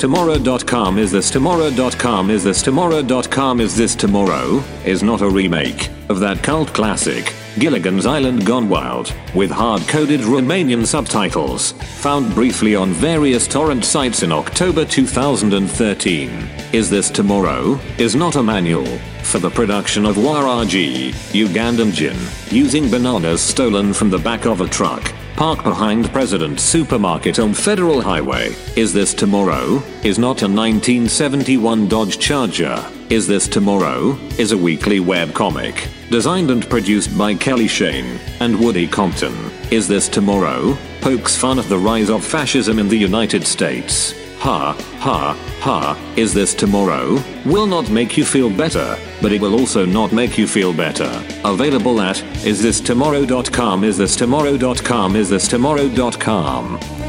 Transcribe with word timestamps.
Tomorrow.com? 0.00 0.96
Is 0.96 1.12
this 1.12 1.30
tomorrow.com? 1.30 2.30
Is 2.30 2.42
this 2.42 2.62
tomorrow.com? 2.62 3.60
Is 3.60 3.76
this 3.76 3.94
tomorrow? 3.94 4.64
Is 4.86 5.02
not 5.02 5.20
a 5.20 5.28
remake 5.28 5.90
of 6.08 6.20
that 6.20 6.42
cult 6.42 6.72
classic, 6.72 7.34
Gilligan's 7.58 8.06
Island 8.06 8.46
Gone 8.46 8.66
Wild, 8.66 9.14
with 9.34 9.50
hard 9.50 9.86
coded 9.88 10.20
Romanian 10.20 10.86
subtitles, 10.86 11.72
found 11.72 12.34
briefly 12.34 12.74
on 12.74 12.92
various 12.92 13.46
torrent 13.46 13.84
sites 13.84 14.22
in 14.22 14.32
October 14.32 14.86
2013. 14.86 16.30
Is 16.72 16.88
This 16.88 17.10
Tomorrow? 17.10 17.78
is 17.98 18.16
not 18.16 18.36
a 18.36 18.42
manual 18.42 18.86
for 19.22 19.38
the 19.38 19.50
production 19.50 20.06
of 20.06 20.16
Waragi, 20.16 21.12
Ugandan 21.34 21.92
gin, 21.92 22.16
using 22.48 22.90
bananas 22.90 23.42
stolen 23.42 23.92
from 23.92 24.08
the 24.08 24.18
back 24.18 24.46
of 24.46 24.62
a 24.62 24.66
truck. 24.66 25.12
Parked 25.40 25.64
behind 25.64 26.12
President's 26.12 26.62
supermarket 26.62 27.38
on 27.38 27.54
Federal 27.54 28.02
Highway. 28.02 28.54
Is 28.76 28.92
This 28.92 29.14
Tomorrow? 29.14 29.82
Is 30.04 30.18
not 30.18 30.42
a 30.42 30.46
1971 30.46 31.88
Dodge 31.88 32.18
Charger. 32.18 32.84
Is 33.08 33.26
This 33.26 33.48
Tomorrow? 33.48 34.18
Is 34.38 34.52
a 34.52 34.58
weekly 34.58 35.00
web 35.00 35.32
comic. 35.32 35.88
Designed 36.10 36.50
and 36.50 36.68
produced 36.68 37.16
by 37.16 37.32
Kelly 37.34 37.68
Shane 37.68 38.20
and 38.40 38.60
Woody 38.60 38.86
Compton. 38.86 39.34
Is 39.70 39.88
This 39.88 40.10
Tomorrow? 40.10 40.76
Pokes 41.00 41.38
fun 41.38 41.58
at 41.58 41.64
the 41.70 41.78
rise 41.78 42.10
of 42.10 42.22
fascism 42.22 42.78
in 42.78 42.88
the 42.88 42.98
United 42.98 43.46
States. 43.46 44.19
Ha, 44.40 44.74
ha, 45.00 45.36
ha, 45.60 46.12
is 46.16 46.32
this 46.32 46.54
tomorrow? 46.54 47.22
Will 47.44 47.66
not 47.66 47.90
make 47.90 48.16
you 48.16 48.24
feel 48.24 48.48
better, 48.48 48.96
but 49.20 49.32
it 49.32 49.40
will 49.40 49.54
also 49.54 49.84
not 49.84 50.12
make 50.12 50.38
you 50.38 50.46
feel 50.46 50.72
better. 50.72 51.10
Available 51.44 52.00
at 52.00 52.16
isthistomorrow.com, 52.16 53.82
isthistomorrow.com, 53.82 55.12
isthistomorrow.com. 55.14 56.99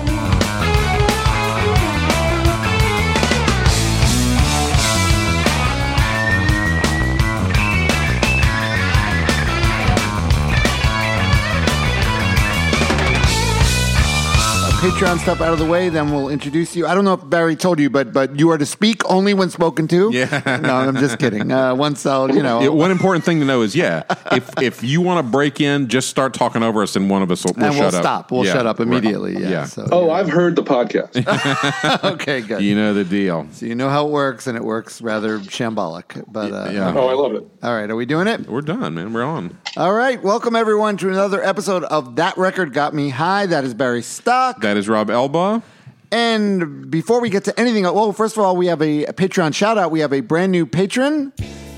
Patreon 14.82 15.20
stuff 15.20 15.42
out 15.42 15.54
of 15.54 15.60
the 15.60 15.66
way, 15.66 15.90
then 15.90 16.12
we'll 16.12 16.30
introduce 16.30 16.76
you. 16.76 16.88
I 16.88 16.96
don't 16.96 17.06
know 17.06 17.14
if 17.14 17.30
Barry 17.30 17.56
told 17.56 17.80
you, 17.80 17.92
but 17.92 18.12
but 18.14 18.40
you 18.40 18.50
are 18.50 18.58
to 18.58 18.66
speak 18.66 19.08
only 19.08 19.36
when 19.36 19.52
spoken 19.52 19.88
to. 19.90 20.10
Yeah. 20.12 20.42
no, 20.64 20.74
I'm 20.74 20.96
just 20.96 21.20
kidding. 21.20 21.52
Uh, 21.52 21.76
once 21.76 22.04
I'll, 22.08 22.34
you 22.34 22.42
know, 22.42 22.62
Yeah, 22.62 22.70
one 22.70 22.90
important 22.90 23.24
thing 23.24 23.40
to 23.42 23.46
know 23.46 23.62
is, 23.62 23.76
yeah, 23.76 24.02
if 24.32 24.50
if 24.60 24.84
you 24.84 25.00
want 25.02 25.24
to 25.24 25.32
break 25.32 25.62
in, 25.62 25.88
just 25.88 26.10
start 26.10 26.34
talking 26.34 26.64
over 26.64 26.82
us, 26.82 26.96
and 26.96 27.12
one 27.12 27.22
of 27.22 27.30
us 27.30 27.46
will, 27.46 27.54
will 27.56 27.64
and 27.66 27.74
shut 27.76 27.80
we'll 27.80 27.96
up. 27.96 28.04
stop. 28.04 28.32
We'll 28.32 28.44
Yeah, 28.44 28.54
shut 28.54 28.66
up 28.66 28.80
right. 28.80 28.88
immediately. 28.88 29.34
Yeah. 29.34 29.50
Yeah. 29.50 29.66
So, 29.66 29.88
Oh, 29.92 30.08
yeah. 30.08 30.14
I've 30.14 30.30
heard 30.30 30.56
the 30.56 30.64
podcast. 30.64 32.04
okay, 32.14 32.42
good. 32.42 32.64
You 32.64 32.74
know 32.74 32.96
the 32.96 33.04
deal. 33.04 33.48
So 33.52 33.68
you 33.68 33.76
know 33.76 33.90
how 33.90 34.08
it 34.08 34.12
works, 34.12 34.48
and 34.48 34.58
it 34.58 34.64
works 34.64 35.00
rather 35.00 35.38
shambolic. 35.42 36.24
But 36.28 36.52
uh, 36.52 36.72
Yeah. 36.74 36.92
oh, 36.98 37.08
I 37.08 37.14
love 37.14 37.36
it. 37.36 37.44
all 37.62 37.76
right, 37.76 37.88
are 37.88 37.96
we 37.96 38.08
doing 38.08 38.26
it? 38.26 38.48
We're 38.50 38.62
done, 38.62 38.96
man. 38.96 39.14
We're 39.14 39.22
on. 39.24 39.60
All 39.78 39.94
right, 39.94 40.22
welcome 40.22 40.54
everyone 40.54 40.98
to 40.98 41.08
another 41.08 41.42
episode 41.42 41.86
of 41.86 42.18
That 42.18 42.38
Record 42.38 42.74
Got 42.74 42.94
Me 42.94 43.08
High. 43.08 43.46
That 43.46 43.64
is 43.64 43.74
Barry 43.74 44.02
Stock. 44.02 44.60
That 44.60 44.76
is 44.76 44.90
Rob 44.90 45.10
Elba. 45.10 45.64
And 46.12 46.92
before 46.92 47.22
we 47.22 47.30
get 47.30 47.46
to 47.46 47.58
anything, 47.58 47.84
well, 47.84 48.12
first 48.12 48.36
of 48.36 48.44
all, 48.44 48.58
we 48.58 48.68
have 48.68 48.82
a, 48.82 49.06
Patreon 49.06 49.56
shout 49.56 49.78
out. 49.78 49.90
We 49.90 50.02
have 50.02 50.12
a 50.12 50.20
brand 50.20 50.52
new 50.52 50.66
patron. 50.66 51.32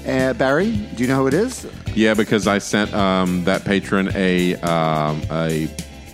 Uh, 0.07 0.33
Barry, 0.33 0.71
do 0.71 1.03
you 1.03 1.07
know 1.07 1.17
who 1.17 1.27
it 1.27 1.35
is? 1.35 1.67
Yeah, 1.93 2.15
because 2.15 2.47
I 2.47 2.57
sent 2.57 2.91
um, 2.95 3.43
that 3.43 3.63
patron 3.63 4.09
a 4.15 4.55
um, 4.55 5.21
a 5.29 5.69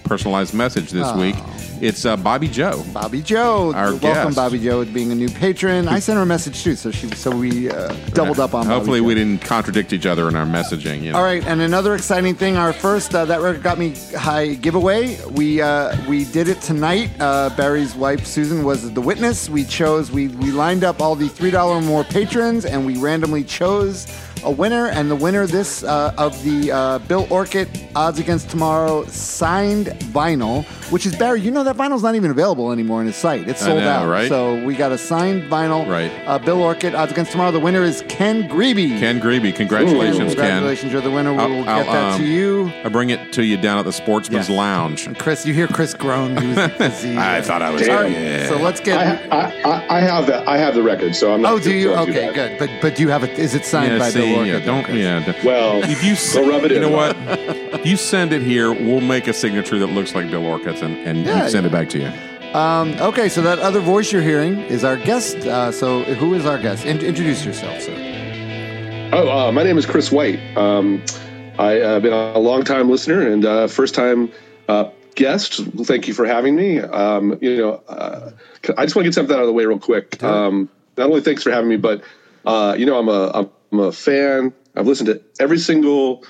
personalized 0.10 0.56
message 0.56 0.90
this 0.90 1.14
week. 1.14 1.36
It's 1.82 2.04
uh, 2.04 2.18
Bobby 2.18 2.50
Joe. 2.50 2.84
Bobby 2.92 3.22
Joe. 3.22 3.72
Our 3.74 3.92
Welcome, 3.92 4.00
guest. 4.02 4.36
Bobby 4.36 4.60
Joe, 4.60 4.84
being 4.84 5.14
a 5.14 5.16
new 5.16 5.30
patron. 5.30 5.88
I 5.88 6.00
sent 6.00 6.18
her 6.18 6.24
a 6.24 6.26
message 6.26 6.62
too, 6.62 6.76
so 6.76 6.92
she 6.92 7.08
so 7.12 7.34
we 7.34 7.70
uh, 7.70 7.94
doubled 8.10 8.40
up 8.40 8.54
on. 8.54 8.66
Hopefully, 8.66 9.00
Bobby 9.00 9.08
we 9.08 9.14
Joe. 9.14 9.20
didn't 9.20 9.42
contradict 9.46 9.94
each 9.94 10.06
other 10.06 10.28
in 10.28 10.36
our 10.36 10.46
messaging. 10.46 11.04
You 11.04 11.12
know? 11.14 11.20
All 11.20 11.24
right, 11.24 11.46
and 11.46 11.62
another 11.62 11.96
exciting 11.96 12.36
thing. 12.36 12.58
Our 12.58 12.74
first 12.74 13.16
uh, 13.16 13.24
that 13.26 13.40
record 13.40 13.64
got 13.64 13.78
me 13.78 13.96
high 14.18 14.56
giveaway. 14.56 15.24
We 15.28 15.62
uh, 15.62 15.96
we 16.10 16.26
did 16.26 16.50
it 16.50 16.60
tonight. 16.60 17.12
Uh, 17.20 17.50
Barry's 17.56 17.96
wife 17.96 18.26
Susan 18.26 18.66
was 18.66 18.92
the 18.92 19.02
witness. 19.02 19.48
We 19.48 19.64
chose 19.64 20.12
we 20.12 20.28
we 20.28 20.52
lined 20.52 20.84
up 20.84 21.02
all 21.02 21.16
the 21.16 21.30
three 21.30 21.52
dollar 21.52 21.76
or 21.76 21.82
more 21.82 22.04
patrons, 22.04 22.66
and 22.66 22.86
we 22.86 22.98
randomly 22.98 23.44
chose 23.46 24.08
a 24.44 24.52
winner. 24.52 24.88
And 24.88 25.10
the 25.10 25.16
winner 25.16 25.46
this 25.48 25.84
uh, 25.84 26.14
of 26.18 26.42
the 26.44 26.72
uh, 26.72 27.00
Bill 27.00 27.28
Orcutt 27.30 27.68
Odds 27.96 28.20
Against 28.20 28.50
Tomorrow 28.50 29.06
signed 29.06 29.88
vinyl, 30.14 30.64
which 30.92 31.06
is 31.06 31.16
Barry. 31.16 31.42
You 31.42 31.52
know 31.52 31.64
that 31.64 31.76
vinyl's 31.78 32.04
not 32.04 32.16
even 32.16 32.32
available 32.32 32.72
anymore 32.72 33.00
on 33.00 33.06
his 33.06 33.16
site. 33.16 33.48
It's 33.48 33.62
sold 33.62 33.80
know, 33.80 33.90
out. 33.90 34.10
right? 34.10 34.30
So 34.30 34.64
we 34.64 34.76
got 34.76 34.92
a 34.92 34.98
signed 34.98 35.44
vinyl. 35.44 35.88
Right. 35.90 36.12
Uh, 36.28 36.40
Bill 36.40 36.62
Orcutt 36.62 36.94
Odds 36.96 37.12
Against 37.12 37.32
Tomorrow. 37.32 37.52
The 37.52 37.60
winner 37.60 37.84
is 37.84 38.04
Ken 38.10 38.48
Grebe. 38.48 39.00
Ken 39.00 39.20
Greeby, 39.20 39.52
congratulations, 39.54 40.18
Ken. 40.18 40.28
Congratulations, 40.36 40.92
you're 40.92 41.02
the 41.02 41.12
winner. 41.12 41.34
We 41.34 41.40
I'll- 41.40 41.50
will 41.50 41.70
I'll, 41.70 41.84
get 41.84 41.92
that 41.92 42.14
um, 42.14 42.20
to 42.22 42.26
you. 42.26 42.72
I 42.84 42.90
bring 42.90 43.10
it 43.10 43.34
to 43.34 43.44
you 43.44 43.58
down 43.58 43.78
at 43.80 43.86
the 43.86 43.94
Sportsman's 43.94 44.50
Yes. 44.50 44.58
Lounge. 44.58 45.18
Chris, 45.18 45.46
you 45.46 45.54
hear 45.54 45.68
Chris 45.68 45.94
groan. 45.94 46.38
He 46.38 46.48
was, 46.48 46.58
'cause 46.58 47.04
he, 47.04 47.18
I 47.18 47.42
thought 47.42 47.62
I 47.62 47.70
was. 47.72 47.82
Damn. 47.84 47.98
All 47.98 48.04
right, 48.04 48.12
Yeah. 48.12 48.48
so 48.50 48.58
let's 48.58 48.80
get. 48.80 48.98
I, 49.32 49.48
I, 49.64 49.98
I 49.98 50.00
have 50.02 50.28
that. 50.28 50.48
I 50.48 50.58
have 50.58 50.76
the 50.76 50.84
record, 50.84 51.16
so 51.16 51.34
I'm 51.34 51.42
not. 51.42 51.54
oh, 51.54 51.60
do 51.60 51.74
you? 51.74 51.94
Okay, 51.94 52.32
good. 52.34 52.60
But 52.60 52.70
but 52.82 52.96
do 52.96 53.02
you 53.04 53.10
have 53.10 53.24
it? 53.24 53.38
Is 53.38 53.56
it 53.56 53.66
signed 53.66 53.94
yeah, 53.94 54.00
by 54.00 54.10
see, 54.10 54.20
Bill 54.20 54.29
Orcutt? 54.36 54.48
yeah, 54.48 54.60
don't, 54.66 54.84
Chris? 54.84 54.98
yeah. 54.98 55.26
don't- 55.26 55.44
Well, 55.44 55.84
if 55.84 56.04
you 56.04 56.12
s- 56.14 56.34
go 56.34 56.48
rub 56.50 56.64
it 56.64 56.72
you 56.72 56.78
in. 56.78 56.84
know 56.84 56.90
what? 56.92 57.16
If 57.80 57.86
you 57.86 57.98
send 57.98 58.34
it 58.34 58.42
here, 58.42 58.72
we'll 58.74 59.02
make 59.02 59.28
a 59.28 59.34
signature 59.34 59.78
that 59.80 59.88
looks 59.88 60.14
like 60.16 60.30
Bill 60.30 60.46
Orcutt's 60.46 60.82
and, 60.82 60.98
and 61.08 61.26
Yeah, 61.26 61.48
send 61.48 61.64
yeah. 61.66 61.70
it 61.70 61.72
back 61.72 61.90
to 61.90 62.00
you. 62.00 62.12
Um, 62.58 62.96
okay, 63.00 63.30
so 63.30 63.42
that 63.44 63.60
other 63.60 63.80
voice 63.80 64.12
you're 64.12 64.22
hearing 64.24 64.58
is 64.62 64.84
our 64.84 64.98
guest. 64.98 65.38
Uh, 65.38 65.72
so 65.72 66.04
who 66.04 66.34
is 66.34 66.46
our 66.46 66.58
guest? 66.58 66.86
In- 66.86 67.00
introduce 67.00 67.46
yourself, 67.46 67.80
sir. 67.82 69.10
Oh, 69.12 69.30
uh, 69.48 69.52
my 69.52 69.64
name 69.64 69.78
is 69.78 69.86
Chris 69.86 70.12
White. 70.12 70.40
Um, 70.58 71.04
I, 71.58 71.84
I've 71.84 72.02
been 72.02 72.14
a 72.14 72.38
long 72.40 72.64
time 72.64 72.90
listener 72.90 73.22
and 73.28 73.46
uh, 73.46 73.68
first 73.68 73.94
time 73.96 74.32
uh, 74.68 74.90
guest. 75.16 75.62
Thank 75.84 76.08
you 76.08 76.14
for 76.14 76.26
having 76.26 76.56
me. 76.56 76.80
Um, 76.80 77.38
you 77.42 77.58
know, 77.58 77.84
uh, 77.88 78.32
I 78.78 78.86
just 78.86 78.96
want 78.96 79.04
to 79.06 79.10
get 79.10 79.14
something 79.14 79.36
out 79.36 79.42
of 79.42 79.48
the 79.48 79.54
way 79.54 79.66
real 79.66 79.80
quick. 79.80 80.22
Um, 80.24 80.70
not 80.98 81.10
only 81.10 81.22
thanks 81.22 81.44
for 81.44 81.52
having 81.52 81.70
me, 81.70 81.78
but 81.78 82.02
uh, 82.46 82.76
you 82.78 82.86
know, 82.86 82.98
I'm 82.98 83.10
a 83.10 83.50
I'm 83.72 83.80
a 83.80 83.92
fan. 83.92 84.54
I've 84.76 84.88
listened 84.88 85.08
to 85.08 85.22
every 85.40 85.60
single 85.60 86.24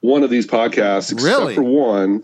one 0.00 0.22
of 0.22 0.30
these 0.30 0.46
podcasts 0.46 1.12
except 1.12 1.22
Really? 1.22 1.54
for 1.54 1.62
one. 1.62 2.22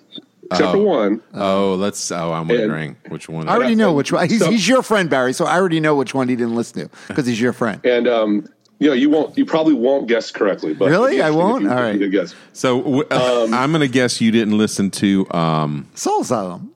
Except 0.51 0.73
for 0.73 0.79
one. 0.79 1.21
Oh, 1.35 1.75
let's. 1.75 2.11
Oh, 2.11 2.33
I'm 2.33 2.49
wondering 2.49 2.97
which 3.09 3.29
one. 3.29 3.49
I 3.49 3.53
already 3.55 3.75
know 3.75 3.93
which 3.93 4.13
one. 4.13 4.29
He's, 4.29 4.39
So- 4.41 4.51
he's 4.51 4.67
your 4.67 4.83
friend, 4.83 5.11
Barry. 5.11 5.33
So 5.35 5.45
I 5.45 5.57
already 5.59 5.79
know 5.81 5.95
which 5.95 6.15
one 6.15 6.29
he 6.29 6.37
didn't 6.37 6.55
listen 6.57 6.89
to 6.89 6.97
because 7.09 7.27
he's 7.27 7.41
your 7.41 7.53
friend. 7.53 7.85
And 7.85 8.09
um, 8.09 8.49
you 8.79 8.89
know, 8.89 8.95
you 8.95 9.11
won't. 9.11 9.37
You 9.37 9.45
probably 9.45 9.75
won't 9.75 10.09
guess 10.09 10.31
correctly. 10.31 10.73
But 10.73 10.89
Really? 10.89 11.21
I 11.21 11.31
won't? 11.31 11.65
you- 11.65 11.71
All 11.71 11.77
if 11.79 12.01
right. 12.01 12.11
guess. 12.11 12.35
So 12.55 12.81
w- 12.81 13.05
Um, 13.11 13.53
I'm 13.53 13.71
going 13.73 13.81
to 13.83 13.89
guess 13.93 14.21
you 14.23 14.31
didn't 14.31 14.57
listen 14.57 14.91
to. 14.93 15.27
Um, 15.33 15.87
Soul 15.95 16.23
Asylum. 16.23 16.71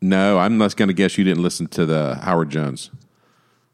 no, 0.00 0.38
I'm 0.38 0.56
not 0.56 0.76
going 0.76 0.88
to 0.88 0.94
guess 0.94 1.18
you 1.18 1.24
didn't 1.24 1.42
listen 1.42 1.66
to 1.68 1.84
the 1.84 2.14
Howard 2.22 2.50
Jones. 2.50 2.90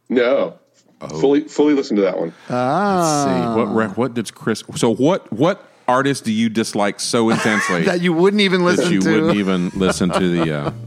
No. 0.09 0.59
Oh. 1.03 1.21
Fully, 1.21 1.41
fully 1.43 1.75
listen 1.75 1.97
to 1.97 2.03
that 2.03 2.19
one. 2.19 2.33
Ah. 2.49 3.25
Let's 3.27 3.55
see 3.55 3.59
what 3.59 3.75
rec- 3.75 3.97
what 3.99 4.15
did 4.15 4.33
Chris? 4.35 4.63
So 4.77 4.95
what 4.95 5.31
what 5.33 5.69
artist 5.89 6.25
do 6.25 6.33
you 6.33 6.49
dislike 6.49 7.01
so 7.01 7.29
intensely 7.31 7.83
That 7.87 8.01
you 8.01 8.13
wouldn't 8.13 8.41
even 8.41 8.61
that 8.61 8.67
listen 8.77 8.93
you 8.93 9.01
to. 9.01 9.11
wouldn't 9.11 9.37
even 9.37 9.71
listen 9.75 10.11
to 10.11 10.29
the? 10.29 10.55
Uh, 10.55 10.73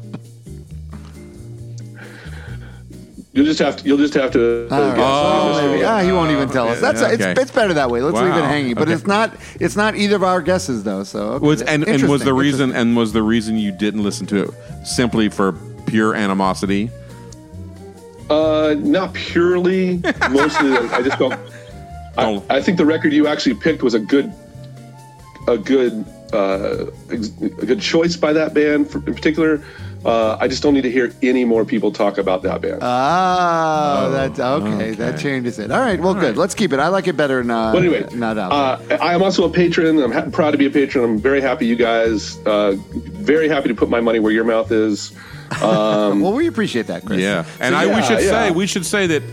You'll 3.34 3.46
just 3.46 3.60
have 3.60 3.76
to. 3.76 3.84
You'll 3.86 3.98
just 3.98 4.14
have 4.14 4.32
to. 4.32 4.66
uh, 4.72 4.76
All 4.76 4.82
right. 4.82 4.96
guess. 4.96 5.06
Oh, 5.06 5.60
You'll 5.60 5.68
maybe. 5.72 5.82
just- 5.82 5.92
Ah, 5.92 6.00
he 6.02 6.12
won't 6.14 6.32
even 6.32 6.48
tell 6.48 6.70
us. 6.70 6.80
That's 6.80 7.02
Okay. 7.02 7.32
it's, 7.32 7.42
it's 7.42 7.52
better 7.52 7.74
that 7.74 7.90
way. 7.90 8.02
Let's 8.02 8.16
leave 8.18 8.34
it 8.34 8.46
hanging. 8.46 8.76
But 8.76 8.84
Okay. 8.84 8.94
it's 8.94 9.06
not 9.06 9.36
it's 9.60 9.76
not 9.76 9.98
either 9.98 10.16
of 10.16 10.24
our 10.24 10.42
guesses 10.42 10.84
though. 10.86 11.04
So 11.04 11.20
okay. 11.34 11.46
was 11.46 11.62
and, 11.62 11.86
and 11.86 12.08
was 12.08 12.24
the 12.24 12.34
reason 12.34 12.72
and 12.72 12.96
was 12.96 13.12
the 13.12 13.22
reason 13.24 13.58
you 13.58 13.74
didn't 13.74 14.04
listen 14.04 14.26
to 14.28 14.44
it 14.44 14.52
simply 14.86 15.28
for 15.28 15.52
pure 15.86 16.16
animosity? 16.16 16.90
Uh, 18.30 18.76
not 18.80 19.14
purely. 19.14 19.98
Mostly, 20.32 20.72
I 20.78 21.02
just 21.02 21.20
don't. 21.20 21.34
I, 21.34 21.40
Oh. 22.18 22.44
I 22.50 22.62
think 22.62 22.78
the 22.78 22.86
record 22.86 23.12
you 23.12 23.28
actually 23.28 23.56
picked 23.56 23.84
was 23.84 23.94
a 23.94 24.00
good, 24.00 24.32
a 25.50 25.58
good, 25.58 26.06
uh, 26.32 26.86
a 27.10 27.18
good 27.66 27.82
choice 27.82 28.16
by 28.16 28.32
that 28.32 28.54
band 28.54 28.90
for, 28.90 29.00
in 29.06 29.14
particular. 29.14 29.62
Uh, 30.06 30.38
I 30.40 30.48
just 30.48 30.64
don't 30.64 30.74
need 30.76 30.84
to 30.84 30.92
hear 30.92 31.12
any 31.24 31.44
more 31.46 31.66
people 31.66 31.92
talk 31.92 32.18
about 32.18 32.42
that 32.44 32.62
band. 32.62 32.80
Ah, 32.84 34.08
that 34.12 34.40
okay, 34.40 34.92
That 34.92 35.20
changes 35.20 35.58
it. 35.60 35.72
All 35.72 35.80
right. 35.80 36.00
Well, 36.00 36.14
good. 36.14 36.38
Let's 36.38 36.54
keep 36.56 36.72
it. 36.74 36.80
I 36.80 36.88
like 36.90 37.08
it 37.08 37.18
better. 37.18 37.44
Not 37.44 37.74
But 37.74 37.84
anyway, 37.84 38.08
not 38.14 38.38
out. 38.38 38.52
Uh, 38.52 38.98
I 39.02 39.14
am 39.14 39.22
also 39.24 39.44
a 39.46 39.50
patron. 39.50 40.02
I'm 40.02 40.12
ha- 40.12 40.30
proud 40.32 40.52
to 40.52 40.58
be 40.58 40.68
a 40.68 40.70
patron. 40.70 41.04
I'm 41.04 41.18
very 41.20 41.42
happy 41.42 41.66
you 41.66 41.76
guys. 41.76 42.38
Uh, 42.46 42.76
very 42.94 43.50
happy 43.50 43.68
to 43.68 43.76
put 43.76 43.90
my 43.90 44.00
money 44.00 44.20
where 44.20 44.32
your 44.32 44.44
mouth 44.46 44.72
is. 44.72 45.12
Um, 45.62 46.22
well, 46.22 46.34
we 46.34 46.48
appreciate 46.48 46.88
that, 46.88 47.06
Chris. 47.06 47.20
Yeah, 47.22 47.46
and 47.60 47.74
So, 47.74 47.80
I 47.80 47.86
we 47.96 48.02
should 48.04 48.20
yeah. 48.24 48.30
say 48.30 48.52
we 48.52 48.68
should 48.68 48.86
say 48.86 49.08
that 49.08 49.24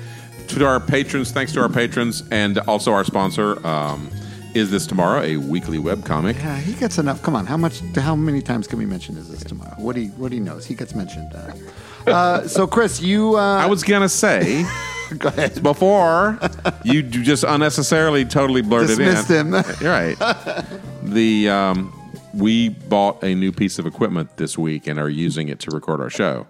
to 0.49 0.65
our 0.67 0.81
patrons, 0.81 1.31
thanks 1.33 1.53
to 1.53 1.61
our 1.61 1.69
patrons 1.69 2.23
and 2.31 2.59
also 2.59 2.93
our 2.93 3.05
sponsor. 3.05 3.65
Um, 3.67 4.11
Is 4.55 4.71
This 4.71 4.87
Tomorrow, 4.87 5.23
a 5.23 5.37
weekly 5.39 5.79
webcomic. 5.79 6.35
Yeah, 6.35 6.59
he 6.59 6.75
gets 6.75 6.99
enough. 6.99 7.23
Come 7.23 7.35
on, 7.35 7.47
how 7.47 7.57
much? 7.57 7.81
How 7.97 8.15
many 8.15 8.43
times 8.43 8.67
can 8.67 8.79
we 8.79 8.85
mention 8.85 9.17
is 9.17 9.29
this 9.31 9.43
tomorrow? 9.43 9.75
What 9.79 9.97
he 9.97 10.09
what 10.09 10.31
he 10.31 10.41
knows, 10.41 10.67
he 10.67 10.75
gets 10.75 10.95
mentioned. 10.95 11.33
Uh, 11.35 12.11
uh, 12.11 12.47
so, 12.57 12.67
Chris, 12.67 13.01
you. 13.01 13.37
Uh, 13.37 13.41
I 13.57 13.67
was 13.67 13.83
going 13.83 14.03
to 14.03 14.11
say, 14.11 14.67
go 15.19 15.29
ahead. 15.29 15.63
before 15.63 16.39
you 16.85 17.01
you 17.01 17.23
just 17.23 17.45
unnecessarily 17.45 18.27
totally 18.27 18.61
blurted 18.61 18.99
Dismissed 18.99 19.31
in. 19.31 19.55
him. 19.55 19.65
You're 19.81 19.91
right. 19.91 20.17
The 21.03 21.49
um, 21.49 21.93
we 22.35 22.69
bought 22.71 23.23
a 23.23 23.35
new 23.35 23.53
piece 23.53 23.79
of 23.79 23.87
equipment 23.87 24.37
this 24.37 24.57
week 24.59 24.87
and 24.87 24.99
are 24.99 25.09
using 25.11 25.49
it 25.49 25.61
to 25.61 25.71
record 25.71 26.01
our 26.01 26.11
show. 26.11 26.47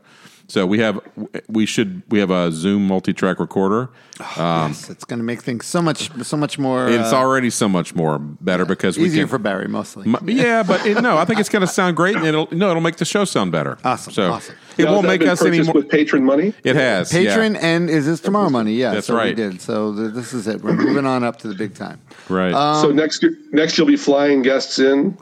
So 0.49 0.67
we 0.67 0.81
have 0.81 1.01
we 1.49 1.65
should 1.65 2.03
we 2.11 2.19
have 2.19 2.31
a 2.31 2.53
Zoom 2.53 2.87
multi-track 2.87 3.39
recorder. 3.39 3.89
yes, 4.21 4.91
it's 4.91 5.05
going 5.05 5.19
to 5.19 5.25
make 5.25 5.41
things 5.41 5.65
so 5.65 5.81
much 5.81 6.11
so 6.27 6.37
much 6.37 6.59
more. 6.59 6.89
It's 6.91 7.13
uh, 7.13 7.17
already 7.17 7.49
so 7.49 7.69
much 7.71 7.95
more 7.95 8.19
better 8.19 8.67
because 8.67 8.99
we 8.99 9.05
easier 9.05 9.23
can, 9.23 9.29
for 9.31 9.39
Barry 9.39 9.67
mostly. 9.69 10.05
M- 10.07 10.29
Yeah, 10.29 10.63
but 10.63 10.85
it, 10.85 11.01
no, 11.01 11.17
I 11.17 11.25
think 11.25 11.41
it's 11.41 11.49
going 11.49 11.63
to 11.63 11.67
sound 11.67 11.97
great, 11.97 12.17
and 12.17 12.27
it'll 12.27 12.49
no, 12.53 12.69
it'll 12.71 12.83
make 12.83 12.97
the 12.97 13.07
show 13.07 13.25
sound 13.25 13.51
better. 13.53 13.79
Awesome, 13.83 14.13
So 14.13 14.33
awesome. 14.33 14.55
it 14.77 14.85
Now, 14.85 14.93
won't 14.93 15.07
make 15.07 15.23
us 15.23 15.43
any 15.43 15.63
more. 15.63 15.73
with 15.73 15.89
patron 15.89 16.23
money. 16.25 16.53
It 16.65 16.77
has 16.77 17.11
Patron 17.13 17.55
yeah. 17.55 17.61
and 17.67 17.89
is 17.89 18.05
this 18.05 18.21
tomorrow 18.21 18.51
money? 18.51 18.75
Yeah, 18.75 18.93
That's 18.93 19.07
so 19.07 19.17
right. 19.17 19.35
We 19.35 19.43
did. 19.43 19.63
So 19.63 19.95
th- 19.95 20.13
this 20.13 20.35
is 20.35 20.47
it. 20.49 20.61
We're 20.61 20.75
moving 20.75 21.07
on 21.07 21.25
up 21.25 21.39
to 21.39 21.49
the 21.49 21.55
big 21.55 21.75
time. 21.75 21.99
right? 22.29 22.53
Um, 22.53 22.83
so 22.83 22.91
next 22.93 23.25
next 23.53 23.79
you'll 23.79 23.87
be 23.87 23.97
flying 23.97 24.43
guests 24.43 24.79
in. 24.79 25.17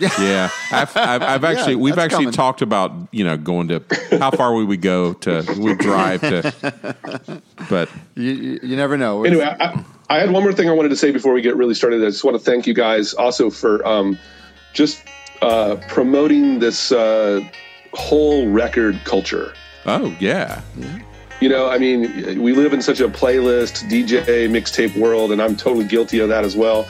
yeah, 0.20 0.50
I've, 0.70 0.96
I've, 0.96 1.22
I've 1.22 1.44
actually 1.44 1.76
we've 1.76 1.98
actually 1.98 2.24
coming. 2.24 2.32
talked 2.32 2.62
about 2.62 2.92
you 3.10 3.24
know 3.24 3.36
going 3.36 3.68
to 3.68 3.82
how 4.18 4.30
far 4.30 4.52
we 4.54 4.60
would 4.64 4.68
we 4.68 4.76
go 4.76 5.12
to 5.14 5.44
we 5.58 5.74
drive 5.74 6.20
to, 6.20 7.42
but 7.70 7.88
You, 8.14 8.32
you, 8.32 8.60
you 8.62 8.76
never 8.76 8.96
know. 8.96 9.24
Anyway, 9.24 9.44
I, 9.44 9.64
I- 9.66 9.84
I 10.10 10.18
had 10.18 10.30
one 10.30 10.42
more 10.42 10.52
thing 10.52 10.68
I 10.68 10.72
wanted 10.72 10.90
to 10.90 10.96
say 10.96 11.10
before 11.10 11.32
we 11.32 11.40
get 11.40 11.56
really 11.56 11.72
started. 11.72 12.02
I 12.02 12.06
just 12.10 12.22
want 12.22 12.36
to 12.36 12.42
thank 12.42 12.66
you 12.66 12.74
guys 12.74 13.14
also 13.14 13.48
for 13.48 13.82
um, 13.86 14.18
just 14.74 15.02
uh, 15.40 15.76
promoting 15.88 16.58
this 16.58 16.92
uh, 16.92 17.40
whole 17.94 18.46
record 18.50 19.00
culture. 19.04 19.54
oh 19.86 20.14
yeah, 20.20 20.60
You 21.40 21.48
know, 21.48 21.70
I 21.70 21.78
mean, 21.78 22.42
we 22.42 22.52
live 22.52 22.74
in 22.74 22.82
such 22.82 23.00
a 23.00 23.08
playlist, 23.08 23.88
DJ, 23.88 24.50
mixtape 24.50 24.94
world, 25.00 25.32
and 25.32 25.40
I'm 25.40 25.56
totally 25.56 25.86
guilty 25.86 26.18
of 26.18 26.28
that 26.28 26.44
as 26.44 26.56
well. 26.56 26.86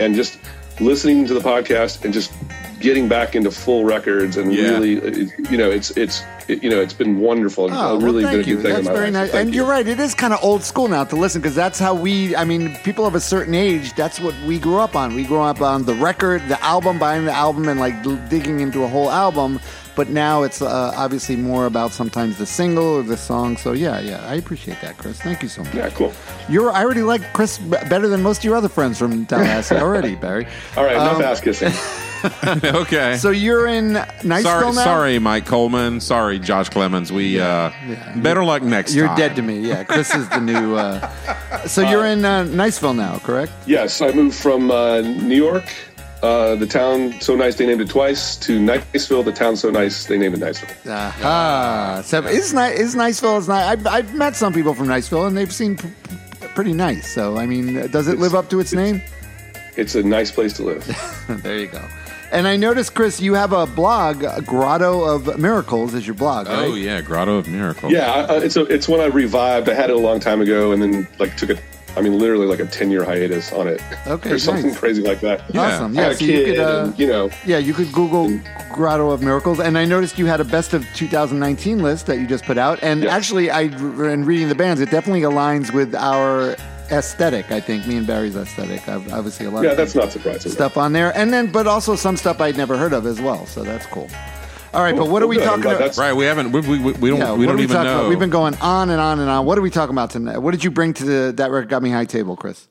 And 0.00 0.14
just 0.14 0.38
listening 0.80 1.26
to 1.26 1.34
the 1.34 1.40
podcast 1.40 2.04
and 2.04 2.12
just 2.12 2.32
getting 2.80 3.08
back 3.08 3.34
into 3.34 3.50
full 3.50 3.84
records 3.84 4.36
and 4.36 4.52
Yeah. 4.52 4.70
really, 4.72 5.00
uh, 5.00 5.26
you 5.50 5.56
know, 5.56 5.70
it's 5.70 5.90
it's 5.92 6.22
it, 6.48 6.62
you 6.62 6.70
know, 6.70 6.80
it's 6.80 6.92
been 6.94 7.18
wonderful. 7.18 7.68
Oh, 7.72 7.94
It's 7.96 8.04
really 8.04 8.22
well, 8.22 8.32
been 8.34 8.40
a 8.40 8.44
thank 8.44 8.44
good 8.44 8.46
you. 8.50 8.62
thing 8.62 8.72
That's 8.74 8.86
very 8.86 9.06
life. 9.10 9.12
nice. 9.14 9.30
Thank 9.32 9.46
And 9.46 9.54
you. 9.54 9.62
you're 9.62 9.70
right. 9.70 9.86
It 9.88 9.98
is 9.98 10.14
kind 10.14 10.32
of 10.32 10.38
old 10.44 10.62
school 10.62 10.86
now 10.86 11.02
to 11.04 11.16
listen 11.16 11.40
because 11.40 11.56
that's 11.56 11.78
how 11.78 11.94
we. 11.94 12.36
I 12.36 12.44
mean, 12.44 12.76
people 12.84 13.04
of 13.06 13.14
a 13.16 13.20
certain 13.20 13.54
age. 13.54 13.94
That's 13.94 14.20
what 14.20 14.34
we 14.46 14.58
grew 14.58 14.78
up 14.78 14.94
on. 14.94 15.14
We 15.16 15.24
grew 15.24 15.40
up 15.40 15.60
on 15.62 15.84
the 15.86 15.94
record, 15.94 16.46
the 16.48 16.62
album, 16.62 16.98
buying 16.98 17.24
the 17.24 17.32
album, 17.32 17.68
and 17.68 17.80
like 17.80 18.00
digging 18.28 18.60
into 18.60 18.84
a 18.84 18.86
whole 18.88 19.10
album. 19.10 19.58
But 19.96 20.10
now 20.10 20.42
it's 20.42 20.60
uh, 20.62 20.92
obviously 20.94 21.36
more 21.36 21.64
about 21.66 21.90
sometimes 21.90 22.36
the 22.38 22.44
single 22.46 22.84
or 22.84 23.02
the 23.02 23.16
song. 23.16 23.56
So 23.56 23.72
yeah, 23.72 23.98
yeah, 24.00 24.24
I 24.28 24.34
appreciate 24.34 24.80
that, 24.82 24.98
Chris. 24.98 25.18
Thank 25.20 25.42
you 25.42 25.48
so 25.48 25.64
much. 25.64 25.74
Yeah, 25.74 25.88
cool. 25.90 26.12
You're. 26.48 26.70
I 26.70 26.84
already 26.84 27.02
like 27.02 27.32
Chris 27.32 27.56
b- 27.58 27.70
better 27.88 28.06
than 28.06 28.22
most 28.22 28.38
of 28.38 28.44
your 28.44 28.56
other 28.56 28.68
friends 28.68 28.98
from 28.98 29.24
Tallahassee 29.26 29.76
already, 29.86 30.14
Barry. 30.14 30.46
All 30.76 30.84
right, 30.84 30.96
enough 30.96 31.16
Um, 31.16 31.22
ass 31.22 31.40
kissing. 31.40 31.72
okay. 32.64 33.16
So 33.16 33.30
you're 33.30 33.66
in 33.66 33.94
Niceville 33.94 34.42
sorry, 34.42 34.64
now. 34.66 34.84
sorry, 34.84 35.18
Mike 35.18 35.46
Coleman. 35.46 36.00
Sorry, 36.00 36.38
Josh 36.38 36.68
Clemens. 36.68 37.10
We 37.12 37.40
uh, 37.40 37.70
better 38.16 38.44
luck 38.44 38.62
next 38.62 38.94
You're 38.94 39.06
time. 39.08 39.16
dead 39.16 39.36
to 39.36 39.42
me. 39.42 39.60
Yeah, 39.60 39.84
Chris 39.84 40.14
is 40.14 40.28
the 40.28 40.40
new. 40.40 40.74
Uh, 40.76 41.08
so 41.66 41.88
you're 41.88 42.04
in 42.06 42.24
uh, 42.24 42.44
Niceville 42.44 42.96
now, 42.96 43.18
correct? 43.18 43.52
Yes, 43.66 44.00
I 44.00 44.12
moved 44.12 44.36
from 44.36 44.70
uh, 44.70 45.00
New 45.00 45.36
York, 45.36 45.64
uh, 46.22 46.54
the 46.56 46.66
town 46.66 47.12
so 47.20 47.36
nice 47.36 47.56
they 47.56 47.66
named 47.66 47.80
it 47.80 47.88
twice, 47.90 48.36
to 48.36 48.58
Niceville, 48.58 49.24
the 49.24 49.32
town 49.32 49.56
so 49.56 49.70
nice 49.70 50.06
they 50.06 50.18
named 50.18 50.34
it 50.34 50.40
Niceville. 50.40 50.90
Aha. 50.90 52.02
So 52.04 52.22
is 52.24 52.52
Ni- 52.54 52.60
is 52.72 52.94
Niceville 52.94 53.38
is 53.38 53.48
nice? 53.48 53.64
I've, 53.66 53.86
I've 53.86 54.14
met 54.14 54.34
some 54.36 54.52
people 54.52 54.74
from 54.74 54.86
Niceville 54.88 55.26
and 55.26 55.36
they've 55.36 55.52
seemed 55.52 55.78
p- 55.80 55.88
p- 56.40 56.46
pretty 56.54 56.72
nice. 56.72 57.12
So 57.12 57.36
I 57.36 57.46
mean, 57.46 57.88
does 57.90 58.08
it 58.08 58.18
live 58.18 58.34
up 58.34 58.48
to 58.50 58.60
its 58.60 58.72
name? 58.72 59.02
It's 59.76 59.94
a 59.94 60.02
nice 60.02 60.30
place 60.30 60.54
to 60.54 60.62
live. 60.62 60.84
there 61.42 61.58
you 61.58 61.66
go. 61.66 61.82
And 62.32 62.48
I 62.48 62.56
noticed, 62.56 62.94
Chris, 62.94 63.20
you 63.20 63.34
have 63.34 63.52
a 63.52 63.66
blog, 63.66 64.24
Grotto 64.44 65.04
of 65.04 65.38
Miracles, 65.38 65.94
is 65.94 66.06
your 66.06 66.14
blog, 66.16 66.48
right? 66.48 66.58
Oh 66.66 66.74
yeah, 66.74 67.00
Grotto 67.00 67.36
of 67.36 67.46
Miracles. 67.46 67.92
yeah, 67.92 68.10
uh, 68.28 68.40
it's 68.42 68.56
a, 68.56 68.62
it's 68.64 68.88
one 68.88 68.98
I 69.00 69.04
revived. 69.06 69.68
I 69.68 69.74
had 69.74 69.90
it 69.90 69.96
a 69.96 69.98
long 69.98 70.18
time 70.18 70.40
ago, 70.40 70.72
and 70.72 70.82
then 70.82 71.06
like 71.20 71.36
took 71.36 71.50
it. 71.50 71.60
I 71.96 72.02
mean, 72.02 72.18
literally 72.18 72.46
like 72.46 72.60
a 72.60 72.66
ten 72.66 72.90
year 72.90 73.04
hiatus 73.04 73.52
on 73.52 73.66
it, 73.68 73.80
Okay, 74.06 74.30
or 74.32 74.38
something 74.38 74.66
nice. 74.68 74.78
crazy 74.78 75.02
like 75.02 75.20
that. 75.20 75.42
Yeah. 75.52 75.62
Awesome. 75.62 75.94
Yeah, 75.94 76.12
so 76.12 76.24
you 76.24 76.44
could, 76.44 76.58
uh, 76.58 76.84
and, 76.84 76.98
you 76.98 77.06
know, 77.06 77.30
yeah, 77.46 77.58
you 77.58 77.72
could 77.72 77.90
Google 77.92 78.38
Grotto 78.72 79.10
of 79.10 79.22
Miracles, 79.22 79.60
and 79.60 79.78
I 79.78 79.84
noticed 79.86 80.18
you 80.18 80.26
had 80.26 80.40
a 80.40 80.44
best 80.44 80.74
of 80.74 80.84
2019 80.94 81.82
list 81.82 82.06
that 82.06 82.18
you 82.18 82.26
just 82.26 82.44
put 82.44 82.58
out. 82.58 82.78
And 82.82 83.02
Yes. 83.02 83.12
actually, 83.12 83.50
I 83.50 83.62
in 83.62 84.24
reading 84.24 84.48
the 84.48 84.54
bands, 84.54 84.80
it 84.80 84.90
definitely 84.90 85.22
aligns 85.22 85.72
with 85.72 85.94
our 85.94 86.54
aesthetic. 86.90 87.50
I 87.50 87.60
think 87.60 87.86
me 87.86 87.96
and 87.96 88.06
Barry's 88.06 88.36
aesthetic. 88.36 88.86
I've, 88.88 89.10
obviously, 89.12 89.46
a 89.46 89.50
lot 89.50 89.64
yeah, 89.64 89.70
of 89.70 89.76
that's 89.78 89.94
not 89.94 90.12
surprising. 90.12 90.52
stuff 90.52 90.76
on 90.76 90.92
there, 90.92 91.16
and 91.16 91.32
then 91.32 91.50
but 91.50 91.66
also 91.66 91.96
some 91.96 92.16
stuff 92.18 92.40
I'd 92.40 92.56
never 92.58 92.76
heard 92.76 92.92
of 92.92 93.06
as 93.06 93.20
well. 93.22 93.46
So 93.46 93.62
that's 93.64 93.86
cool. 93.86 94.08
All 94.76 94.82
right, 94.82 94.94
but 94.94 95.08
what 95.08 95.22
are 95.22 95.26
we 95.26 95.38
Well, 95.38 95.46
good. 95.46 95.52
I'm 95.54 95.62
talking 95.62 95.64
about? 95.72 95.78
that's- 95.78 95.98
Right. 95.98 96.12
We 96.14 96.26
haven't. 96.26 96.52
We, 96.52 96.60
we, 96.60 96.78
we 96.78 96.92
we 96.92 97.08
don't. 97.10 97.18
Yeah, 97.18 97.32
we 97.32 97.46
what 97.46 97.52
don't 97.52 97.60
are 97.60 97.62
even 97.62 97.68
talking 97.76 97.84
know. 97.90 97.98
About? 98.00 98.08
We've 98.10 98.18
been 98.18 98.28
going 98.30 98.54
on 98.56 98.90
and 98.90 99.00
on 99.00 99.20
and 99.20 99.30
on. 99.30 99.46
What 99.46 99.56
are 99.56 99.62
we 99.62 99.70
talking 99.70 99.94
about 99.94 100.10
tonight? 100.10 100.36
What 100.38 100.50
did 100.50 100.62
you 100.62 100.70
bring 100.70 100.92
to 100.94 101.04
the 101.04 101.32
that 101.36 101.50
record 101.50 101.70
got 101.70 101.82
me 101.82 101.88
high 101.90 102.04
table, 102.04 102.36
Chris? 102.36 102.68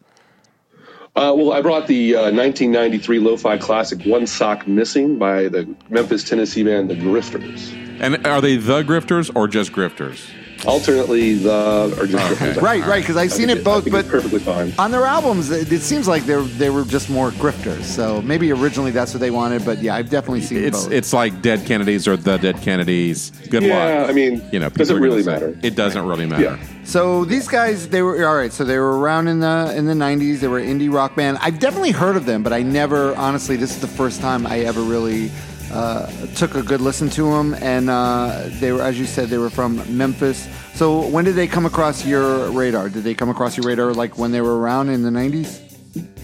Uh, 1.16 1.34
well, 1.36 1.52
I 1.54 1.62
brought 1.62 1.88
the 1.88 2.14
uh, 2.16 2.22
1993 2.32 3.20
lo-fi 3.20 3.58
classic 3.58 4.04
"One 4.06 4.28
Sock 4.28 4.68
Missing" 4.68 5.18
by 5.18 5.48
the 5.48 5.68
Memphis, 5.90 6.24
Tennessee 6.30 6.62
band 6.64 6.90
The 6.92 6.96
Grifters. 6.96 7.74
and 8.00 8.28
are 8.28 8.40
they 8.42 8.58
the 8.58 8.84
grifters 8.84 9.32
or 9.36 9.48
just 9.48 9.72
grifters? 9.72 10.30
Alternately, 10.68 11.36
the 11.36 11.96
or 12.00 12.08
just 12.08 12.24
oh, 12.24 12.34
Okay. 12.34 12.54
Grifters. 12.54 12.62
Right, 12.62 12.84
right, 12.86 13.02
because 13.04 13.18
I've 13.18 13.32
I 13.32 13.36
seen 13.36 13.48
think 13.48 13.60
it 13.60 13.64
both, 13.64 13.78
I 13.78 13.82
think 13.82 13.92
but 13.94 14.00
it's 14.06 14.10
perfectly 14.10 14.40
fine. 14.40 14.74
on 14.80 14.92
their 14.92 15.06
albums, 15.06 15.52
it, 15.52 15.72
it 15.72 15.82
seems 15.82 16.08
like 16.08 16.24
they 16.24 16.42
they 16.44 16.70
were 16.70 16.84
just 16.86 17.10
more 17.10 17.32
grifters. 17.32 17.84
So 17.84 18.22
maybe 18.22 18.52
originally 18.52 18.92
that's 18.92 19.14
what 19.14 19.20
they 19.22 19.32
wanted, 19.32 19.64
but 19.66 19.82
yeah, 19.82 19.96
I've 19.96 20.10
definitely 20.10 20.42
seen 20.42 20.64
It's 20.64 20.84
both. 20.86 20.92
it's 20.94 21.14
like 21.14 21.42
Dead 21.42 21.66
Kennedys 21.66 22.08
or 22.08 22.18
the 22.18 22.38
Dead 22.38 22.58
Kennedys. 22.62 23.32
Good 23.50 23.64
Yeah, 23.64 24.00
luck. 24.02 24.10
I 24.10 24.14
mean, 24.14 24.42
you 24.52 24.60
know, 24.60 24.70
does 24.70 24.90
it 24.90 24.94
are 24.94 25.00
gonna 25.00 25.10
really 25.12 25.24
matter? 25.24 25.58
It 25.62 25.76
doesn't 25.76 26.06
really 26.06 26.26
matter. 26.26 26.44
Yeah. 26.44 26.58
So 26.84 27.26
these 27.26 27.48
guys, 27.48 27.90
they 27.90 28.02
were 28.02 28.28
all 28.28 28.36
right. 28.36 28.52
So 28.54 28.64
they 28.64 28.78
were 28.78 29.00
around 29.00 29.28
in 29.28 29.40
the 29.40 29.74
in 29.76 29.86
the 29.86 29.94
'90s. 29.94 30.40
They 30.40 30.48
were 30.48 30.60
an 30.60 30.68
indie 30.80 30.92
rock 30.94 31.16
band. 31.16 31.38
I've 31.42 31.60
definitely 31.60 31.92
heard 31.92 32.16
of 32.16 32.26
them, 32.26 32.44
but 32.44 32.54
I 32.54 32.62
never, 32.62 33.16
honestly, 33.16 33.56
this 33.56 33.72
is 33.72 33.82
the 33.82 33.88
first 33.88 34.22
time 34.22 34.46
I 34.46 34.60
ever 34.60 34.82
really 34.82 35.32
uh, 35.72 36.08
took 36.36 36.56
a 36.56 36.62
good 36.62 36.82
listen 36.82 37.10
to 37.12 37.32
them. 37.32 37.54
And 37.56 37.90
uh, 37.90 38.44
they 38.60 38.72
were, 38.72 38.82
as 38.82 39.00
you 39.00 39.06
said, 39.06 39.30
they 39.30 39.38
were 39.38 39.50
from 39.50 39.82
Memphis. 39.98 40.48
So 40.74 41.08
when 41.08 41.26
did 41.26 41.36
they 41.36 41.48
come 41.48 41.66
across 41.66 42.06
your 42.06 42.50
radar? 42.52 42.90
Did 42.90 43.04
they 43.04 43.14
come 43.14 43.30
across 43.30 43.58
your 43.58 43.66
radar 43.66 43.94
like 43.94 44.18
when 44.18 44.32
they 44.32 44.42
were 44.42 44.60
around 44.60 44.90
in 44.90 45.04
the 45.04 45.10
'90s? 45.10 45.62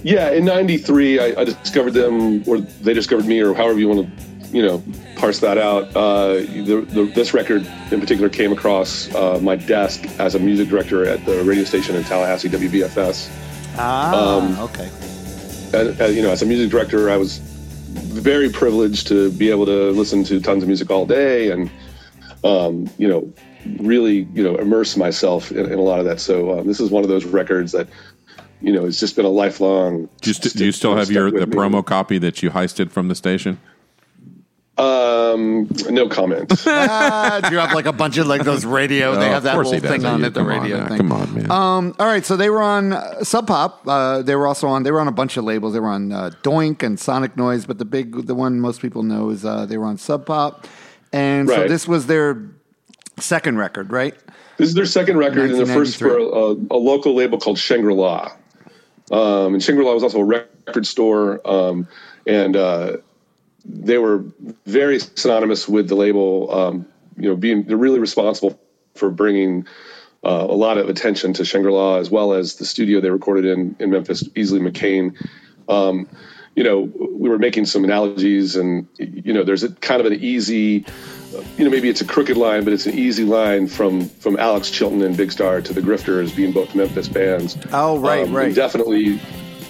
Yeah, 0.04 0.32
in 0.32 0.46
'93, 0.46 1.20
I, 1.20 1.42
I 1.42 1.44
discovered 1.46 1.92
them, 1.92 2.44
or 2.48 2.60
they 2.60 2.94
discovered 2.94 3.26
me, 3.26 3.40
or 3.40 3.54
however 3.54 3.80
you 3.80 3.88
want 3.88 4.08
to, 4.08 4.48
you 4.58 4.62
know, 4.62 4.84
parse 5.16 5.40
that 5.40 5.58
out. 5.58 5.96
Uh, 5.96 6.34
the, 6.34 6.86
the, 6.90 7.12
this 7.16 7.34
record 7.34 7.66
in 7.92 8.00
particular 8.00 8.28
came 8.28 8.52
across 8.52 9.14
uh, 9.16 9.40
my 9.42 9.56
desk 9.56 10.04
as 10.20 10.36
a 10.36 10.40
music 10.40 10.68
director 10.68 11.06
at 11.06 11.24
the 11.26 11.44
radio 11.44 11.64
station 11.64 11.96
in 11.96 12.04
Tallahassee, 12.04 12.50
WVFS. 12.50 13.30
Ah, 13.78 14.62
okay. 14.64 14.90
And, 15.74 16.02
uh, 16.02 16.06
you 16.06 16.22
know, 16.22 16.32
as 16.32 16.42
a 16.42 16.46
music 16.46 16.70
director, 16.70 17.10
I 17.10 17.18
was 17.18 17.40
very 17.92 18.50
privileged 18.50 19.08
to 19.08 19.32
be 19.32 19.50
able 19.50 19.66
to 19.66 19.92
listen 19.92 20.24
to 20.26 20.40
tons 20.40 20.64
of 20.64 20.68
music 20.68 20.90
all 20.90 21.06
day, 21.06 21.52
and 21.52 21.70
um, 22.44 22.90
you 22.98 23.08
know, 23.08 23.32
really, 23.80 24.28
you 24.34 24.44
know, 24.44 24.56
immerse 24.56 24.98
myself 24.98 25.52
in, 25.52 25.66
in 25.66 25.78
a 25.78 25.82
lot 25.82 26.00
of 26.00 26.06
that. 26.06 26.20
So 26.20 26.60
um, 26.60 26.68
this 26.68 26.80
is 26.80 26.90
one 26.90 27.04
of 27.04 27.10
those 27.10 27.26
records 27.26 27.72
that. 27.72 27.88
You 28.64 28.72
know, 28.72 28.86
it's 28.86 29.00
just 29.00 29.16
been 29.16 29.26
a 29.26 29.30
lifelong. 29.30 30.08
Do 30.22 30.30
you, 30.30 30.36
st- 30.36 30.54
do 30.54 30.64
you 30.64 30.72
still 30.72 30.96
have 30.96 31.10
your 31.10 31.32
the 31.32 31.48
me. 31.48 31.56
promo 31.56 31.84
copy 31.84 32.20
that 32.20 32.44
you 32.44 32.52
heisted 32.52 32.92
from 32.92 33.08
the 33.08 33.16
station? 33.16 33.60
Um, 35.34 35.70
no 35.90 36.08
comment. 36.08 36.52
ah, 36.68 37.40
do 37.44 37.52
you 37.54 37.60
have 37.60 37.74
like 37.74 37.86
a 37.86 37.94
bunch 37.94 38.18
of 38.18 38.28
like 38.28 38.44
those 38.44 38.66
radio? 38.66 39.16
they 39.16 39.28
Oh, 39.28 39.32
have 39.32 39.44
that 39.44 39.56
whole 39.56 39.80
thing 39.80 40.06
on 40.06 40.24
it, 40.24 40.34
the 40.34 40.40
come 40.42 40.50
on 40.52 40.62
radio 40.62 40.88
thing. 40.88 40.98
Come 40.98 41.12
on, 41.12 41.34
man. 41.34 41.52
Um, 41.52 41.96
all 42.00 42.06
right, 42.06 42.26
so 42.26 42.36
they 42.36 42.50
were 42.50 42.62
on 42.62 42.94
uh, 42.94 43.24
Sub 43.24 43.48
Pop. 43.48 43.82
Uh, 43.88 44.22
they 44.22 44.36
were 44.36 44.48
also 44.48 44.68
on. 44.68 44.84
They 44.84 44.92
were 44.92 45.02
on 45.02 45.08
a 45.08 45.12
bunch 45.12 45.38
of 45.38 45.44
labels. 45.44 45.74
They 45.74 45.80
were 45.80 45.88
on 45.90 46.12
uh, 46.12 46.32
Doink 46.44 46.84
and 46.84 47.00
Sonic 47.00 47.38
Noise, 47.38 47.66
but 47.66 47.78
the 47.78 47.86
big, 47.86 48.28
the 48.28 48.36
one 48.36 48.60
most 48.60 48.82
people 48.82 49.04
know 49.04 49.30
is 49.30 49.46
uh, 49.46 49.66
they 49.66 49.78
were 49.78 49.86
on 49.86 49.98
Sub 49.98 50.26
Pop. 50.26 50.68
And 51.14 51.48
so 51.50 51.68
this 51.68 51.88
was 51.88 52.08
their 52.08 52.42
second 53.20 53.58
record, 53.58 53.92
right? 53.92 54.16
This 54.58 54.70
is 54.70 54.76
their 54.76 54.86
second 54.86 55.18
record, 55.18 55.50
and 55.52 55.60
the 55.60 55.66
first 55.66 55.98
for 55.98 56.18
a, 56.18 56.56
a 56.72 56.78
local 56.80 57.16
label 57.16 57.38
called 57.40 57.58
Shangri 57.58 57.94
La. 57.94 58.32
Um, 59.12 59.56
and 59.56 59.64
Shangri 59.64 59.84
La 59.84 59.94
was 59.94 60.04
also 60.04 60.20
a 60.20 60.24
record 60.24 60.86
store, 60.86 61.42
um, 61.50 61.88
and 62.28 62.56
uh, 62.56 62.98
they 63.66 63.98
were 63.98 64.24
very 64.66 65.00
synonymous 65.00 65.68
with 65.68 65.88
the 65.90 65.96
label. 65.96 66.54
Um, 66.54 66.86
you 67.18 67.30
know, 67.30 67.36
being 67.36 67.64
they're 67.64 67.78
really 67.78 68.00
responsible 68.00 68.60
for 68.96 69.10
bringing 69.10 69.66
uh, 70.24 70.46
a 70.50 70.56
lot 70.56 70.78
of 70.78 70.90
attention 70.90 71.34
to 71.34 71.46
Shangri 71.46 71.72
La, 71.72 71.98
as 71.98 72.10
well 72.10 72.34
as 72.34 72.56
the 72.56 72.66
studio 72.66 73.00
they 73.02 73.10
recorded 73.10 73.46
in 73.46 73.76
in 73.80 73.90
Memphis, 73.92 74.24
Easley 74.30 74.60
McCain. 74.62 75.16
um, 75.70 76.08
you 76.56 76.64
know, 76.66 76.92
we 77.12 77.30
were 77.30 77.38
making 77.40 77.66
some 77.66 77.84
analogies, 77.86 78.58
and 78.58 78.86
you 78.98 79.32
know, 79.34 79.42
there's 79.44 79.64
a 79.64 79.70
kind 79.76 80.02
of 80.02 80.06
an 80.06 80.20
easy, 80.22 80.86
you 81.58 81.64
know, 81.64 81.70
maybe 81.72 81.88
it's 81.88 82.02
a 82.02 82.06
crooked 82.06 82.36
line, 82.36 82.66
but 82.66 82.74
it's 82.74 82.86
an 82.86 82.94
easy 82.94 83.24
line 83.24 83.68
from 83.68 84.10
from 84.10 84.36
Alex 84.38 84.70
Chilton 84.70 85.02
and 85.02 85.16
Big 85.16 85.32
Star 85.32 85.62
to 85.62 85.72
the 85.72 85.80
Grifters 85.80 86.36
being 86.36 86.52
both 86.52 86.76
Memphis 86.76 87.08
bands. 87.08 87.56
Oh, 87.72 88.00
right, 88.00 88.28
Um, 88.28 88.36
right. 88.36 88.54
Definitely, 88.54 89.22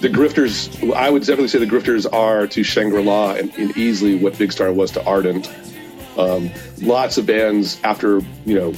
the 0.02 0.10
Grifters. 0.10 0.94
I 0.94 1.10
would 1.10 1.22
definitely 1.22 1.48
say 1.48 1.60
the 1.60 1.66
Grifters 1.66 2.12
are 2.12 2.48
to 2.48 2.64
Shangri 2.64 3.04
La 3.04 3.34
and, 3.34 3.54
and 3.56 3.74
Easley 3.76 4.20
what 4.20 4.38
Big 4.38 4.52
Star 4.52 4.74
was 4.74 4.92
to 4.92 5.06
Ardent. 5.06 5.50
Um, 6.18 6.50
lots 6.82 7.18
of 7.18 7.26
bands 7.26 7.80
after 7.84 8.20
you 8.46 8.56
know 8.56 8.74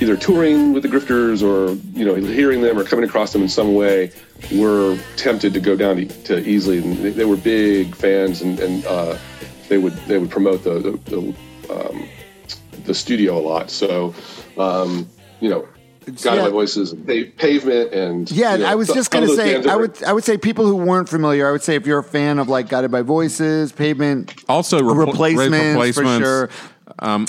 either 0.00 0.16
touring 0.16 0.72
with 0.72 0.82
the 0.82 0.88
Grifters 0.88 1.42
or 1.42 1.72
you 1.98 2.04
know 2.04 2.14
hearing 2.14 2.62
them 2.62 2.78
or 2.78 2.84
coming 2.84 3.04
across 3.04 3.32
them 3.32 3.42
in 3.42 3.48
some 3.48 3.74
way 3.74 4.12
were 4.52 4.98
tempted 5.16 5.52
to 5.52 5.60
go 5.60 5.76
down 5.76 5.96
to, 5.96 6.06
to 6.06 6.42
Easley, 6.42 6.82
and 6.82 6.96
they, 6.98 7.10
they 7.10 7.24
were 7.24 7.36
big 7.36 7.94
fans, 7.94 8.40
and, 8.40 8.58
and 8.60 8.84
uh, 8.86 9.18
they 9.68 9.76
would 9.76 9.94
they 10.06 10.18
would 10.18 10.30
promote 10.30 10.62
the 10.62 10.78
the, 10.78 10.90
the, 11.10 11.34
um, 11.74 12.08
the 12.84 12.94
studio 12.94 13.36
a 13.38 13.42
lot. 13.42 13.70
So 13.70 14.14
um, 14.56 15.08
you 15.40 15.50
know. 15.50 15.66
God 16.10 16.24
yeah. 16.24 16.32
of 16.40 16.44
My 16.44 16.50
Voices, 16.50 16.92
Pa- 16.94 17.30
Pavement, 17.38 17.92
and 17.92 18.30
Yeah, 18.30 18.52
you 18.56 18.62
know, 18.62 18.70
I 18.70 18.74
was 18.74 18.88
just 18.88 19.10
gonna 19.10 19.28
say, 19.28 19.62
I 19.68 19.76
would, 19.76 20.02
I 20.04 20.12
would 20.12 20.24
say 20.24 20.36
people 20.38 20.66
who 20.66 20.76
weren't 20.76 21.08
familiar, 21.08 21.48
I 21.48 21.52
would 21.52 21.62
say 21.62 21.74
if 21.76 21.86
you're 21.86 21.98
a 22.00 22.04
fan 22.04 22.38
of 22.38 22.48
like 22.48 22.68
Guided 22.68 22.90
by 22.90 23.02
Voices, 23.02 23.72
Pavement, 23.72 24.34
Also, 24.48 24.80
repl- 24.80 25.06
replacements, 25.06 25.54
replacements. 25.74 26.18
for 26.18 26.24
sure. 26.24 26.50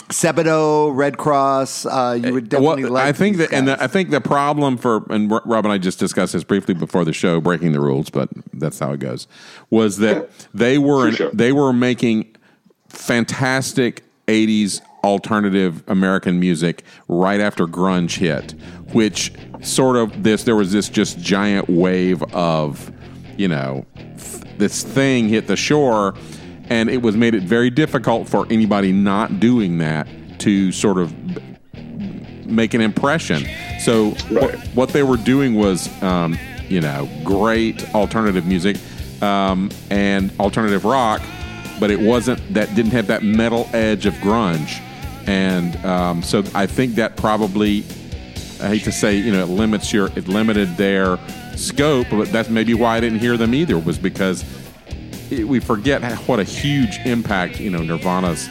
Sebadoh, 0.09 0.93
Redd 0.95 1.17
Kross, 1.17 1.85
uh, 1.89 2.13
you 2.15 2.33
would 2.33 2.49
definitely 2.49 2.83
Well, 2.85 2.93
like. 2.93 3.05
I 3.05 3.11
think 3.13 3.37
these 3.37 3.47
that, 3.49 3.55
and 3.55 3.67
the, 3.67 3.81
I 3.81 3.87
think 3.87 4.09
the 4.09 4.19
problem 4.19 4.77
for, 4.77 5.05
and 5.09 5.31
R- 5.31 5.41
Rob 5.45 5.65
and 5.65 5.71
I 5.71 5.77
just 5.77 5.97
discussed 5.99 6.33
this 6.33 6.43
briefly 6.43 6.73
before 6.73 7.05
the 7.05 7.13
show, 7.13 7.39
breaking 7.39 7.71
the 7.71 7.79
rules, 7.79 8.09
but 8.09 8.29
that's 8.53 8.79
how 8.79 8.91
it 8.91 8.99
goes. 8.99 9.27
Was 9.69 9.97
that 9.99 10.29
they 10.53 10.77
were 10.77 11.11
Sure, 11.11 11.27
sure. 11.29 11.31
they 11.31 11.51
were 11.53 11.71
making 11.71 12.35
fantastic 12.89 14.03
'80s 14.27 14.81
alternative 15.03 15.83
American 15.87 16.39
music 16.39 16.83
right 17.07 17.39
after 17.39 17.65
grunge 17.65 18.17
hit, 18.17 18.51
which 18.93 19.33
sort 19.61 19.95
of 19.95 20.23
this 20.23 20.43
there 20.43 20.55
was 20.55 20.71
this 20.71 20.89
just 20.89 21.19
giant 21.19 21.69
wave 21.69 22.21
of, 22.33 22.91
you 23.37 23.47
know, 23.47 23.85
th- 23.95 24.43
this 24.57 24.83
thing 24.83 25.27
hit 25.29 25.47
the 25.47 25.55
shore, 25.55 26.13
and 26.69 26.89
it 26.89 27.01
was 27.01 27.15
made 27.17 27.35
it 27.35 27.43
very 27.43 27.69
difficult 27.69 28.27
for 28.29 28.45
anybody 28.49 28.91
not 28.91 29.39
doing 29.39 29.77
that 29.79 30.07
to 30.39 30.71
sort 30.71 30.97
of 30.97 31.13
make 32.45 32.73
an 32.73 32.81
impression. 32.81 33.45
So 33.79 34.09
what, 34.11 34.31
Right. 34.31 34.59
what 34.75 34.89
they 34.89 35.03
were 35.03 35.17
doing 35.17 35.55
was, 35.55 35.89
um, 36.03 36.37
you 36.69 36.81
know, 36.81 37.09
great 37.23 37.93
alternative 37.95 38.45
music 38.45 38.77
um, 39.21 39.69
and 39.89 40.31
alternative 40.39 40.83
rock, 40.85 41.21
but 41.79 41.91
it 41.91 41.99
wasn't 41.99 42.39
that 42.53 42.73
didn't 42.75 42.91
have 42.91 43.07
that 43.07 43.23
metal 43.23 43.69
edge 43.73 44.05
of 44.05 44.13
grunge, 44.15 44.79
and 45.27 45.75
um, 45.85 46.23
so 46.23 46.43
I 46.53 46.65
think 46.65 46.95
that 46.95 47.17
probably. 47.17 47.83
I 48.61 48.67
hate 48.67 48.83
to 48.83 48.91
say, 48.91 49.15
you 49.17 49.31
know, 49.31 49.41
it 49.41 49.47
limits 49.49 49.91
your, 49.91 50.09
it 50.15 50.27
limited 50.27 50.77
their 50.77 51.17
scope, 51.55 52.05
but 52.11 52.31
that's 52.31 52.47
maybe 52.47 52.75
why 52.75 52.95
I 52.95 52.99
didn't 52.99 53.17
hear 53.17 53.35
them 53.35 53.55
either, 53.55 53.79
was 53.79 53.97
because 53.97 54.45
it, 55.31 55.47
we 55.47 55.59
forget 55.59 56.03
what 56.27 56.39
a 56.39 56.43
huge 56.43 56.99
impact, 56.99 57.59
you 57.59 57.71
know, 57.71 57.81
Nirvana's 57.81 58.45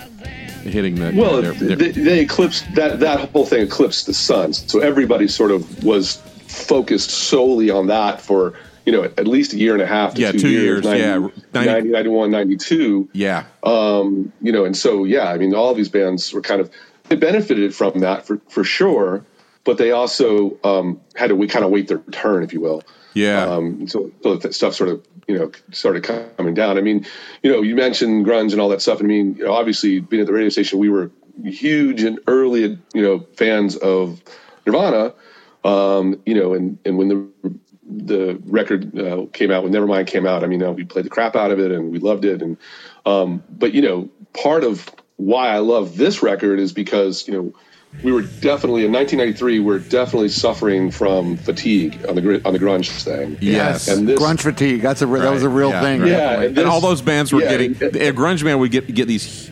hitting 0.64 0.96
the. 0.96 1.12
Well, 1.14 1.40
their- 1.40 1.52
their- 1.52 1.76
they, 1.76 1.90
they 1.92 2.20
eclipsed 2.22 2.74
that 2.74 2.98
that 2.98 3.30
whole 3.30 3.46
thing 3.46 3.62
eclipsed 3.62 4.06
the 4.06 4.14
sun. 4.14 4.52
So 4.52 4.80
everybody 4.80 5.28
sort 5.28 5.52
of 5.52 5.84
was 5.84 6.16
focused 6.48 7.10
solely 7.10 7.70
on 7.70 7.86
that 7.86 8.20
for 8.20 8.54
you 8.90 8.96
know 8.96 9.04
at 9.04 9.28
least 9.28 9.52
a 9.52 9.56
year 9.56 9.72
and 9.72 9.82
a 9.82 9.86
half. 9.86 10.14
To 10.14 10.20
Yeah, 10.20 10.32
two, 10.32 10.40
two 10.40 10.50
years. 10.50 10.84
years, 10.84 10.98
yeah. 10.98 11.18
90, 11.54 11.70
90 11.72 11.88
91, 11.90 12.30
92. 12.32 13.08
yeah. 13.12 13.44
Um, 13.62 14.32
you 14.40 14.50
know, 14.50 14.64
and 14.64 14.76
so 14.76 15.04
yeah, 15.04 15.30
I 15.30 15.38
mean, 15.38 15.54
all 15.54 15.74
these 15.74 15.88
bands 15.88 16.32
were 16.32 16.40
kind 16.40 16.60
of 16.60 16.68
they 17.08 17.14
benefited 17.14 17.72
from 17.72 18.00
that 18.00 18.26
for 18.26 18.40
for 18.48 18.64
sure, 18.64 19.24
but 19.62 19.78
they 19.78 19.92
also 19.92 20.58
um, 20.64 21.00
had 21.14 21.28
to 21.28 21.36
we 21.36 21.46
kind 21.46 21.64
of 21.64 21.70
wait 21.70 21.86
their 21.86 22.00
turn, 22.10 22.42
if 22.42 22.52
you 22.52 22.60
will. 22.60 22.82
Yeah. 23.14 23.44
Um, 23.44 23.86
so, 23.86 24.10
so 24.24 24.36
that 24.36 24.54
stuff 24.54 24.74
sort 24.74 24.90
of 24.90 25.06
you 25.28 25.38
know 25.38 25.52
started 25.70 26.02
coming 26.36 26.54
down. 26.54 26.76
I 26.76 26.80
mean, 26.80 27.06
you 27.44 27.52
know, 27.52 27.62
you 27.62 27.76
mentioned 27.76 28.26
grunge 28.26 28.50
and 28.50 28.60
all 28.60 28.68
that 28.70 28.82
stuff. 28.82 28.98
I 29.00 29.04
mean, 29.04 29.36
you 29.36 29.44
know, 29.44 29.52
obviously 29.52 30.00
being 30.00 30.20
at 30.20 30.26
the 30.26 30.32
radio 30.32 30.48
station, 30.48 30.80
we 30.80 30.88
were 30.88 31.12
huge 31.44 32.02
and 32.02 32.18
early, 32.26 32.76
you 32.92 33.02
know, 33.02 33.24
fans 33.36 33.76
of 33.76 34.20
Nirvana. 34.66 35.14
Um, 35.62 36.20
you 36.26 36.34
know, 36.34 36.54
and 36.54 36.78
and 36.84 36.98
when 36.98 37.08
the 37.08 37.52
the 37.90 38.40
record 38.44 38.98
uh, 38.98 39.26
came 39.32 39.50
out, 39.50 39.64
when 39.64 39.72
Nevermind 39.72 40.06
came 40.06 40.26
out, 40.26 40.44
I 40.44 40.46
mean, 40.46 40.62
uh, 40.62 40.72
we 40.72 40.84
played 40.84 41.04
the 41.04 41.10
crap 41.10 41.36
out 41.36 41.50
of 41.50 41.58
it 41.58 41.72
and 41.72 41.90
we 41.90 41.98
loved 41.98 42.24
it. 42.24 42.42
And 42.42 42.56
um, 43.04 43.42
but 43.50 43.74
you 43.74 43.82
know, 43.82 44.08
part 44.32 44.64
of 44.64 44.88
why 45.16 45.48
I 45.48 45.58
love 45.58 45.96
this 45.96 46.22
record 46.22 46.58
is 46.58 46.72
because 46.72 47.26
you 47.28 47.34
know 47.34 47.52
we 48.02 48.12
were 48.12 48.22
definitely 48.22 48.84
in 48.84 48.92
1993. 48.92 49.58
We 49.60 49.74
are 49.74 49.78
definitely 49.78 50.28
suffering 50.30 50.90
from 50.90 51.36
fatigue 51.36 51.98
on 52.08 52.14
the 52.14 52.40
on 52.46 52.52
the 52.52 52.58
grunge 52.58 52.88
thing. 53.02 53.36
Yes. 53.40 53.88
and 53.88 54.08
this 54.08 54.18
grunge 54.18 54.40
fatigue. 54.40 54.80
That's 54.80 55.02
a 55.02 55.06
re- 55.06 55.20
that 55.20 55.32
was 55.32 55.42
a 55.42 55.48
real 55.48 55.70
Yeah, 55.70 55.80
thing. 55.82 56.00
right. 56.00 56.08
Yeah, 56.10 56.16
definitely. 56.18 56.46
and 56.46 56.58
and 56.58 56.68
all 56.68 56.80
those 56.80 57.02
bands 57.02 57.32
were 57.32 57.42
yeah, 57.42 57.50
getting 57.50 57.70
and- 57.82 57.96
a 57.96 58.12
grunge 58.12 58.42
band 58.44 58.60
would 58.60 58.70
get 58.70 58.92
get 58.94 59.06
these 59.08 59.48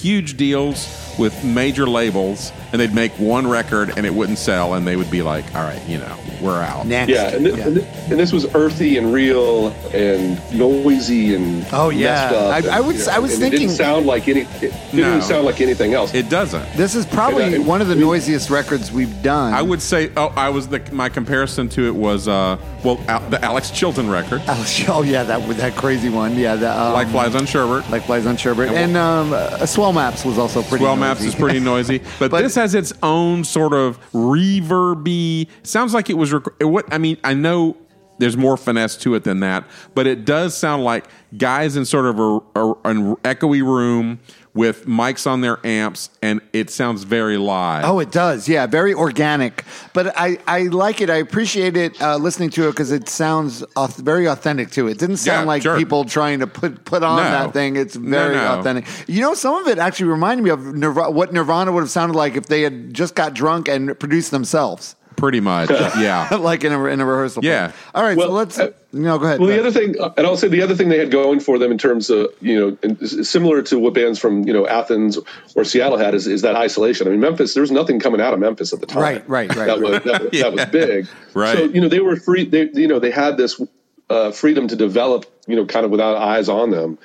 huge 0.00 0.36
deals 0.36 0.86
with 1.18 1.44
major 1.44 1.86
labels, 1.88 2.52
and 2.72 2.80
they'd 2.80 2.92
make 2.92 3.12
one 3.12 3.46
record 3.48 3.90
and 3.96 4.04
it 4.04 4.12
wouldn't 4.12 4.38
sell, 4.38 4.74
and 4.74 4.86
they 4.86 4.96
would 4.96 5.10
be 5.10 5.22
like, 5.22 5.44
"All 5.54 5.62
right, 5.62 5.80
you 5.88 5.96
know, 5.96 6.14
we're 6.42 6.60
out." 6.60 6.86
Next. 6.86 7.10
Yeah, 7.10 7.28
and, 7.28 7.46
thi- 7.46 7.52
Yeah. 7.56 7.66
and, 7.68 7.76
thi- 7.80 7.86
and 8.10 8.20
this 8.20 8.32
was 8.34 8.54
earthy 8.54 8.98
and 8.98 9.14
real 9.14 9.68
and 9.94 10.38
noisy 10.52 11.34
and 11.34 11.64
Oh, 11.72 11.88
yeah. 11.88 12.04
messed 12.10 12.34
up 12.34 12.52
I- 12.54 12.58
and, 12.58 12.66
I 12.68 12.80
would- 12.80 12.96
you 12.96 13.06
know, 13.06 13.12
I 13.12 13.18
was 13.20 13.30
thinking- 13.38 13.46
it 13.54 13.58
didn't 13.68 13.76
sound 13.76 14.04
like 14.04 14.28
any. 14.28 14.40
It 14.60 14.74
didn't 14.90 15.18
No. 15.18 15.20
sound 15.20 15.46
like 15.46 15.62
anything 15.62 15.94
else. 15.94 16.12
It 16.12 16.28
doesn't. 16.28 16.66
This 16.76 16.94
is 16.94 17.06
probably 17.06 17.44
And, 17.44 17.64
uh, 17.64 17.68
one 17.76 17.82
of 17.82 17.88
the 17.88 17.94
noisiest 17.94 18.48
records 18.48 18.90
we've 18.90 19.22
done. 19.22 19.52
I 19.52 19.60
would 19.60 19.82
say, 19.82 20.10
oh, 20.16 20.28
I 20.28 20.48
was 20.48 20.66
the 20.66 20.78
my 20.92 21.10
comparison 21.10 21.68
to 21.70 21.86
it 21.86 21.94
was 21.94 22.26
uh, 22.26 22.56
well, 22.82 22.98
Al, 23.06 23.20
the 23.28 23.44
Alex 23.44 23.70
Chilton 23.70 24.08
record, 24.08 24.40
Oh, 24.48 24.66
oh 24.88 25.02
yeah, 25.02 25.22
that 25.24 25.46
that 25.58 25.76
crazy 25.76 26.08
one. 26.08 26.38
Yeah, 26.38 26.56
that, 26.56 26.74
um, 26.74 26.94
like 26.94 27.08
Flies 27.08 27.34
on 27.34 27.42
Sherbert. 27.42 27.86
like 27.90 28.04
flies 28.04 28.24
on 28.24 28.38
sherbet, 28.38 28.68
And 28.68 28.78
and 28.78 28.96
um, 28.96 29.34
uh, 29.34 29.66
Swell 29.66 29.92
Maps 29.92 30.24
was 30.24 30.38
also 30.38 30.62
pretty. 30.62 30.84
Well, 30.86 30.96
Maps 30.96 31.20
noisy. 31.20 31.28
is 31.28 31.34
pretty 31.34 31.60
noisy, 31.74 31.98
but, 32.18 32.30
But- 32.30 32.40
this 32.40 32.54
has 32.54 32.74
its 32.74 32.94
own 33.02 33.44
sort 33.44 33.74
of 33.74 34.00
reverby. 34.12 35.48
Sounds 35.62 35.92
like 35.92 36.08
it 36.08 36.14
was. 36.14 36.32
Rec- 36.32 36.62
what 36.62 36.90
I 36.90 36.96
mean, 36.96 37.18
I 37.24 37.34
know 37.34 37.76
there's 38.18 38.36
more 38.36 38.56
finesse 38.56 38.96
to 38.98 39.14
it 39.14 39.24
than 39.24 39.40
that, 39.40 39.64
but 39.94 40.06
it 40.06 40.24
does 40.24 40.56
sound 40.56 40.84
like 40.84 41.06
guys 41.36 41.76
in 41.76 41.84
sort 41.84 42.06
of 42.06 42.18
a, 42.18 42.40
a, 42.60 42.72
an 42.84 43.16
echoey 43.16 43.62
room 43.62 44.20
with 44.54 44.86
mics 44.86 45.26
on 45.30 45.42
their 45.42 45.58
amps, 45.66 46.08
and 46.22 46.40
it 46.54 46.70
sounds 46.70 47.02
very 47.02 47.36
live. 47.36 47.84
Oh, 47.84 47.98
it 47.98 48.10
does. 48.10 48.48
Yeah, 48.48 48.64
very 48.66 48.94
organic. 48.94 49.64
But 49.92 50.18
I, 50.18 50.38
I 50.46 50.62
like 50.62 51.02
it. 51.02 51.10
I 51.10 51.16
appreciate 51.16 51.76
it 51.76 52.00
uh, 52.00 52.16
listening 52.16 52.48
to 52.52 52.66
it 52.68 52.70
because 52.70 52.90
it 52.90 53.06
sounds 53.06 53.60
auth- 53.76 53.98
very 54.02 54.24
authentic 54.24 54.70
to 54.70 54.88
it. 54.88 54.92
It 54.92 54.98
didn't 54.98 55.18
sound 55.18 55.42
Yeah, 55.42 55.46
like 55.46 55.60
sure. 55.62 55.76
people 55.76 56.06
trying 56.06 56.40
to 56.40 56.46
put 56.46 56.86
put 56.86 57.02
on 57.02 57.18
No. 57.22 57.30
that 57.30 57.52
thing. 57.52 57.76
It's 57.76 57.96
No, 57.98 58.08
very 58.18 58.36
no. 58.36 58.58
authentic. 58.58 58.86
You 59.06 59.20
know, 59.20 59.34
some 59.34 59.56
of 59.56 59.68
it 59.68 59.76
actually 59.76 60.08
reminded 60.08 60.42
me 60.42 60.48
of 60.48 60.74
Nirvana, 60.74 61.10
what 61.10 61.34
Nirvana 61.34 61.70
would 61.72 61.82
have 61.82 61.90
sounded 61.90 62.16
like 62.16 62.34
if 62.36 62.46
they 62.46 62.62
had 62.62 62.94
just 62.94 63.14
got 63.14 63.34
drunk 63.34 63.68
and 63.68 63.98
produced 64.00 64.30
themselves, 64.30 64.95
pretty 65.16 65.40
much. 65.40 65.70
yeah. 65.98 66.28
like 66.40 66.64
in 66.64 66.72
a 66.72 66.84
in 66.86 67.00
a 67.00 67.04
rehearsal. 67.06 67.44
Yeah. 67.44 67.72
All 67.94 68.02
right. 68.02 68.16
so 68.16 68.26
Well, 68.26 68.30
let's. 68.32 68.58
uh, 68.58 68.72
no, 68.92 69.18
go 69.18 69.26
ahead. 69.26 69.40
Well, 69.40 69.48
go 69.48 69.54
the 69.54 69.60
other 69.60 69.70
thing, 69.70 69.94
and 70.16 70.26
I'll 70.26 70.36
say 70.36 70.48
the 70.48 70.62
other 70.62 70.74
thing 70.74 70.88
they 70.88 70.98
had 70.98 71.10
going 71.10 71.40
for 71.40 71.58
them 71.58 71.70
in 71.70 71.78
terms 71.78 72.08
of 72.08 72.28
you 72.40 72.78
know, 72.88 72.96
similar 73.06 73.60
to 73.62 73.78
what 73.78 73.94
bands 73.94 74.18
from 74.18 74.46
you 74.46 74.52
know 74.52 74.66
Athens 74.66 75.18
or 75.54 75.64
Seattle 75.64 75.98
had 75.98 76.14
is, 76.14 76.26
is 76.26 76.42
that 76.42 76.54
isolation. 76.56 77.06
I 77.06 77.10
mean, 77.10 77.20
Memphis, 77.20 77.54
there 77.54 77.60
was 77.60 77.70
nothing 77.70 78.00
coming 78.00 78.20
out 78.20 78.32
of 78.32 78.40
Memphis 78.40 78.72
at 78.72 78.80
the 78.80 78.86
time. 78.86 79.02
Right, 79.02 79.28
right, 79.28 79.54
right, 79.54 79.66
That 79.66 79.80
was 79.80 80.02
that, 80.04 80.22
was- 80.22 80.40
that 80.40 80.52
was 80.52 80.64
big. 80.72 81.08
Right. 81.34 81.56
So 81.58 81.64
you 81.64 81.80
know, 81.80 81.88
they 81.88 82.00
were 82.00 82.16
free. 82.16 82.44
They 82.46 82.70
you 82.72 82.88
know 82.88 82.98
they 82.98 83.10
had 83.10 83.36
this 83.36 83.60
uh, 84.08 84.30
freedom 84.30 84.68
to 84.68 84.76
develop. 84.76 85.26
You 85.46 85.56
know, 85.56 85.66
kind 85.66 85.84
of 85.84 85.90
without 85.92 86.16
eyes 86.16 86.48
on 86.48 86.70
them. 86.70 86.98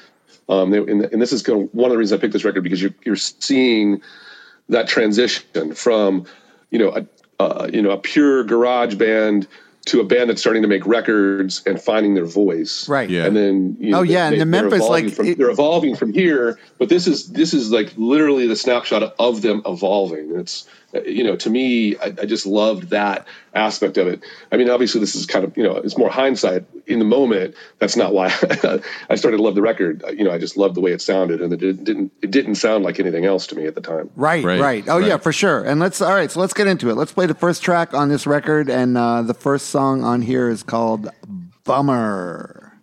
Um, 0.50 0.72
they, 0.72 0.80
and, 0.80 1.04
and 1.06 1.22
this 1.22 1.32
is 1.32 1.44
going 1.44 1.70
one 1.74 1.92
of 1.92 1.92
the 1.92 1.98
reasons 1.98 2.18
I 2.18 2.22
picked 2.22 2.34
this 2.34 2.44
record 2.44 2.64
because 2.64 2.82
you're 2.82 2.96
you're 3.06 3.16
seeing 3.16 4.02
that 4.70 4.88
transition 4.88 5.74
from 5.76 6.26
you 6.72 6.80
know 6.80 6.90
a 6.96 7.06
uh, 7.42 7.70
you 7.74 7.82
know 7.82 7.92
a 7.92 7.98
pure 7.98 8.44
garage 8.44 8.96
band 8.96 9.48
to 9.86 10.00
a 10.00 10.04
band 10.04 10.30
that's 10.30 10.40
starting 10.40 10.62
to 10.62 10.68
make 10.68 10.86
records 10.86 11.64
and 11.66 11.82
finding 11.82 12.14
their 12.14 12.26
voice 12.28 12.88
Right. 12.88 13.10
Yeah. 13.10 13.26
and 13.26 13.36
then 13.36 13.76
you 13.80 13.90
know, 13.92 14.00
Oh, 14.00 14.02
yeah, 14.04 14.26
and 14.28 14.34
the 14.34 14.38
they're 14.46 14.46
Memphis, 14.46 14.88
like, 14.88 15.10
from, 15.12 15.26
it- 15.28 15.38
they're 15.40 15.50
evolving 15.50 15.96
from 15.96 16.14
here 16.14 16.60
but 16.78 16.90
this 16.90 17.08
is 17.08 17.32
this 17.32 17.52
is 17.54 17.72
like 17.72 17.92
literally 17.98 18.46
the 18.48 18.56
snapshot 18.56 19.16
of 19.18 19.42
them 19.42 19.62
evolving 19.66 20.36
it's 20.40 20.68
you 21.06 21.24
know 21.24 21.36
to 21.36 21.50
me 21.50 21.98
I, 21.98 22.06
I 22.06 22.26
just 22.26 22.46
loved 22.46 22.90
that 22.90 23.26
aspect 23.54 23.98
of 23.98 24.08
it 24.08 24.24
i 24.52 24.58
mean 24.58 24.70
obviously 24.70 25.02
this 25.02 25.16
is 25.16 25.26
kind 25.26 25.44
of 25.44 25.56
you 25.58 25.64
know 25.64 25.76
it's 25.78 25.98
more 25.98 26.10
hindsight 26.10 26.66
in 26.88 27.00
the 27.00 27.06
moment 27.06 27.56
that's 27.80 27.96
not 27.96 28.14
why 28.14 28.28
i 29.10 29.16
started 29.16 29.38
to 29.38 29.44
love 29.44 29.56
the 29.56 29.62
record 29.62 30.04
you 30.16 30.24
know 30.24 30.32
i 30.32 30.38
just 30.38 30.58
loved 30.58 30.76
the 30.76 30.82
way 30.82 30.92
it 30.92 31.02
sounded 31.02 31.42
and 31.42 31.52
it 31.54 31.58
didn't, 31.58 31.84
didn't 31.84 32.12
it 32.22 32.32
didn't 32.32 32.56
sound 32.56 32.84
like 32.84 33.00
anything 33.00 33.26
else 33.26 33.48
to 33.48 33.56
me 33.56 33.66
at 33.66 33.76
the 33.76 33.82
time 33.82 34.10
Right, 34.16 34.44
right, 34.44 34.60
Right, 34.60 34.88
Oh 34.88 34.98
yeah, 34.98 35.18
for 35.18 35.32
sure. 35.32 35.64
And 35.64 35.80
let's 35.80 36.02
all 36.02 36.14
right. 36.14 36.30
So 36.30 36.40
let's 36.40 36.54
get 36.54 36.68
into 36.68 36.90
it. 36.90 36.96
Let's 36.96 37.12
play 37.12 37.26
the 37.26 37.34
first 37.34 37.64
track 37.64 37.94
on 37.94 38.10
this 38.10 38.28
record, 38.28 38.70
and 38.70 38.98
uh, 38.98 39.22
the 39.22 39.34
first 39.34 39.68
song 39.68 40.04
on 40.04 40.22
here 40.22 40.50
is 40.50 40.64
called 40.64 41.10
"Bummer." 41.64 42.80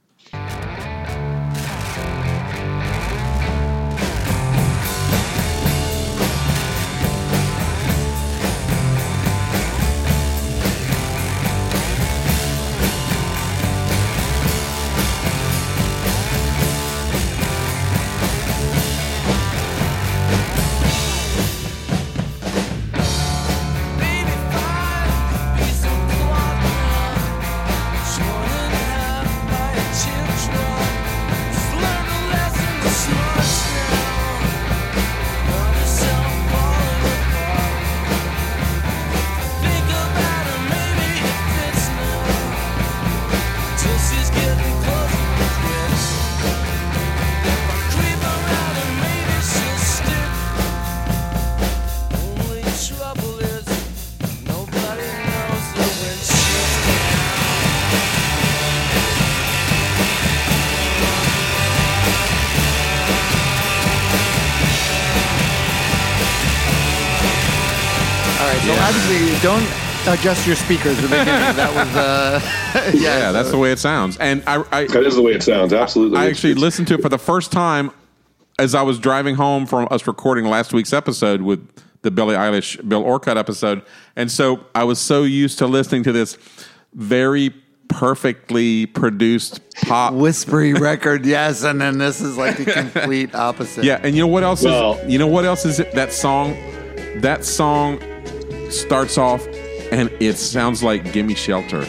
Obviously 68.89 69.39
don't 69.41 69.67
adjust 70.09 70.47
your 70.47 70.57
speakers 70.57 70.97
at 70.99 71.03
the 71.03 71.09
beginning. 71.09 71.27
That 71.57 71.75
was 71.75 71.97
uh, 71.97 72.41
yeah, 72.95 73.19
Yeah, 73.19 73.33
that's 73.33 73.51
the 73.51 73.59
way 73.59 73.73
it 73.73 73.79
sounds. 73.79 74.17
And 74.19 74.43
I, 74.47 74.65
I, 74.73 74.87
That 74.87 75.05
is 75.05 75.15
the 75.17 75.23
way 75.23 75.33
it 75.33 75.43
sounds. 75.43 75.73
Absolutely. 75.73 76.17
I 76.19 76.23
It's- 76.23 76.37
actually 76.39 76.51
it's- 76.53 76.63
listened 76.63 76.89
to 76.89 76.95
it 76.95 77.03
for 77.03 77.09
the 77.09 77.19
first 77.19 77.53
time 77.53 77.91
as 78.59 78.75
I 78.75 78.83
was 78.83 78.99
driving 78.99 79.35
home 79.37 79.67
from 79.67 79.87
us 79.91 80.07
recording 80.07 80.45
last 80.47 80.73
week's 80.73 80.93
episode 80.93 81.43
with 81.43 81.61
the 82.03 82.11
Billie 82.11 82.35
Eilish 82.37 82.87
Bill 82.89 83.03
Orcutt 83.05 83.37
episode, 83.37 83.83
and 84.17 84.31
so 84.31 84.65
I 84.75 84.85
was 84.85 84.99
so 85.01 85.25
used 85.25 85.59
to 85.59 85.67
listening 85.67 86.05
to 86.05 86.13
this 86.13 86.39
very 86.95 87.53
perfectly 87.89 88.87
produced 88.87 89.61
pop. 89.83 90.13
whispery 90.15 90.75
record. 90.89 91.27
Yes, 91.27 91.65
and 91.65 91.81
then 91.81 91.99
this 91.99 92.21
is 92.21 92.37
like 92.37 92.57
the 92.57 92.67
complete 92.71 93.35
opposite. 93.35 93.83
Yeah, 93.85 94.01
and 94.03 94.15
you 94.15 94.23
know 94.23 94.29
what 94.29 94.45
else 94.45 94.63
Well- 94.65 94.95
is? 94.99 95.11
You 95.13 95.19
know 95.19 95.27
what 95.27 95.45
else 95.45 95.65
is 95.65 95.81
it? 95.81 95.93
That 95.93 96.13
song, 96.13 96.57
that 97.21 97.45
song 97.45 98.01
starts 98.73 99.19
off, 99.19 99.47
and 99.93 100.11
it 100.21 100.37
sounds 100.37 100.83
like 100.83 101.13
"Gimme 101.13 101.35
Shelter." 101.35 101.85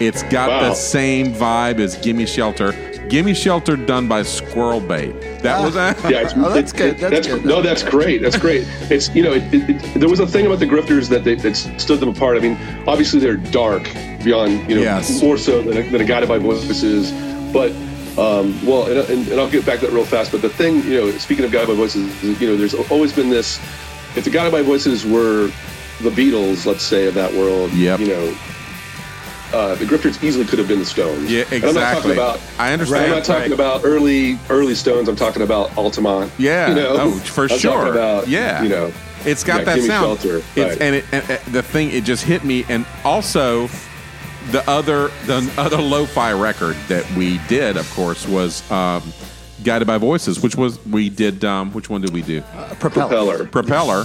It's 0.00 0.22
got 0.24 0.48
Wow. 0.48 0.68
the 0.70 0.74
same 0.74 1.32
vibe 1.32 1.78
as 1.80 1.96
"Gimme 1.96 2.26
Shelter." 2.26 2.72
"Gimme 3.08 3.34
Shelter" 3.34 3.76
done 3.76 4.08
by 4.08 4.22
Squirrel 4.22 4.80
Bait. 4.80 5.12
That 5.42 5.62
was 5.62 5.74
Yeah, 5.76 6.22
it's, 6.22 6.32
Oh, 6.36 6.52
that's 6.52 6.72
it- 6.72 6.76
good, 6.76 6.94
it- 7.02 7.10
that's 7.10 7.26
good. 7.26 7.44
No, 7.44 7.60
that's 7.62 7.82
great. 7.82 8.22
That's 8.22 8.38
great. 8.38 8.64
It's 8.90 9.14
you 9.14 9.22
know, 9.22 9.32
it, 9.32 9.42
it, 9.52 9.70
it, 9.70 10.00
there 10.00 10.08
was 10.08 10.20
a 10.20 10.26
thing 10.26 10.46
about 10.46 10.58
the 10.58 10.66
Grifters 10.66 11.08
that 11.10 11.22
they, 11.24 11.34
that 11.36 11.54
stood 11.54 12.00
them 12.00 12.08
apart. 12.08 12.36
I 12.36 12.40
mean, 12.40 12.58
obviously 12.86 13.20
they're 13.20 13.36
dark 13.36 13.84
beyond 14.24 14.68
you 14.70 14.76
know 14.76 14.82
Yes. 14.82 15.22
more 15.22 15.36
so 15.36 15.60
than 15.62 15.76
a, 15.76 15.82
than 15.90 16.00
a 16.00 16.04
guided 16.04 16.28
by 16.28 16.38
voices, 16.38 17.12
but. 17.52 17.72
Um, 18.16 18.64
well, 18.64 18.86
and, 18.86 18.96
and, 19.10 19.26
and 19.26 19.40
I'll 19.40 19.50
get 19.50 19.66
back 19.66 19.80
to 19.80 19.86
that 19.86 19.92
real 19.92 20.04
fast. 20.04 20.30
But 20.30 20.40
the 20.40 20.48
thing, 20.48 20.84
you 20.84 21.00
know, 21.00 21.10
speaking 21.18 21.44
of 21.44 21.50
guided 21.50 21.66
by 21.66 21.74
voices, 21.74 22.40
you 22.40 22.46
know, 22.46 22.56
there's 22.56 22.72
always 22.88 23.12
been 23.12 23.28
this. 23.28 23.58
If 24.14 24.22
the 24.22 24.30
guided 24.30 24.52
by 24.52 24.62
voices 24.62 25.04
were 25.04 25.50
the 26.04 26.10
Beatles, 26.10 26.66
let's 26.66 26.82
say, 26.84 27.06
of 27.06 27.14
that 27.14 27.32
world, 27.34 27.72
Yep. 27.72 28.00
you 28.00 28.06
know, 28.08 28.34
uh, 29.52 29.74
the 29.76 29.84
Grifters 29.84 30.22
easily 30.22 30.44
could 30.44 30.58
have 30.58 30.66
been 30.68 30.80
the 30.80 30.84
Stones. 30.84 31.30
Yeah, 31.30 31.44
And 31.52 31.64
I'm 31.64 31.74
not 31.74 31.94
talking 31.94 32.12
about. 32.12 32.40
I 32.58 32.72
understand. 32.72 33.04
I'm 33.04 33.10
not 33.10 33.24
talking 33.24 33.42
Right. 33.42 33.52
about 33.52 33.82
early 33.84 34.38
early 34.50 34.74
Stones. 34.74 35.08
I'm 35.08 35.16
talking 35.16 35.42
about 35.42 35.76
Altamont. 35.76 36.32
Yeah, 36.38 36.68
you 36.70 36.74
know, 36.74 36.96
oh, 36.98 37.10
for 37.12 37.44
I'm 37.44 37.58
sure. 37.58 37.86
About, 37.92 38.26
yeah, 38.28 38.62
you 38.62 38.68
know, 38.68 38.92
it's 39.24 39.44
got 39.44 39.58
yeah, 39.60 39.64
that 39.64 39.74
Gimme 39.76 39.86
sound. 39.88 40.20
Shelter, 40.20 40.42
It's, 40.56 40.70
right. 40.70 40.82
and, 40.82 40.94
it, 40.96 41.04
and 41.12 41.30
uh, 41.30 41.36
the 41.52 41.62
thing, 41.62 41.90
it 41.92 42.04
just 42.04 42.24
hit 42.24 42.42
me. 42.44 42.64
And 42.68 42.84
also, 43.04 43.68
the 44.50 44.68
other 44.68 45.10
the 45.26 45.48
other 45.56 45.78
lo-fi 45.80 46.32
record 46.32 46.76
that 46.88 47.08
we 47.12 47.38
did, 47.48 47.76
of 47.76 47.88
course, 47.94 48.26
was 48.26 48.68
um, 48.72 49.02
"Guided 49.62 49.86
by 49.86 49.98
Voices," 49.98 50.40
which 50.40 50.56
was 50.56 50.84
we 50.86 51.08
did. 51.10 51.44
Um, 51.44 51.70
which 51.72 51.88
one 51.88 52.00
did 52.00 52.12
we 52.12 52.22
do? 52.22 52.42
propeller. 52.80 53.44
Propeller. 53.44 53.44
Propeller. 53.46 54.04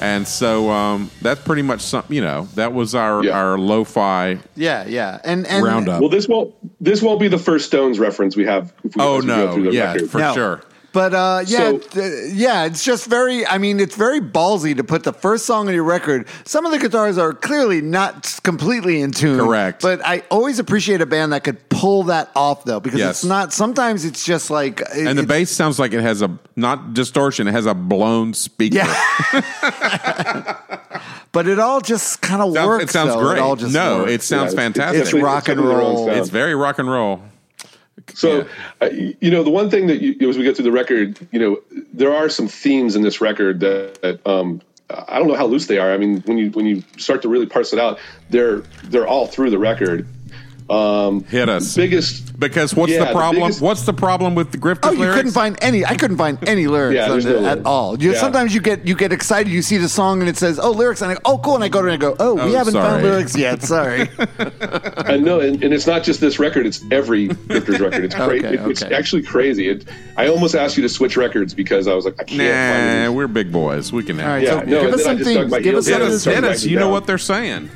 And 0.00 0.26
so 0.26 0.70
um, 0.70 1.10
that's 1.22 1.40
pretty 1.42 1.62
much 1.62 1.80
something. 1.80 2.14
You 2.14 2.22
know, 2.22 2.48
that 2.54 2.72
was 2.72 2.94
our 2.94 3.24
Yeah. 3.24 3.38
our 3.38 3.58
lo-fi 3.58 4.38
Yeah, 4.56 4.86
yeah, 4.86 5.20
and 5.24 5.46
and 5.46 5.64
roundup. 5.64 6.00
Well, 6.00 6.10
this 6.10 6.28
won't 6.28 6.54
this 6.82 7.02
won't 7.02 7.20
be 7.20 7.28
the 7.28 7.38
first 7.38 7.66
Stones 7.66 7.98
reference 7.98 8.36
we 8.36 8.44
have. 8.46 8.72
If 8.84 8.96
we, 8.96 9.02
oh 9.02 9.18
as 9.18 9.22
we 9.24 9.28
go 9.28 9.56
no, 9.56 9.62
the 9.64 9.72
yeah, 9.72 9.92
record. 9.94 10.10
for 10.10 10.18
No. 10.18 10.34
sure. 10.34 10.60
But 10.90 11.12
uh, 11.12 11.42
yeah, 11.46 11.58
So- 11.58 11.78
th- 11.78 12.32
yeah, 12.32 12.64
it's 12.64 12.82
just 12.82 13.06
very. 13.06 13.46
I 13.46 13.58
mean, 13.58 13.78
it's 13.78 13.94
very 13.94 14.20
ballsy 14.20 14.74
to 14.74 14.82
put 14.82 15.04
the 15.04 15.12
first 15.12 15.44
song 15.44 15.68
on 15.68 15.74
your 15.74 15.84
record. 15.84 16.26
Some 16.44 16.64
of 16.64 16.72
the 16.72 16.78
guitars 16.78 17.18
are 17.18 17.34
clearly 17.34 17.82
not 17.82 18.40
completely 18.42 19.02
in 19.02 19.12
tune. 19.12 19.38
Correct. 19.38 19.82
But 19.82 20.00
I 20.04 20.22
always 20.30 20.58
appreciate 20.58 21.02
a 21.02 21.06
band 21.06 21.32
that 21.34 21.44
could 21.44 21.67
pull 21.78 22.04
that 22.04 22.30
off, 22.34 22.64
though, 22.64 22.80
because 22.80 22.98
Yes. 22.98 23.10
it's 23.10 23.24
not. 23.24 23.52
Sometimes 23.52 24.04
it's 24.04 24.24
just 24.24 24.50
like. 24.50 24.82
And 24.94 25.18
the 25.18 25.22
bass 25.22 25.50
sounds 25.50 25.78
like 25.78 25.92
it 25.92 26.00
has 26.00 26.22
a 26.22 26.36
not 26.56 26.94
distortion; 26.94 27.48
it 27.48 27.52
has 27.52 27.66
a 27.66 27.74
blown 27.74 28.34
speaker. 28.34 28.76
Yeah. 28.78 29.32
but 31.32 31.46
it 31.48 31.58
all 31.58 31.80
just 31.80 32.20
kind 32.20 32.42
of 32.42 32.52
Sounds- 32.54 32.66
works. 32.66 32.84
it 32.84 32.90
sounds 32.90 33.14
though. 33.14 33.20
great. 33.20 33.38
It 33.38 33.40
all 33.40 33.56
just 33.56 33.74
no, 33.74 33.98
works. 34.00 34.12
it 34.12 34.22
sounds 34.22 34.52
Yeah, 34.54 34.60
fantastic. 34.60 35.02
It's 35.02 35.12
rock 35.14 35.48
and 35.48 35.58
definitely 35.58 35.74
roll. 35.76 36.10
It's 36.10 36.30
very 36.30 36.54
rock 36.54 36.78
and 36.78 36.90
roll. 36.90 37.22
So, 38.14 38.46
uh, 38.80 38.88
you 38.90 39.30
know, 39.30 39.42
the 39.42 39.50
one 39.50 39.68
thing 39.70 39.86
that 39.88 40.00
you, 40.00 40.28
as 40.30 40.38
we 40.38 40.44
get 40.44 40.56
through 40.56 40.64
the 40.64 40.72
record, 40.72 41.18
you 41.30 41.38
know, 41.38 41.58
there 41.92 42.14
are 42.14 42.30
some 42.30 42.48
themes 42.48 42.96
in 42.96 43.02
this 43.02 43.20
record 43.20 43.60
that, 43.60 44.00
that 44.00 44.26
um, 44.26 44.62
I 44.88 45.18
don't 45.18 45.28
know 45.28 45.34
how 45.34 45.46
loose 45.46 45.66
they 45.66 45.78
are. 45.78 45.92
I 45.92 45.98
mean, 45.98 46.22
when 46.22 46.38
you 46.38 46.50
when 46.52 46.64
you 46.64 46.82
start 46.96 47.20
to 47.22 47.28
really 47.28 47.44
parse 47.46 47.72
it 47.74 47.78
out, 47.78 47.98
they're 48.30 48.60
they're 48.84 49.06
all 49.06 49.26
through 49.26 49.50
the 49.50 49.58
record. 49.58 50.06
Um, 50.70 51.24
Hit 51.24 51.48
us. 51.48 51.74
biggest 51.74 52.38
Because 52.38 52.76
what's 52.76 52.92
Yeah, 52.92 52.98
the 53.00 53.04
the 53.06 53.12
problem? 53.12 53.42
biggest- 53.44 53.62
what's 53.62 53.82
the 53.82 53.94
problem 53.94 54.34
with 54.34 54.52
the 54.52 54.58
Grifters 54.58 54.80
Oh, 54.82 54.92
you 54.92 54.98
lyrics? 55.00 55.16
couldn't 55.16 55.32
find 55.32 55.56
any. 55.62 55.84
I 55.86 55.94
couldn't 55.96 56.18
find 56.18 56.36
any 56.46 56.66
lyrics 56.66 56.94
Yeah, 56.96 57.04
on 57.04 57.10
there's 57.12 57.24
it 57.24 57.30
no 57.30 57.36
at 57.38 57.42
lyrics. 57.42 57.62
all. 57.64 57.98
You, 57.98 58.12
Yeah. 58.12 58.18
Sometimes 58.20 58.54
you 58.54 58.60
get 58.60 58.86
you 58.86 58.94
get 58.94 59.10
excited. 59.10 59.50
You 59.50 59.62
see 59.62 59.78
the 59.78 59.88
song 59.88 60.20
and 60.20 60.28
it 60.28 60.36
says, 60.36 60.58
"Oh, 60.60 60.70
lyrics," 60.72 61.00
and 61.00 61.10
I 61.10 61.14
go, 61.14 61.20
"Oh, 61.24 61.38
cool," 61.38 61.54
and 61.54 61.64
I 61.64 61.68
go 61.68 61.80
to 61.80 61.88
it 61.88 61.94
and 61.94 62.02
I 62.02 62.06
go, 62.06 62.16
"Oh, 62.20 62.34
we 62.34 62.40
Oh, 62.42 62.58
haven't 62.58 62.74
sorry. 62.74 62.86
found 62.90 63.02
lyrics 63.02 63.34
yet." 63.36 63.62
Sorry. 63.62 64.10
and 65.06 65.24
no, 65.24 65.40
and, 65.40 65.62
and 65.64 65.72
it's 65.72 65.86
not 65.86 66.04
just 66.04 66.20
this 66.20 66.38
record; 66.38 66.66
it's 66.66 66.84
every 66.90 67.28
Grifters 67.28 67.80
record. 67.80 68.04
It's 68.04 68.14
crazy. 68.14 68.46
Okay, 68.46 68.70
it's 68.70 68.82
okay. 68.82 68.94
actually 68.94 69.22
crazy. 69.22 69.68
It, 69.68 69.84
I 70.18 70.28
almost 70.28 70.54
asked 70.54 70.76
you 70.76 70.82
to 70.82 70.88
switch 70.90 71.16
records 71.16 71.54
because 71.54 71.88
I 71.88 71.94
was 71.94 72.04
like, 72.04 72.14
I 72.20 72.24
can't 72.24 72.38
find 72.40 72.48
Nah, 72.50 73.04
any. 73.06 73.14
we're 73.14 73.26
big 73.26 73.50
boys. 73.50 73.90
We 73.90 74.02
can 74.04 74.20
All 74.20 74.26
have. 74.26 74.42
Yeah, 74.42 74.60
so 74.60 74.66
no, 74.66 74.80
give 74.82 74.94
us 74.94 75.04
then 75.04 75.16
some 75.16 75.24
things. 75.24 75.54
Give 75.62 75.74
us 75.76 75.86
heels 75.86 75.86
some 75.86 75.92
Hit 75.94 75.96
in 75.96 76.02
of 76.02 76.02
and 76.02 76.08
us, 76.08 76.12
this. 76.12 76.22
started 76.22 76.34
hit 76.36 76.42
writing 76.42 76.54
us. 76.56 76.64
it 76.64 76.70
You 76.70 76.78
know 76.78 76.88
what 76.90 77.06
they're 77.06 77.16
saying. 77.18 77.70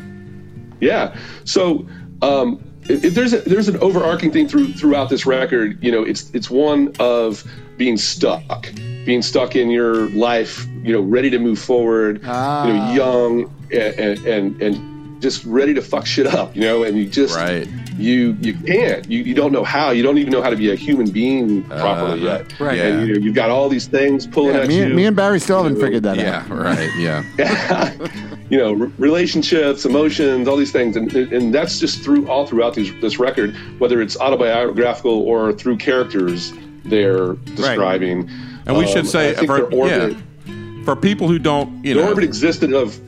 Yeah. 0.80 1.16
So 1.44 1.86
um, 2.20 2.62
if 2.88 3.14
there's 3.14 3.32
a, 3.32 3.38
there's 3.42 3.68
an 3.68 3.76
overarching 3.78 4.30
thing 4.32 4.48
through 4.48 4.72
throughout 4.72 5.08
this 5.08 5.24
record. 5.26 5.82
You 5.82 5.92
know, 5.92 6.02
it's 6.02 6.30
it's 6.34 6.50
one 6.50 6.92
of 6.98 7.44
being 7.76 7.96
stuck, 7.96 8.68
being 9.04 9.22
stuck 9.22 9.56
in 9.56 9.70
your 9.70 10.08
life. 10.10 10.66
You 10.82 10.92
know, 10.92 11.00
ready 11.00 11.30
to 11.30 11.38
move 11.38 11.58
forward. 11.58 12.22
You 12.22 12.28
Ah. 12.28 12.64
know, 12.66 12.92
young 12.94 13.54
and, 13.72 13.98
and 13.98 14.26
and 14.26 14.62
and 14.62 14.91
just 15.22 15.44
ready 15.44 15.72
to 15.72 15.80
fuck 15.80 16.04
shit 16.04 16.26
up. 16.26 16.54
You 16.54 16.62
know, 16.62 16.82
and 16.82 16.98
you 16.98 17.06
just 17.06 17.34
Right. 17.36 17.66
you 17.96 18.36
you 18.40 18.52
can't. 18.54 19.08
You 19.10 19.22
you 19.22 19.34
don't 19.34 19.52
know 19.52 19.64
how. 19.64 19.90
You 19.92 20.02
don't 20.02 20.18
even 20.18 20.32
know 20.32 20.42
how 20.42 20.50
to 20.50 20.56
be 20.56 20.70
a 20.70 20.74
human 20.74 21.08
being 21.10 21.62
properly 21.64 22.20
Uh, 22.28 22.32
yet. 22.38 22.60
right. 22.60 22.76
Yeah. 22.76 22.84
And 22.88 23.08
you, 23.08 23.14
you've 23.22 23.34
got 23.34 23.48
all 23.48 23.68
these 23.70 23.86
things 23.86 24.26
pulling 24.26 24.54
Yeah, 24.56 24.62
at 24.62 24.68
me, 24.68 24.78
you. 24.80 24.88
me 24.88 25.06
and 25.06 25.16
Barry 25.16 25.38
still 25.40 25.62
haven't 25.62 25.80
figured 25.80 26.02
that 26.02 26.18
out. 26.18 26.24
Yeah, 26.24 26.52
right. 26.52 26.90
Yeah. 26.98 27.22
you 28.50 28.58
know, 28.58 28.72
re- 28.72 28.92
relationships, 28.98 29.84
emotions, 29.86 30.48
all 30.48 30.56
these 30.56 30.72
things, 30.72 30.96
and 30.96 31.10
and 31.14 31.54
that's 31.54 31.78
just 31.78 32.02
through 32.02 32.26
all 32.28 32.46
throughout 32.46 32.74
these, 32.74 32.92
this 33.00 33.18
record, 33.18 33.54
whether 33.78 34.02
it's 34.02 34.16
autobiographical 34.18 35.12
or 35.22 35.52
through 35.52 35.76
characters 35.78 36.52
they're 36.84 37.34
describing. 37.54 38.28
And 38.66 38.76
we 38.76 38.84
Um, 38.86 38.92
should 38.92 39.06
say 39.06 39.34
for, 39.46 39.62
orbit, 39.72 40.16
yeah, 40.46 40.84
for 40.84 40.96
people 40.96 41.28
who 41.28 41.38
don't, 41.38 41.84
you 41.84 41.94
the 41.94 42.00
know. 42.00 42.08
orbit 42.08 42.24
existed 42.24 42.72
of 42.72 42.98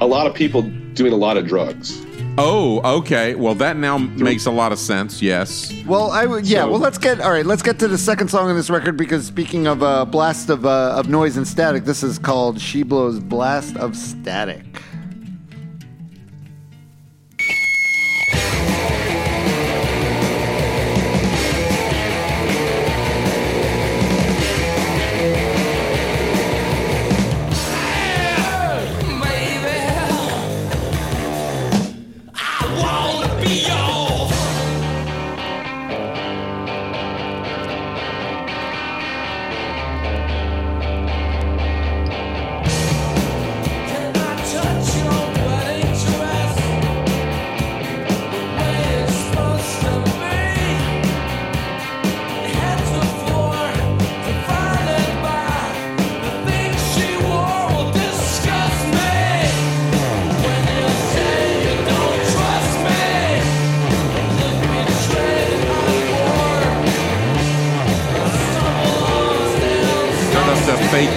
a 0.00 0.06
lot 0.06 0.26
of 0.26 0.34
people 0.34 0.62
doing 0.94 1.12
a 1.12 1.16
lot 1.16 1.36
of 1.36 1.46
drugs. 1.46 2.04
Oh, 2.38 2.80
okay. 2.98 3.34
Well, 3.34 3.54
that 3.56 3.76
now 3.76 3.98
makes 3.98 4.46
a 4.46 4.50
lot 4.50 4.72
of 4.72 4.78
sense. 4.78 5.20
Yes. 5.20 5.72
Well, 5.84 6.10
I 6.10 6.26
would. 6.26 6.46
Yeah. 6.46 6.60
So- 6.62 6.70
well, 6.70 6.80
let's 6.80 6.96
get. 6.98 7.20
All 7.20 7.32
right. 7.32 7.44
Let's 7.44 7.62
get 7.62 7.78
to 7.80 7.88
the 7.88 7.98
second 7.98 8.28
song 8.28 8.48
on 8.48 8.56
this 8.56 8.70
record 8.70 8.96
because 8.96 9.26
speaking 9.26 9.66
of 9.66 9.82
uh, 9.82 10.04
blast 10.04 10.48
of 10.48 10.64
uh, 10.64 10.94
of 10.96 11.08
noise 11.08 11.36
and 11.36 11.46
static, 11.46 11.84
this 11.84 12.02
is 12.02 12.18
called 12.18 12.60
"She 12.60 12.82
Blows 12.82 13.18
Blast 13.18 13.76
of 13.76 13.96
Static." 13.96 14.64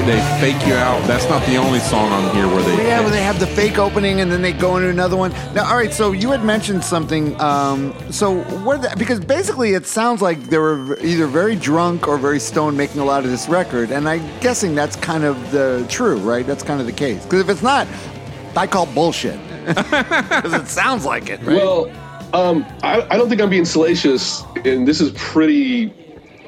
They 0.06 0.20
fake 0.42 0.68
you 0.68 0.74
out. 0.74 1.02
That's 1.08 1.30
not 1.30 1.46
the 1.46 1.56
only 1.56 1.80
song 1.80 2.12
on 2.12 2.36
here 2.36 2.46
where 2.46 2.62
they. 2.62 2.90
Yeah, 2.90 3.00
where 3.00 3.10
they 3.10 3.24
have 3.24 3.40
the 3.40 3.48
fake 3.48 3.78
opening 3.78 4.20
and 4.20 4.30
then 4.30 4.42
they 4.42 4.52
go 4.52 4.76
into 4.76 4.90
another 4.90 5.16
one. 5.16 5.32
Now, 5.54 5.66
all 5.70 5.78
right. 5.78 5.94
So 5.94 6.12
you 6.12 6.30
had 6.32 6.44
mentioned 6.44 6.84
something. 6.84 7.40
Um, 7.40 7.96
so 8.12 8.44
what? 8.66 8.82
The, 8.82 8.94
because 8.98 9.22
basically, 9.22 9.76
it 9.76 9.86
sounds 9.86 10.22
like 10.22 10.44
they 10.48 10.58
were 10.58 11.00
either 11.00 11.26
very 11.26 11.56
drunk 11.56 12.06
or 12.06 12.18
very 12.18 12.42
stoned 12.42 12.76
making 12.76 13.00
a 13.00 13.06
lot 13.06 13.24
of 13.24 13.32
this 13.32 13.48
record, 13.48 13.92
and 13.92 14.10
I'm 14.10 14.20
guessing 14.42 14.76
that's 14.76 14.98
kind 14.98 15.24
of 15.24 15.52
the 15.52 15.86
true, 15.88 16.18
right? 16.18 16.46
That's 16.46 16.64
kind 16.64 16.82
of 16.82 16.86
the 16.86 16.92
case. 16.92 17.24
Because 17.24 17.40
if 17.40 17.48
it's 17.48 17.64
not, 17.64 17.88
I 18.58 18.68
call 18.68 18.88
bullshit 18.88 19.40
because 19.68 20.54
it 20.54 20.68
sounds 20.68 21.06
like 21.06 21.30
it. 21.30 21.40
Right? 21.44 21.56
Well, 21.56 21.90
um, 22.34 22.66
I, 22.84 23.08
I 23.10 23.16
don't 23.16 23.30
think 23.30 23.40
I'm 23.40 23.50
being 23.50 23.64
salacious, 23.64 24.44
and 24.66 24.86
this 24.86 25.00
is 25.00 25.14
pretty 25.14 25.94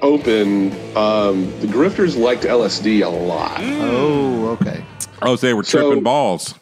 open. 0.05 0.71
Um, 0.95 1.45
the 1.59 1.67
grifters 1.67 2.17
liked 2.17 2.43
LSD 2.43 3.03
a 3.03 3.09
lot. 3.09 3.57
oh, 3.61 4.47
okay. 4.61 4.83
Oh, 5.21 5.35
so 5.35 5.47
they 5.47 5.53
were 5.53 5.63
So- 5.63 5.79
tripping 5.87 6.03
balls. 6.03 6.53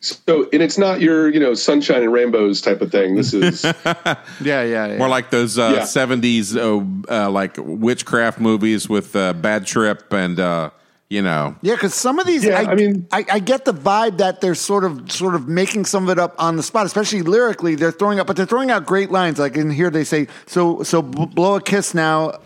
So, 0.00 0.48
and 0.52 0.62
it's 0.62 0.78
not 0.78 1.00
your, 1.00 1.30
you 1.32 1.40
know, 1.40 1.54
sunshine 1.54 2.02
and 2.02 2.12
rainbows 2.12 2.60
type 2.60 2.80
of 2.80 2.92
thing. 2.92 3.16
This 3.16 3.32
is, 3.32 3.64
Yeah, 3.84 4.14
yeah, 4.40 4.62
yeah. 4.62 4.96
More 4.98 5.08
like 5.08 5.30
those 5.30 5.58
uh, 5.58 5.72
Yeah. 5.76 5.82
70s 5.82 6.54
uh, 6.54 7.12
uh, 7.12 7.30
like 7.30 7.56
witchcraft 7.58 8.38
movies 8.38 8.88
with 8.88 9.16
uh, 9.16 9.32
Bad 9.32 9.66
Trip 9.66 10.12
and 10.12 10.38
uh, 10.38 10.70
you 11.08 11.22
know. 11.22 11.56
Yeah, 11.62 11.74
because 11.74 11.94
some 11.94 12.18
of 12.20 12.26
these, 12.26 12.44
Yeah, 12.44 12.60
I, 12.60 12.70
I 12.72 12.74
mean- 12.76 13.08
I, 13.10 13.24
I 13.32 13.38
get 13.40 13.64
the 13.64 13.72
vibe 13.74 14.18
that 14.18 14.40
they're 14.40 14.54
sort 14.54 14.84
of, 14.84 15.10
sort 15.10 15.34
of 15.34 15.48
making 15.48 15.86
some 15.86 16.04
of 16.04 16.10
it 16.10 16.18
up 16.20 16.34
on 16.38 16.56
the 16.56 16.62
spot, 16.62 16.86
especially 16.86 17.22
lyrically. 17.22 17.74
They're 17.74 17.90
throwing 17.90 18.20
up, 18.20 18.26
but 18.28 18.36
they're 18.36 18.46
throwing 18.46 18.70
out 18.70 18.86
great 18.86 19.10
lines. 19.10 19.38
Like 19.40 19.56
in 19.56 19.70
here, 19.70 19.90
they 19.90 20.04
say, 20.04 20.28
"So, 20.46 20.82
so 20.84 21.02
b- 21.02 21.26
blow 21.26 21.56
a 21.56 21.60
kiss 21.60 21.94
now." 21.94 22.38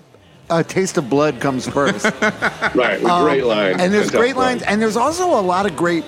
A 0.51 0.65
taste 0.65 0.99
of 0.99 1.09
blood 1.09 1.41
comes 1.41 1.69
first. 1.69 2.05
right, 2.75 3.01
great 3.01 3.45
line. 3.45 3.75
Um, 3.75 3.81
and 3.81 3.95
there's 3.95 4.11
great 4.11 4.37
line. 4.37 4.59
lines, 4.59 4.63
and 4.63 4.83
there's 4.83 4.97
also 4.97 5.39
a 5.39 5.41
lot 5.41 5.65
of 5.67 5.77
great 5.77 6.05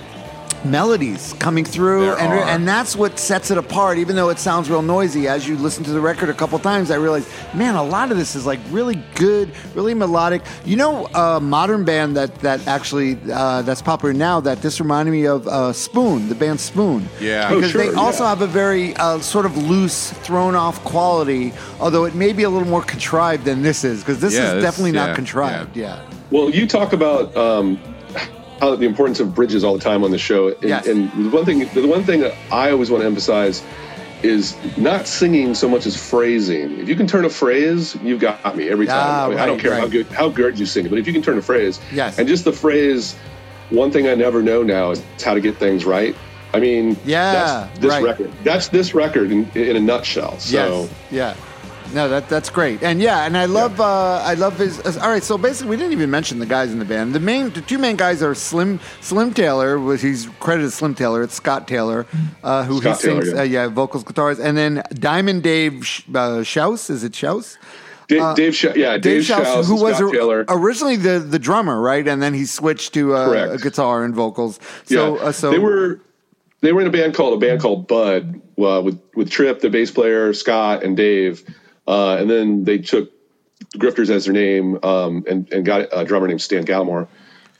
melodies 0.64 1.34
coming 1.38 1.64
through, 1.64 2.02
There 2.06 2.18
and 2.18 2.32
are. 2.32 2.44
and 2.44 2.66
that's 2.66 2.96
what 2.96 3.18
sets 3.18 3.50
it 3.50 3.58
apart. 3.58 3.98
Even 3.98 4.16
though 4.16 4.28
it 4.28 4.38
sounds 4.38 4.70
real 4.70 4.82
noisy, 4.82 5.28
as 5.28 5.46
you 5.48 5.56
listen 5.56 5.84
to 5.84 5.90
the 5.92 6.00
record 6.00 6.28
a 6.28 6.34
couple 6.34 6.58
times, 6.58 6.90
I 6.90 6.96
realized, 6.96 7.28
man, 7.54 7.74
a 7.74 7.82
lot 7.82 8.10
of 8.10 8.16
this 8.16 8.34
is 8.36 8.46
like 8.46 8.60
really 8.70 9.02
good, 9.14 9.50
really 9.74 9.94
melodic. 9.94 10.42
You 10.64 10.76
know, 10.76 11.06
a 11.14 11.40
modern 11.40 11.84
band 11.84 12.16
that 12.16 12.34
that 12.40 12.66
actually 12.66 13.18
uh, 13.32 13.62
that's 13.62 13.82
popular 13.82 14.12
now. 14.14 14.40
That 14.40 14.62
this 14.62 14.80
reminded 14.80 15.12
me 15.12 15.26
of 15.26 15.46
uh, 15.48 15.72
Spoon, 15.72 16.28
the 16.28 16.34
band 16.34 16.60
Spoon. 16.60 17.08
Yeah. 17.20 17.48
Oh, 17.50 17.56
because 17.56 17.72
they 17.72 17.90
also 17.94 18.22
yeah. 18.24 18.30
have 18.30 18.42
a 18.42 18.46
very 18.46 18.94
uh, 18.96 19.18
sort 19.20 19.46
of 19.46 19.56
loose, 19.56 20.10
thrown 20.12 20.54
off 20.54 20.82
quality. 20.84 21.52
Although 21.80 22.04
it 22.04 22.14
may 22.14 22.32
be 22.32 22.44
a 22.44 22.50
little 22.50 22.68
more 22.68 22.82
contrived 22.82 23.44
than 23.44 23.62
this 23.62 23.84
is, 23.84 24.00
because 24.00 24.20
this 24.20 24.34
Yeah, 24.34 24.44
is 24.48 24.52
this- 24.54 24.62
definitely 24.62 24.92
yeah, 24.92 25.06
not 25.06 25.16
contrived. 25.16 25.76
yeah. 25.76 26.00
Well, 26.30 26.48
you 26.48 26.66
talk 26.66 26.94
about 26.94 27.36
um, 27.36 27.78
the 28.70 28.86
importance 28.86 29.20
of 29.20 29.34
bridges 29.34 29.64
all 29.64 29.74
the 29.74 29.80
time 29.82 30.04
on 30.04 30.10
the 30.10 30.18
show, 30.18 30.48
and, 30.48 30.62
Yes. 30.62 30.86
and 30.86 31.10
the 31.12 31.30
one 31.30 31.44
thing, 31.44 31.68
the 31.74 31.86
one 31.86 32.04
thing 32.04 32.20
that 32.20 32.34
I 32.50 32.70
always 32.70 32.90
want 32.90 33.02
to 33.02 33.06
emphasize 33.06 33.62
is 34.22 34.54
not 34.76 35.08
singing 35.08 35.52
so 35.52 35.68
much 35.68 35.84
as 35.84 35.96
phrasing. 35.96 36.78
If 36.78 36.88
you 36.88 36.94
can 36.94 37.08
turn 37.08 37.24
a 37.24 37.30
phrase, 37.30 37.96
you've 38.02 38.20
got 38.20 38.56
me 38.56 38.68
every 38.68 38.86
time. 38.86 38.96
Ah, 38.98 39.26
I, 39.26 39.28
mean, 39.30 39.38
I 39.38 39.46
don't 39.46 39.56
right, 39.56 39.62
care 39.62 39.74
how 39.74 39.88
good 39.88 40.06
how 40.06 40.28
good 40.28 40.58
you 40.58 40.64
sing 40.66 40.86
it, 40.86 40.90
but 40.90 40.98
if 40.98 41.06
you 41.08 41.12
can 41.12 41.22
turn 41.22 41.38
a 41.38 41.42
phrase, 41.42 41.80
Yes. 41.92 42.18
and 42.18 42.28
just 42.28 42.44
the 42.44 42.52
phrase, 42.52 43.16
one 43.70 43.90
thing 43.90 44.06
I 44.06 44.14
never 44.14 44.40
know 44.42 44.62
now 44.62 44.92
is 44.92 45.02
how 45.24 45.34
to 45.34 45.40
get 45.40 45.56
things 45.56 45.84
right. 45.84 46.14
I 46.54 46.60
mean, 46.60 46.96
Yeah, 47.04 47.32
that's 47.32 47.78
this 47.80 47.90
right. 47.90 48.02
record. 48.04 48.30
That's 48.44 48.68
this 48.68 48.94
record 48.94 49.32
in, 49.32 49.50
in 49.54 49.74
a 49.74 49.80
nutshell. 49.80 50.38
So. 50.38 50.82
Yes. 50.82 50.90
Yeah. 51.10 51.34
No, 51.94 52.08
that 52.08 52.28
that's 52.28 52.48
great, 52.48 52.82
and 52.82 53.00
yeah, 53.00 53.26
and 53.26 53.36
I 53.36 53.44
love 53.44 53.80
uh, 53.80 54.22
I 54.24 54.34
love 54.34 54.58
his. 54.58 54.80
Uh, 54.80 54.98
all 55.02 55.10
right, 55.10 55.22
so 55.22 55.36
basically, 55.36 55.70
we 55.70 55.76
didn't 55.76 55.92
even 55.92 56.10
mention 56.10 56.38
the 56.38 56.46
guys 56.46 56.72
in 56.72 56.78
the 56.78 56.84
band. 56.84 57.14
The 57.14 57.20
main, 57.20 57.50
the 57.50 57.60
two 57.60 57.78
main 57.78 57.96
guys 57.96 58.22
are 58.22 58.34
Slim 58.34 58.80
Slim 59.00 59.34
Taylor, 59.34 59.78
which 59.78 60.00
he's 60.00 60.28
credited 60.40 60.68
as 60.68 60.74
Slim 60.74 60.94
Taylor. 60.94 61.22
It's 61.22 61.34
Scott 61.34 61.68
Taylor, 61.68 62.06
uh, 62.42 62.64
who 62.64 62.80
Scott 62.80 62.96
he 62.96 63.02
sings, 63.02 63.24
Taylor, 63.26 63.40
uh, 63.40 63.42
yeah. 63.42 63.62
yeah, 63.64 63.68
vocals, 63.68 64.04
guitars, 64.04 64.40
and 64.40 64.56
then 64.56 64.82
Diamond 64.94 65.42
Dave 65.42 65.86
Sh- 65.86 66.02
uh, 66.14 66.42
Shouse. 66.42 66.88
Is 66.88 67.04
it 67.04 67.12
Shouse? 67.12 67.58
Dave, 68.08 68.34
Dave, 68.34 68.52
Scha- 68.52 68.76
yeah, 68.76 68.98
Dave, 68.98 69.22
Shouse, 69.24 69.46
Shouse, 69.46 69.66
who 69.66 69.80
was 69.82 69.96
Scott 69.96 70.14
or- 70.14 70.44
originally 70.48 70.96
the 70.96 71.18
the 71.18 71.38
drummer, 71.38 71.80
right? 71.80 72.06
And 72.06 72.22
then 72.22 72.34
he 72.34 72.46
switched 72.46 72.94
to 72.94 73.14
uh, 73.16 73.52
a 73.52 73.58
guitar 73.58 74.04
and 74.04 74.14
vocals. 74.14 74.58
So, 74.84 75.16
yeah, 75.16 75.22
uh, 75.22 75.32
so 75.32 75.50
they 75.50 75.58
were 75.58 76.00
they 76.60 76.72
were 76.72 76.80
in 76.80 76.86
a 76.86 76.90
band 76.90 77.14
called 77.14 77.34
a 77.34 77.46
band 77.46 77.60
called 77.60 77.86
Bud 77.86 78.40
uh, 78.58 78.80
with 78.82 79.00
with 79.14 79.30
Tripp, 79.30 79.60
the 79.60 79.70
bass 79.70 79.90
player, 79.90 80.32
Scott, 80.32 80.82
and 80.82 80.96
Dave, 80.96 81.42
uh, 81.86 82.16
and 82.16 82.30
then 82.30 82.64
they 82.64 82.78
took 82.78 83.10
Grifters 83.76 84.10
as 84.10 84.24
their 84.24 84.34
name 84.34 84.78
um, 84.82 85.24
and 85.28 85.50
and 85.52 85.64
got 85.64 85.88
a 85.92 86.04
drummer 86.04 86.26
named 86.28 86.42
Stan 86.42 86.64
Gallimore. 86.64 87.08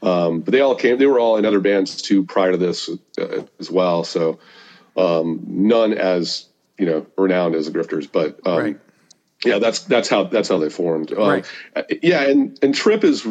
Um, 0.02 0.40
but 0.40 0.52
they 0.52 0.60
all 0.60 0.74
came; 0.74 0.98
they 0.98 1.06
were 1.06 1.20
all 1.20 1.36
in 1.36 1.44
other 1.44 1.60
bands 1.60 2.02
too 2.02 2.24
prior 2.24 2.50
to 2.52 2.56
this 2.58 2.90
uh, 3.18 3.42
as 3.60 3.70
well. 3.70 4.04
So 4.04 4.38
um, 4.96 5.40
none 5.46 5.92
as 5.92 6.46
you 6.78 6.86
know 6.86 7.06
renowned 7.16 7.54
as 7.54 7.70
the 7.70 7.78
Grifters, 7.78 8.10
but 8.10 8.38
um, 8.46 8.58
Right. 8.58 8.80
yeah, 9.44 9.58
that's 9.58 9.80
that's 9.80 10.08
how 10.08 10.24
that's 10.24 10.48
how 10.48 10.58
they 10.58 10.68
formed. 10.70 11.12
Um, 11.12 11.18
Right. 11.28 11.46
uh, 11.76 11.82
Yeah, 12.02 12.22
and 12.22 12.58
and 12.62 12.74
Tripp 12.74 13.04
is, 13.04 13.26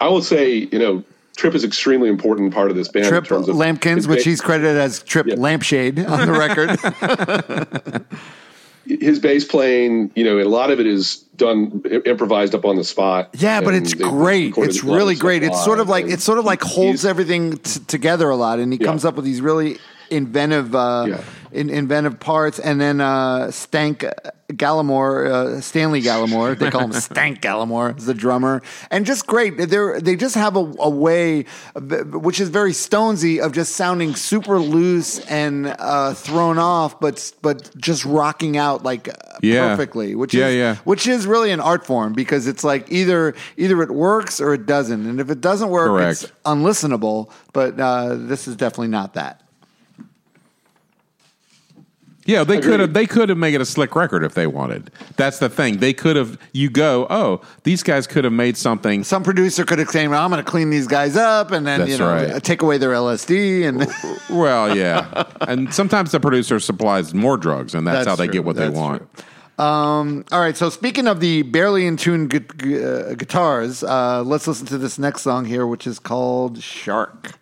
I 0.00 0.08
will 0.08 0.22
say, 0.22 0.54
you 0.54 0.78
know, 0.78 1.02
Tripp 1.36 1.54
is 1.54 1.64
extremely 1.64 2.08
important 2.08 2.54
part 2.54 2.70
of 2.70 2.76
this 2.76 2.88
band. 2.88 3.06
Tripp 3.06 3.24
in 3.24 3.28
terms 3.28 3.48
of 3.48 3.56
Lamkins, 3.56 4.06
which 4.06 4.22
he's 4.24 4.40
credited 4.40 4.76
as 4.76 5.02
Trip 5.02 5.26
Yeah. 5.26 5.34
Lampshade 5.38 5.98
on 5.98 6.26
the 6.26 6.32
record. 6.32 8.06
his 8.86 9.18
bass 9.18 9.44
playing. 9.44 10.10
You 10.14 10.24
know, 10.24 10.38
a 10.40 10.48
lot 10.48 10.70
of 10.70 10.80
it 10.80 10.86
is 10.86 11.18
done 11.36 11.82
improvised 12.04 12.54
up 12.54 12.64
on 12.64 12.76
the 12.76 12.84
spot. 12.84 13.30
Yeah, 13.38 13.60
but 13.60 13.74
it's 13.74 13.94
great. 13.94 14.54
It's 14.56 14.82
a 14.82 14.86
lot 14.86 14.92
of 14.92 14.96
really 14.98 15.14
great. 15.14 15.42
It's 15.42 15.64
sort 15.64 15.80
of 15.80 15.88
like 15.88 16.04
and 16.04 16.12
it 16.12 16.20
sort 16.20 16.38
of 16.38 16.44
like 16.44 16.62
holds 16.62 17.04
everything 17.04 17.56
t- 17.58 17.80
together 17.86 18.28
a 18.30 18.36
lot, 18.36 18.58
and 18.58 18.72
he 18.72 18.78
Yeah. 18.78 18.86
comes 18.86 19.04
up 19.04 19.16
with 19.16 19.24
these 19.24 19.40
really 19.40 19.78
inventive, 20.10 20.74
uh, 20.74 21.06
Yeah. 21.08 21.20
In, 21.52 21.70
inventive 21.70 22.20
parts. 22.20 22.58
And 22.58 22.80
then 22.80 23.00
uh, 23.00 23.50
Stank 23.50 24.04
Gallimore, 24.52 25.26
uh, 25.30 25.60
Stanley 25.60 26.02
Gallimore, 26.02 26.58
they 26.58 26.70
call 26.70 26.82
him 26.82 26.92
Stank 27.10 27.40
Gallimore, 27.40 27.96
is 27.96 28.06
the 28.06 28.14
drummer, 28.14 28.62
and 28.90 29.06
just 29.06 29.26
great. 29.26 29.56
They 29.56 29.66
they 29.66 30.16
just 30.16 30.34
have 30.34 30.56
a, 30.56 30.72
a 30.80 30.90
way, 30.90 31.44
of- 31.74 32.14
which 32.14 32.40
is 32.40 32.48
very 32.48 32.72
Stonesy, 32.72 33.40
of 33.40 33.52
just 33.52 33.76
sounding 33.76 34.14
super 34.16 34.58
loose 34.58 35.20
and 35.26 35.68
uh, 35.78 36.14
thrown 36.14 36.58
off, 36.58 36.98
but 37.00 37.32
but 37.42 37.70
just 37.76 38.04
rocking 38.04 38.56
out 38.56 38.82
like 38.82 39.08
Yeah. 39.42 39.68
perfectly. 39.68 40.14
Which 40.16 40.34
Yeah, 40.34 40.48
is, 40.48 40.56
yeah. 40.56 40.76
which 40.84 41.06
is 41.06 41.26
really 41.26 41.52
an 41.52 41.60
art 41.60 41.86
form 41.86 42.12
because 42.12 42.46
it's 42.48 42.64
like 42.64 42.90
either 42.90 43.34
either 43.56 43.80
it 43.82 43.90
works 43.92 44.40
or 44.40 44.52
it 44.54 44.66
doesn't, 44.66 45.06
and 45.06 45.20
if 45.20 45.30
it 45.30 45.40
doesn't 45.40 45.68
work, 45.70 45.88
Correct. 45.90 46.22
it's 46.24 46.32
unlistenable. 46.44 47.30
But 47.52 47.78
uh, 47.78 48.16
this 48.16 48.48
is 48.48 48.56
definitely 48.56 48.88
not 48.88 49.14
that. 49.14 49.42
Yeah, 52.30 52.44
they 52.44 52.60
could 52.60 52.78
have 52.78 52.94
they 52.94 53.06
could 53.06 53.28
have 53.28 53.38
made 53.38 53.54
it 53.54 53.60
a 53.60 53.64
slick 53.64 53.96
record 53.96 54.22
if 54.22 54.34
they 54.34 54.46
wanted. 54.46 54.92
That's 55.16 55.40
the 55.40 55.48
thing. 55.48 55.78
They 55.78 55.92
could 55.92 56.14
have 56.14 56.38
you 56.52 56.70
go, 56.70 57.08
"Oh, 57.10 57.40
these 57.64 57.82
guys 57.82 58.06
could 58.06 58.22
have 58.22 58.32
made 58.32 58.56
something." 58.56 59.02
Some 59.02 59.24
producer 59.24 59.64
could 59.64 59.80
have 59.80 59.88
said, 59.88 60.08
well, 60.08 60.22
"I'm 60.24 60.30
going 60.30 60.42
to 60.44 60.48
clean 60.48 60.70
these 60.70 60.86
guys 60.86 61.16
up," 61.16 61.50
and 61.50 61.66
then 61.66 61.80
That's 61.80 61.90
you 61.90 61.98
know 61.98 62.08
right. 62.12 62.42
take 62.42 62.62
away 62.62 62.78
their 62.78 62.92
LSD, 62.92 63.66
and 63.66 63.84
Well, 64.30 64.76
yeah. 64.76 65.24
and 65.40 65.74
sometimes 65.74 66.12
the 66.12 66.20
producer 66.20 66.60
supplies 66.60 67.12
more 67.14 67.36
drugs 67.36 67.74
and 67.74 67.84
that's, 67.84 68.04
That's 68.04 68.08
how 68.08 68.14
they 68.16 68.26
true. 68.26 68.34
get 68.34 68.44
what 68.44 68.54
That's 68.56 68.72
they 68.72 68.78
want. 68.78 69.02
Um, 69.58 70.24
all 70.30 70.40
right. 70.40 70.56
So 70.56 70.70
speaking 70.70 71.08
of 71.08 71.18
the 71.20 71.42
barely 71.42 71.84
in 71.86 71.96
tune 71.96 72.28
gu- 72.28 72.38
gu- 72.40 72.82
uh, 73.10 73.14
guitars, 73.14 73.82
uh, 73.82 74.22
let's 74.22 74.46
listen 74.46 74.66
to 74.68 74.78
this 74.78 74.98
next 74.98 75.22
song 75.22 75.46
here, 75.46 75.66
which 75.66 75.86
is 75.86 75.98
called 75.98 76.62
"Shark." 76.62 77.32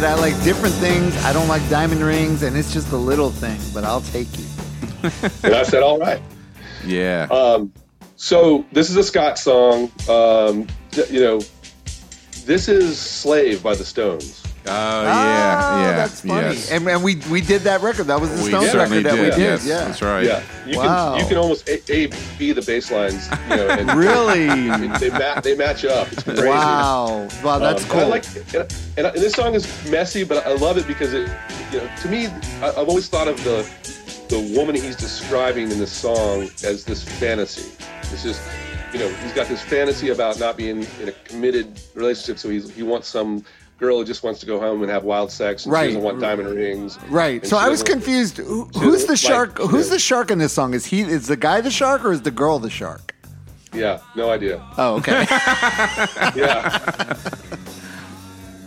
Said, 0.00 0.04
alright. 0.04 0.04
She 0.04 0.04
said, 0.04 0.04
"I 0.04 0.14
like 0.14 0.44
different 0.44 0.74
things. 0.76 1.16
I 1.24 1.32
don't 1.32 1.48
like 1.48 1.68
diamond 1.68 2.02
rings, 2.02 2.42
and 2.42 2.56
it's 2.56 2.72
just 2.72 2.92
a 2.92 2.96
little 2.96 3.30
thing, 3.30 3.58
but 3.74 3.84
I'll 3.84 4.00
take 4.00 4.28
you." 4.38 4.44
and 5.42 5.54
I 5.54 5.62
said, 5.62 5.82
all 5.82 5.98
right. 5.98 6.20
Yeah. 6.84 7.26
Um, 7.30 7.72
so 8.16 8.64
this 8.72 8.90
is 8.90 8.96
a 8.96 9.04
Scott 9.04 9.38
song. 9.38 9.90
Um, 10.08 10.66
you 11.10 11.20
know, 11.20 11.40
this 12.44 12.68
is 12.68 12.98
"Slave" 12.98 13.62
by 13.62 13.74
the 13.74 13.84
Stones. 13.84 14.42
Oh 14.68 15.02
yeah, 15.04 15.80
Yeah, 15.82 15.96
that's 15.96 16.20
funny. 16.20 16.54
yes. 16.56 16.70
And, 16.70 16.86
and 16.88 17.02
we 17.02 17.16
we 17.30 17.40
did 17.40 17.62
that 17.62 17.80
record. 17.82 18.04
That 18.06 18.20
was 18.20 18.30
the 18.36 18.42
We 18.44 18.48
Stones 18.50 18.70
certainly 18.70 19.02
record 19.02 19.10
that 19.18 19.22
we 19.24 19.30
did. 19.30 19.36
did. 19.36 19.40
Yes, 19.40 19.66
yeah, 19.66 19.84
that's 19.84 20.02
right. 20.02 20.24
Yeah, 20.24 20.42
you 20.66 20.76
Wow. 20.78 21.12
can 21.16 21.22
you 21.22 21.28
can 21.28 21.38
almost 21.38 21.68
a, 21.68 21.92
a 21.92 22.06
b 22.38 22.52
the 22.52 22.62
bass 22.62 22.90
lines. 22.90 23.28
You 23.50 23.56
know, 23.56 23.68
and 23.68 23.90
Really? 23.98 24.46
they 24.98 25.10
ma- 25.10 25.40
they 25.40 25.54
match 25.56 25.84
up. 25.84 26.10
It's 26.12 26.22
crazy. 26.22 26.46
Wow. 26.46 27.28
Wow, 27.42 27.58
that's 27.58 27.82
Um, 27.84 27.90
cool. 27.90 28.00
And, 28.00 28.06
I 28.06 28.10
like, 28.10 28.26
and, 28.36 28.72
and, 28.98 29.06
and 29.06 29.16
this 29.16 29.32
song 29.34 29.54
is 29.54 29.66
messy, 29.90 30.24
but 30.24 30.46
I 30.46 30.52
love 30.54 30.76
it 30.78 30.86
because 30.86 31.12
it, 31.14 31.28
you 31.72 31.78
know, 31.78 31.88
to 32.02 32.08
me, 32.08 32.26
I, 32.62 32.68
I've 32.70 32.88
always 32.88 33.08
thought 33.08 33.28
of 33.28 33.42
the 33.44 33.68
the 34.28 34.54
woman 34.54 34.74
he's 34.74 34.94
describing 34.96 35.70
in 35.70 35.78
this 35.78 35.90
song 35.92 36.42
as 36.62 36.84
this 36.84 37.02
fantasy. 37.02 37.72
It's 38.12 38.22
just, 38.22 38.42
you 38.92 38.98
know, 38.98 39.08
he's 39.22 39.32
got 39.32 39.48
this 39.48 39.62
fantasy 39.62 40.10
about 40.10 40.38
not 40.38 40.56
being 40.58 40.86
in 41.00 41.08
a 41.08 41.12
committed 41.24 41.80
relationship, 41.94 42.38
so 42.38 42.50
he's, 42.50 42.68
he 42.74 42.82
wants 42.82 43.08
some 43.08 43.42
girl 43.78 43.98
who 43.98 44.04
just 44.04 44.22
wants 44.24 44.40
to 44.40 44.46
go 44.46 44.58
home 44.58 44.82
and 44.82 44.90
have 44.90 45.04
wild 45.04 45.30
sex, 45.30 45.64
and 45.64 45.72
Right. 45.72 45.84
she 45.86 45.94
doesn't 45.94 46.02
want 46.02 46.20
diamond 46.20 46.48
rings. 46.54 46.98
Right. 47.08 47.46
So 47.46 47.56
I 47.56 47.68
was 47.68 47.82
confused. 47.82 48.38
Who, 48.38 48.64
who's 48.74 49.04
the 49.04 49.12
like- 49.12 49.18
shark? 49.18 49.58
Who's 49.58 49.86
yeah. 49.86 49.94
the 49.94 49.98
shark 50.00 50.30
in 50.30 50.38
this 50.38 50.52
song? 50.52 50.74
Is 50.74 50.86
he 50.86 51.00
is 51.02 51.26
the 51.28 51.36
guy 51.36 51.60
the 51.60 51.70
shark 51.70 52.04
or 52.04 52.12
is 52.12 52.22
the 52.22 52.30
girl 52.32 52.58
the 52.58 52.70
shark? 52.70 53.14
Yeah, 53.72 53.98
no 54.16 54.30
idea. 54.30 54.62
Oh, 54.78 54.96
okay. 54.96 55.26
Yeah. 56.34 57.14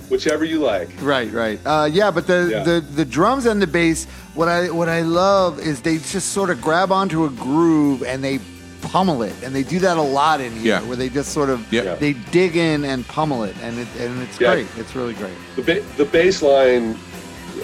Whichever 0.10 0.43
you 0.43 0.60
like. 0.60 0.89
right, 1.02 1.32
right. 1.32 1.58
Uh, 1.65 1.88
yeah, 1.91 2.12
but 2.12 2.28
the, 2.28 2.50
Yeah. 2.52 2.63
the 2.63 2.82
the 2.82 3.06
drums 3.06 3.45
and 3.45 3.62
the 3.62 3.67
bass. 3.67 4.06
What 4.36 4.50
I 4.50 4.69
what 4.69 4.89
I 4.89 5.02
love 5.02 5.60
is 5.60 5.82
they 5.82 5.97
just 6.00 6.34
sort 6.34 6.50
of 6.50 6.62
grab 6.62 6.91
onto 6.91 7.24
a 7.24 7.30
groove 7.30 8.04
and 8.04 8.21
they 8.24 8.39
pummel 8.82 9.24
it, 9.24 9.34
and 9.44 9.54
they 9.56 9.63
do 9.63 9.80
that 9.80 9.98
a 9.98 10.02
lot 10.02 10.41
in 10.41 10.52
here, 10.54 10.62
Yeah. 10.80 10.82
where 10.84 10.98
they 10.98 11.10
just 11.10 11.32
sort 11.34 11.50
of 11.50 11.72
Yeah. 11.72 11.96
they 11.96 12.13
dig 12.13 12.56
in 12.56 12.84
and 12.86 13.08
pummel 13.08 13.44
it, 13.44 13.56
and 13.62 13.78
it 13.80 13.88
and 14.00 14.22
it's 14.24 14.39
Yeah. 14.39 14.54
great. 14.54 14.67
It's 14.78 14.96
really 14.96 15.13
great. 15.13 15.34
The, 15.56 15.62
ba- 15.62 15.84
the 15.98 16.06
bass 16.06 16.41
line 16.41 16.98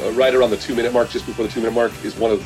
uh, 0.05 0.11
right 0.11 0.33
around 0.35 0.49
the 0.51 0.57
two 0.57 0.75
minute 0.75 0.93
mark, 0.93 1.09
just 1.09 1.25
before 1.25 1.45
the 1.45 1.51
two 1.51 1.59
minute 1.61 1.73
mark, 1.73 1.91
is 2.03 2.15
one 2.15 2.31
of 2.31 2.43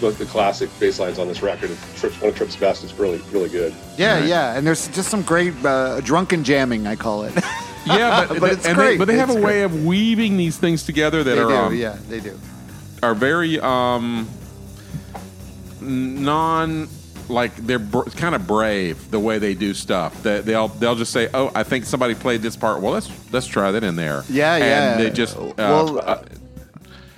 the, 0.00 0.10
the 0.10 0.24
classic 0.24 0.68
bass 0.80 0.98
lines 0.98 1.18
on 1.18 1.28
this 1.28 1.42
record. 1.42 1.70
Trips, 1.96 2.20
one 2.20 2.30
of 2.30 2.36
Tripp's 2.36 2.56
best. 2.56 2.82
It's 2.84 2.94
really, 2.98 3.20
really 3.30 3.48
good. 3.50 3.74
Yeah, 3.98 4.24
yeah, 4.24 4.54
and 4.56 4.66
there's 4.66 4.88
just 4.88 5.10
some 5.10 5.22
great 5.22 5.52
uh, 5.64 6.00
drunken 6.00 6.42
jamming, 6.44 6.86
I 6.86 6.96
call 6.96 7.24
it. 7.24 7.34
Yeah, 7.86 8.26
but, 8.28 8.40
But 8.40 8.52
it's 8.52 8.72
great. 8.72 8.92
They, 8.92 8.96
but 8.96 9.06
they 9.06 9.16
have 9.16 9.28
It's 9.30 9.38
a 9.38 9.40
way 9.40 9.60
great. 9.60 9.62
of 9.62 9.84
weaving 9.86 10.36
these 10.36 10.56
things 10.56 10.82
together 10.82 11.22
that 11.22 11.36
they 11.36 11.40
are 11.40 11.48
do, 11.48 11.54
um, 11.54 11.74
yeah, 11.76 11.94
they 12.08 12.18
do. 12.18 12.36
are 13.00 13.14
very 13.14 13.60
um 13.60 14.26
non 15.80 16.88
like 17.28 17.54
they're 17.56 17.78
br- 17.78 18.08
kind 18.16 18.34
of 18.34 18.46
brave 18.46 19.10
the 19.10 19.18
way 19.20 19.38
they 19.38 19.54
do 19.54 19.74
stuff. 19.74 20.22
They, 20.22 20.40
they'll 20.40 20.68
they'll 20.68 20.94
just 20.94 21.12
say, 21.12 21.28
"Oh, 21.34 21.50
I 21.54 21.62
think 21.62 21.84
somebody 21.84 22.14
played 22.14 22.42
this 22.42 22.56
part. 22.56 22.80
Well, 22.82 22.92
let's 22.92 23.10
let's 23.32 23.46
try 23.46 23.70
that 23.72 23.84
in 23.84 23.96
there." 23.96 24.22
Yeah, 24.28 24.54
and 24.54 24.64
yeah. 24.64 24.96
They 24.96 25.10
just 25.10 25.36
uh, 25.36 25.52
well, 25.56 26.24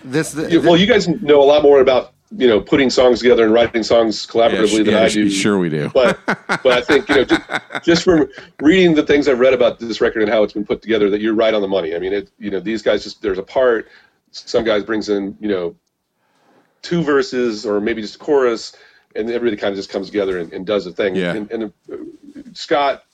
this. 0.04 0.34
You- 0.34 0.60
well, 0.62 0.76
you 0.76 0.86
guys 0.86 1.08
know 1.08 1.42
a 1.42 1.44
lot 1.44 1.62
more 1.62 1.80
about 1.80 2.12
you 2.36 2.46
know 2.46 2.60
putting 2.60 2.90
songs 2.90 3.20
together 3.20 3.44
and 3.44 3.52
writing 3.54 3.82
songs 3.82 4.26
yeah, 4.26 4.32
collaboratively 4.32 4.68
sh- 4.68 4.76
than 4.76 4.86
yeah, 4.86 5.02
I 5.02 5.08
sh- 5.08 5.14
do. 5.14 5.30
Sure, 5.30 5.58
we 5.58 5.68
do. 5.70 5.90
But 5.94 6.18
but 6.26 6.66
I 6.66 6.80
think 6.82 7.08
you 7.08 7.16
know 7.16 7.24
just, 7.24 7.42
just 7.84 8.02
from 8.04 8.28
reading 8.60 8.94
the 8.94 9.02
things 9.02 9.28
I've 9.28 9.38
read 9.40 9.54
about 9.54 9.78
this 9.78 10.00
record 10.00 10.22
and 10.22 10.30
how 10.30 10.42
it's 10.42 10.52
been 10.52 10.66
put 10.66 10.82
together, 10.82 11.10
that 11.10 11.20
you're 11.20 11.34
right 11.34 11.54
on 11.54 11.62
the 11.62 11.68
money. 11.68 11.94
I 11.94 11.98
mean, 11.98 12.12
it 12.12 12.30
you 12.38 12.50
know 12.50 12.60
these 12.60 12.82
guys 12.82 13.02
just 13.04 13.22
there's 13.22 13.38
a 13.38 13.42
part. 13.42 13.88
Some 14.30 14.64
guys 14.64 14.84
brings 14.84 15.08
in 15.08 15.36
you 15.40 15.48
know 15.48 15.74
two 16.82 17.02
verses 17.02 17.66
or 17.66 17.80
maybe 17.80 18.00
just 18.02 18.16
a 18.16 18.18
chorus, 18.18 18.74
and 19.16 19.30
everybody 19.30 19.56
kind 19.56 19.72
of 19.72 19.76
just 19.76 19.90
comes 19.90 20.06
together 20.06 20.38
and, 20.38 20.52
and 20.52 20.66
does 20.66 20.86
a 20.86 20.92
thing. 20.92 21.14
Yeah. 21.14 21.34
And, 21.34 21.50
and 21.50 21.64
uh, 21.92 21.96
Scott 22.52 23.04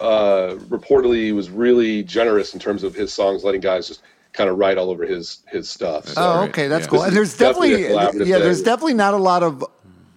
uh, 0.00 0.56
reportedly 0.68 1.34
was 1.34 1.50
really 1.50 2.02
generous 2.02 2.54
in 2.54 2.60
terms 2.60 2.82
of 2.82 2.94
his 2.94 3.12
songs, 3.12 3.44
letting 3.44 3.60
guys 3.60 3.88
just 3.88 4.02
kind 4.32 4.50
of 4.50 4.58
write 4.58 4.76
all 4.78 4.90
over 4.90 5.04
his 5.04 5.38
his 5.48 5.68
stuff. 5.68 6.08
So, 6.08 6.14
Oh, 6.20 6.40
okay, 6.48 6.66
that's 6.66 6.86
yeah. 6.86 6.90
cool. 6.90 7.02
And 7.02 7.16
there's 7.16 7.36
definitely 7.36 7.82
definitely, 7.82 7.94
a 7.94 7.98
collaborative 7.98 8.26
yeah, 8.26 8.38
there's 8.38 8.62
definitely 8.62 8.94
not 8.94 9.14
a 9.14 9.18
lot 9.18 9.42
of 9.42 9.64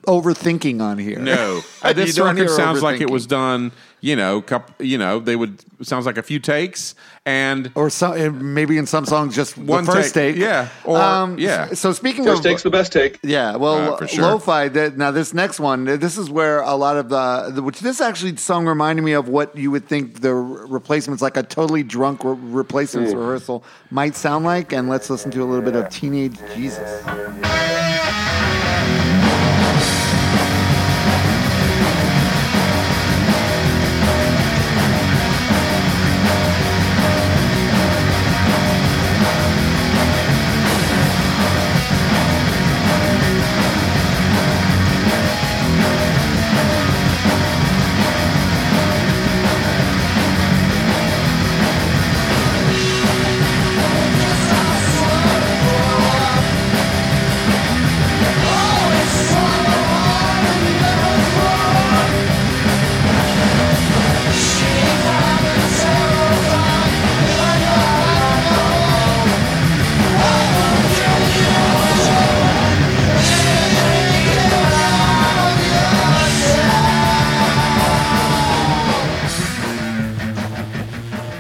overthinking 0.08 0.82
on 0.82 0.98
here. 0.98 1.20
No, 1.20 1.62
this 1.94 2.18
You 2.18 2.26
record 2.26 2.50
sounds 2.50 2.82
like 2.82 3.02
it 3.02 3.10
was 3.10 3.28
done. 3.28 3.72
You 4.00 4.16
know, 4.16 4.42
cup. 4.44 4.72
You 4.80 4.98
know, 5.00 5.20
they 5.20 5.36
would 5.36 5.64
sounds 5.82 6.06
like 6.06 6.18
a 6.18 6.24
few 6.24 6.40
takes 6.40 6.94
and 7.26 7.72
Or 7.74 7.90
some, 7.90 8.54
maybe 8.54 8.78
in 8.78 8.86
some 8.86 9.06
songs 9.06 9.36
just 9.36 9.58
One 9.58 9.86
the 9.86 9.92
first 9.92 10.14
take, 10.14 10.36
take. 10.36 10.42
yeah, 10.42 10.70
or- 10.86 11.36
yeah. 11.38 11.74
So 11.74 11.92
speaking 11.94 12.24
First 12.24 12.40
of 12.40 12.44
take's 12.46 12.62
the 12.64 12.70
best 12.70 12.92
take. 12.92 13.18
Yeah, 13.24 13.56
well, 13.58 13.96
Uh, 13.96 14.06
sure. 14.06 14.24
lo-fi. 14.24 14.70
That, 14.70 14.98
now, 14.98 15.10
this 15.12 15.34
next 15.34 15.60
one, 15.60 15.86
this 15.86 16.16
is 16.18 16.30
where 16.30 16.62
a 16.62 16.76
lot 16.76 16.96
of 16.98 17.10
the, 17.10 17.52
the 17.56 17.62
which 17.64 17.80
this 17.80 18.00
actually 18.00 18.36
song 18.38 18.68
reminded 18.68 19.02
me 19.04 19.14
of 19.14 19.30
what 19.30 19.56
you 19.58 19.72
would 19.72 19.88
think 19.88 20.22
the 20.22 20.34
re- 20.36 20.66
replacements, 20.70 21.22
like 21.24 21.36
a 21.36 21.44
totally 21.44 21.82
drunk 21.84 22.24
re- 22.24 22.36
replacements 22.40 23.14
Hmm. 23.14 23.18
rehearsal, 23.20 23.64
might 23.90 24.16
sound 24.16 24.46
like. 24.46 24.72
And 24.74 24.90
let's 24.90 25.10
listen 25.10 25.32
to 25.32 25.42
a 25.44 25.46
little 25.46 25.66
bit 25.66 25.76
of 25.76 25.90
Teenage 25.90 26.38
Jesus. 26.56 27.04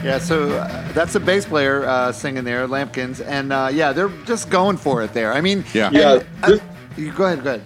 Yeah, 0.07 0.19
so 0.19 0.51
uh, 0.51 0.91
that's 0.93 1.15
a 1.15 1.19
bass 1.19 1.45
player 1.45 1.85
uh, 1.85 2.13
singing 2.13 2.45
there, 2.45 2.65
Lamkins, 2.65 3.19
and 3.27 3.51
uh, 3.51 3.69
yeah, 3.73 3.91
they're 3.91 4.07
just 4.25 4.49
going 4.49 4.77
for 4.77 5.03
it 5.03 5.11
there. 5.13 5.33
I 5.33 5.41
mean, 5.41 5.65
Yeah. 5.73 5.89
Yeah, 5.91 6.13
and, 6.13 6.25
uh, 6.43 6.47
this- 6.47 6.61
you 6.95 7.11
go 7.11 7.25
ahead, 7.25 7.43
go 7.43 7.55
ahead. 7.55 7.63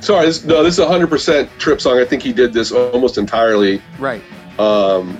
Sorry, 0.00 0.26
this, 0.26 0.44
no, 0.44 0.62
this 0.64 0.74
is 0.74 0.80
a 0.80 0.88
hundred 0.88 1.08
percent 1.08 1.48
Tripp 1.58 1.80
song. 1.80 1.98
I 1.98 2.04
think 2.04 2.22
he 2.22 2.32
did 2.32 2.52
this 2.52 2.72
almost 2.72 3.16
entirely 3.16 3.80
Right. 4.00 4.22
um, 4.58 5.18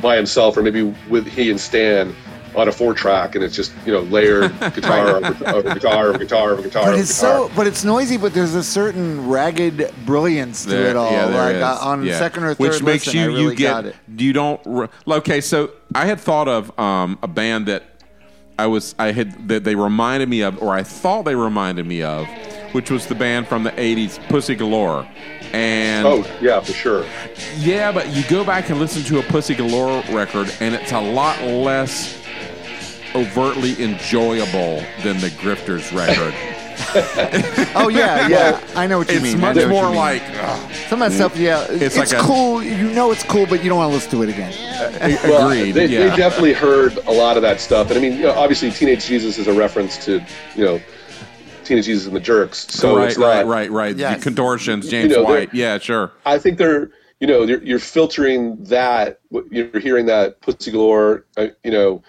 by 0.00 0.16
himself, 0.16 0.56
or 0.56 0.62
maybe 0.62 0.82
with 1.10 1.26
he 1.26 1.50
and 1.50 1.60
Stan 1.60 2.14
on 2.54 2.68
a 2.68 2.72
four 2.72 2.92
track, 2.94 3.34
and 3.34 3.42
it's 3.44 3.54
just 3.56 3.72
you 3.86 3.92
know 3.92 4.00
layered 4.00 4.50
guitar 4.74 5.16
over, 5.24 5.48
over 5.48 5.74
guitar 5.74 6.06
over 6.08 6.18
guitar 6.18 6.50
over 6.52 6.62
guitar. 6.62 6.84
But 6.84 6.92
over 6.92 7.00
it's 7.00 7.18
guitar. 7.20 7.48
so, 7.48 7.54
but 7.56 7.66
it's 7.66 7.84
noisy. 7.84 8.16
But 8.16 8.34
there's 8.34 8.54
a 8.54 8.62
certain 8.62 9.28
ragged 9.28 9.92
brilliance 10.04 10.64
to 10.64 10.70
There- 10.70 10.86
it 10.88 10.96
all. 10.96 11.10
yeah, 11.10 11.24
like 11.26 11.54
is. 11.56 11.62
uh, 11.62 11.78
on 11.80 12.04
Yeah. 12.04 12.18
second 12.18 12.44
or 12.44 12.54
third 12.54 12.58
which 12.58 12.82
makes 12.82 13.06
listen, 13.06 13.20
you 13.20 13.24
I 13.24 13.26
really 13.28 13.42
you 13.42 13.54
get 13.54 13.94
you 14.16 14.32
don't 14.32 14.60
re- 14.66 14.88
okay. 15.08 15.40
So 15.40 15.70
I 15.94 16.06
had 16.06 16.20
thought 16.20 16.48
of 16.48 16.78
um, 16.78 17.18
a 17.22 17.28
band 17.28 17.66
that 17.66 17.84
I 18.58 18.66
was 18.66 18.94
I 18.98 19.12
had 19.12 19.48
that 19.48 19.64
they 19.64 19.74
reminded 19.74 20.28
me 20.28 20.42
of, 20.42 20.60
or 20.62 20.74
I 20.74 20.82
thought 20.82 21.24
they 21.24 21.34
reminded 21.34 21.86
me 21.86 22.02
of, 22.02 22.26
which 22.72 22.90
was 22.90 23.06
the 23.06 23.14
band 23.14 23.48
from 23.48 23.64
the 23.64 23.70
'80s, 23.72 24.18
Pussy 24.28 24.54
Galore, 24.54 25.08
and 25.54 26.06
Oh 26.06 26.24
yeah, 26.40 26.60
for 26.60 26.72
sure. 26.72 27.06
yeah, 27.58 27.90
but 27.90 28.08
you 28.14 28.22
go 28.28 28.44
back 28.44 28.68
and 28.68 28.78
listen 28.78 29.02
to 29.04 29.18
a 29.18 29.22
Pussy 29.22 29.54
Galore 29.54 30.02
record, 30.10 30.52
and 30.60 30.74
it's 30.74 30.92
a 30.92 31.00
lot 31.00 31.40
less 31.42 32.21
overtly 33.14 33.82
enjoyable 33.82 34.82
than 35.02 35.18
the 35.18 35.32
Grifters 35.40 35.94
record. 35.96 36.34
Oh 37.74 37.88
yeah, 37.88 38.28
yeah. 38.28 38.60
I 38.74 38.86
know 38.86 38.98
what 38.98 39.08
you 39.08 39.14
it's 39.14 39.22
mean. 39.22 39.36
I 39.38 39.52
much 39.52 39.56
know 39.56 39.68
what 39.68 39.76
you 39.76 39.82
more 39.82 39.94
like 39.94 40.22
ugh, 40.22 40.72
some 40.88 41.00
of 41.00 41.10
that 41.10 41.16
stuff. 41.16 41.36
Yeah, 41.36 41.66
it's, 41.70 41.96
like 41.96 42.12
a- 42.12 42.18
cool. 42.18 42.62
You 42.62 42.90
know 42.90 43.12
it's 43.12 43.22
cool, 43.22 43.46
but 43.46 43.62
you 43.62 43.70
don't 43.70 43.78
want 43.78 43.90
to 43.90 43.94
listen 43.94 44.10
to 44.10 44.22
it 44.22 44.28
again. 44.28 44.52
Well, 45.24 45.48
agreed. 45.48 45.72
They, 45.72 45.86
yeah. 45.86 46.10
they 46.10 46.16
definitely 46.16 46.52
heard 46.52 46.96
a 47.06 47.12
lot 47.12 47.36
of 47.36 47.42
that 47.42 47.60
stuff, 47.60 47.88
and 47.90 47.98
I 47.98 48.02
mean, 48.02 48.14
you 48.14 48.24
know, 48.24 48.32
obviously, 48.32 48.70
Teenage 48.70 49.06
Jesus 49.06 49.38
is 49.38 49.46
a 49.46 49.52
reference 49.52 50.04
to 50.04 50.24
you 50.54 50.64
know 50.64 50.80
Teenage 51.64 51.86
Jesus 51.86 52.06
and 52.06 52.16
the 52.16 52.20
Jerks. 52.20 52.66
So 52.68 52.96
right, 52.96 53.08
it's 53.08 53.18
right, 53.18 53.44
not, 53.44 53.46
right, 53.46 53.70
right. 53.70 53.96
Yes. 53.96 54.18
The 54.18 54.22
contortions, 54.22 54.88
James 54.88 55.12
know, 55.12 55.24
White. 55.24 55.52
Yeah, 55.54 55.78
sure. 55.78 56.12
I 56.26 56.38
think 56.38 56.58
they're, 56.58 56.90
you 57.20 57.26
know, 57.26 57.42
you're, 57.44 57.62
you're 57.62 57.78
filtering 57.78 58.62
that. 58.64 59.20
You're 59.50 59.78
hearing 59.80 60.06
that 60.06 60.40
Pussy 60.40 60.70
Galore, 60.70 61.24
uh, 61.36 61.48
you 61.64 61.70
know, 61.70 62.02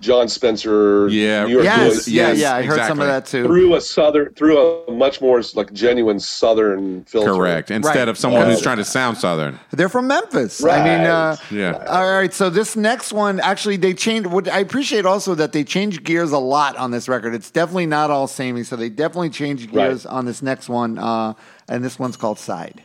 Jon 0.00 0.28
Spencer, 0.28 1.08
Yeah. 1.08 1.44
New 1.46 1.52
York 1.54 1.64
Yes, 1.64 1.94
Boys 1.94 2.08
yeah, 2.08 2.28
yes, 2.28 2.38
yeah. 2.38 2.54
I 2.54 2.62
heard 2.62 2.86
some 2.86 3.00
of 3.00 3.06
that 3.06 3.26
too. 3.26 3.44
through 3.44 3.74
a 3.74 3.80
southern, 3.80 4.32
through 4.34 4.58
a 4.86 4.90
much 4.92 5.20
more 5.20 5.42
like 5.54 5.72
genuine 5.72 6.18
southern 6.20 7.04
filter. 7.04 7.32
Correct. 7.32 7.70
Instead 7.70 7.96
Right. 8.00 8.08
of 8.08 8.18
someone 8.18 8.46
who's 8.46 8.60
trying 8.62 8.76
to 8.78 8.84
sound 8.84 9.18
southern. 9.18 9.58
They're 9.72 9.88
from 9.88 10.06
Memphis. 10.06 10.64
I 10.64 10.78
mean, 10.84 11.06
uh, 11.06 11.36
Yeah. 11.50 11.82
All 11.88 12.10
right, 12.12 12.32
so 12.32 12.50
this 12.50 12.76
next 12.76 13.12
one 13.12 13.40
actually 13.40 13.76
they 13.76 13.94
changed. 13.94 14.26
What 14.28 14.48
I 14.48 14.58
appreciate 14.60 15.06
also 15.06 15.34
that 15.34 15.52
they 15.52 15.64
changed 15.64 16.04
gears 16.04 16.32
a 16.32 16.38
lot 16.38 16.76
on 16.76 16.90
this 16.90 17.08
record. 17.08 17.34
It's 17.34 17.50
definitely 17.50 17.86
not 17.86 18.10
all 18.10 18.26
samey, 18.26 18.62
so 18.64 18.76
they 18.76 18.88
definitely 18.88 19.30
changed 19.30 19.66
Right. 19.74 19.88
gears 19.88 20.06
on 20.06 20.24
this 20.26 20.42
next 20.42 20.68
one, 20.68 20.98
uh, 20.98 21.34
and 21.68 21.84
this 21.84 21.98
one's 21.98 22.16
called 22.16 22.38
Side. 22.38 22.82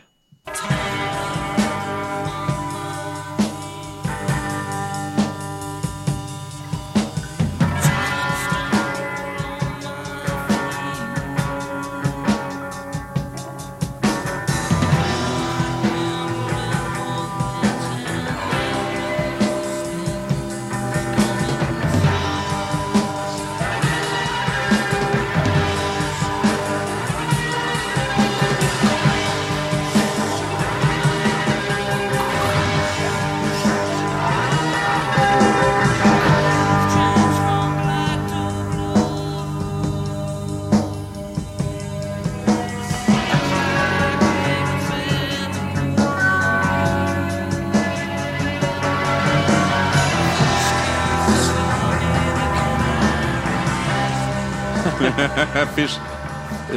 Fish. 55.74 56.13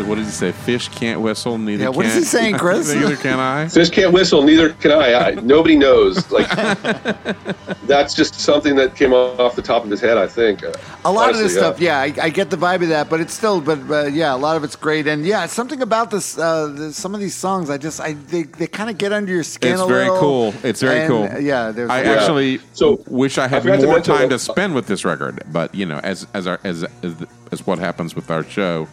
What 0.05 0.15
did 0.15 0.25
he 0.25 0.31
say? 0.31 0.51
Fish 0.51 0.89
can't 0.89 1.21
whistle. 1.21 1.57
Neither. 1.57 1.83
Yeah, 1.83 1.89
what 1.89 2.05
is 2.05 2.13
can- 2.13 2.21
he 2.21 2.25
saying, 2.25 2.57
Chris? 2.59 2.93
neither 2.93 3.15
can 3.15 3.39
I. 3.39 3.67
Fish 3.67 3.89
can't 3.89 4.13
whistle, 4.13 4.43
neither 4.43 4.69
can 4.73 4.91
I. 4.91 5.13
I 5.13 5.31
nobody 5.35 5.75
knows. 5.75 6.29
Like 6.31 6.47
that's 7.87 8.13
just 8.13 8.35
something 8.35 8.75
that 8.75 8.95
came 8.95 9.13
off 9.13 9.55
the 9.55 9.61
top 9.61 9.83
of 9.83 9.89
his 9.89 10.01
head. 10.01 10.17
I 10.17 10.27
think. 10.27 10.63
Uh, 10.63 10.73
A 11.05 11.11
lot 11.11 11.29
of 11.29 11.35
honestly, 11.35 11.43
this 11.43 11.53
stuff, 11.55 11.79
yeah, 11.79 11.99
I, 11.99 12.13
I 12.21 12.29
get 12.29 12.49
the 12.49 12.57
vibe 12.57 12.81
of 12.83 12.89
that, 12.89 13.09
but 13.09 13.19
it's 13.21 13.33
still, 13.33 13.61
but 13.61 13.79
uh, 13.89 14.05
yeah, 14.07 14.33
a 14.33 14.37
lot 14.37 14.57
of 14.57 14.63
it's 14.63 14.75
great, 14.75 15.07
and 15.07 15.25
yeah, 15.25 15.45
something 15.45 15.81
about 15.81 16.11
this, 16.11 16.37
uh, 16.37 16.67
the, 16.67 16.93
some 16.93 17.13
of 17.13 17.19
these 17.21 17.35
songs, 17.35 17.69
I 17.69 17.77
just, 17.77 17.99
I 18.01 18.13
they, 18.13 18.43
they 18.43 18.67
kind 18.67 18.89
of 18.89 18.97
get 18.97 19.13
under 19.13 19.31
your 19.33 19.43
skin. 19.43 19.73
It's 19.73 19.81
a 19.81 19.85
very 19.87 20.05
little, 20.05 20.19
cool. 20.19 20.53
It's 20.63 20.81
very 20.81 21.01
and, 21.01 21.07
cool. 21.09 21.41
Yeah, 21.41 21.71
there's. 21.71 21.89
I 21.89 22.03
yeah. 22.03 22.11
actually 22.13 22.59
So, 22.73 23.01
wish 23.07 23.37
I 23.37 23.45
I 23.45 23.47
had 23.47 23.61
forgot 23.63 23.79
to 23.79 23.85
more 23.85 23.95
mention 23.95 24.13
time 24.15 24.29
that- 24.29 24.35
to 24.37 24.39
spend 24.39 24.75
with 24.75 24.87
this 24.87 25.05
record, 25.05 25.43
but 25.51 25.73
you 25.73 25.85
know, 25.85 25.99
as 26.03 26.27
as 26.33 26.47
our 26.47 26.59
as 26.63 26.83
as, 27.03 27.15
as 27.51 27.65
what 27.65 27.79
happens 27.79 28.15
with 28.15 28.29
our 28.29 28.43
show, 28.43 28.87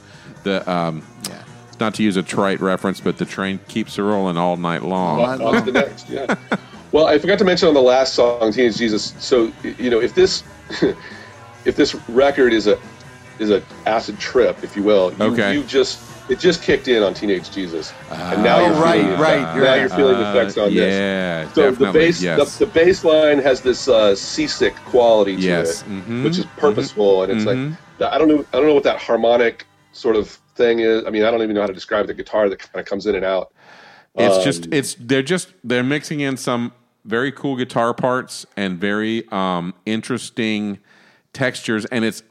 the 0.45 0.71
um, 0.71 1.03
not 1.81 1.95
to 1.95 2.03
use 2.05 2.17
a 2.17 2.23
trite 2.23 2.61
reference, 2.61 3.01
but 3.01 3.19
the 3.19 3.25
train 3.25 3.59
keeps 3.67 3.99
rolling 3.99 4.37
all 4.37 4.57
night 4.57 4.83
long. 4.83 5.21
on, 5.21 5.43
on 5.43 5.67
the 5.67 5.73
next. 5.73 6.09
Yeah. 6.09 6.35
Well, 6.93 7.07
I 7.07 7.19
forgot 7.19 7.39
to 7.41 7.45
mention 7.45 7.67
on 7.67 7.75
the 7.75 7.83
last 7.83 8.15
song, 8.15 8.53
"Teenage 8.53 8.77
Jesus." 8.77 9.15
So 9.19 9.51
you 9.79 9.91
know, 9.91 10.01
if 10.01 10.15
this 10.15 10.45
if 11.65 11.75
this 11.77 11.95
record 12.09 12.53
is 12.53 12.67
a 12.69 12.79
is 13.41 13.51
a 13.51 13.61
acid 13.87 14.19
trip, 14.21 14.63
if 14.63 14.77
you 14.77 14.85
will, 14.85 15.13
you, 15.15 15.25
Okay. 15.25 15.55
you 15.55 15.65
just 15.65 16.01
it 16.31 16.39
just 16.39 16.63
kicked 16.63 16.87
in 16.87 17.03
on 17.03 17.13
"Teenage 17.15 17.51
Jesus," 17.51 17.93
and 18.13 18.45
now 18.45 18.59
Oh, 18.61 18.67
you're 18.67 18.75
right, 18.81 19.01
feeling, 19.03 19.21
right, 19.21 19.41
Now 19.43 19.55
you're 19.57 19.65
right. 19.65 19.81
you're 19.81 19.89
feeling 19.89 20.19
the 20.19 20.31
effects 20.31 20.57
on 20.57 20.69
Uh, 20.69 20.71
this. 20.71 20.95
yeah, 20.95 21.53
So 21.53 21.71
the 21.73 21.91
bass, 21.93 22.23
yes. 22.23 22.59
the, 22.59 22.65
the 22.67 22.71
bass 22.73 23.05
line 23.05 23.41
has 23.41 23.61
this 23.61 23.89
uh, 23.89 24.15
seasick 24.15 24.75
quality 24.87 25.35
to 25.37 25.43
Yes, 25.43 25.83
it, 25.83 25.89
mhm, 25.89 26.23
which 26.23 26.39
is 26.39 26.47
purposeful, 26.57 27.25
and 27.25 27.33
it's 27.33 27.45
mhm. 27.45 27.77
like 28.01 28.13
I 28.13 28.19
don't 28.19 28.29
know, 28.29 28.45
I 28.53 28.57
don't 28.59 28.67
know 28.67 28.75
what 28.75 28.85
that 28.85 28.99
harmonic 28.99 29.67
sort 29.95 30.17
of 30.17 30.29
thing 30.57 30.81
is. 30.81 31.05
I 31.07 31.11
mean, 31.11 31.25
I 31.25 31.31
don't 31.31 31.43
even 31.43 31.55
know 31.55 31.61
how 31.61 31.67
to 31.67 31.73
describe 31.73 32.07
the 32.07 32.15
guitar 32.15 32.49
that 32.49 32.59
kind 32.59 32.81
of 32.81 32.87
comes 32.87 33.07
in 33.07 33.15
and 33.15 33.25
out. 33.25 33.53
It's 34.17 34.37
Um, 34.37 34.45
just 34.45 34.67
it's 34.73 34.97
they're 34.99 35.23
just 35.23 35.53
they're 35.65 35.83
mixing 35.83 36.21
in 36.21 36.37
some 36.37 36.73
very 37.05 37.33
cool 37.33 37.57
guitar 37.57 37.93
parts 37.95 38.47
and 38.57 38.79
very 38.79 39.27
um, 39.31 39.75
interesting 39.87 40.79
textures, 41.33 41.85
and 41.87 42.05
it's 42.05 42.23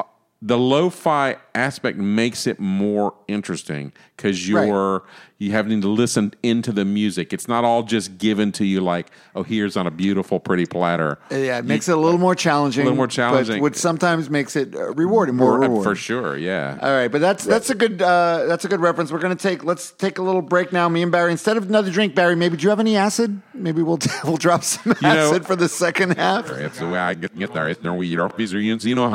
the 0.42 0.58
lo-fi 0.58 1.38
aspect 1.56 1.98
makes 1.98 2.48
it 2.48 2.60
more 2.60 3.14
interesting 3.28 3.92
because 4.18 4.48
you're 4.48 5.04
you 5.38 5.52
having 5.52 5.82
to 5.82 5.88
listen 5.88 6.34
into 6.42 6.72
the 6.72 6.86
music. 6.86 7.34
It's 7.34 7.48
not 7.48 7.66
all 7.66 7.84
just 7.84 8.18
given 8.18 8.52
to 8.54 8.66
you 8.66 8.82
like 8.82 9.12
oh 9.36 9.44
here's 9.44 9.76
on 9.76 9.86
a 9.86 9.92
beautiful 9.92 10.40
pretty 10.40 10.66
platter. 10.66 11.20
Yeah, 11.30 11.60
it 11.60 11.66
makes 11.66 11.90
it 11.90 11.94
a 11.94 12.00
little 12.00 12.20
more 12.20 12.36
challenging. 12.36 12.84
A 12.84 12.86
little 12.86 12.98
more 12.98 13.08
but 13.08 13.14
challenging. 13.14 13.62
which 13.62 13.76
sometimes 13.76 14.30
makes 14.30 14.56
it 14.56 14.74
uh, 14.76 14.94
rewarding, 14.94 15.36
more 15.36 15.54
For, 15.54 15.60
rewarding. 15.60 15.84
for 15.84 15.96
sure, 15.96 16.38
yeah. 16.38 16.78
All 16.82 16.92
right, 16.92 17.10
but 17.10 17.22
that's 17.22 17.44
that's 17.44 17.70
a 17.70 17.76
good 17.76 18.02
uh, 18.02 18.46
that's 18.48 18.66
a 18.66 18.68
good 18.68 18.80
reference. 18.80 19.12
We're 19.12 19.20
gonna 19.20 19.36
take 19.36 19.64
let's 19.64 19.92
take 19.92 20.18
a 20.18 20.22
little 20.24 20.42
break 20.42 20.72
now. 20.72 20.88
Me 20.90 21.02
and 21.04 21.12
Barry. 21.12 21.32
Instead 21.32 21.58
of 21.58 21.68
another 21.68 21.92
drink, 21.92 22.16
Barry, 22.16 22.36
maybe 22.36 22.58
do 22.58 22.64
you 22.64 22.70
have 22.70 22.80
any 22.80 22.96
acid? 22.96 23.42
Maybe 23.54 23.82
we'll 23.84 24.00
we'll 24.24 24.38
drop 24.38 24.64
some 24.64 24.96
know- 25.02 25.10
acid 25.10 25.46
for 25.46 25.56
the 25.56 25.70
second 25.70 26.18
half. 26.18 26.50
It's 26.50 26.80
the 26.80 26.88
way 26.88 27.00
I 27.00 27.14
get, 27.14 27.38
get 27.38 27.54
there. 27.54 27.68
It's 27.68 27.84
no 27.84 27.96
way 27.96 28.06
you 28.06 28.18
don't 28.18 28.36
be 28.36 28.44
you 28.44 28.96
know 28.96 29.06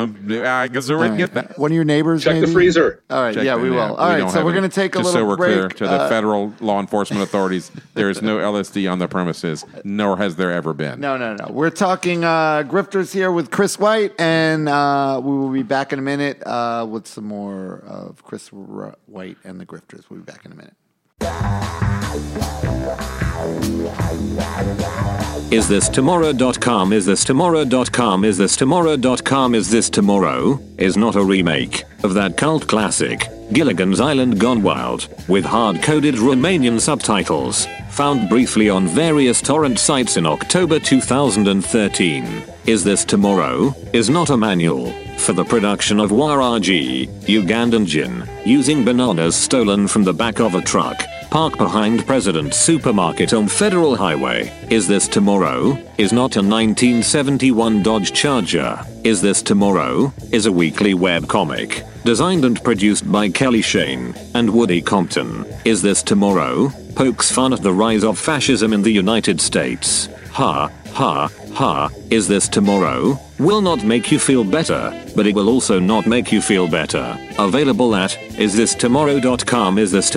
I 0.45 0.69
guess 0.69 0.91
I 0.91 0.95
right. 0.95 1.17
get 1.17 1.35
that. 1.35 1.59
One 1.59 1.71
of 1.71 1.75
your 1.75 1.85
neighbors. 1.85 2.27
Check 2.33 2.41
the 2.41 2.53
freezer. 2.53 3.03
All 3.11 3.23
right, 3.23 3.35
Check 3.35 3.45
yeah, 3.45 3.57
we 3.57 3.71
will. 3.71 3.79
All 3.97 4.09
we 4.15 4.23
right, 4.23 4.31
so 4.31 4.45
we're 4.45 4.55
gonna 4.55 4.69
take 4.69 4.95
a 4.95 4.99
just 4.99 5.07
little 5.15 5.21
so 5.23 5.27
we're 5.29 5.37
break. 5.37 5.53
clear 5.55 5.69
to 5.69 5.85
the 5.85 5.91
Uh, 6.03 6.09
federal 6.09 6.53
law 6.61 6.81
enforcement 6.81 7.23
authorities. 7.23 7.71
there 7.95 8.11
is 8.11 8.23
no 8.23 8.39
LSD 8.39 8.91
on 8.91 8.99
the 8.99 9.09
premises, 9.09 9.65
nor 9.85 10.17
has 10.17 10.37
there 10.37 10.51
ever 10.53 10.73
been. 10.75 11.01
No, 11.01 11.17
no, 11.17 11.35
no. 11.35 11.47
We're 11.51 11.71
talking 11.71 12.25
uh, 12.25 12.63
grifters 12.67 13.13
here 13.13 13.33
with 13.33 13.51
Chris 13.51 13.79
White, 13.79 14.13
and 14.19 14.69
uh, 14.69 15.21
we 15.23 15.33
will 15.37 15.51
be 15.51 15.63
back 15.63 15.93
in 15.93 15.99
a 15.99 16.03
minute 16.03 16.43
uh, 16.47 16.87
with 16.89 17.07
some 17.07 17.25
more 17.25 17.83
of 17.87 18.23
Chris 18.25 18.51
R- 18.53 18.95
White 19.07 19.37
and 19.45 19.61
the 19.61 19.67
grifters. 19.67 20.05
We'll 20.09 20.21
be 20.21 20.25
back 20.33 20.45
in 20.45 20.53
a 20.53 20.55
minute. 20.55 20.75
Is 25.51 25.67
this 25.67 25.89
tomorrow.com? 25.89 26.93
Is 26.93 27.07
this 27.07 27.25
tomorrow.com? 27.25 28.25
Is 28.27 28.37
this 28.37 28.55
tomorrow.com? 28.55 29.55
Is 29.55 29.71
this 29.71 29.89
tomorrow? 29.89 30.61
Is 30.77 30.99
not 30.99 31.17
a 31.17 31.25
remake 31.25 31.85
of 32.03 32.13
that 32.13 32.37
cult 32.37 32.67
classic, 32.67 33.27
Gilligan's 33.51 33.99
Island 33.99 34.39
Gone 34.39 34.63
Wild, 34.63 35.09
with 35.27 35.47
hard 35.47 35.83
coded 35.83 36.17
Romanian 36.17 36.79
subtitles, 36.79 37.67
found 37.89 38.29
briefly 38.29 38.69
on 38.69 38.89
various 38.89 39.41
torrent 39.41 39.79
sites 39.79 40.19
in 40.19 40.27
October 40.27 40.79
2013. 40.79 42.45
Is 42.67 42.85
this 42.85 43.07
tomorrow? 43.07 43.75
Is 43.95 44.11
not 44.11 44.29
a 44.29 44.37
manual 44.37 44.93
for 45.17 45.33
the 45.33 45.47
production 45.47 45.99
of 45.99 46.11
Waragi, 46.11 47.09
Ugandan 47.23 47.87
gin, 47.87 48.29
using 48.45 48.85
bananas 48.85 49.35
stolen 49.35 49.89
from 49.89 50.05
the 50.05 50.13
back 50.13 50.41
of 50.41 50.55
a 50.55 50.61
truck. 50.61 51.03
Park 51.31 51.59
behind 51.59 52.07
President 52.07 52.55
Supermarket 52.55 53.35
on 53.35 53.49
Federal 53.49 53.95
Highway. 53.95 54.51
Is 54.71 54.89
this 54.89 55.07
tomorrow? 55.07 55.77
Is 55.99 56.11
not 56.11 56.37
a 56.37 56.41
1971 56.41 57.83
Dodge 57.83 58.15
Charger. 58.15 58.81
Is 59.05 59.21
this 59.21 59.43
tomorrow? 59.43 60.11
Is 60.33 60.47
a 60.47 60.53
weekly 60.53 60.95
web 60.95 61.29
comic. 61.29 61.85
Designed 62.03 62.47
and 62.47 62.63
produced 62.65 63.11
by 63.13 63.29
Kelly 63.29 63.61
Shane 63.61 64.15
and 64.35 64.49
Woody 64.49 64.81
Compton. 64.81 65.45
Is 65.67 65.83
this 65.83 66.03
tomorrow? 66.03 66.71
Pokes 66.95 67.31
fun 67.31 67.53
at 67.53 67.61
the 67.61 67.75
rise 67.75 68.05
of 68.05 68.19
fascism 68.19 68.73
in 68.73 68.81
the 68.81 68.91
United 68.91 69.39
States. 69.39 70.09
Ha, 70.33 70.71
ha, 70.93 71.29
ha. 71.59 71.91
Is 72.11 72.29
this 72.29 72.49
tomorrow? 72.49 73.19
Will 73.39 73.61
not 73.61 73.83
make 73.85 74.13
you 74.13 74.19
feel 74.19 74.45
better, 74.45 74.93
but 75.17 75.27
it 75.27 75.35
will 75.35 75.49
also 75.49 75.81
not 75.81 76.07
make 76.07 76.31
you 76.33 76.41
feel 76.41 76.69
better. 76.69 77.19
Available 77.39 77.95
at 77.97 78.13
isthistomorrow.com. 78.39 79.79
Is 79.79 79.91
this 79.91 80.09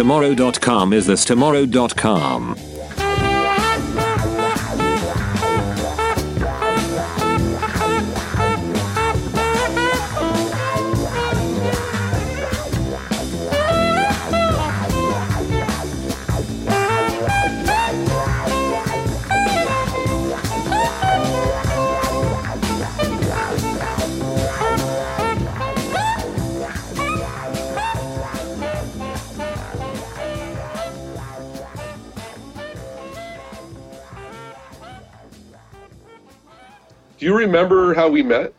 remember 37.51 37.93
how 37.93 38.09
we 38.09 38.23
met? 38.23 38.53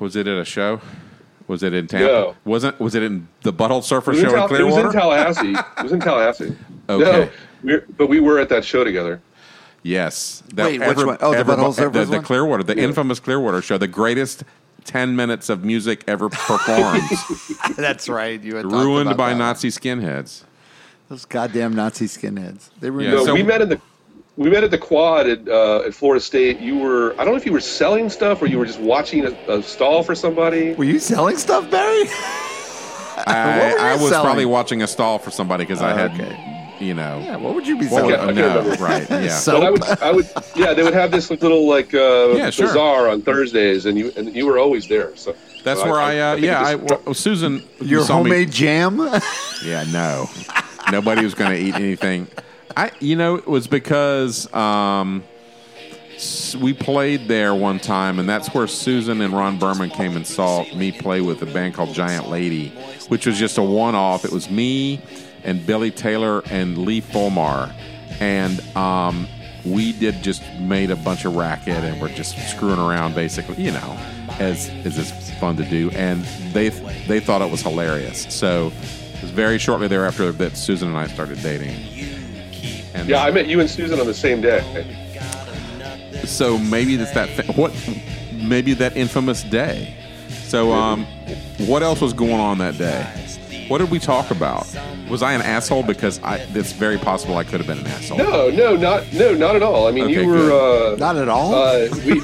Was 0.00 0.16
it 0.16 0.26
at 0.26 0.38
a 0.38 0.44
show? 0.44 0.80
Was 1.46 1.62
it 1.62 1.72
in 1.72 1.86
Tampa? 1.86 2.06
No. 2.06 2.36
Wasn't 2.44 2.78
was 2.78 2.94
it 2.94 3.02
in 3.02 3.28
the 3.42 3.52
Butthole 3.52 3.82
Surfer 3.82 4.12
It 4.12 4.14
was, 4.14 4.22
in 4.22 4.30
show 4.30 4.42
in 4.44 4.48
Tal- 4.48 4.54
it 4.60 4.62
was 4.64 4.76
in 4.76 4.90
Tallahassee. 4.92 5.52
it 5.54 5.82
was 5.82 5.92
in 5.92 6.00
Tallahassee. 6.00 6.56
Okay. 6.90 7.30
No, 7.62 7.82
but 7.98 8.06
we 8.06 8.18
were 8.18 8.38
at 8.38 8.48
that 8.48 8.64
show 8.64 8.82
together. 8.82 9.20
yes. 9.82 10.42
Wait, 10.56 10.78
which 10.80 10.96
one? 10.96 11.18
Oh, 11.20 11.32
the 11.34 11.42
Butthole 11.44 11.76
the, 11.76 11.82
Surfers 11.82 12.10
the? 12.10 12.20
Clearwater, 12.20 12.62
the 12.62 12.78
infamous 12.78 13.20
Clearwater 13.20 13.60
show, 13.60 13.76
the 13.76 13.86
greatest 13.86 14.42
ten 14.84 15.14
minutes 15.14 15.50
of 15.50 15.62
music 15.66 16.02
ever 16.08 16.30
performed, 16.30 17.02
That's 17.76 18.08
right. 18.08 18.42
You 18.42 18.56
had 18.56 18.64
ruined 18.64 19.08
about 19.08 19.16
by 19.18 19.32
that. 19.34 19.38
Nazi 19.38 19.68
skinheads. 19.68 20.44
Those 21.10 21.26
goddamn 21.26 21.74
Nazi 21.74 22.06
skinheads. 22.06 22.70
They 22.80 22.88
ruined 22.88 23.12
Yeah, 23.12 23.18
No, 23.18 23.26
so- 23.26 23.34
we 23.34 23.42
met 23.42 23.60
in 23.60 23.68
the 23.68 23.80
we 24.38 24.48
met 24.48 24.62
at 24.62 24.70
the 24.70 24.78
quad 24.78 25.26
at, 25.28 25.48
uh, 25.48 25.82
at 25.86 25.92
Florida 25.92 26.20
State. 26.24 26.60
You 26.60 26.78
were 26.78 27.12
I 27.14 27.24
don't 27.24 27.34
know 27.34 27.36
if 27.36 27.44
you 27.44 27.52
were 27.52 27.60
selling 27.60 28.08
stuff 28.08 28.40
or 28.40 28.46
you 28.46 28.56
were 28.58 28.66
just 28.66 28.80
watching 28.80 29.26
a, 29.26 29.30
a 29.52 29.62
stall 29.62 30.02
for 30.02 30.14
somebody. 30.14 30.74
Were 30.74 30.84
you 30.84 30.98
selling 31.00 31.36
stuff, 31.36 31.68
Barry? 31.70 32.04
I, 33.26 33.58
What 33.58 33.72
were 33.74 33.78
you 33.78 33.84
I 33.84 33.92
was 33.96 34.08
selling? 34.10 34.24
probably 34.24 34.46
watching 34.46 34.82
a 34.82 34.86
stall 34.86 35.18
for 35.18 35.30
somebody 35.32 35.64
because 35.64 35.82
I 35.82 35.92
Oh, 35.92 35.96
had, 35.96 36.12
okay. 36.12 36.76
you 36.78 36.94
know, 36.94 37.20
Yeah, 37.24 37.36
what 37.36 37.54
would 37.56 37.66
you 37.66 37.76
be 37.78 37.86
selling? 37.88 38.14
I 38.14 38.30
no, 38.30 38.62
right? 38.76 39.08
Yeah. 39.10 39.28
So- 39.30 39.60
I 39.60 39.70
would, 39.70 39.82
I 39.84 40.12
would, 40.12 40.30
yeah. 40.54 40.72
They 40.72 40.84
would 40.84 40.94
have 40.94 41.10
this 41.10 41.28
little 41.30 41.66
like 41.68 41.92
uh, 41.92 42.28
Yeah, 42.36 42.50
sure. 42.50 42.68
bazaar 42.68 43.08
on 43.08 43.22
Thursdays, 43.22 43.86
and 43.86 43.98
you 43.98 44.12
and 44.16 44.34
you 44.36 44.46
were 44.46 44.58
always 44.58 44.86
there. 44.86 45.16
So 45.16 45.34
That's 45.64 45.80
so 45.80 45.90
where 45.90 46.00
I, 46.00 46.16
uh, 46.18 46.34
think 46.34 46.46
yeah, 46.46 46.62
I, 46.62 46.74
well, 46.76 47.12
Susan, 47.14 47.54
you 47.80 47.86
Your 47.88 48.04
saw 48.04 48.22
me- 48.22 48.30
homemade 48.30 48.52
jam? 48.52 48.98
Yeah, 49.64 49.84
no. 49.92 50.30
Nobody 50.92 51.24
was 51.24 51.34
going 51.34 51.50
to 51.50 51.58
eat 51.58 51.74
anything. 51.74 52.28
I, 52.76 52.90
you 53.00 53.16
know, 53.16 53.36
it 53.36 53.46
was 53.46 53.66
because 53.66 54.52
um, 54.54 55.24
we 56.60 56.72
played 56.72 57.28
there 57.28 57.54
one 57.54 57.78
time, 57.78 58.18
and 58.18 58.28
that's 58.28 58.52
where 58.54 58.66
Susan 58.66 59.20
and 59.20 59.32
Ron 59.32 59.58
Berman 59.58 59.90
came 59.90 60.16
and 60.16 60.26
saw 60.26 60.64
me 60.74 60.92
play 60.92 61.20
with 61.20 61.42
a 61.42 61.46
band 61.46 61.74
called 61.74 61.94
Giant 61.94 62.28
Lady, 62.28 62.68
which 63.08 63.26
was 63.26 63.38
just 63.38 63.58
a 63.58 63.62
one-off. 63.62 64.24
It 64.24 64.32
was 64.32 64.50
me 64.50 65.00
and 65.44 65.64
Billy 65.66 65.90
Taylor 65.90 66.42
and 66.50 66.78
Lee 66.78 67.00
Fulmar, 67.00 67.72
and 68.20 68.60
um, 68.76 69.26
we 69.64 69.92
did 69.92 70.22
just 70.22 70.42
made 70.60 70.90
a 70.90 70.96
bunch 70.96 71.24
of 71.24 71.36
racket, 71.36 71.84
and 71.84 72.00
we're 72.00 72.14
just 72.14 72.36
screwing 72.50 72.78
around, 72.78 73.14
basically, 73.14 73.62
you 73.62 73.72
know, 73.72 73.98
as 74.38 74.68
as 74.84 74.98
is 74.98 75.30
fun 75.38 75.56
to 75.56 75.64
do, 75.64 75.90
and 75.90 76.24
they 76.52 76.68
they 77.06 77.20
thought 77.20 77.42
it 77.42 77.50
was 77.50 77.62
hilarious. 77.62 78.26
So. 78.34 78.72
It 79.18 79.22
was 79.22 79.30
very 79.32 79.58
shortly 79.58 79.88
thereafter 79.88 80.30
that 80.30 80.56
Susan 80.56 80.90
and 80.90 80.96
I 80.96 81.08
started 81.08 81.42
dating. 81.42 81.74
And 82.98 83.08
yeah, 83.08 83.22
I 83.22 83.30
met 83.30 83.46
you 83.46 83.60
and 83.60 83.70
Susan 83.70 84.00
on 84.00 84.06
the 84.06 84.14
same 84.14 84.40
day. 84.40 84.60
so 86.24 86.58
maybe 86.58 86.96
that's 86.96 87.12
that. 87.12 87.28
Fa- 87.30 87.52
what? 87.52 87.72
Maybe 88.32 88.74
that 88.74 88.96
infamous 88.96 89.42
day. 89.44 89.94
So, 90.44 90.72
um, 90.72 91.04
what 91.66 91.82
else 91.82 92.00
was 92.00 92.12
going 92.12 92.40
on 92.40 92.58
that 92.58 92.76
day? 92.78 93.04
What 93.68 93.78
did 93.78 93.90
we 93.90 93.98
talk 93.98 94.30
about? 94.30 94.66
Was 95.10 95.22
I 95.22 95.32
an 95.34 95.42
asshole? 95.42 95.82
Because 95.82 96.20
I, 96.22 96.36
it's 96.54 96.72
very 96.72 96.96
possible 96.98 97.36
I 97.36 97.44
could 97.44 97.60
have 97.60 97.66
been 97.66 97.78
an 97.78 97.86
asshole. 97.86 98.18
No, 98.18 98.50
no, 98.50 98.76
not 98.76 99.12
no, 99.12 99.34
not 99.34 99.54
at 99.56 99.62
all. 99.62 99.86
I 99.86 99.90
mean, 99.90 100.04
Okay, 100.04 100.22
you 100.22 100.26
were 100.28 100.92
uh, 100.92 100.96
Not 100.96 101.16
at 101.16 101.28
all? 101.28 101.54
Uh, 101.54 101.88
we. 102.06 102.22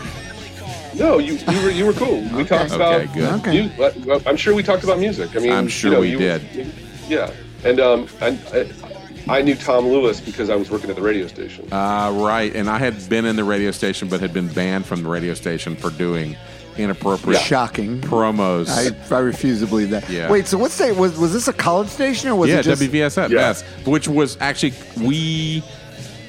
No, 0.95 1.19
you 1.19 1.35
you 1.51 1.63
were 1.63 1.71
you 1.71 1.87
were 1.87 1.93
cool. 1.93 2.21
We 2.35 2.45
talked 2.45 2.73
about 2.73 3.01
Okay, 3.03 3.21
about. 3.21 3.43
good. 3.43 3.57
Okay. 3.69 4.03
mu- 4.07 4.13
uh, 4.13 4.21
I'm 4.27 4.37
sure 4.37 4.55
we 4.55 4.63
talked 4.63 4.85
about 4.85 4.99
music. 4.99 5.35
I 5.37 5.41
mean, 5.41 5.53
I'm 5.53 5.69
sure 5.69 5.91
you 5.91 5.95
know, 5.97 6.01
we 6.01 6.11
you- 6.11 6.19
did. 6.19 6.73
Yeah, 7.09 7.31
and 7.65 7.81
um, 7.81 8.09
and 8.23 8.39
I, 8.53 8.71
I 9.29 9.41
knew 9.43 9.55
Tom 9.55 9.87
Lewis 9.87 10.21
because 10.21 10.51
I 10.51 10.57
was 10.57 10.71
working 10.71 10.91
at 10.91 10.97
the 10.97 11.03
radio 11.03 11.27
station. 11.27 11.67
Uh, 11.73 12.13
right. 12.15 12.55
And 12.55 12.69
I 12.69 12.79
had 12.79 13.09
been 13.09 13.25
in 13.25 13.37
the 13.37 13.45
radio 13.45 13.71
station, 13.71 14.09
but 14.09 14.21
had 14.21 14.33
been 14.35 14.49
banned 14.49 14.85
from 14.87 15.03
the 15.03 15.09
radio 15.09 15.35
station 15.35 15.77
for 15.77 15.91
doing 15.91 16.37
inappropriate 16.77 17.41
Shocking. 17.41 18.01
promos. 18.01 18.69
I, 18.69 19.15
I 19.15 19.21
refuse 19.21 19.61
to 19.61 19.67
believe 19.67 19.91
that. 19.91 20.09
Yeah. 20.11 20.31
Wait, 20.31 20.47
so 20.47 20.59
what 20.59 20.73
state 20.73 20.97
was 20.97 21.17
was 21.19 21.33
this 21.33 21.47
a 21.49 21.53
college 21.53 21.89
station 21.89 22.29
or 22.31 22.35
was 22.35 22.51
yeah, 22.51 22.59
it 22.59 22.63
just 22.65 22.83
WVFS, 22.83 23.31
Yeah. 23.31 23.39
yes. 23.39 23.63
Which 23.87 24.09
was 24.09 24.37
actually 24.41 24.75
we 25.01 25.63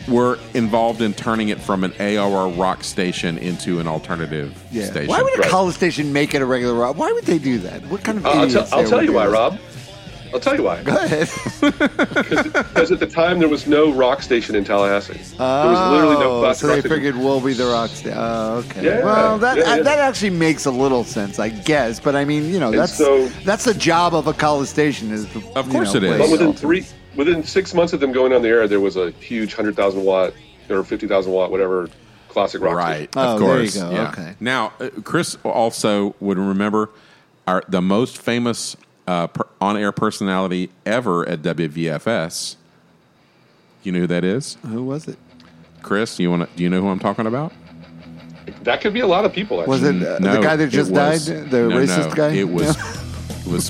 were 0.07 0.37
involved 0.53 1.01
in 1.01 1.13
turning 1.15 1.49
it 1.49 1.59
from 1.59 1.83
an 1.83 1.91
AOR 1.93 2.55
rock 2.59 2.83
station 2.83 3.39
into 3.39 3.79
an 3.79 3.87
alternative 3.87 4.53
Yeah. 4.71 4.85
station. 4.85 5.07
Why 5.07 5.21
would 5.23 5.33
a 5.35 5.41
Right. 5.41 5.49
college 5.49 5.73
station 5.75 6.13
make 6.13 6.35
it 6.35 6.43
a 6.43 6.45
regular 6.45 6.75
rock? 6.75 6.95
Why 6.95 7.11
would 7.11 7.25
they 7.25 7.39
do 7.39 7.57
that? 7.59 7.83
What 7.87 8.03
kind 8.03 8.19
of 8.19 8.25
Uh, 8.27 8.29
I'll, 8.29 8.43
idiots 8.43 8.69
tell 8.69 8.77
I'll 8.79 8.83
there 8.83 8.89
tell 8.89 8.97
would 8.99 9.05
you 9.05 9.11
do 9.11 9.15
why, 9.17 9.25
that? 9.25 9.31
Rob. 9.31 9.57
I'll 10.35 10.41
tell 10.41 10.55
you 10.55 10.63
why. 10.63 10.83
Go 10.83 10.95
ahead. 10.95 11.29
Because 11.95 12.91
at 12.91 12.99
the 12.99 13.07
time 13.07 13.39
there 13.39 13.47
was 13.47 13.67
no 13.67 13.91
rock 13.93 14.21
station 14.21 14.55
in 14.55 14.63
Tallahassee. 14.65 15.13
there 15.13 15.21
was 15.39 15.91
literally 15.91 16.15
no 16.15 16.37
Oh, 16.37 16.39
classic 16.41 16.61
so 16.61 16.67
rock 16.67 16.75
they 16.75 16.79
station. 16.81 16.95
figured 16.97 17.15
we'll 17.15 17.41
be 17.41 17.53
the 17.53 17.65
rock 17.65 17.89
station. 17.89 18.17
Oh, 18.17 18.57
okay. 18.57 18.83
Yeah, 18.85 19.03
well, 19.05 19.37
that 19.39 19.57
yeah, 19.57 19.75
yeah. 19.77 19.81
that 19.83 19.99
actually 19.99 20.29
makes 20.31 20.65
a 20.65 20.71
little 20.71 21.03
sense, 21.03 21.39
I 21.39 21.49
guess. 21.49 21.99
But 21.99 22.15
I 22.15 22.25
mean, 22.25 22.49
you 22.53 22.59
know, 22.59 22.67
And 22.69 22.77
that's 22.79 22.95
so- 22.97 23.27
that's 23.45 23.63
the 23.65 23.73
job 23.73 24.13
of 24.13 24.27
a 24.27 24.33
college 24.33 24.67
station. 24.67 25.11
Is 25.11 25.25
to, 25.33 25.39
Of 25.55 25.67
you 25.67 25.71
course 25.73 25.93
know, 25.93 25.97
it 25.99 26.03
is. 26.03 26.17
But 26.19 26.29
within 26.31 26.53
three, 26.53 26.85
within 27.15 27.43
six 27.43 27.73
months 27.73 27.93
of 27.93 27.99
them 28.01 28.11
going 28.11 28.33
on 28.33 28.41
the 28.41 28.49
air, 28.49 28.67
there 28.67 28.79
was 28.81 28.97
a 28.97 29.11
huge 29.11 29.53
hundred 29.53 29.75
thousand 29.75 30.03
watt 30.03 30.33
or 30.69 30.83
fifty 30.83 31.07
thousand 31.07 31.31
watt, 31.31 31.51
whatever, 31.51 31.89
classic 32.27 32.61
rock 32.61 32.75
Right, 32.75 33.11
station. 33.11 33.29
Oh, 33.29 33.33
of 33.35 33.39
there 33.39 33.49
you 33.49 33.55
course. 33.71 33.77
go. 33.77 33.91
Yeah. 33.91 34.09
Okay. 34.09 34.35
Now, 34.39 34.73
uh, 34.79 34.89
Chris 35.03 35.37
also 35.43 36.13
would 36.19 36.37
remember 36.37 36.89
our 37.47 37.63
the 37.69 37.81
most 37.81 38.17
famous 38.21 38.75
uh, 39.07 39.27
per, 39.27 39.45
on-air 39.61 39.91
personality 39.91 40.69
ever 40.85 41.27
at 41.27 41.41
WVFS. 41.41 42.55
You 43.83 43.91
know 43.91 43.99
who 43.99 44.07
that 44.07 44.23
is, 44.23 44.57
Who 44.67 44.83
was 44.83 45.07
it? 45.07 45.17
Chris? 45.83 46.17
You 46.19 46.31
want 46.31 46.49
to? 46.49 46.57
Do 46.57 46.63
you 46.63 46.69
know 46.69 46.81
who 46.81 46.87
I'm 46.87 46.99
talking 46.99 47.27
about? 47.27 47.53
That 48.63 48.81
could 48.81 48.93
be 48.93 48.99
a 49.01 49.07
lot 49.07 49.25
of 49.25 49.33
people. 49.33 49.59
Actually. 49.61 49.71
Was 49.71 49.83
it 49.83 49.95
uh, 50.07 50.19
No, 50.19 50.33
the 50.35 50.41
guy 50.41 50.55
that 50.55 50.69
just 50.69 50.91
was- 50.91 51.27
died? 51.27 51.49
The 51.51 51.67
no, 51.69 51.77
racist 51.77 52.09
no, 52.09 52.15
guy? 52.15 52.29
It 52.33 52.49
was. 52.49 52.75
No? 52.77 52.81
It 52.81 52.81
was. 52.81 53.01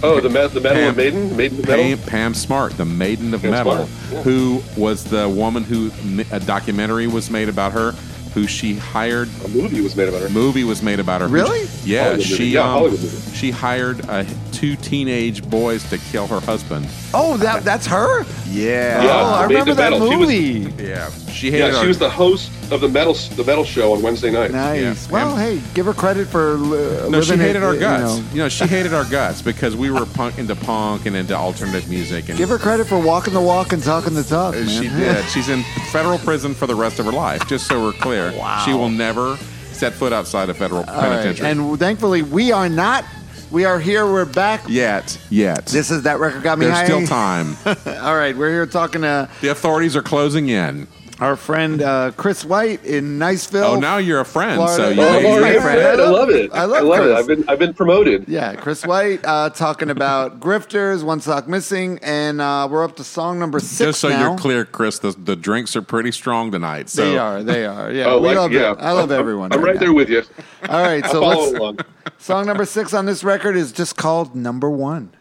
Oh, 0.03 0.21
the 0.21 0.29
me- 0.29 0.47
the 0.47 0.61
Medal 0.61 0.77
Pam- 0.77 0.89
of 0.91 0.95
Maiden, 0.95 1.35
Maiden 1.35 1.59
of 1.59 1.67
Metal. 1.67 1.83
Pam, 1.97 1.97
Pam 2.07 2.33
Smart, 2.33 2.71
the 2.77 2.85
Maiden 2.85 3.33
of 3.33 3.41
Pam 3.41 3.51
Metal, 3.51 3.89
yeah. 4.09 4.21
who 4.23 4.63
was 4.77 5.03
the 5.03 5.27
woman 5.27 5.63
who 5.65 5.91
a 6.31 6.39
documentary 6.39 7.07
was 7.07 7.29
made 7.29 7.49
about 7.49 7.73
her, 7.73 7.93
who 8.35 8.45
she 8.45 8.75
hired. 8.75 9.29
A 9.45 9.47
movie 9.47 9.79
was 9.81 9.95
made 9.95 10.09
about 10.09 10.21
her. 10.21 10.29
Movie 10.29 10.65
was 10.65 10.83
made 10.83 10.99
about 10.99 11.21
her. 11.21 11.27
Really? 11.27 11.67
Yeah, 11.85 12.03
Hollywood 12.03 12.25
she 12.25 12.33
movie. 12.33 12.45
Yeah, 12.49 12.61
um, 12.63 12.69
Hollywood 12.69 12.99
movie. 13.01 13.35
she 13.35 13.49
hired 13.49 14.09
uh, 14.09 14.25
two 14.51 14.75
teenage 14.75 15.49
boys 15.49 15.89
to 15.89 15.97
kill 15.97 16.27
her 16.27 16.41
husband. 16.41 16.85
Oh, 17.13 17.37
that 17.37 17.63
that's 17.63 17.87
her. 17.87 18.23
Yeah. 18.49 19.03
Yeah, 19.03 19.09
oh, 19.21 19.33
I 19.35 19.45
remember 19.45 19.73
that 19.73 19.91
Metal. 19.91 20.09
She 20.09 20.15
was- 20.17 20.27
movie. 20.29 20.83
Yeah, 20.83 21.09
she 21.35 21.51
hated 21.51 21.65
Yeah, 21.65 21.71
she 21.71 21.77
our- 21.77 21.87
was 21.87 21.97
the 21.99 22.09
host 22.09 22.49
of 22.71 22.81
the 22.81 22.87
metal 22.87 23.13
the 23.35 23.43
metal 23.43 23.63
show 23.65 23.93
on 23.93 24.01
Wednesday 24.01 24.31
night. 24.31 24.51
Nice. 24.51 24.81
Yeah. 24.81 24.95
Well, 25.11 25.37
And- 25.37 25.59
hey, 25.59 25.61
give 25.73 25.85
her 25.85 25.93
credit 25.93 26.27
for 26.27 26.53
uh, 26.55 27.09
No, 27.09 27.21
she 27.21 27.35
hated 27.35 27.57
it, 27.57 27.63
our 27.63 27.73
you 27.73 27.79
guts. 27.81 28.03
know. 28.17 28.23
You 28.33 28.37
know, 28.39 28.49
she 28.49 28.65
hated 28.65 28.93
our 28.93 29.05
guts 29.05 29.41
because 29.41 29.75
we 29.75 29.91
were 29.91 30.05
punk 30.05 30.37
into 30.37 30.55
punk 30.55 31.05
and 31.05 31.15
into 31.15 31.35
alternative 31.35 31.89
music. 31.89 32.29
And 32.29 32.37
Give 32.37 32.49
her 32.49 32.57
credit 32.57 32.87
for 32.87 32.97
walking 32.99 33.33
the 33.33 33.41
walk 33.41 33.73
and 33.73 33.83
talking 33.83 34.13
the 34.13 34.23
talk. 34.23 34.55
Man. 34.55 34.67
she 34.67 34.87
did. 35.03 35.25
She's 35.29 35.49
in 35.49 35.63
federal 35.91 36.17
prison 36.19 36.53
for 36.55 36.67
the 36.67 36.75
rest 36.75 36.99
of 36.99 37.05
her 37.05 37.11
life. 37.11 37.45
Just 37.47 37.67
so 37.67 37.83
we're 37.83 37.91
clear, 37.93 38.31
Wow. 38.37 38.63
she 38.65 38.73
will 38.73 38.89
never 38.89 39.37
set 39.73 39.93
foot 39.93 40.13
outside 40.13 40.49
a 40.49 40.53
federal 40.53 40.79
All 40.81 40.95
right. 40.95 41.09
penitentiary. 41.21 41.49
And 41.51 41.77
thankfully, 41.79 42.21
we 42.21 42.51
are 42.51 42.69
not. 42.69 43.03
We 43.51 43.63
are 43.63 43.79
here. 43.79 44.05
We're 44.11 44.25
back. 44.25 44.61
yet, 44.67 45.17
yet, 45.29 45.67
This 45.67 45.91
is 45.91 46.01
that 46.03 46.19
record 46.19 46.41
got 46.43 46.57
me 46.57 46.65
there's 46.65 46.77
high. 46.77 46.85
still 46.85 47.05
time. 47.05 47.55
All 48.01 48.15
right, 48.15 48.35
we're 48.35 48.49
here 48.49 48.65
talking 48.65 49.01
to 49.03 49.29
the 49.41 49.49
authorities 49.49 49.95
are 49.95 50.01
closing 50.01 50.49
in. 50.49 50.87
Our 51.19 51.35
friend 51.35 51.81
uh, 51.81 52.11
Chris 52.17 52.43
White 52.43 52.83
in 52.83 53.17
Niceville. 53.19 53.63
Oh, 53.63 53.79
now 53.79 53.97
you're 53.97 54.19
a 54.19 54.25
friend. 54.25 54.55
Florida. 54.55 54.75
So 54.75 54.89
you 54.89 55.01
Oh, 55.01 55.19
he's 55.19 55.41
my 55.41 55.49
a 55.49 55.61
friend. 55.61 55.79
friend. 55.81 56.01
I 56.01 56.09
love 56.09 56.29
it. 56.29 56.51
I 56.53 56.65
love 56.65 56.83
it. 56.85 57.01
Chris. 57.01 57.19
I've 57.19 57.27
been 57.27 57.49
I've 57.49 57.59
been 57.59 57.73
promoted. 57.73 58.27
Yeah, 58.27 58.55
Chris 58.55 58.85
White 58.85 59.21
uh, 59.23 59.49
talking 59.51 59.89
about 59.89 60.39
grifters, 60.39 61.03
one 61.03 61.21
sock 61.21 61.47
missing, 61.47 61.99
and 62.01 62.41
uh, 62.41 62.67
we're 62.69 62.83
up 62.83 62.95
to 62.97 63.03
song 63.03 63.39
number 63.39 63.59
six 63.59 63.77
just 63.77 63.99
so 64.01 64.09
now. 64.09 64.29
you're 64.29 64.37
clear, 64.37 64.65
Chris, 64.65 64.99
the, 64.99 65.11
the 65.11 65.35
drinks 65.35 65.75
are 65.75 65.81
pretty 65.81 66.11
strong 66.11 66.51
tonight. 66.51 66.89
So 66.89 67.09
They 67.09 67.17
are, 67.17 67.43
they 67.43 67.65
are. 67.65 67.91
Yeah, 67.91 68.05
Oh, 68.09 68.19
we 68.19 68.27
like, 68.29 68.37
love 68.37 68.51
yeah. 68.51 68.73
it. 68.73 68.77
I 68.79 68.91
love 68.91 69.11
I'm- 69.11 69.19
everyone. 69.19 69.53
I'm 69.53 69.61
right 69.63 69.75
now. 69.75 69.79
there 69.81 69.93
with 69.93 70.09
you. 70.09 70.23
All 70.67 70.81
right, 70.83 71.05
so 71.11 71.25
let's, 71.25 71.53
along. 71.57 71.79
song 72.17 72.45
number 72.45 72.65
six 72.65 72.93
on 72.93 73.05
this 73.05 73.23
record 73.23 73.55
is 73.55 73.71
just 73.71 73.95
called 73.95 74.35
Number 74.35 74.69
One. 74.69 75.11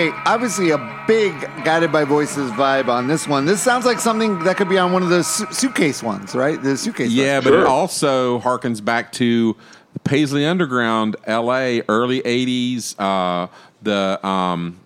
Okay, 0.00 0.16
obviously 0.24 0.70
a 0.70 1.04
big 1.06 1.38
guided 1.62 1.92
by 1.92 2.04
voices 2.04 2.50
vibe 2.52 2.88
on 2.88 3.06
this 3.06 3.28
one. 3.28 3.44
This 3.44 3.60
sounds 3.60 3.84
like 3.84 4.00
something 4.00 4.38
that 4.44 4.56
could 4.56 4.68
be 4.70 4.78
on 4.78 4.92
one 4.92 5.02
of 5.02 5.10
the 5.10 5.22
su- 5.22 5.46
suitcase 5.52 6.02
ones, 6.02 6.34
right? 6.34 6.60
The 6.62 6.78
suitcase. 6.78 7.10
Yeah, 7.10 7.34
ones. 7.34 7.44
but 7.44 7.52
it 7.52 7.66
also 7.66 8.40
harkens 8.40 8.82
back 8.82 9.12
to 9.12 9.54
the 9.92 9.98
Paisley 9.98 10.46
Underground, 10.46 11.16
L.A., 11.26 11.82
early 11.86 12.22
'80s. 12.22 12.94
Uh, 12.98 13.48
the 13.82 14.26
um, 14.26 14.80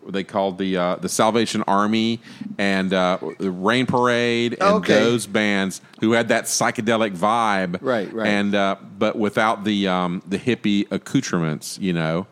what 0.00 0.14
they 0.14 0.24
called 0.24 0.56
the 0.56 0.78
uh, 0.78 0.96
the 0.96 1.10
Salvation 1.10 1.62
Army 1.66 2.20
and 2.56 2.90
uh, 2.94 3.18
the 3.38 3.50
Rain 3.50 3.84
Parade 3.84 4.54
and 4.54 4.76
Okay. 4.76 4.94
those 4.94 5.26
bands 5.26 5.82
who 6.00 6.12
had 6.12 6.28
that 6.28 6.44
psychedelic 6.44 7.14
vibe, 7.14 7.78
Right, 7.82 8.10
right. 8.14 8.26
And 8.26 8.54
uh, 8.54 8.76
but 8.98 9.18
without 9.18 9.64
the 9.64 9.88
um, 9.88 10.22
the 10.26 10.38
hippie 10.38 10.90
accoutrements, 10.90 11.78
you 11.82 11.92
know. 11.92 12.26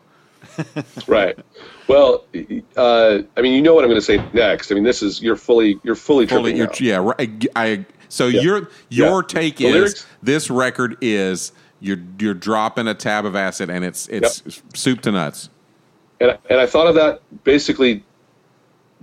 Right. 1.07 1.37
Well, 1.87 2.25
uh, 2.77 3.19
I 3.37 3.41
mean, 3.41 3.53
you 3.53 3.61
know 3.61 3.73
what 3.73 3.83
I'm 3.83 3.89
going 3.89 3.99
to 3.99 4.05
say 4.05 4.23
next. 4.33 4.71
I 4.71 4.75
mean, 4.75 4.83
this 4.83 5.01
is 5.01 5.21
you're 5.21 5.35
fully 5.35 5.79
you're 5.83 5.95
fully 5.95 6.25
Fully, 6.27 6.55
you're, 6.55 6.69
yeah, 6.79 6.97
right, 6.97 7.47
I, 7.55 7.85
so 8.09 8.27
Yeah. 8.27 8.41
your 8.41 8.69
your 8.89 9.21
Yeah. 9.21 9.27
take 9.27 9.55
The 9.57 9.65
is 9.67 9.73
lyrics? 9.73 10.05
this 10.21 10.49
record 10.49 10.97
is 11.01 11.51
you're 11.81 11.99
you're 12.19 12.33
dropping 12.33 12.87
a 12.87 12.93
tab 12.93 13.25
of 13.25 13.35
acid 13.35 13.69
and 13.69 13.83
it's 13.83 14.07
it's 14.07 14.41
soup 14.73 15.01
to 15.01 15.11
nuts. 15.11 15.49
and 16.21 16.37
and 16.49 16.59
I 16.59 16.65
thought 16.65 16.87
of 16.87 16.95
that 16.95 17.21
basically 17.43 18.03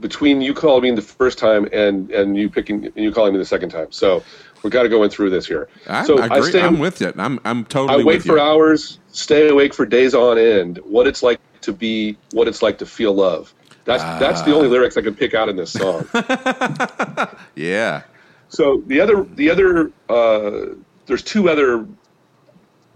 between 0.00 0.40
you 0.40 0.54
calling 0.54 0.82
me 0.82 0.90
the 0.92 1.02
first 1.02 1.38
time 1.38 1.68
and 1.72 2.10
and 2.10 2.36
you 2.36 2.48
picking 2.50 2.86
and 2.86 2.96
you 2.96 3.12
calling 3.12 3.32
me 3.32 3.38
the 3.38 3.44
second 3.44 3.70
time. 3.70 3.90
So 3.92 4.22
we 4.62 4.70
got 4.70 4.82
to 4.82 4.88
go 4.88 5.02
in 5.02 5.10
through 5.10 5.30
this 5.30 5.46
here. 5.46 5.68
I, 5.86 6.04
so 6.06 6.18
I 6.18 6.26
agree. 6.26 6.50
stay. 6.50 6.62
I'm 6.62 6.78
with 6.78 7.00
you. 7.00 7.12
I'm 7.16 7.38
I'm 7.44 7.60
I 7.60 7.62
totally 7.64 8.04
wait 8.04 8.16
with 8.16 8.26
for 8.26 8.36
you. 8.36 8.42
hours, 8.42 8.98
stay 9.12 9.48
awake 9.48 9.72
for 9.74 9.86
days 9.86 10.14
on 10.14 10.38
end. 10.38 10.78
What 10.84 11.06
it's 11.06 11.22
like 11.22 11.40
to 11.62 11.72
be, 11.72 12.16
what 12.32 12.48
it's 12.48 12.62
like 12.62 12.78
to 12.78 12.86
feel 12.86 13.14
love. 13.14 13.54
That's 13.84 14.02
that's 14.20 14.40
Ah. 14.42 14.44
the 14.44 14.54
only 14.54 14.68
lyrics 14.68 14.96
I 14.96 15.02
can 15.02 15.14
pick 15.14 15.34
out 15.34 15.48
in 15.48 15.56
this 15.56 15.72
song. 15.72 16.06
Yeah. 17.54 18.02
So 18.48 18.82
the 18.86 19.00
other, 19.00 19.22
the 19.34 19.48
other, 19.50 19.92
uh, 20.08 20.74
there's 21.06 21.22
two 21.22 21.48
other 21.48 21.86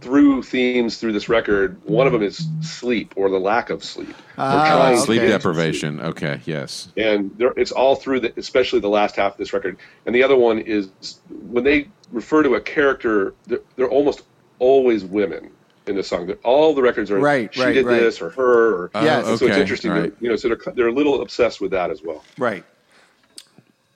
through 0.05 0.43
themes 0.43 0.99
through 0.99 1.13
this 1.13 1.29
record. 1.31 1.81
One 1.85 2.07
of 2.07 2.13
them 2.13 2.23
is 2.23 2.47
sleep 2.61 3.15
or 3.17 3.31
the 3.31 3.39
lack 3.41 3.71
of 3.71 3.83
sleep. 3.83 4.15
Ah, 4.37 4.67
trying 4.69 4.99
Sleep 4.99 5.21
get 5.23 5.27
to 5.27 5.33
deprivation. 5.33 5.99
Okay. 6.01 6.41
Yes. 6.45 6.89
and 6.99 7.31
there, 7.39 7.53
it's 7.57 7.73
all 7.73 7.97
through 7.97 8.21
the, 8.21 8.33
especially 8.37 8.81
the 8.81 8.89
last 8.89 9.17
half 9.17 9.33
of 9.33 9.39
this 9.39 9.53
record. 9.55 9.79
And 10.05 10.15
the 10.15 10.23
other 10.23 10.37
one 10.37 10.59
is 10.59 10.91
when 11.31 11.65
they 11.65 11.89
refer 12.13 12.43
to 12.43 12.55
a 12.57 12.61
character, 12.61 13.35
they're, 13.47 13.61
they're 13.77 13.89
almost 13.91 14.23
always 14.59 15.05
women 15.05 15.51
in 15.87 15.97
the 15.97 16.03
song. 16.03 16.27
They're- 16.27 16.39
All 16.45 16.75
the 16.75 16.83
records 16.83 17.11
are 17.11 17.19
Right, 17.19 17.53
she 17.53 17.63
right, 17.63 17.73
did 17.73 17.87
right. 17.87 17.99
this 18.01 18.21
or 18.21 18.29
her. 18.31 18.75
Or, 18.85 18.91
Yes. 18.95 19.27
and 19.27 19.39
So 19.39 19.47
it's 19.47 19.57
interesting, 19.57 19.91
right. 19.91 20.13
you 20.21 20.29
know. 20.29 20.37
So 20.37 20.49
they're 20.49 20.75
they're 20.75 20.89
a 20.89 20.93
little 20.93 21.23
obsessed 21.23 21.61
with 21.63 21.71
that 21.71 21.91
as 21.91 22.03
well. 22.03 22.23
Right. 22.39 22.63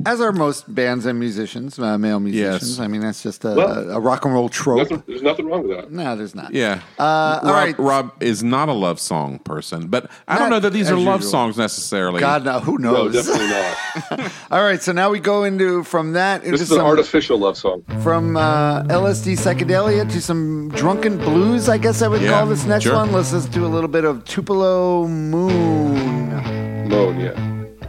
As 0.07 0.21
are 0.21 0.31
most 0.31 0.73
bands 0.73 1.07
and 1.07 1.19
musicians, 1.19 1.77
uh, 1.77 1.99
male 1.99 2.21
musicians. 2.21 2.71
Yes. 2.71 2.79
I 2.79 2.87
mean, 2.87 3.01
that's 3.01 3.21
just 3.21 3.45
a, 3.45 3.49
Well, 3.55 3.91
a 3.91 3.99
rock 3.99 4.25
and 4.25 4.33
roll 4.33 4.49
trope. 4.49 4.79
Nothing, 4.79 5.03
there's 5.09 5.23
nothing 5.23 5.47
wrong 5.47 5.67
with 5.67 5.77
that. 5.77 5.91
No, 5.91 6.15
there's 6.15 6.37
not. 6.37 6.55
Yeah. 6.55 6.83
Uh, 7.01 7.41
Rob, 7.43 7.53
right. 7.53 7.79
Rob 7.81 8.13
is 8.23 8.45
not 8.45 8.69
a 8.69 8.73
love 8.73 9.01
song 9.01 9.41
person, 9.41 9.89
but 9.89 10.09
I 10.29 10.39
don't 10.39 10.51
know 10.51 10.61
that 10.61 10.73
these 10.73 10.89
are 10.89 10.97
as 10.97 11.03
love 11.03 11.21
usual. 11.21 11.31
songs 11.33 11.59
necessarily. 11.59 12.21
God, 12.21 12.45
no, 12.45 12.61
who 12.61 12.79
No, 12.79 12.93
knows? 12.93 13.13
definitely 13.15 13.49
not. 13.49 14.33
all 14.53 14.63
right, 14.63 14.81
so 14.81 14.93
now 14.93 15.11
we 15.11 15.19
go 15.19 15.43
into 15.43 15.83
from 15.83 16.13
that 16.13 16.43
into 16.45 16.53
This 16.53 16.61
is 16.61 16.69
some 16.69 16.79
an 16.79 16.87
artificial 16.87 17.37
love 17.37 17.57
song. 17.57 17.83
from 18.01 18.37
uh, 18.37 18.85
LSD 18.85 19.33
psychedelia 19.37 20.09
to 20.13 20.21
some 20.23 20.69
drunken 20.77 21.19
blues. 21.19 21.69
I 21.69 21.77
guess 21.77 22.03
I 22.03 22.09
would 22.09 22.23
Yeah, 22.23 22.39
call 22.39 22.47
this 22.47 22.65
next 22.67 22.85
sure. 22.85 22.95
one. 22.95 23.11
Let's 23.11 23.33
just 23.33 23.51
do 23.51 23.67
a 23.67 23.69
little 23.69 23.89
bit 23.91 24.05
of 24.05 24.25
Tupelo 24.25 25.09
Moon. 25.09 26.89
Moan, 26.89 27.19
yeah. 27.19 27.33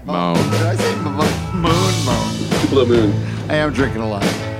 Mo. 0.05 0.33
Did 0.33 0.98
I 1.59 1.61
mo- 1.61 1.69
moon? 1.69 2.05
Moon. 2.05 2.49
Tupelo 2.61 2.85
Moon. 2.85 3.49
I 3.49 3.55
am 3.55 3.73
drinking 3.73 4.01
a 4.01 4.07
lot. 4.07 4.58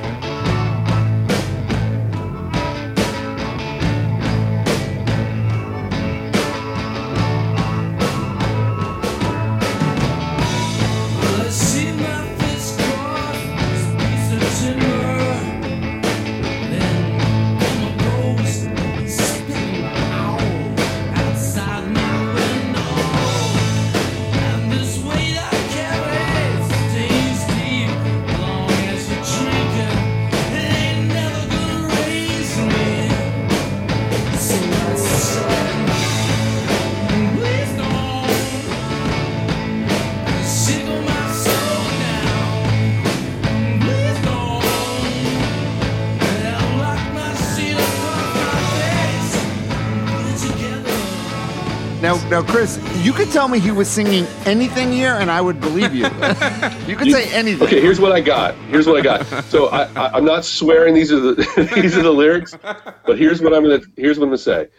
Could 53.29 53.33
tell 53.35 53.47
me 53.47 53.59
he 53.59 53.69
was 53.69 53.87
singing 53.87 54.25
anything 54.45 54.91
here, 54.91 55.13
and 55.13 55.29
I 55.29 55.39
would 55.39 55.61
believe 55.61 55.93
you. 55.93 56.03
you 56.87 56.95
could 56.95 57.11
say 57.11 57.31
anything. 57.31 57.67
Okay, 57.67 57.79
here's 57.79 57.99
what 57.99 58.11
I 58.11 58.21
got. 58.21 58.55
Here's 58.69 58.87
what 58.87 58.97
I 58.97 59.01
got. 59.01 59.23
So 59.45 59.67
I, 59.67 59.83
I, 59.93 60.13
I'm 60.15 60.25
not 60.25 60.43
swearing 60.43 60.95
these 60.95 61.11
are 61.11 61.19
the 61.19 61.71
these 61.75 61.95
are 61.95 62.01
the 62.01 62.11
lyrics, 62.11 62.57
but 63.05 63.19
here's 63.19 63.39
what 63.39 63.53
I'm 63.53 63.61
gonna 63.63 63.81
here's 63.97 64.17
what 64.17 64.25
I'm 64.25 64.29
gonna 64.29 64.39
say. 64.39 64.69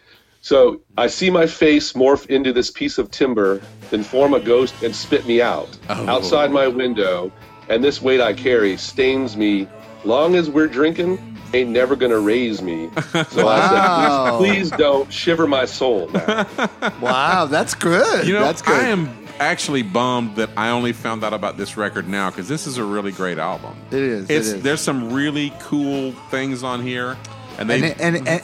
So 0.41 0.81
I 0.97 1.07
see 1.07 1.29
my 1.29 1.47
face 1.47 1.93
morph 1.93 2.25
into 2.25 2.51
this 2.51 2.69
piece 2.71 2.97
of 2.97 3.09
timber, 3.09 3.61
then 3.89 4.03
form 4.03 4.33
a 4.33 4.39
ghost 4.39 4.73
and 4.83 4.93
spit 4.93 5.25
me 5.25 5.41
out 5.41 5.69
oh. 5.89 6.09
outside 6.09 6.51
my 6.51 6.67
window, 6.67 7.31
and 7.69 7.81
this 7.81 8.01
weight 8.01 8.19
I 8.19 8.33
carry 8.33 8.75
stains 8.75 9.37
me. 9.37 9.67
Long 10.03 10.35
as 10.35 10.49
we're 10.49 10.67
drinking, 10.67 11.19
ain't 11.53 11.69
never 11.69 11.95
gonna 11.95 12.19
raise 12.19 12.61
me. 12.61 12.89
So 13.29 13.45
Wow. 13.45 13.53
I 13.55 14.29
said, 14.29 14.37
please, 14.37 14.69
please 14.69 14.71
don't 14.71 15.11
shiver 15.11 15.47
my 15.47 15.65
soul. 15.65 16.09
Now. 16.09 16.47
Wow, 17.01 17.45
that's 17.45 17.75
good. 17.75 18.27
You 18.27 18.33
know, 18.33 18.41
that's 18.41 18.61
good. 18.61 18.75
I 18.75 18.87
am 18.87 19.09
actually 19.39 19.81
bummed 19.81 20.35
that 20.35 20.49
I 20.55 20.69
only 20.69 20.93
found 20.93 21.23
out 21.23 21.33
about 21.33 21.57
this 21.57 21.75
record 21.77 22.07
now 22.07 22.29
because 22.29 22.47
this 22.47 22.67
is 22.67 22.77
a 22.77 22.83
really 22.83 23.11
great 23.11 23.37
album. 23.37 23.75
It 23.91 23.99
is, 23.99 24.29
it 24.29 24.35
It's 24.35 24.53
there's 24.53 24.81
some 24.81 25.11
really 25.11 25.51
cool 25.59 26.11
things 26.29 26.63
on 26.63 26.81
here, 26.81 27.17
and 27.57 27.69
they 27.69 27.75
and 27.75 27.85
it, 27.85 27.99
and, 27.99 28.27
and 28.27 28.43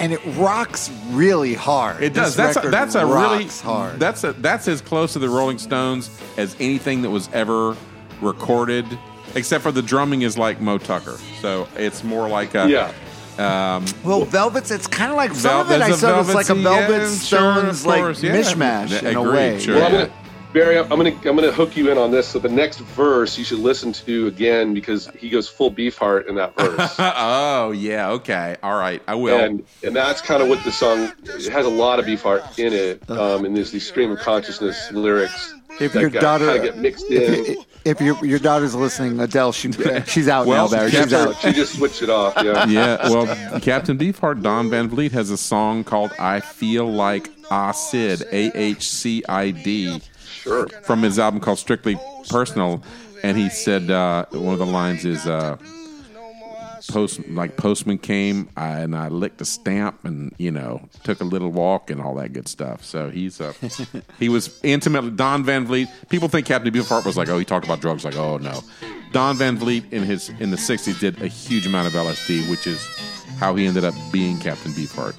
and 0.00 0.12
it 0.12 0.20
rocks 0.36 0.90
really 1.10 1.54
hard. 1.54 2.02
It 2.02 2.14
does. 2.14 2.34
This 2.34 2.54
That's 2.54 2.66
a, 2.66 2.70
that's 2.70 2.94
a 2.94 3.04
really 3.06 3.46
hard. 3.46 4.00
That's 4.00 4.24
a 4.24 4.32
that's 4.32 4.66
as 4.66 4.80
close 4.80 5.12
to 5.12 5.18
the 5.18 5.28
Rolling 5.28 5.58
Stones 5.58 6.10
as 6.36 6.56
anything 6.58 7.02
that 7.02 7.10
was 7.10 7.28
ever 7.32 7.76
recorded, 8.22 8.86
except 9.34 9.62
for 9.62 9.72
the 9.72 9.82
drumming 9.82 10.22
is 10.22 10.36
like 10.38 10.60
Moe 10.60 10.78
Tucker. 10.78 11.18
So 11.40 11.68
it's 11.76 12.02
more 12.04 12.28
like 12.28 12.54
a 12.54 12.68
Yeah. 12.68 12.92
well, 14.04 14.24
Velvet's. 14.24 14.70
It's 14.70 14.86
kind 14.86 15.10
of 15.10 15.16
like 15.16 15.32
some 15.34 15.42
Vel- 15.42 15.60
of 15.62 15.70
it. 15.70 15.74
I 15.82 15.86
there's 15.88 15.96
a 15.96 15.98
said 16.00 16.18
it's 16.20 16.34
like 16.34 16.48
a 16.48 16.52
Velvetsy, 16.52 16.62
Velvet 16.62 16.90
yeah, 16.92 16.98
sure, 16.98 17.50
of 17.50 17.54
Stones 17.76 17.86
like 17.86 18.00
course, 18.02 18.22
yeah. 18.22 18.36
mishmash 18.36 19.02
Yeah, 19.02 19.10
in 19.10 19.16
a 19.16 19.22
way. 19.22 19.58
sure. 19.58 19.76
Well, 19.76 19.86
I'm 19.86 19.92
gonna, 19.92 20.10
Barry, 20.52 20.78
I'm 20.78 20.88
gonna 20.88 21.10
I'm 21.10 21.36
gonna 21.36 21.52
hook 21.52 21.76
you 21.76 21.92
in 21.92 21.96
on 21.96 22.10
this. 22.10 22.26
So 22.26 22.40
the 22.40 22.48
next 22.48 22.80
verse 22.80 23.38
you 23.38 23.44
should 23.44 23.60
listen 23.60 23.92
to 23.92 24.26
again 24.26 24.74
because 24.74 25.08
he 25.16 25.28
goes 25.30 25.48
full 25.48 25.70
Beefheart 25.70 26.26
in 26.28 26.34
that 26.34 26.56
verse, 26.56 26.96
oh 26.98 27.70
yeah, 27.70 28.10
okay, 28.10 28.56
all 28.60 28.76
right, 28.76 29.00
I 29.06 29.14
will. 29.14 29.38
and 29.38 29.64
and 29.84 29.94
that's 29.94 30.20
kind 30.20 30.42
of 30.42 30.48
what 30.48 30.62
the 30.64 30.72
song. 30.72 31.12
It 31.22 31.52
has 31.52 31.66
a 31.66 31.70
lot 31.70 32.00
of 32.00 32.04
Beefheart 32.06 32.58
in 32.58 32.72
it, 32.72 33.08
um, 33.08 33.44
and 33.44 33.56
there's 33.56 33.70
these 33.70 33.86
stream 33.86 34.10
of 34.10 34.18
consciousness 34.18 34.90
lyrics. 34.90 35.54
If 35.80 35.92
that 35.92 36.00
your 36.00 36.10
got- 36.10 36.20
daughter, 36.20 36.46
kinda 36.52 36.64
get 36.64 36.78
mixed 36.78 37.06
in. 37.06 37.44
if, 37.44 37.58
if 37.84 38.00
your 38.00 38.22
your 38.24 38.38
daughter's 38.38 38.74
listening, 38.74 39.18
Adele, 39.20 39.52
she 39.52 39.70
she's 40.06 40.28
out 40.28 40.46
Well, 40.46 40.68
now, 40.68 40.76
Barry. 40.76 40.90
she 40.90 40.96
She's 41.02 41.12
out. 41.12 41.36
she 41.40 41.52
just 41.52 41.76
switched 41.76 42.02
it 42.02 42.10
off. 42.10 42.34
Yeah. 42.42 42.64
yeah, 42.68 43.08
well, 43.08 43.60
Captain 43.60 43.96
Beefheart, 43.98 44.42
Don 44.42 44.70
Van 44.70 44.88
Vliet 44.88 45.12
has 45.12 45.30
a 45.30 45.36
song 45.36 45.84
called 45.84 46.12
"I 46.18 46.40
Feel 46.40 46.90
Like 46.90 47.30
Acid," 47.50 48.22
A 48.32 48.56
H 48.56 48.88
C 48.88 49.22
I 49.28 49.50
D. 49.50 50.00
Sure. 50.42 50.68
from 50.84 51.02
his 51.02 51.18
album 51.18 51.38
called 51.40 51.58
Strictly 51.58 51.98
Personal, 52.30 52.82
and 53.22 53.36
he 53.36 53.50
said 53.50 53.90
uh, 53.90 54.24
one 54.30 54.54
of 54.54 54.58
the 54.58 54.64
lines 54.66 55.04
is 55.04 55.26
uh, 55.26 55.56
post 56.88 57.26
like 57.28 57.56
postman 57.56 57.98
came 57.98 58.48
I, 58.56 58.80
and 58.80 58.96
I 58.96 59.08
licked 59.08 59.40
a 59.40 59.44
stamp 59.44 60.04
and 60.04 60.34
you 60.38 60.50
know 60.50 60.88
took 61.04 61.20
a 61.20 61.24
little 61.24 61.50
walk 61.50 61.90
and 61.90 62.00
all 62.00 62.14
that 62.16 62.32
good 62.32 62.48
stuff. 62.48 62.84
So 62.84 63.10
he's 63.10 63.40
uh, 63.40 63.52
he 64.18 64.28
was 64.28 64.58
intimately 64.62 65.10
Don 65.10 65.44
Van 65.44 65.66
Vliet. 65.66 65.88
People 66.08 66.28
think 66.28 66.46
Captain 66.46 66.72
Beefheart 66.72 67.04
was 67.04 67.16
like 67.16 67.28
oh 67.28 67.38
he 67.38 67.44
talked 67.44 67.64
about 67.64 67.80
drugs 67.80 68.04
like 68.04 68.16
oh 68.16 68.38
no. 68.38 68.62
Don 69.12 69.36
Van 69.36 69.56
Vliet 69.56 69.92
in 69.92 70.04
his 70.04 70.28
in 70.40 70.50
the 70.50 70.56
'60s 70.56 70.98
did 71.00 71.20
a 71.22 71.26
huge 71.26 71.66
amount 71.66 71.88
of 71.88 71.94
LSD, 71.94 72.48
which 72.50 72.66
is 72.66 72.86
how 73.38 73.54
he 73.54 73.66
ended 73.66 73.84
up 73.84 73.94
being 74.12 74.38
Captain 74.38 74.72
Beefheart. 74.72 75.14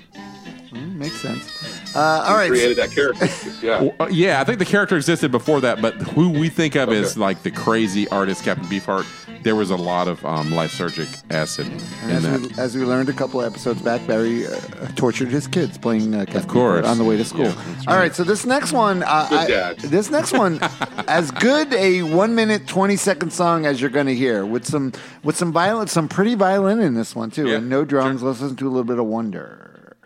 Makes 0.71 1.19
sense. 1.21 1.95
Uh, 1.95 2.23
all 2.27 2.35
right. 2.35 2.49
created 2.49 2.77
that 2.77 2.91
character. 2.91 3.27
Yeah. 3.61 3.91
Uh, 3.99 4.07
yeah, 4.09 4.41
I 4.41 4.43
think 4.43 4.57
the 4.57 4.65
character 4.65 4.95
existed 4.95 5.31
before 5.31 5.61
that, 5.61 5.81
but 5.83 5.93
who 5.95 6.29
we 6.29 6.49
think 6.49 6.75
of 6.75 6.89
as 6.89 7.15
like 7.15 7.43
the 7.43 7.51
crazy 7.51 8.07
artist, 8.07 8.43
Captain 8.43 8.65
Beefheart, 8.65 9.05
there 9.43 9.55
was 9.55 9.69
a 9.71 9.75
lot 9.75 10.07
of 10.07 10.23
um, 10.25 10.49
lysergic 10.51 11.23
acid 11.31 11.67
in 11.67 12.09
As 12.09 12.23
that. 12.23 12.39
we, 12.41 12.49
as 12.61 12.75
we 12.77 12.83
learned 12.83 13.09
a 13.09 13.13
couple 13.13 13.41
episodes 13.41 13.81
back, 13.81 14.05
Barry 14.05 14.45
uh, 14.47 14.59
tortured 14.95 15.29
his 15.29 15.47
kids 15.47 15.77
playing 15.77 16.13
uh, 16.13 16.25
Captain 16.25 16.47
course. 16.49 16.85
On 16.85 16.97
the 16.97 17.03
way 17.03 17.17
to 17.17 17.25
school. 17.25 17.45
Yeah, 17.45 17.51
that's 17.67 17.87
All 17.87 17.93
right. 17.95 17.99
right, 18.01 18.15
so 18.15 18.23
this 18.23 18.45
next 18.45 18.71
one, 18.71 19.03
uh, 19.03 19.27
I- 19.31 19.73
this 19.79 20.09
next 20.11 20.33
one, 20.33 20.59
as 21.07 21.31
good 21.31 21.73
a 21.73 22.03
one 22.03 22.35
minute 22.35 22.67
twenty 22.67 22.95
second 22.95 23.31
song 23.31 23.65
as 23.65 23.81
you're 23.81 23.89
going 23.89 24.07
to 24.07 24.15
hear, 24.15 24.45
with 24.45 24.65
some 24.65 24.93
with 25.23 25.35
some 25.37 25.51
violin, 25.51 25.87
some 25.87 26.07
pretty 26.07 26.35
violin 26.35 26.79
in 26.79 26.93
this 26.93 27.15
one 27.15 27.31
too, 27.31 27.47
Yeah, 27.47 27.57
and 27.57 27.69
no 27.69 27.83
drums. 27.85 28.21
Let's 28.23 28.41
listen 28.41 28.57
to 28.57 28.67
a 28.67 28.69
little 28.69 28.83
bit 28.83 28.99
of 28.99 29.05
Wonder. 29.05 29.97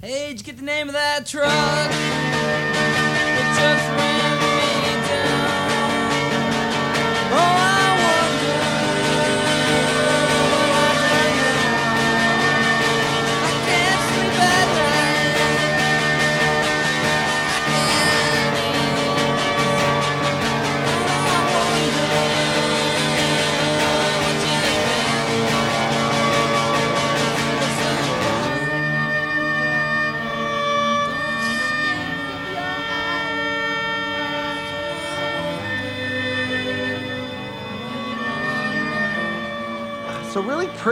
Hey, 0.00 0.28
did 0.30 0.40
you 0.40 0.44
get 0.46 0.56
the 0.58 0.64
name 0.64 0.88
of 0.88 0.94
that 0.94 1.26
truck? 1.26 1.48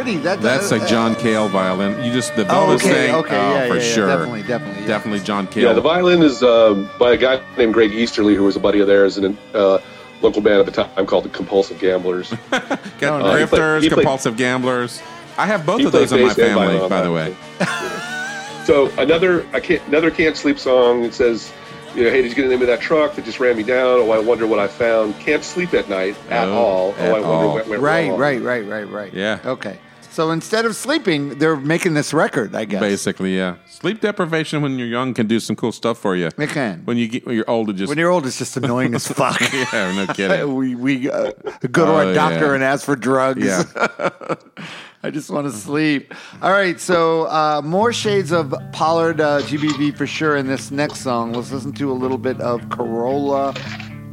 Pretty. 0.03 0.17
That 0.19 0.41
That's 0.41 0.71
uh, 0.73 0.79
like 0.79 0.89
John 0.89 1.15
Cale 1.15 1.49
violin. 1.49 2.03
You 2.05 2.13
just 2.13 2.35
the 2.37 2.47
Oh, 2.49 2.73
okay, 2.73 2.89
thing, 2.89 3.15
okay, 3.17 3.37
oh, 3.37 3.55
yeah, 3.55 3.69
for 3.69 3.77
yeah, 3.77 3.83
yeah, 3.83 3.95
sure, 3.95 4.07
definitely, 4.09 4.43
definitely, 4.43 4.81
yeah. 4.83 4.89
definitely 4.89 5.21
John 5.21 5.47
Cale. 5.47 5.65
Yeah, 5.65 5.73
the 5.73 5.81
violin 5.81 6.23
is 6.23 6.43
um, 6.43 6.89
by 6.99 7.13
a 7.13 7.17
guy 7.17 7.41
named 7.57 7.75
Greg 7.75 7.93
Easterly, 7.93 8.35
who 8.35 8.45
was 8.45 8.57
a 8.57 8.61
buddy 8.61 8.81
of 8.81 8.87
theirs 8.87 9.19
and 9.19 9.37
a 9.55 9.57
uh, 9.59 9.83
local 10.23 10.41
band 10.43 10.61
at 10.61 10.67
the 10.67 10.73
time 10.73 11.07
called 11.07 11.25
the 11.25 11.29
Compulsive 11.31 11.79
Gamblers. 11.79 12.33
Got 12.51 13.23
Uh, 13.23 13.31
he 13.33 13.37
drifters, 13.39 13.81
played- 13.83 13.93
compulsive 13.93 14.37
gamblers. 14.37 15.03
I 15.39 15.47
have 15.47 15.65
both 15.65 15.83
of 15.85 15.93
those 15.93 16.13
in 16.13 16.21
my 16.21 16.29
bass 16.29 16.39
and 16.39 16.49
family, 16.49 16.67
violin 16.79 16.89
by 16.91 17.03
the 17.03 17.13
way. 17.13 18.65
so 18.67 18.91
another 18.99 19.47
I 19.55 19.61
can't 19.61 19.87
another 19.89 20.11
can't 20.11 20.37
sleep 20.37 20.59
song. 20.59 21.05
It 21.05 21.15
says, 21.15 21.51
you 21.95 22.05
know, 22.05 22.11
hey, 22.11 22.21
did 22.21 22.29
you 22.29 22.35
get 22.35 22.43
the 22.43 22.49
name 22.49 22.61
of 22.61 22.67
that 22.67 22.81
truck 22.83 23.15
that 23.15 23.25
just 23.25 23.41
ran 23.41 23.57
me 23.57 23.63
down? 23.63 23.87
Oh, 24.01 24.11
I 24.11 24.19
wonder 24.19 24.47
what 24.47 24.59
I 24.59 24.69
found. 24.69 25.19
Can't 25.19 25.43
sleep 25.43 25.73
at 25.73 25.89
night 25.89 26.15
at 26.29 26.47
No, 26.47 26.55
all. 26.55 26.95
at 26.99 27.11
oh, 27.11 27.17
I 27.17 27.21
wonder 27.21 27.27
all. 27.27 27.55
what 27.55 27.69
went 27.69 27.81
Right, 27.83 28.11
wrong. 28.11 28.19
right, 28.19 28.43
right, 28.43 28.67
right, 28.67 28.89
right. 28.91 29.15
Yeah. 29.15 29.39
Okay. 29.47 29.79
So 30.21 30.33
instead 30.33 30.67
of 30.67 30.77
sleeping, 30.77 31.39
they're 31.39 31.57
making 31.57 31.95
this 31.95 32.13
record. 32.13 32.55
I 32.55 32.67
guess. 32.67 32.79
Basically, 32.79 33.35
yeah. 33.39 33.57
Sleep 33.67 34.03
deprivation 34.03 34.61
when 34.61 34.79
you're 34.79 34.87
young 34.87 35.15
can 35.15 35.27
do 35.27 35.41
some 35.41 35.57
cool 35.57 35.73
stuff 35.73 35.97
for 35.97 36.15
you. 36.15 36.27
It 36.27 36.51
can. 36.51 36.83
When 36.85 36.99
you 36.99 37.09
get 37.09 37.25
when 37.25 37.37
you're 37.37 37.49
old, 37.49 37.71
it 37.71 37.77
just 37.77 37.89
When 37.89 37.97
you're 37.97 38.11
old, 38.11 38.27
it's 38.27 38.37
just 38.37 38.55
annoying 38.59 38.95
as 38.95 39.09
fuck. 39.09 39.41
yeah, 39.73 39.95
no 39.97 40.07
kidding. 40.13 40.55
we 40.61 40.75
we 40.75 41.11
uh, 41.11 41.33
go 41.73 41.87
to 41.87 41.93
Oh, 41.93 41.95
our 42.09 42.13
doctor 42.13 42.49
yeah. 42.49 42.55
and 42.57 42.63
ask 42.63 42.85
for 42.85 42.97
drugs. 42.97 43.43
Yeah. 43.43 43.63
I 45.03 45.11
just 45.11 45.31
want 45.31 45.47
to 45.47 45.53
sleep. 45.55 46.13
All 46.43 46.51
right, 46.51 46.79
so 46.79 47.23
uh, 47.29 47.63
more 47.65 47.91
shades 47.91 48.31
of 48.31 48.55
Pollard 48.73 49.23
uh, 49.23 49.41
GBV 49.41 49.97
for 49.97 50.07
sure 50.07 50.37
in 50.37 50.47
this 50.47 50.71
next 50.71 50.99
song. 51.01 51.33
Let's 51.33 51.51
listen 51.51 51.73
to 51.73 51.91
a 51.91 51.95
little 51.95 52.19
bit 52.19 52.39
of 52.43 52.69
Corolla 52.69 53.55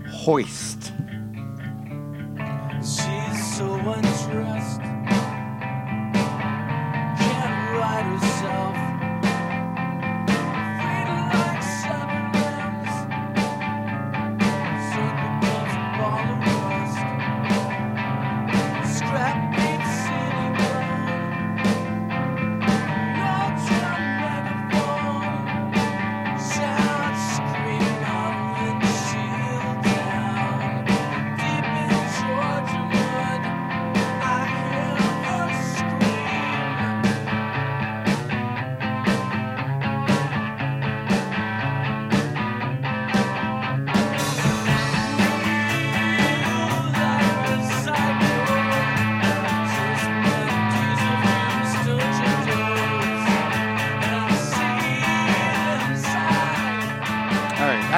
Hoist. 0.10 0.94
She's 2.80 3.58
so 3.58 3.74
undressed. 3.74 4.37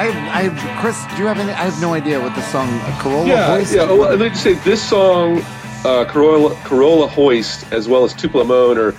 I 0.00 0.08
I 0.44 0.48
Chris. 0.80 0.98
Do 1.14 1.22
you 1.22 1.26
have 1.26 1.38
any? 1.38 1.52
I 1.52 1.64
have 1.68 1.78
no 1.80 1.92
idea 1.92 2.18
what 2.20 2.34
the 2.34 2.40
song 2.42 2.68
uh, 2.68 2.98
Corolla 3.02 3.26
Yeah, 3.26 3.46
Hoist. 3.46 3.74
yeah. 3.74 3.84
Well, 3.84 3.98
let 3.98 4.18
me 4.18 4.28
just 4.30 4.42
say 4.42 4.54
this 4.54 4.82
song, 4.82 5.42
uh, 5.84 6.06
Corolla, 6.08 6.54
Corolla 6.64 7.06
Hoist, 7.06 7.70
as 7.70 7.86
well 7.86 8.02
as 8.04 8.14
Tupelo 8.14 8.44
Moan, 8.44 8.78
are 8.78 8.94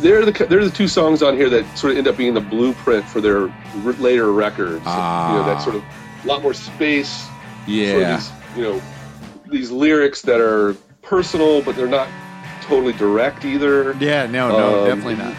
they're 0.00 0.24
the 0.24 0.32
they're 0.46 0.64
the 0.64 0.70
two 0.70 0.88
songs 0.88 1.22
on 1.22 1.36
here 1.36 1.50
that 1.50 1.66
sort 1.76 1.92
of 1.92 1.98
end 1.98 2.08
up 2.08 2.16
being 2.16 2.32
the 2.32 2.40
blueprint 2.40 3.04
for 3.06 3.20
their 3.20 3.52
later 3.98 4.32
records. 4.32 4.80
You 4.86 5.34
know, 5.36 5.42
that 5.44 5.60
sort 5.62 5.76
of 5.76 5.84
a 6.24 6.26
lot 6.26 6.40
more 6.42 6.54
space. 6.54 7.10
Sort 7.10 7.28
of 7.68 7.74
Yeah. 7.74 8.16
these, 8.16 8.30
you 8.56 8.62
know, 8.62 8.82
these 9.50 9.70
lyrics 9.70 10.22
that 10.22 10.40
are 10.40 10.74
personal, 11.02 11.60
but 11.60 11.76
they're 11.76 11.86
not 11.86 12.08
totally 12.62 12.94
direct 12.94 13.44
either. 13.44 13.94
Yeah, 14.00 14.24
no, 14.26 14.48
no, 14.48 14.80
Um, 14.80 14.86
definitely 14.86 15.16
not. 15.16 15.34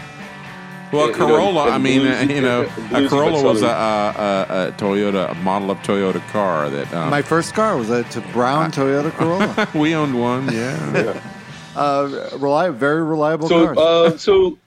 Well, 0.96 1.06
you 1.08 1.12
know, 1.16 1.26
Corolla. 1.26 1.70
I 1.70 1.78
mean, 1.78 2.02
bluesy- 2.02 2.30
uh, 2.30 2.34
you 2.34 2.40
know, 2.40 2.62
a 2.92 3.08
Corolla 3.08 3.42
was 3.42 3.62
a, 3.62 3.66
a, 3.66 3.70
a, 3.70 4.68
a 4.68 4.72
Toyota, 4.72 5.30
a 5.30 5.34
model 5.36 5.70
of 5.70 5.78
Toyota 5.78 6.26
car 6.28 6.70
that 6.70 6.92
um, 6.94 7.10
My 7.10 7.22
first 7.22 7.54
car 7.54 7.76
was 7.76 7.90
a 7.90 8.04
t- 8.04 8.20
brown 8.32 8.72
Toyota 8.72 9.10
Corolla. 9.12 9.68
we 9.78 9.94
owned 9.94 10.18
one. 10.18 10.52
Yeah. 10.52 11.20
uh, 11.76 12.30
reliable, 12.38 12.78
very 12.78 13.02
reliable 13.02 13.48
so 13.48 13.66
cars. 13.66 13.78
uh, 13.78 14.18
so 14.18 14.58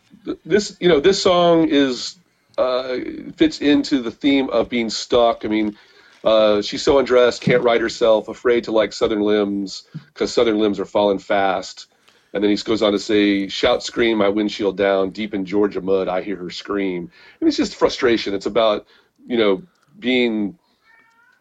this 0.46 0.78
you 0.80 0.88
know 0.88 1.00
this 1.00 1.22
song 1.22 1.68
is 1.68 2.16
uh, 2.58 2.98
fits 3.36 3.62
into 3.62 4.02
the 4.02 4.12
theme 4.12 4.50
of 4.50 4.70
being 4.70 4.90
stuck. 4.90 5.46
I 5.46 5.48
mean, 5.48 5.76
uh, 6.24 6.62
she's 6.62 6.84
so 6.84 7.00
undressed, 7.00 7.42
can't 7.42 7.64
ride 7.64 7.82
herself, 7.82 8.28
afraid 8.28 8.64
to 8.66 8.72
like 8.72 8.94
southern 8.94 9.22
limbs 9.22 9.84
because 10.14 10.32
southern 10.34 10.60
limbs 10.60 10.80
are 10.80 10.86
falling 10.86 11.20
fast. 11.20 11.88
And 12.34 12.44
then 12.44 12.52
he 12.52 12.58
goes 12.58 12.82
on 12.82 12.92
to 12.92 13.00
say, 13.00 13.48
"Shout, 13.48 13.82
scream, 13.84 14.18
my 14.20 14.30
windshield 14.30 14.78
down, 14.78 15.10
deep 15.10 15.34
in 15.34 15.46
Georgia 15.46 15.82
mud, 15.82 16.08
I 16.08 16.22
hear 16.22 16.36
her 16.38 16.50
scream." 16.50 17.10
And 17.40 17.48
it's 17.48 17.58
just 17.58 17.76
frustration. 17.76 18.34
It's 18.34 18.46
about 18.46 18.86
you 19.28 19.38
know 19.38 19.64
being 20.00 20.58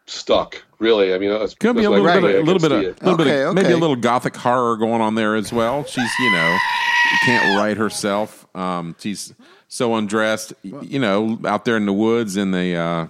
stuck. 0.07 0.63
Really, 0.79 1.13
I 1.13 1.19
mean, 1.19 1.31
that's, 1.31 1.55
Could 1.55 1.75
be 1.77 1.85
a 1.85 1.91
little 1.91 2.05
like 2.05 2.15
bit, 2.15 2.21
the 2.21 2.27
way 2.27 2.35
a 2.37 2.39
I 2.39 2.43
little 2.43 2.61
bit, 2.61 2.73
of, 2.73 2.81
see 2.81 2.87
it. 2.87 3.03
little 3.03 3.17
bit, 3.19 3.27
Okay, 3.27 3.53
maybe 3.53 3.73
a 3.73 3.77
little 3.77 3.97
gothic 3.97 4.37
horror 4.37 4.77
going 4.77 5.01
on 5.01 5.17
there 5.17 5.35
as 5.35 5.53
well. 5.53 5.85
She's, 5.85 6.11
you 6.21 6.31
know, 6.33 6.59
can't 7.25 7.59
write 7.59 7.77
herself. 7.77 8.47
Um, 8.55 8.95
she's 9.01 9.35
so 9.67 9.97
undressed, 9.97 10.53
you 10.63 11.01
know, 11.01 11.39
out 11.45 11.65
there 11.65 11.77
in 11.77 11.85
the 11.85 11.93
woods 11.93 12.37
in 12.37 12.53
the 12.53 12.77
uh, 12.77 13.07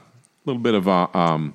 little 0.47 0.63
bit 0.63 0.75
of 0.75 0.89
uh, 0.89 1.09
um, 1.13 1.55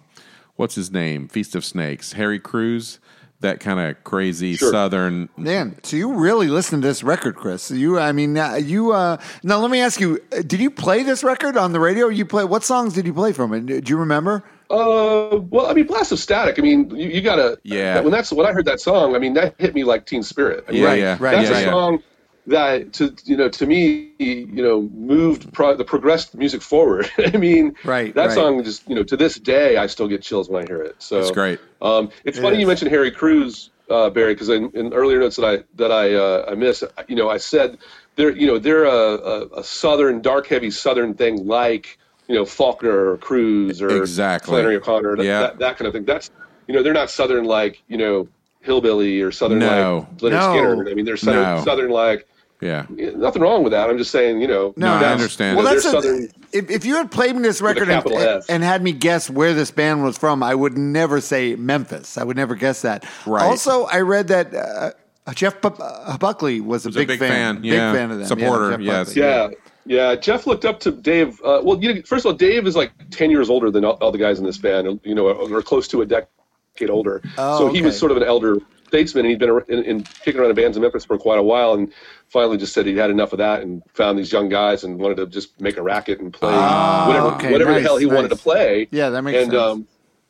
what's 0.55 0.76
his 0.76 0.91
name, 0.91 1.28
Feast 1.28 1.55
of 1.55 1.65
Snakes, 1.65 2.13
Harry 2.13 2.39
Crews, 2.39 2.99
that 3.44 3.60
kind 3.62 3.80
of 3.80 4.04
crazy 4.04 4.56
Sure. 4.56 4.72
southern. 4.72 5.30
Man, 5.38 5.78
so 5.84 5.96
you 5.96 6.14
really 6.14 6.48
listen 6.48 6.82
to 6.82 6.88
this 6.88 7.04
record, 7.04 7.36
Chris? 7.36 7.72
You, 7.72 8.00
I 8.00 8.12
mean, 8.12 8.38
uh, 8.38 8.56
you. 8.56 8.91
Uh, 8.91 9.18
now, 9.44 9.60
let 9.60 9.72
me 9.72 9.80
ask 9.80 10.02
you: 10.02 10.20
uh, 10.36 10.41
Did 10.41 10.60
you 10.60 10.70
play 10.72 11.04
this 11.04 11.24
record 11.24 11.56
on 11.56 11.72
the 11.72 11.80
radio? 11.80 12.08
You 12.10 12.26
play 12.26 12.44
what 12.44 12.64
songs 12.64 12.94
did 12.94 13.06
you 13.06 13.14
play 13.14 13.32
from 13.32 13.54
it? 13.54 13.66
Do 13.66 13.89
you 13.89 13.98
remember? 13.98 14.44
Uh, 14.70 15.39
well, 15.52 15.68
I 15.68 15.74
mean, 15.74 15.86
Blast 15.86 16.12
of 16.12 16.20
Static. 16.20 16.58
I 16.58 16.62
mean, 16.64 16.89
you, 16.89 17.08
you 17.10 17.22
gotta. 17.22 17.60
Yeah. 17.64 18.00
When 18.02 18.12
that's 18.12 18.32
when 18.34 18.46
I 18.48 18.52
heard 18.52 18.66
that 18.66 18.80
song, 18.80 19.16
I 19.16 19.20
mean, 19.20 19.34
that 19.36 19.54
hit 19.60 19.76
me 19.76 19.84
like 19.84 20.06
Teen 20.08 20.24
Spirit. 20.24 20.66
I 20.68 20.72
mean, 20.72 20.82
Yeah, 20.82 20.88
Right, 20.88 21.00
yeah, 21.00 21.18
right, 21.20 21.36
That's 21.36 21.50
yeah, 21.52 21.58
a 21.58 21.62
yeah. 21.62 21.70
song 21.72 22.04
that 22.48 22.91
to 22.94 23.16
you 23.24 23.38
know 23.38 23.48
to 23.50 23.66
me 23.66 24.12
you 24.20 24.62
know 24.62 24.82
moved 24.94 25.52
pro- 25.54 25.76
the 25.76 25.86
progressed 25.86 26.36
music 26.36 26.62
forward. 26.62 27.10
I 27.34 27.38
mean, 27.38 27.76
Right, 27.84 28.14
That 28.14 28.28
right. 28.28 28.34
song 28.36 28.64
just 28.64 28.88
you 28.89 28.96
know 28.96 29.04
to 29.04 29.16
this 29.18 29.36
day 29.36 29.78
I 29.78 29.88
still 29.88 30.08
get 30.08 30.22
chills 30.22 30.50
when 30.50 30.64
I 30.64 30.68
hear 30.68 30.82
it. 30.82 30.96
So 31.00 31.20
That's 31.20 31.32
great. 31.32 31.60
Um, 31.82 32.10
it's 32.26 32.38
It 32.38 32.41
funny 32.41 32.56
is. 32.58 32.62
you 32.62 32.68
mentioned 32.68 32.91
Harry 32.91 33.12
Crews, 33.12 33.70
uh, 33.89 34.10
Barry, 34.10 34.34
because 34.34 34.50
in, 34.50 34.70
in 34.72 34.94
earlier 34.94 35.20
notes 35.20 35.36
that 35.38 35.46
I 35.46 35.64
that 35.76 35.91
I 35.91 36.14
uh, 36.14 36.46
I 36.52 36.56
missed, 36.56 36.84
you 37.08 37.16
know, 37.16 37.30
I 37.30 37.38
said 37.38 37.78
they're 38.16 38.32
you 38.36 38.48
know 38.48 38.60
they're 38.60 38.86
a, 38.86 38.89
a, 39.16 39.48
a 39.60 39.64
southern 39.64 40.22
dark 40.22 40.48
heavy 40.48 40.70
southern 40.70 41.14
thing 41.14 41.46
like 41.48 41.98
you 42.28 42.36
know 42.36 42.46
Faulkner 42.46 43.12
or 43.12 43.18
Crews 43.18 43.82
or 43.82 43.89
Exactly. 44.02 44.52
Flannery 44.52 44.76
O'Connor 44.78 45.16
that, 45.18 45.26
Yeah. 45.26 45.39
that, 45.41 45.60
that 45.60 45.78
kind 45.78 45.88
of 45.88 45.94
thing. 45.94 46.06
That's 46.06 46.30
you 46.68 46.74
know 46.74 46.84
they're 46.84 46.94
not 46.94 47.10
southern 47.10 47.46
like 47.46 47.82
you 47.88 47.98
know 47.98 48.28
hillbilly 48.62 49.22
or 49.22 49.30
southern 49.32 49.60
No. 49.60 50.08
like 50.10 50.18
Lynyrd 50.20 50.32
No. 50.32 50.39
Skynyrd. 50.39 50.91
I 50.91 50.94
mean 50.94 51.06
they're 51.06 51.18
southern, 51.18 51.58
No. 51.58 51.64
southern 51.64 51.89
like 51.89 52.28
Yeah. 52.62 52.86
nothing 52.89 53.41
wrong 53.41 53.64
with 53.64 53.72
that. 53.72 53.89
I'm 53.89 53.97
just 53.97 54.12
saying 54.12 54.39
you 54.41 54.47
know 54.47 54.74
No, 54.78 54.93
I 54.93 55.12
understand. 55.12 55.58
you 55.58 55.64
know, 55.64 55.66
Well, 55.66 55.74
that's 55.74 55.86
a, 55.86 55.91
southern. 55.91 56.30
if, 56.54 56.70
if 56.70 56.86
you 56.86 56.95
had 56.95 57.12
played 57.12 57.36
me 57.36 57.41
this 57.41 57.62
record 57.62 57.89
and, 57.89 58.04
capital 58.04 58.41
and 58.47 58.64
had 58.64 58.82
me 58.82 58.93
guess 58.93 59.30
where 59.30 59.54
this 59.54 59.70
band 59.72 60.04
was 60.04 60.18
from, 60.18 60.41
I 60.41 60.56
would 60.56 60.78
never 60.78 61.20
say 61.20 61.56
Memphis. 61.56 62.18
I 62.18 62.24
would 62.24 62.38
never 62.38 62.56
guess 62.56 62.82
that. 62.84 63.06
Right. 63.26 63.43
Also, 63.43 63.84
I 63.86 63.99
read 64.01 64.30
that 64.30 64.54
uh, 64.54 64.91
Jeff 65.34 65.60
Bu- 65.62 65.70
uh, 65.70 66.18
Buckley 66.18 66.62
was 66.62 66.86
a, 66.86 66.89
Was 66.89 66.95
a 66.95 66.99
big, 66.99 67.08
big 67.10 67.20
fan, 67.20 67.56
fan, 67.56 67.62
big 67.62 67.72
fan 67.74 68.12
of 68.12 68.20
them, 68.20 68.28
Supporter, 68.28 68.72
Jeff 68.78 68.82
yes. 68.82 69.16
Yeah, 69.16 69.49
yeah. 69.86 70.16
Jeff 70.16 70.47
looked 70.47 70.66
up 70.66 70.80
to 70.82 70.91
Dave. 70.91 71.39
Uh, 71.43 71.62
well, 71.64 71.82
you 71.82 71.93
know, 71.93 72.01
first 72.06 72.26
of 72.26 72.32
all, 72.32 72.38
Dave 72.38 72.68
is 72.68 72.76
like 72.76 72.91
ten 73.10 73.30
years 73.32 73.49
older 73.49 73.72
than 73.72 73.84
all, 73.86 73.93
all 74.01 74.12
the 74.12 74.18
guys 74.18 74.39
in 74.39 74.45
this 74.45 74.58
band. 74.58 74.99
You 75.04 75.16
know, 75.16 75.28
or 75.30 75.62
close 75.62 75.88
to 75.89 76.01
a 76.01 76.06
decade 76.06 76.89
older. 76.89 77.22
Oh, 77.38 77.58
so 77.60 77.74
he 77.74 77.82
was 77.82 77.97
sort 77.97 78.12
of 78.12 78.18
an 78.18 78.24
elder 78.24 78.58
statesman, 78.94 79.26
and 79.26 79.32
he'd 79.32 79.39
been 79.39 79.60
in, 79.70 79.84
in 79.84 80.04
kicking 80.04 80.39
around 80.39 80.52
in 80.52 80.56
bands 80.56 80.78
in 80.78 80.84
Memphis 80.84 81.04
for 81.04 81.18
quite 81.18 81.39
a 81.39 81.44
while, 81.44 81.74
and 81.74 81.91
finally 82.30 82.58
just 82.58 82.74
said 82.74 82.86
he'd 82.86 82.98
had 82.98 83.10
enough 83.10 83.34
of 83.34 83.39
that 83.39 83.64
and 83.64 83.82
found 83.94 84.20
these 84.20 84.32
young 84.32 84.50
guys 84.50 84.84
and 84.84 85.00
wanted 85.00 85.18
to 85.18 85.26
just 85.26 85.60
make 85.60 85.78
a 85.78 85.82
racket 85.82 86.20
and 86.20 86.32
play 86.32 86.54
Ah, 86.54 87.08
whatever 87.08 87.28
okay, 87.30 87.52
whatever 87.52 87.72
nice, 87.72 87.82
the 87.82 87.88
hell 87.88 87.98
he 87.98 88.06
wanted 88.06 88.30
to 88.30 88.36
play. 88.36 88.88
Yeah, 88.91 89.10
that 89.10 89.24
makes 89.24 89.41
and, 89.41 89.52
sense. 89.52 89.64
Um, 89.64 89.88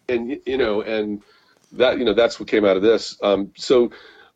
and 0.08 0.40
you 0.46 0.58
know, 0.58 0.82
and 0.82 1.22
that 1.74 1.98
you 2.00 2.06
know 2.06 2.14
that's 2.14 2.40
what 2.40 2.48
came 2.48 2.64
out 2.64 2.78
of 2.78 2.84
this. 2.84 3.18
Um, 3.22 3.52
so 3.58 3.92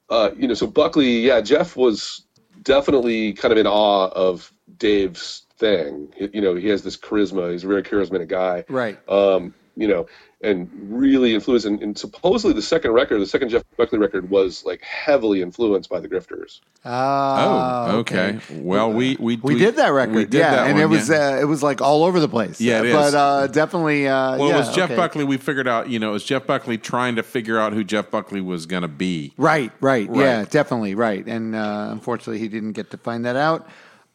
uh, 0.10 0.32
you 0.38 0.48
know, 0.48 0.54
so 0.54 0.68
Buckley, 0.68 1.20
yeah, 1.20 1.40
Jeff 1.40 1.78
was 1.78 2.24
definitely 2.64 3.32
kind 3.34 3.54
of 3.54 3.58
in 3.58 3.68
awe 3.68 4.10
of 4.10 4.52
Dave's 4.78 5.44
thing. 5.58 6.14
You 6.20 6.42
know, 6.42 6.56
he 6.56 6.68
has 6.68 6.84
this 6.84 6.98
charisma. 6.98 7.52
He's 7.52 7.64
a 7.64 7.68
very 7.68 7.84
charismatic 7.84 8.28
guy. 8.28 8.66
Right. 8.68 8.98
Um, 9.10 9.54
you 9.78 9.88
know, 9.88 10.06
and 10.42 10.70
really 10.90 11.34
influenced. 11.36 11.66
And, 11.66 11.82
and 11.82 11.98
supposedly 11.98 12.54
the 12.54 12.62
second 12.62 12.92
record, 12.92 13.20
the 13.20 13.26
second 13.26 13.50
Jeff 13.50 13.64
Buckley 13.78 14.00
record, 14.00 14.30
was 14.30 14.66
like 14.66 14.82
heavily 14.84 15.42
influenced 15.42 15.90
by 15.90 16.00
the 16.00 16.10
Grifters. 16.10 16.60
Ah, 16.84 17.88
Oh, 17.92 17.98
okay. 18.00 18.40
Well, 18.52 18.92
we 18.92 19.16
we 19.20 19.36
We, 19.38 19.58
did 19.58 19.76
that 19.76 19.90
record, 19.90 20.16
We 20.16 20.26
did 20.26 20.40
yeah, 20.40 20.52
that 20.56 20.68
and 20.68 20.74
one, 20.76 20.84
it 20.84 20.88
was 20.88 21.10
yeah. 21.10 21.36
uh, 21.36 21.42
it 21.42 21.46
was 21.46 21.64
like 21.64 21.82
all 21.82 22.04
over 22.04 22.20
the 22.20 22.28
place. 22.30 22.60
Yeah, 22.60 22.82
it 22.84 22.92
but 22.92 23.14
uh, 23.14 23.48
definitely. 23.48 24.08
Uh, 24.08 24.38
well, 24.38 24.50
yeah, 24.50 24.56
it 24.56 24.58
was 24.60 24.76
Jeff 24.76 24.90
okay. 24.92 24.96
Buckley. 24.96 25.24
We 25.24 25.38
figured 25.38 25.68
out, 25.68 25.90
you 25.90 26.00
know, 26.00 26.10
it 26.10 26.14
was 26.14 26.24
Jeff 26.26 26.46
Buckley 26.48 26.78
trying 26.78 27.16
to 27.16 27.24
figure 27.24 27.58
out 27.60 27.74
who 27.74 27.84
Jeff 27.84 28.10
Buckley 28.12 28.42
was 28.42 28.66
going 28.66 28.82
to 28.84 28.88
be. 28.88 29.34
Right, 29.38 29.72
right, 29.80 30.10
yeah, 30.14 30.46
definitely, 30.50 30.96
right. 30.96 31.26
And 31.28 31.56
uh, 31.56 31.90
unfortunately, 31.92 32.40
he 32.40 32.48
didn't 32.48 32.74
get 32.74 32.92
to 32.92 32.98
find 32.98 33.26
that 33.26 33.36
out. 33.36 33.68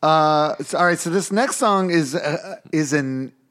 Uh, 0.03 0.57
so, 0.63 0.79
all 0.79 0.87
right, 0.87 0.99
so 0.99 1.11
this 1.11 1.31
next 1.31 1.57
song 1.57 1.91
is 1.91 2.15
uh, 2.17 2.57
is 2.73 2.93
an 2.93 3.27
it, 3.27 3.33
it- 3.33 3.42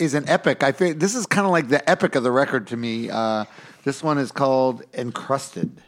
is 0.00 0.14
an 0.14 0.28
epic. 0.28 0.62
I 0.62 0.72
feel 0.72 0.94
this 0.94 1.14
is 1.14 1.26
kind 1.26 1.46
of 1.46 1.52
like 1.52 1.68
the 1.68 1.88
epic 1.88 2.14
of 2.14 2.22
the 2.22 2.32
record 2.32 2.66
to 2.68 2.76
me. 2.76 3.10
Uh, 3.10 3.44
this 3.84 4.02
one 4.02 4.18
is 4.18 4.32
called 4.32 4.82
"Encrusted." 4.92 5.80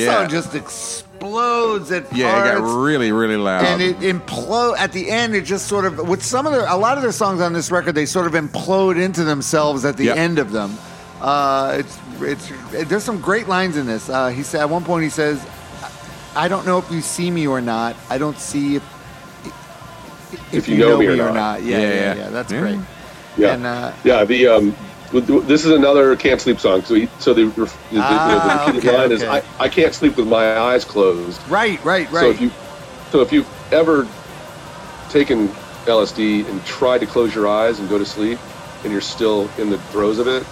Yeah, 0.00 0.06
this 0.06 0.14
Yeah. 0.14 0.20
song 0.20 0.28
just 0.30 0.54
explodes 0.54 1.92
at 1.92 2.14
Yeah, 2.16 2.54
it 2.56 2.58
got 2.58 2.62
really, 2.82 3.12
really 3.12 3.36
loud. 3.36 3.64
and 3.64 3.82
it 3.82 4.00
implode 4.00 4.78
at 4.78 4.92
the 4.92 5.10
end. 5.10 5.34
It 5.34 5.42
just 5.42 5.66
sort 5.66 5.84
of 5.84 6.08
with 6.08 6.22
some 6.24 6.46
of 6.46 6.52
the 6.52 6.72
a 6.72 6.76
lot 6.76 6.96
of 6.96 7.02
their 7.02 7.12
songs 7.12 7.40
on 7.40 7.52
this 7.52 7.70
record, 7.70 7.94
they 7.94 8.06
sort 8.06 8.26
of 8.26 8.32
implode 8.32 9.00
into 9.02 9.24
themselves 9.24 9.84
at 9.84 9.96
the 9.96 10.04
Yep. 10.04 10.16
end 10.16 10.38
of 10.38 10.52
them. 10.52 10.76
Uh, 11.20 11.76
it's 11.78 11.98
it's 12.22 12.88
there's 12.88 13.04
some 13.04 13.20
great 13.20 13.48
lines 13.48 13.76
in 13.76 13.86
this. 13.86 14.08
Uh, 14.08 14.28
he 14.28 14.42
said 14.42 14.60
at 14.62 14.70
one 14.70 14.84
point 14.84 15.04
he 15.04 15.10
says, 15.10 15.38
"I 16.34 16.48
don't 16.48 16.64
know 16.66 16.78
if 16.78 16.90
you 16.90 17.02
see 17.02 17.30
me 17.30 17.46
or 17.46 17.60
not. 17.60 17.94
I 18.08 18.16
don't 18.18 18.38
see 18.38 18.76
if 18.76 18.82
if, 20.52 20.68
you 20.68 20.78
know 20.78 20.96
me 20.98 21.06
or 21.06 21.32
not." 21.32 21.62
Yeah, 21.62 21.78
yeah, 21.78 21.82
Yeah, 21.88 21.94
yeah. 21.94 22.14
yeah. 22.14 22.28
That's 22.30 22.52
Yeah. 22.52 22.60
great. 22.60 22.78
Yeah, 23.36 23.52
And, 23.54 23.66
uh, 23.66 23.92
yeah. 24.04 24.24
The 24.24 24.46
um, 24.48 24.64
with- 24.66 24.74
with- 24.74 24.89
this 25.12 25.64
is 25.64 25.72
another 25.72 26.14
"Can't 26.16 26.40
Sleep" 26.40 26.60
song. 26.60 26.82
So, 26.82 26.94
he, 26.94 27.08
so 27.18 27.34
the, 27.34 27.46
the, 27.46 27.64
the, 27.64 27.72
Ah, 27.96 28.64
the 28.66 28.72
repeated 28.72 28.88
okay, 28.88 28.98
line 28.98 29.12
is. 29.12 29.22
I, 29.24 29.42
"I 29.58 29.68
can't 29.68 29.92
sleep 29.94 30.16
with 30.16 30.28
my 30.28 30.58
eyes 30.58 30.84
closed." 30.84 31.40
Right, 31.48 31.82
right, 31.84 32.10
right. 32.10 32.20
So 32.20 32.30
if 32.30 32.40
you, 32.40 32.50
so 33.10 33.20
if 33.20 33.32
you've 33.32 33.72
ever 33.72 34.06
taken 35.10 35.48
LSD 35.86 36.48
and 36.48 36.64
tried 36.64 36.98
to 36.98 37.06
close 37.06 37.34
your 37.34 37.48
eyes 37.48 37.80
and 37.80 37.88
go 37.88 37.98
to 37.98 38.06
sleep, 38.06 38.38
and 38.84 38.92
you're 38.92 39.00
still 39.00 39.50
in 39.58 39.70
the 39.70 39.78
throes 39.78 40.18
of 40.18 40.28
it, 40.28 40.44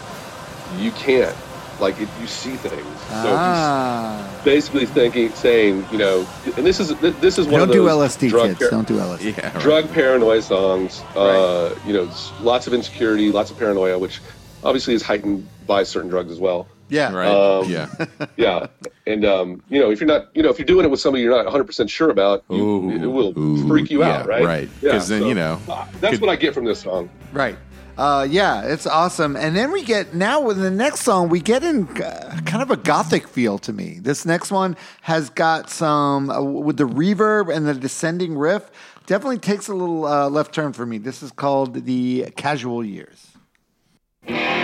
you 0.77 0.91
can't. 0.93 1.37
Like 1.81 2.01
it, 2.01 2.09
you 2.21 2.27
see 2.27 2.57
things. 2.57 3.01
So 3.03 3.37
ah, 3.37 4.29
he's 4.35 4.45
basically 4.45 4.85
thinking, 4.85 5.31
saying, 5.31 5.87
you 5.93 5.99
know, 5.99 6.27
and 6.57 6.67
this 6.67 6.81
is 6.81 6.89
this 6.99 7.39
is 7.39 7.47
one 7.47 7.61
don't 7.61 7.69
of 7.69 7.73
do 7.73 7.85
LSD 7.85 8.31
drug 8.31 8.49
kids. 8.49 8.59
Par- 8.59 8.71
don't 8.71 8.89
do 8.89 8.97
LSD. 8.97 9.37
yeah, 9.37 9.53
right. 9.53 9.63
drug 9.63 9.93
paranoia 9.93 10.43
songs. 10.43 11.01
Uh, 11.15 11.79
you 11.87 11.93
know, 11.93 12.11
lots 12.41 12.67
of 12.67 12.75
insecurity, 12.75 13.31
lots 13.31 13.53
of 13.53 13.59
paranoia, 13.61 13.97
which 13.97 14.21
obviously 14.65 14.95
is 14.95 15.03
heightened 15.03 15.47
by 15.67 15.83
certain 15.83 16.11
drugs 16.11 16.31
as 16.33 16.41
well. 16.41 16.67
Yeah, 16.91 17.13
Right. 17.13 17.29
Um, 17.29 17.69
yeah. 17.71 17.89
Yeah, 18.37 18.67
and 19.07 19.25
um, 19.25 19.63
you 19.69 19.79
know, 19.79 19.91
if 19.91 20.01
you're 20.01 20.07
not, 20.09 20.35
you 20.35 20.43
know, 20.43 20.49
if 20.49 20.59
you're 20.59 20.65
doing 20.67 20.85
it 20.87 20.91
with 20.91 21.01
somebody 21.01 21.23
you're 21.23 21.35
not 21.37 21.45
100 21.45 21.65
percent 21.65 21.91
sure 21.91 22.09
about, 22.11 22.45
you, 22.49 22.57
Ooh, 22.57 22.91
it 22.91 23.07
will 23.07 23.39
ooh, 23.39 23.69
freak 23.69 23.91
you 23.91 24.01
yeah, 24.01 24.19
out, 24.21 24.27
right? 24.27 24.45
right. 24.45 24.69
Yeah, 24.81 24.93
'Cause 24.93 25.09
then, 25.09 25.27
you 25.27 25.35
know, 25.35 25.61
uh, 25.69 25.87
that's 26.01 26.15
could- 26.15 26.23
what 26.23 26.31
I 26.31 26.37
get 26.37 26.55
from 26.55 26.65
this 26.65 26.81
song. 26.81 27.11
Right. 27.33 27.59
Uh, 27.99 28.25
yeah, 28.31 28.63
it's 28.63 28.87
awesome. 28.87 29.35
And 29.37 29.57
then 29.57 29.73
we 29.73 29.83
get 29.83 30.15
now 30.15 30.41
with 30.41 30.57
the 30.63 30.71
next 30.71 31.01
song, 31.01 31.29
we 31.31 31.41
get 31.41 31.65
in 31.65 31.89
uh, 32.01 32.41
kind 32.47 32.63
of 32.63 32.71
a 32.71 32.77
gothic 32.77 33.27
feel 33.27 33.59
to 33.59 33.73
me. 33.73 33.99
This 34.01 34.25
next 34.25 34.53
one 34.53 34.77
has 35.03 35.31
got 35.31 35.69
some 35.69 36.31
uh, 36.31 36.41
with 36.41 36.77
the 36.77 36.87
reverb 36.87 37.53
and 37.55 37.67
the 37.67 37.75
descending 37.75 38.39
riff. 38.39 38.71
Definitely 39.07 39.39
takes 39.41 39.67
a 39.69 39.75
little 39.75 40.07
uh, 40.07 40.29
left 40.31 40.55
turn 40.55 40.73
for 40.73 40.87
me. 40.87 40.99
This 40.99 41.23
is 41.25 41.33
called 41.33 41.85
the 41.87 42.27
Casual 42.37 42.85
Years. 42.85 43.28
You're 44.27 44.58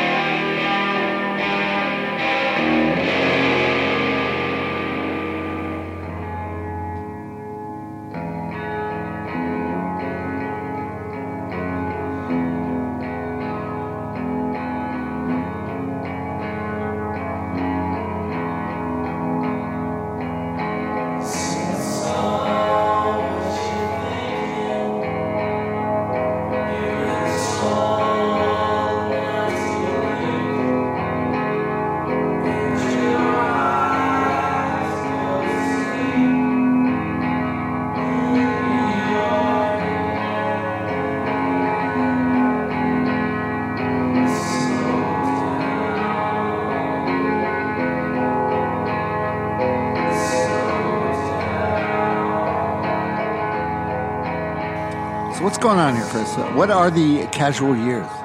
What 56.36 56.70
are 56.70 56.90
the 56.90 57.26
casual 57.28 57.76
years? 57.76 58.23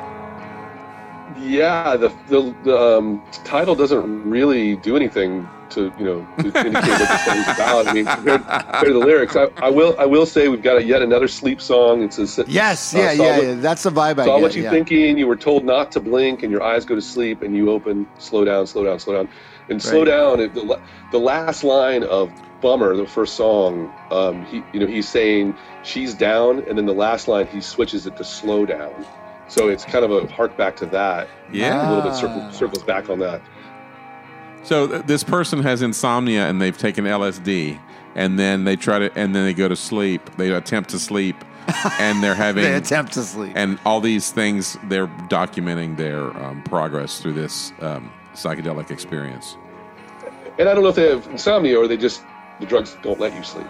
Yeah, 1.60 1.98
the 1.98 2.10
the, 2.28 2.56
the 2.64 2.78
um, 2.78 3.22
title 3.44 3.76
doesn't 3.76 4.30
really 4.30 4.78
do 4.78 4.96
anything 4.96 5.48
to 5.72 5.92
you 6.00 6.06
know 6.06 6.28
to 6.38 6.46
indicate 6.46 6.74
what 7.02 7.10
the 7.10 7.18
song's 7.18 7.48
about. 7.48 7.88
I 7.88 7.94
mean, 7.94 8.06
compared, 8.06 8.42
compared 8.44 8.86
to 8.86 8.94
the 8.94 9.00
lyrics, 9.00 9.36
I, 9.36 9.48
I 9.58 9.70
will 9.70 9.94
I 10.00 10.06
will 10.06 10.26
say 10.26 10.48
we've 10.48 10.62
got 10.62 10.78
a, 10.78 10.84
yet 10.84 11.02
another 11.02 11.28
sleep 11.28 11.60
song. 11.62 12.02
It's 12.04 12.18
a 12.18 12.46
Yes, 12.48 12.96
uh, 12.96 13.00
yeah, 13.00 13.12
yeah, 13.12 13.38
what- 13.38 13.44
yeah. 13.46 13.54
That's 13.56 13.84
the 13.84 13.92
vibe 13.92 14.20
I 14.20 14.26
Saw 14.26 14.36
get. 14.38 14.42
what 14.42 14.56
you 14.56 14.64
yeah. 14.64 14.70
thinking. 14.70 15.18
You 15.18 15.28
were 15.28 15.36
told 15.36 15.66
not 15.66 15.92
to 15.94 16.00
blink, 16.00 16.44
and 16.44 16.52
your 16.52 16.64
eyes 16.64 16.86
go 16.86 16.96
to 16.96 17.02
sleep, 17.02 17.42
and 17.42 17.56
you 17.56 17.70
open. 17.70 18.08
Slow 18.20 18.46
down, 18.46 18.66
slow 18.66 18.86
down, 18.86 19.00
slow 19.00 19.16
down, 19.16 19.30
and 19.70 19.82
slow 19.82 20.06
down. 20.06 20.40
It, 20.40 20.54
the, 20.54 20.80
the 21.12 21.20
last 21.20 21.64
line 21.64 22.04
of 22.04 22.32
"Bummer," 22.62 22.96
the 22.96 23.06
first 23.06 23.36
song, 23.36 23.92
um, 24.12 24.46
he 24.46 24.64
you 24.74 24.80
know 24.80 24.88
he's 24.88 25.10
saying 25.10 25.56
she's 25.84 26.14
down, 26.14 26.64
and 26.68 26.78
then 26.78 26.86
the 26.86 26.94
last 26.94 27.28
line 27.28 27.48
he 27.48 27.60
switches 27.62 28.08
it 28.08 28.16
to 28.18 28.24
slow 28.24 28.66
down. 28.66 29.06
So 29.50 29.68
it's 29.68 29.84
kind 29.84 30.06
of 30.06 30.12
a 30.12 30.28
hark 30.32 30.56
back 30.58 30.76
to 30.78 30.86
that. 30.88 31.28
Yeah. 31.52 31.88
a 31.90 31.94
little 31.94 32.10
bit 32.10 32.18
circle, 32.18 32.52
circles 32.52 32.84
back 32.84 33.10
on 33.10 33.20
that. 33.20 33.42
So 34.64 34.88
th- 34.88 35.06
this 35.06 35.24
person 35.24 35.62
has 35.64 35.82
insomnia 35.82 36.48
and 36.48 36.62
they've 36.62 36.78
taken 36.78 37.06
LSD, 37.06 37.80
and 38.16 38.38
then 38.38 38.64
they 38.64 38.76
try 38.76 39.00
to, 39.00 39.12
and 39.18 39.36
then 39.36 39.46
they 39.46 39.54
go 39.54 39.68
to 39.68 39.76
sleep. 39.76 40.30
They 40.38 40.52
attempt 40.52 40.90
to 40.92 41.00
sleep, 41.00 41.36
and 42.00 42.24
they're 42.24 42.36
having 42.36 42.64
They 42.64 42.76
attempt 42.76 43.14
to 43.14 43.24
sleep. 43.24 43.54
and 43.56 43.80
all 43.86 44.02
these 44.02 44.32
things. 44.32 44.78
They're 44.86 45.08
documenting 45.30 45.98
their 45.98 46.22
um, 46.44 46.62
progress 46.64 47.20
through 47.20 47.34
this 47.34 47.72
um, 47.82 48.12
psychedelic 48.34 48.92
experience. 48.92 49.58
And 50.60 50.68
I 50.68 50.74
don't 50.74 50.84
know 50.84 50.90
if 50.90 50.96
they 50.96 51.10
have 51.10 51.26
insomnia 51.28 51.80
or 51.80 51.88
they 51.88 51.98
just 51.98 52.22
the 52.60 52.66
drugs 52.66 52.98
don't 53.02 53.20
let 53.20 53.34
you 53.34 53.44
sleep. 53.44 53.66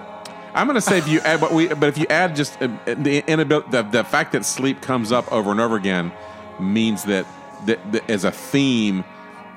I'm 0.53 0.67
going 0.67 0.75
to 0.75 0.81
say 0.81 0.97
if 0.97 1.07
you 1.07 1.19
add, 1.21 1.39
but 1.39 1.53
we, 1.53 1.67
but 1.67 1.89
if 1.89 1.97
you 1.97 2.05
add 2.09 2.35
just 2.35 2.61
uh, 2.61 2.67
the 2.85 3.23
inability, 3.27 3.69
the, 3.71 3.83
the 3.83 4.03
fact 4.03 4.31
that 4.31 4.45
sleep 4.45 4.81
comes 4.81 5.11
up 5.11 5.31
over 5.31 5.51
and 5.51 5.59
over 5.59 5.75
again 5.75 6.11
means 6.59 7.03
that, 7.03 7.25
that, 7.65 7.91
that 7.91 8.09
as 8.09 8.23
a 8.23 8.31
theme, 8.31 9.03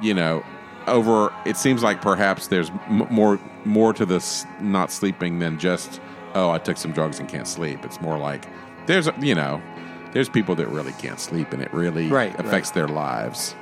you 0.01 0.15
know, 0.15 0.45
over 0.87 1.33
it 1.45 1.57
seems 1.57 1.83
like 1.83 2.03
perhaps 2.03 2.49
there's 2.49 2.71
m- 2.89 3.07
more 3.09 3.39
more 3.65 3.93
to 3.93 4.05
this 4.05 4.45
not 4.61 4.91
sleeping 4.91 5.39
than 5.39 5.57
just 5.57 6.01
oh 6.35 6.51
I 6.51 6.59
took 6.59 6.77
some 6.77 6.91
drugs 6.91 7.21
and 7.21 7.29
can't 7.29 7.47
sleep. 7.47 7.85
It's 7.85 8.01
more 8.01 8.19
like 8.19 8.47
there's 8.87 9.09
you 9.21 9.37
know 9.37 9.63
there's 10.13 10.29
people 10.29 10.57
that 10.57 10.67
really 10.69 10.91
can't 10.95 11.21
sleep 11.21 11.53
and 11.53 11.63
it 11.63 11.73
really 11.73 12.09
Right, 12.09 12.37
affects 12.41 12.73
their 12.73 12.89
lives. 12.89 13.55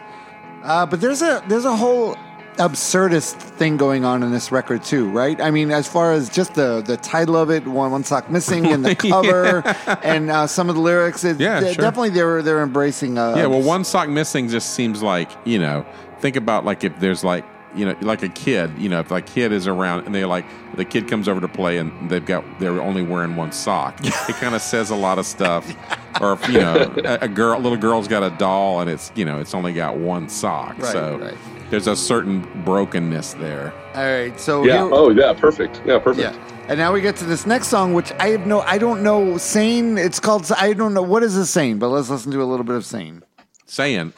Uh, 0.63 0.87
but 0.87 1.03
there's 1.03 1.21
a 1.21 1.45
there's 1.47 1.67
a 1.67 1.77
whole 1.77 2.17
absurdist 2.61 3.35
thing 3.35 3.77
going 3.77 4.05
on 4.05 4.23
in 4.23 4.31
this 4.31 4.53
record 4.53 4.85
too, 4.85 5.09
right? 5.11 5.41
I 5.41 5.51
mean, 5.51 5.71
as 5.71 5.89
far 5.89 6.13
as 6.13 6.29
just 6.29 6.55
the 6.55 6.83
the 6.83 6.97
title 6.97 7.37
of 7.37 7.51
it, 7.51 7.67
one 7.67 7.91
one 7.91 8.05
sock 8.05 8.31
missing, 8.31 8.67
and 8.67 8.85
the 8.85 8.95
cover, 9.11 9.63
and 10.05 10.31
uh, 10.31 10.47
some 10.47 10.69
of 10.69 10.77
the 10.77 10.81
lyrics, 10.81 11.25
it, 11.25 11.41
Yeah, 11.41 11.61
sure. 11.61 11.75
definitely 11.75 12.11
they're 12.11 12.43
they're 12.43 12.63
embracing. 12.63 13.19
Uh, 13.19 13.35
Yeah, 13.37 13.47
well, 13.47 13.63
one 13.63 13.85
sock 13.85 14.09
missing 14.09 14.49
just 14.49 14.75
seems 14.75 15.03
like 15.03 15.31
you 15.45 15.59
know. 15.59 15.85
Think 16.21 16.37
about 16.37 16.65
like 16.67 16.85
if 16.85 16.99
there's 17.01 17.25
like 17.25 17.45
you 17.75 17.85
know 17.85 17.97
like 18.01 18.23
a 18.23 18.29
kid, 18.29 18.71
you 18.79 18.89
know, 18.89 19.01
if 19.01 19.11
like 19.11 19.27
kid 19.27 19.53
is 19.53 19.67
around 19.67 20.07
and 20.07 20.15
they're 20.15 20.27
like 20.27 20.45
the 20.77 20.85
kid 20.85 21.09
comes 21.09 21.29
over 21.29 21.41
to 21.41 21.49
play 21.49 21.79
and 21.79 22.11
they've 22.11 22.25
got 22.25 22.45
they're 22.59 22.81
only 22.81 23.03
wearing 23.03 23.37
one 23.37 23.53
sock. 23.53 23.99
it 24.05 24.35
kind 24.37 24.55
of 24.55 24.63
says 24.63 24.91
a 24.91 24.97
lot 24.97 25.19
of 25.19 25.27
stuff. 25.27 25.71
Or 26.21 26.33
if 26.35 26.47
you 26.49 26.59
know 26.61 26.93
a, 27.05 27.19
a 27.23 27.29
girl, 27.29 27.59
little 27.61 27.79
girl's 27.79 28.07
got 28.09 28.23
a 28.23 28.37
doll 28.37 28.81
and 28.81 28.91
it's 28.91 29.11
you 29.15 29.25
know 29.25 29.39
it's 29.39 29.55
only 29.55 29.73
got 29.73 29.97
one 29.97 30.29
sock. 30.29 30.77
Right, 30.77 30.93
so 30.93 31.19
right. 31.19 31.35
there's 31.71 31.87
a 31.87 31.95
certain 31.97 32.41
brokenness 32.65 33.35
there. 33.35 33.73
All 33.95 34.03
right, 34.03 34.39
so 34.39 34.65
Yeah. 34.65 34.83
here- 34.85 34.91
Oh, 34.93 35.11
yeah. 35.11 35.33
Perfect. 35.33 35.81
Yeah. 35.87 35.99
Perfect. 35.99 36.35
yeah. 36.37 36.67
And 36.69 36.79
now 36.79 36.93
we 36.93 37.01
get 37.01 37.17
to 37.17 37.25
this 37.25 37.47
next 37.47 37.69
song, 37.69 37.95
which 37.95 38.13
I 38.19 38.31
have 38.31 38.47
no, 38.47 38.61
I 38.61 38.77
don't 38.77 39.03
know. 39.03 39.39
Sane. 39.39 39.97
It's 39.97 40.21
called. 40.21 40.51
I 40.53 40.73
don't 40.73 40.93
know 40.95 41.03
what 41.03 41.23
is 41.23 41.37
a 41.37 41.47
sane, 41.47 41.79
but 41.79 41.89
let's 41.89 42.11
listen 42.11 42.33
to 42.33 42.43
a 42.43 42.45
little 42.45 42.65
bit 42.65 42.77
of 42.77 42.85
sane. 42.85 43.23
Saying 43.67 44.13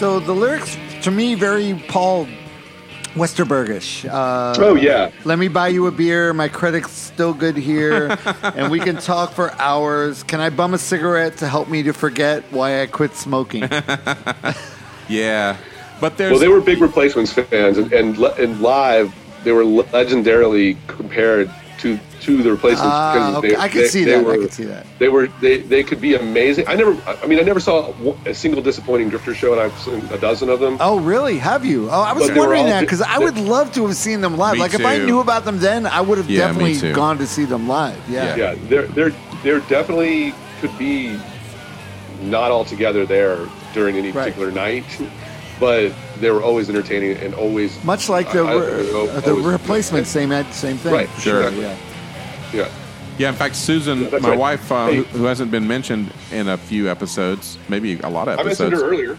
So 0.00 0.18
the 0.18 0.32
lyrics, 0.32 0.78
to 1.02 1.10
me, 1.10 1.34
very 1.34 1.74
Paul 1.88 2.26
Westerbergish. 3.12 4.08
Uh, 4.08 4.54
Oh 4.56 4.74
yeah. 4.74 5.10
Let 5.26 5.38
me 5.38 5.48
buy 5.48 5.68
you 5.68 5.88
a 5.88 5.90
beer. 5.90 6.32
My 6.32 6.48
credit's 6.48 6.90
still 6.90 7.34
good 7.34 7.54
here, 7.54 8.16
and 8.42 8.70
we 8.70 8.80
can 8.80 8.96
talk 8.96 9.32
for 9.32 9.52
hours. 9.60 10.22
Can 10.22 10.40
I 10.40 10.48
bum 10.48 10.72
a 10.72 10.78
cigarette 10.78 11.36
to 11.36 11.48
help 11.48 11.68
me 11.68 11.82
to 11.82 11.92
forget 11.92 12.44
why 12.50 12.80
I 12.80 12.86
quit 12.86 13.14
smoking? 13.14 13.64
yeah, 15.10 15.58
but 16.00 16.16
there's 16.16 16.30
Well, 16.30 16.40
they 16.40 16.48
were 16.48 16.62
big 16.62 16.80
replacements 16.80 17.34
fans, 17.34 17.76
and 17.76 17.92
and, 17.92 18.16
and 18.18 18.58
live 18.58 19.14
they 19.44 19.52
were 19.52 19.64
legendarily 19.64 20.78
compared 20.86 21.50
to 22.20 22.36
to 22.36 22.42
the 22.42 22.50
replacements. 22.50 22.82
Ah, 22.92 23.12
because 23.12 23.36
okay. 23.36 23.48
they- 23.50 23.56
I 23.56 23.68
could 23.68 23.82
they- 23.84 23.88
see 23.88 24.04
they 24.04 24.10
that. 24.12 24.18
I 24.20 24.22
were- 24.22 24.36
could 24.38 24.52
see 24.52 24.64
that. 24.64 24.86
They 24.98 25.08
were 25.08 25.28
they 25.40 25.58
they 25.58 25.82
could 25.82 26.00
be 26.00 26.14
amazing. 26.14 26.66
I 26.68 26.74
never. 26.74 26.96
I 27.22 27.26
mean, 27.26 27.38
I 27.38 27.42
never 27.42 27.60
saw 27.60 27.92
a 28.26 28.34
single 28.34 28.62
disappointing 28.62 29.08
Drifter 29.08 29.34
show, 29.34 29.52
and 29.52 29.60
I've 29.60 29.76
seen 29.80 30.02
a 30.12 30.18
dozen 30.18 30.48
of 30.48 30.60
them. 30.60 30.76
Oh, 30.80 30.98
really? 31.00 31.38
Have 31.38 31.64
you? 31.64 31.88
Oh, 31.90 32.00
I 32.00 32.12
was 32.12 32.28
But 32.28 32.36
wondering 32.36 32.62
all 32.62 32.68
that 32.68 32.80
because 32.80 33.02
I 33.02 33.18
would 33.18 33.36
love 33.38 33.72
to 33.74 33.86
have 33.86 33.96
seen 33.96 34.20
them 34.20 34.36
live. 34.36 34.54
Me 34.54 34.60
like 34.60 34.74
if 34.74 34.84
I 34.84 34.98
knew 34.98 35.20
about 35.20 35.44
them 35.44 35.58
then, 35.58 35.86
I 35.86 36.00
would 36.00 36.18
have 36.18 36.30
Yeah, 36.30 36.48
definitely 36.48 36.92
gone 36.92 37.18
to 37.18 37.26
see 37.26 37.44
them 37.44 37.68
live. 37.68 37.96
Yeah. 38.08 38.36
Yeah, 38.36 38.54
they're 38.68 38.86
they're 38.88 39.12
they're 39.42 39.60
definitely 39.60 40.34
could 40.60 40.76
be 40.78 41.18
not 42.22 42.50
all 42.50 42.64
together 42.64 43.06
there 43.06 43.38
during 43.72 43.96
any 43.96 44.08
Right. 44.10 44.24
particular 44.34 44.50
night, 44.50 44.84
but 45.58 45.92
they 46.20 46.30
were 46.30 46.42
always 46.42 46.68
entertaining 46.68 47.16
and 47.16 47.32
always 47.34 47.82
Much 47.82 48.08
like 48.10 48.30
the 48.32 48.42
I- 48.42 48.52
I- 48.52 48.54
re- 48.56 49.10
I- 49.16 49.20
the 49.20 49.34
replacement, 49.34 50.06
same 50.06 50.30
same 50.52 50.76
thing. 50.76 50.92
Right, 50.92 51.08
Sure. 51.18 51.38
exactly. 51.40 51.62
Yeah. 51.62 51.74
Yeah. 52.52 52.68
Yeah, 53.18 53.28
in 53.28 53.34
fact, 53.34 53.54
Susan, 53.56 54.02
Yeah, 54.04 54.18
my 54.20 54.30
right. 54.30 54.38
wife, 54.38 54.72
uh, 54.72 54.86
Hey. 54.86 54.96
who, 54.96 55.02
who 55.04 55.24
hasn't 55.24 55.50
been 55.50 55.66
mentioned 55.68 56.10
in 56.32 56.48
a 56.48 56.56
few 56.56 56.88
episodes, 56.88 57.58
maybe 57.68 57.98
a 58.00 58.08
lot 58.08 58.28
of 58.28 58.38
episodes. 58.38 58.60
I 58.60 58.64
mentioned 58.64 58.82
her 58.82 58.88
earlier. 58.88 59.18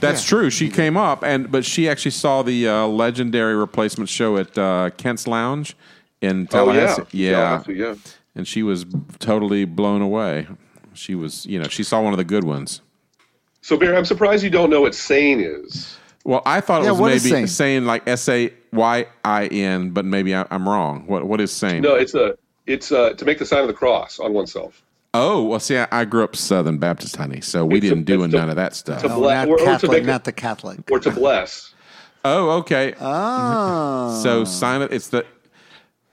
That's 0.00 0.22
Yeah. 0.24 0.28
true. 0.38 0.50
She 0.50 0.68
came 0.68 0.96
up, 0.96 1.22
and 1.24 1.50
but 1.50 1.64
she 1.64 1.88
actually 1.88 2.10
saw 2.12 2.42
the 2.42 2.68
uh, 2.68 2.86
legendary 2.86 3.54
replacement 3.54 4.08
show 4.10 4.36
at 4.36 4.56
uh, 4.58 4.90
Kent's 4.96 5.26
Lounge 5.26 5.74
in 6.20 6.48
Oh 6.52 6.70
yeah, 6.72 6.84
Tallahassee. 6.86 7.02
yeah, 7.12 7.62
yeah. 7.68 7.94
and 8.34 8.46
she 8.46 8.62
was 8.62 8.84
totally 9.18 9.64
blown 9.64 10.02
away. 10.02 10.46
She 10.92 11.14
was, 11.14 11.46
you 11.46 11.58
know, 11.58 11.68
she 11.68 11.82
saw 11.82 12.00
one 12.02 12.12
of 12.12 12.18
the 12.18 12.24
good 12.24 12.44
ones. 12.44 12.80
So, 13.62 13.76
Bear, 13.76 13.94
I'm 13.96 14.04
surprised 14.04 14.42
you 14.42 14.50
don't 14.50 14.70
know 14.70 14.80
what 14.82 14.94
sain 14.94 15.40
is. 15.40 15.96
Well, 16.24 16.42
I 16.44 16.60
thought 16.60 16.82
it 16.82 16.86
Yeah, 16.86 16.90
was 16.92 17.24
maybe 17.24 17.34
sain? 17.34 17.46
saying 17.46 17.84
like 17.86 18.06
S 18.06 18.28
A 18.28 18.52
Y 18.72 19.06
I 19.24 19.46
N, 19.46 19.90
but 19.90 20.04
maybe 20.04 20.34
I, 20.34 20.46
I'm 20.50 20.68
wrong. 20.68 21.04
What 21.06 21.24
what 21.26 21.40
is 21.40 21.50
sain? 21.52 21.80
No, 21.82 21.94
it's 21.94 22.14
a 22.14 22.34
it's 22.70 22.92
uh, 22.92 23.12
to 23.14 23.24
make 23.24 23.38
the 23.38 23.46
sign 23.46 23.60
of 23.62 23.66
the 23.68 23.74
cross 23.74 24.18
on 24.20 24.32
oneself. 24.32 24.82
Oh, 25.12 25.42
well, 25.42 25.58
see, 25.60 25.76
I, 25.76 25.88
I 25.90 26.04
grew 26.04 26.22
up 26.22 26.36
Southern 26.36 26.78
Baptist, 26.78 27.16
honey, 27.16 27.40
so 27.40 27.66
we 27.66 27.78
It's 27.78 27.88
didn't 27.88 28.04
do 28.04 28.22
it's 28.22 28.32
a- 28.32 28.36
none 28.36 28.48
of 28.48 28.54
that 28.56 28.76
stuff. 28.76 29.02
to 29.02 29.08
Ble- 29.08 29.28
not 29.30 29.48
or- 29.48 29.54
or 29.54 29.58
to 29.58 29.64
Catholic, 29.64 29.90
make 29.92 30.02
it- 30.04 30.06
not 30.06 30.24
the 30.24 30.32
Catholic. 30.32 30.78
or 30.90 31.00
to 31.00 31.10
bless. 31.10 31.74
Oh, 32.24 32.50
okay. 32.58 32.94
Oh. 33.00 34.20
So 34.22 34.44
sign 34.44 34.82
it. 34.82 34.92
It's 34.92 35.08
the. 35.08 35.26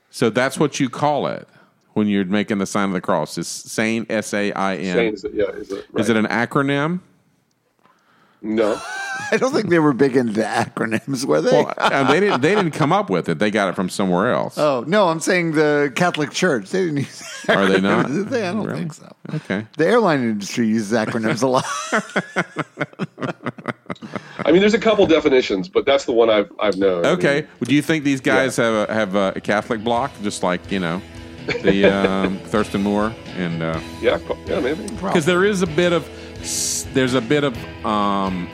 So 0.09 0.29
that's 0.31 0.57
what 0.57 0.79
you 0.79 0.89
call 0.89 1.27
it 1.27 1.47
when 1.93 2.07
you're 2.07 2.25
making 2.25 2.57
the 2.57 2.65
sign 2.65 2.89
of 2.89 2.93
the 2.93 3.01
cross. 3.01 3.37
It's 3.37 3.47
sain. 3.47 4.05
S 4.09 4.33
A 4.33 4.51
I 4.53 4.77
Sane 4.77 4.97
N. 4.97 5.13
is 5.13 5.23
it? 5.25 5.33
Yeah. 5.35 5.45
Is 5.49 5.71
it? 5.71 5.85
Is 5.95 6.09
it 6.09 6.15
an 6.17 6.25
acronym? 6.27 7.01
no? 8.41 8.81
I 9.31 9.37
don't 9.37 9.51
think 9.53 9.69
they 9.69 9.79
were 9.79 9.93
big 9.93 10.15
into 10.15 10.41
acronyms, 10.41 11.25
were 11.25 11.41
they? 11.41 11.51
Well, 11.51 11.73
uh, 11.77 12.03
they 12.11 12.19
didn't. 12.19 12.41
They 12.41 12.55
didn't 12.55 12.71
come 12.71 12.91
up 12.93 13.09
with 13.09 13.27
it. 13.29 13.39
They 13.39 13.51
got 13.51 13.69
it 13.69 13.75
from 13.75 13.89
somewhere 13.89 14.31
else. 14.31 14.57
oh 14.57 14.83
no, 14.87 15.07
I'm 15.09 15.19
saying 15.19 15.53
the 15.53 15.91
Catholic 15.95 16.31
Church. 16.31 16.69
They 16.69 16.79
didn't 16.85 16.97
use 16.97 17.45
Are 17.49 17.65
they 17.65 17.81
not? 17.81 18.07
did 18.07 18.29
they? 18.29 18.47
I 18.47 18.51
don't 18.53 18.65
Really? 18.65 18.79
think 18.79 18.93
so. 18.93 19.13
Okay. 19.35 19.65
The 19.77 19.85
airline 19.87 20.21
industry 20.21 20.67
uses 20.67 20.91
acronyms 20.97 21.43
a 21.43 21.47
lot. 21.47 21.65
I 24.45 24.51
mean, 24.51 24.61
there's 24.61 24.73
a 24.73 24.79
couple 24.79 25.05
definitions, 25.07 25.67
but 25.67 25.85
that's 25.85 26.05
the 26.05 26.13
one 26.13 26.29
I've 26.29 26.51
I've 26.59 26.77
known. 26.77 27.05
I 27.05 27.09
Okay. 27.09 27.41
mean, 27.41 27.47
Do 27.63 27.75
you 27.75 27.81
think 27.81 28.03
these 28.03 28.21
guys 28.21 28.55
have 28.57 28.89
a 28.89 28.93
have 28.93 29.15
a 29.15 29.39
Catholic 29.41 29.83
block, 29.83 30.11
just 30.23 30.43
like 30.43 30.71
you 30.71 30.79
know, 30.79 31.01
the 31.63 31.85
um, 31.85 32.37
Thurston 32.45 32.83
Moore 32.83 33.13
and 33.35 33.59
yeah, 34.01 34.19
yeah, 34.45 34.59
maybe. 34.59 34.87
because 34.87 35.25
there 35.25 35.43
is 35.43 35.61
a 35.61 35.67
bit 35.67 35.91
of 35.93 36.07
there's 36.93 37.13
a 37.15 37.21
bit 37.21 37.43
of 37.43 37.57
um, 37.85 38.47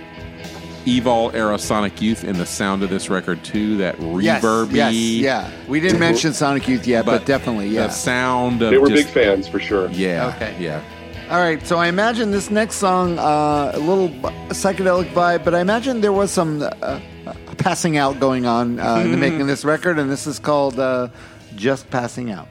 Evol 0.85 1.33
era 1.33 1.57
Sonic 1.57 2.01
Youth 2.01 2.23
in 2.23 2.37
the 2.37 2.45
sound 2.45 2.83
of 2.83 2.89
this 2.89 3.09
record 3.09 3.43
too. 3.43 3.77
That 3.77 3.95
Yes, 4.21 4.43
reverby. 4.43 4.73
yes, 4.73 4.93
yeah. 4.93 5.51
We 5.67 5.79
didn't 5.79 5.99
mention 5.99 6.33
Sonic 6.33 6.67
Youth 6.67 6.85
yet, 6.85 7.05
but, 7.05 7.25
definitely, 7.25 7.69
yeah. 7.69 7.87
The 7.87 7.93
sound 7.93 8.61
of 8.61 8.71
They 8.71 8.77
were 8.77 8.89
just, 8.89 9.05
big 9.05 9.13
fans 9.13 9.47
for 9.47 9.59
sure. 9.59 9.89
Yeah. 9.89 10.33
Okay. 10.35 10.55
Yeah. 10.59 10.81
All 11.29 11.39
right, 11.39 11.65
so 11.65 11.77
I 11.77 11.87
imagine 11.87 12.31
this 12.31 12.51
next 12.51 12.75
song, 12.75 13.17
uh, 13.17 13.71
a 13.73 13.79
little 13.79 14.09
psychedelic 14.49 15.11
vibe, 15.13 15.43
but 15.45 15.55
I 15.55 15.61
imagine 15.61 16.01
there 16.01 16.11
was 16.11 16.29
some 16.31 16.61
uh, 16.61 16.65
uh, 16.85 16.99
passing 17.57 17.97
out 17.97 18.19
going 18.19 18.45
on 18.45 18.79
uh, 18.79 18.97
in 18.97 19.11
the 19.11 19.17
making 19.17 19.39
of 19.41 19.47
this 19.47 19.63
record, 19.63 19.97
and 19.97 20.11
this 20.11 20.27
is 20.27 20.37
called 20.37 20.77
uh, 20.79 21.07
Just 21.55 21.89
Passing 21.89 22.29
Out. 22.29 22.49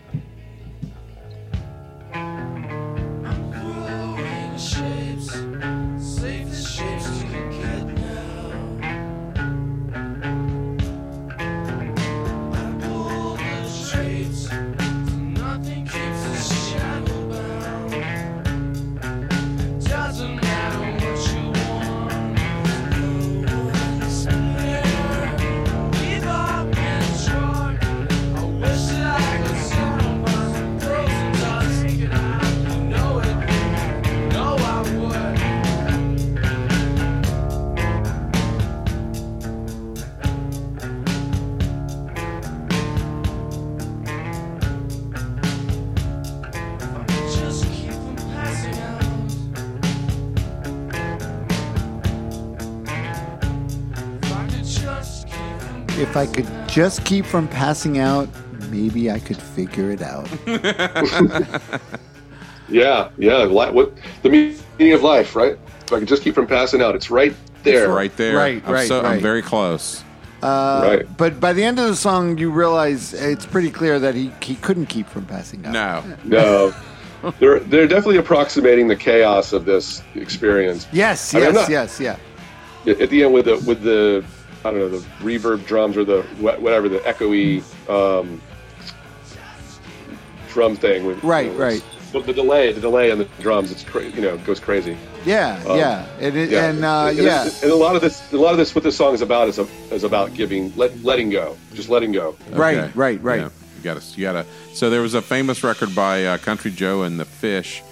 Just 56.72 57.04
keep 57.04 57.26
from 57.26 57.46
passing 57.48 57.98
out, 57.98 58.28
maybe 58.70 59.10
I 59.10 59.18
could 59.18 59.36
figure 59.36 59.90
it 59.90 60.00
out. 60.02 60.28
Yeah, 62.68 63.10
yeah. 63.18 63.38
li- 63.44 63.70
What 63.70 63.92
the 64.22 64.30
meaning 64.30 64.94
of 64.94 65.02
life, 65.02 65.36
right? 65.36 65.58
If 65.86 65.92
I 65.92 65.98
could 65.98 66.08
just 66.08 66.22
keep 66.22 66.34
from 66.34 66.46
passing 66.46 66.80
out, 66.80 66.94
it's 66.94 67.10
right 67.10 67.34
there. 67.64 67.84
It's 67.84 67.90
right 67.92 68.16
there. 68.16 68.34
Right, 68.34 68.62
I'm 68.64 68.72
right, 68.72 68.88
so, 68.88 69.02
I'm 69.02 69.20
very 69.20 69.42
close. 69.42 70.02
Uh, 70.42 70.80
right. 70.82 71.16
But 71.18 71.38
by 71.38 71.52
the 71.52 71.62
end 71.62 71.78
of 71.78 71.86
the 71.88 71.96
song, 71.96 72.38
you 72.38 72.50
realize 72.50 73.12
it's 73.12 73.44
pretty 73.44 73.70
clear 73.70 73.98
that 73.98 74.14
he, 74.14 74.32
he 74.40 74.54
couldn't 74.54 74.86
keep 74.86 75.06
from 75.06 75.26
passing 75.26 75.66
out. 75.66 75.74
No. 76.24 76.72
No, 77.22 77.30
they're 77.40 77.60
they're 77.60 77.86
definitely 77.86 78.16
approximating 78.16 78.88
the 78.88 78.96
chaos 78.96 79.52
of 79.52 79.66
this 79.66 80.02
experience. 80.14 80.86
Yes, 80.92 81.34
I 81.34 81.38
mean, 81.40 81.46
yes, 81.48 81.54
not- 81.54 81.70
yes, 81.70 82.00
yeah. 82.00 82.16
At 82.86 83.10
the 83.10 83.22
end, 83.24 83.34
with 83.34 83.44
the 83.44 83.58
with 83.66 83.82
the 83.82 84.24
I 84.64 84.70
don't 84.70 84.78
know 84.78 84.88
the 84.88 84.98
reverb 85.20 85.66
drums 85.66 85.96
or 85.96 86.04
the 86.04 86.22
whatever 86.38 86.88
the 86.88 86.98
echoey 87.00 87.62
um, 87.90 88.40
drum 90.48 90.76
thing. 90.76 91.04
With, 91.06 91.22
Right, 91.24 91.46
you 91.46 91.52
know, 91.52 91.58
right. 91.58 91.84
The, 92.12 92.20
the 92.20 92.32
delay, 92.34 92.72
the 92.72 92.80
delay 92.80 93.10
on 93.10 93.18
the 93.18 93.24
drums, 93.40 93.72
it's 93.72 93.82
cra- 93.84 94.04
you 94.04 94.20
know 94.20 94.36
goes 94.38 94.60
crazy. 94.60 94.96
Yeah, 95.24 95.62
Um, 95.66 95.78
yeah. 95.78 96.06
And, 96.20 96.36
it, 96.36 96.52
and 96.52 96.84
uh, 96.84 97.06
and, 97.06 97.18
yeah. 97.18 97.48
and 97.62 97.70
a 97.70 97.74
lot 97.76 97.94
of 97.96 98.02
this, 98.02 98.32
a 98.32 98.36
lot 98.36 98.50
of 98.52 98.58
this, 98.58 98.74
what 98.74 98.82
this 98.84 98.96
song 98.96 99.14
is 99.14 99.22
about 99.22 99.48
is, 99.48 99.58
a, 99.58 99.66
is 99.92 100.02
about 100.04 100.34
giving, 100.34 100.74
let, 100.76 101.02
letting 101.04 101.30
go, 101.30 101.56
just 101.74 101.88
letting 101.88 102.10
go. 102.12 102.36
Right, 102.50 102.76
Okay. 102.76 102.92
right, 102.96 103.22
right. 103.22 103.40
Yeah. 103.42 103.48
You 103.78 103.82
got 103.84 104.00
to, 104.02 104.20
you 104.20 104.22
got 104.26 104.32
to. 104.32 104.46
So 104.74 104.90
there 104.90 105.00
was 105.00 105.14
a 105.14 105.22
famous 105.22 105.62
record 105.64 105.94
by 105.94 106.24
uh, 106.26 106.38
Country 106.38 106.70
Joe 106.72 107.02
and 107.02 107.18
the 107.20 107.24
Fish 107.24 107.82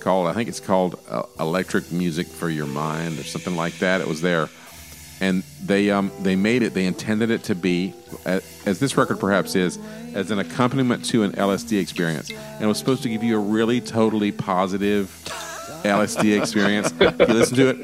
called, 0.00 0.26
I 0.28 0.32
think 0.32 0.48
it's 0.48 0.60
called 0.60 0.98
uh, 1.08 1.22
"Electric 1.38 1.92
Music 1.92 2.26
for 2.26 2.48
Your 2.50 2.66
Mind" 2.66 3.18
or 3.18 3.22
something 3.22 3.54
like 3.56 3.78
that. 3.78 4.00
It 4.00 4.06
was 4.08 4.20
there, 4.22 4.48
and 5.20 5.42
they 5.64 5.90
um 5.90 6.10
they 6.20 6.36
made 6.36 6.62
it. 6.62 6.74
They 6.74 6.86
intended 6.86 7.30
it 7.30 7.42
to 7.44 7.54
be, 7.54 7.94
as, 8.24 8.42
as 8.66 8.78
this 8.78 8.96
record 8.96 9.18
perhaps 9.20 9.54
is, 9.56 9.78
as 10.14 10.30
an 10.30 10.38
accompaniment 10.38 11.04
to 11.06 11.22
an 11.22 11.32
LSD 11.32 11.80
experience, 11.80 12.30
and 12.30 12.62
it 12.62 12.66
was 12.66 12.78
supposed 12.78 13.02
to 13.02 13.08
give 13.08 13.22
you 13.22 13.36
a 13.36 13.40
really 13.40 13.80
totally 13.80 14.32
positive 14.32 15.08
LSD 15.84 16.40
experience. 16.40 16.92
You 17.00 17.34
listen 17.34 17.56
to 17.56 17.68
it, 17.70 17.76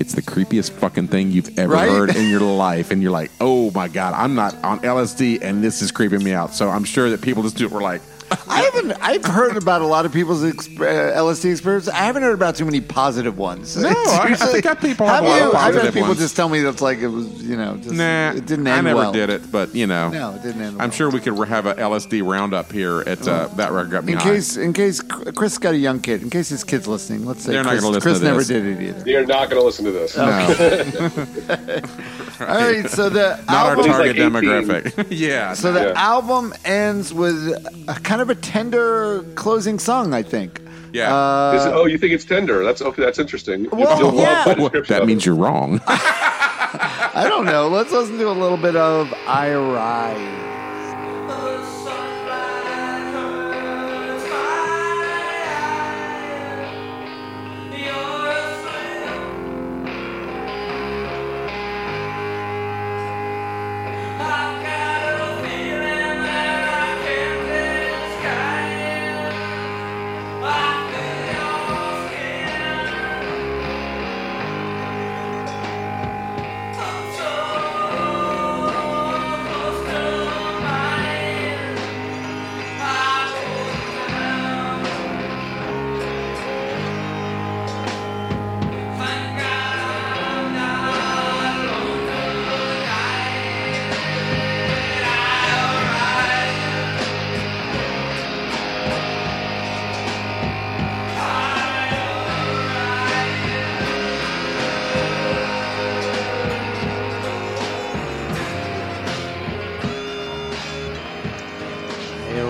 it's 0.00 0.14
the 0.14 0.22
creepiest 0.22 0.72
fucking 0.72 1.08
thing 1.08 1.30
you've 1.30 1.58
ever 1.58 1.74
Right? 1.74 1.88
heard 1.88 2.16
in 2.16 2.28
your 2.30 2.40
life, 2.40 2.90
and 2.90 3.02
you're 3.02 3.10
like, 3.12 3.30
"Oh 3.40 3.70
my 3.72 3.88
god, 3.88 4.14
I'm 4.14 4.34
not 4.34 4.54
on 4.64 4.80
LSD, 4.80 5.40
and 5.42 5.62
this 5.62 5.82
is 5.82 5.90
creeping 5.92 6.22
me 6.24 6.32
out." 6.32 6.54
So 6.54 6.68
I'm 6.68 6.84
sure 6.84 7.10
that 7.10 7.20
people 7.22 7.42
just 7.42 7.56
do 7.56 7.66
it. 7.66 7.70
Were 7.72 7.80
like, 7.82 8.02
I 8.48 8.62
haven't. 8.62 8.92
I've 9.00 9.24
heard 9.24 9.56
about 9.56 9.82
a 9.82 9.86
lot 9.86 10.06
of 10.06 10.12
people's 10.12 10.42
exp- 10.42 10.78
uh, 10.80 11.18
LSD 11.18 11.50
experience. 11.50 11.88
I 11.88 11.96
haven't 12.04 12.22
heard 12.22 12.34
about 12.34 12.54
too 12.56 12.64
many 12.64 12.80
positive 12.80 13.38
ones. 13.38 13.76
No, 13.76 13.88
I- 13.96 14.20
I 14.22 14.28
usually- 14.28 14.52
think 14.52 14.64
that 14.64 14.80
people 14.80 15.06
have 15.06 15.24
a 15.24 15.26
lot 15.28 15.36
you? 15.40 15.48
of 15.48 15.54
I've 15.54 15.60
had 15.60 15.72
positive 15.74 15.94
people 15.94 16.08
ones. 16.10 16.20
just 16.20 16.36
tell 16.36 16.48
me 16.48 16.60
that's 16.60 16.80
like 16.82 16.98
it 16.98 17.08
was. 17.08 17.26
You 17.42 17.56
know, 17.56 17.76
just, 17.76 17.94
"Nah, 17.94 18.30
it 18.32 18.46
didn't 18.46 18.66
I 18.68 18.80
never 18.80 18.96
well. 18.96 19.12
did 19.12 19.30
it." 19.30 19.50
But 19.50 19.74
you 19.74 19.86
know, 19.86 20.08
No, 20.10 20.34
it 20.34 20.42
didn't 20.42 20.60
end. 20.62 20.72
I'm 20.80 20.88
well. 20.88 20.90
sure 20.90 21.10
we 21.10 21.20
could 21.20 21.36
have 21.48 21.66
a 21.66 21.74
LSD 21.74 22.22
roundup 22.26 22.70
here 22.70 23.00
at 23.06 23.26
uh, 23.26 23.48
that 23.56 23.72
record. 23.72 23.90
Got 23.90 24.04
me 24.04 24.12
In 24.12 24.18
high. 24.18 24.24
case, 24.30 24.56
in 24.56 24.72
case 24.72 25.00
Chris 25.00 25.58
got 25.58 25.74
a 25.74 25.78
young 25.78 26.00
kid, 26.00 26.22
in 26.22 26.30
case 26.30 26.48
his 26.50 26.62
kid's 26.62 26.86
listening, 26.86 27.24
let's 27.26 27.42
say 27.42 27.52
They're 27.52 27.64
Chris, 27.64 27.80
gonna 27.80 27.94
listen 27.94 28.02
Chris 28.02 28.18
to 28.20 28.24
never 28.24 28.38
this. 28.38 28.48
did 28.48 28.64
it 28.66 28.80
either. 28.82 29.10
You're 29.10 29.26
not 29.26 29.50
going 29.50 29.60
to 29.60 29.66
listen 29.66 29.84
to 29.86 29.90
this. 29.90 30.16
no, 30.16 30.22
All 32.40 32.46
right, 32.46 32.88
so 32.88 33.08
the 33.10 33.42
not 33.48 33.66
our 33.66 33.76
target 33.76 34.16
like 34.16 34.32
demographic. 34.32 35.06
yeah, 35.10 35.52
so 35.52 35.72
the 35.72 35.88
Yeah. 35.88 35.92
album 35.94 36.54
ends 36.64 37.12
with 37.12 37.36
a 37.88 37.94
kind 38.02 38.19
of 38.22 38.30
a 38.30 38.34
tender 38.34 39.22
closing 39.34 39.78
song. 39.78 40.14
I 40.14 40.22
think. 40.22 40.60
yeah. 40.92 41.14
Uh, 41.14 41.52
Is 41.56 41.66
it- 41.66 41.72
oh, 41.72 41.86
you 41.86 41.98
think 41.98 42.12
it's 42.12 42.24
tender? 42.24 42.62
That's 42.64 42.82
okay. 42.82 43.02
That's 43.02 43.18
interesting. 43.18 43.68
Well, 43.70 44.14
yeah. 44.14 44.54
the 44.54 44.60
Well, 44.62 44.82
that 44.88 45.06
means 45.06 45.24
you're 45.26 45.34
wrong. 45.36 45.80
I 45.86 47.26
don't 47.28 47.44
know. 47.46 47.68
Let's 47.68 47.92
listen 47.92 48.18
to 48.18 48.28
a 48.28 48.32
little 48.32 48.56
bit 48.58 48.76
of 48.76 49.12
"I 49.26 49.52
Rise." 49.54 50.49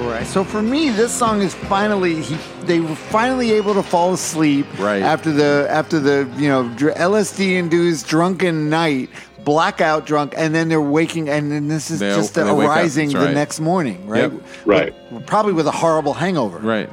Right. 0.08 0.26
So 0.26 0.44
for 0.44 0.62
me, 0.62 0.90
this 0.90 1.12
song 1.12 1.40
is 1.42 1.54
finally 1.54 2.20
he. 2.22 2.36
They 2.64 2.80
were 2.80 2.94
finally 2.94 3.52
able 3.52 3.74
to 3.74 3.82
fall 3.82 4.12
asleep 4.12 4.66
Right. 4.78 5.02
after 5.02 5.32
the 5.32 5.66
after 5.70 5.98
the 5.98 6.28
you 6.36 6.48
know 6.48 6.68
dr- 6.76 6.94
LSD 6.96 7.56
induced 7.56 8.06
drunken 8.08 8.68
night, 8.70 9.10
blackout 9.44 10.06
drunk, 10.06 10.34
and 10.36 10.54
then 10.54 10.68
they're 10.68 10.80
waking, 10.80 11.28
and 11.28 11.50
then 11.50 11.68
this 11.68 11.90
is 11.90 12.00
They- 12.00 12.14
just 12.14 12.34
the 12.34 12.46
arising 12.54 13.08
that's 13.08 13.20
the 13.20 13.26
right. 13.26 13.34
next 13.34 13.60
morning, 13.60 14.06
right? 14.06 14.32
Yep. 14.32 14.42
Right. 14.66 14.94
With- 15.12 15.26
probably 15.26 15.52
with 15.52 15.66
a 15.66 15.72
horrible 15.72 16.14
hangover. 16.14 16.58
right. 16.58 16.88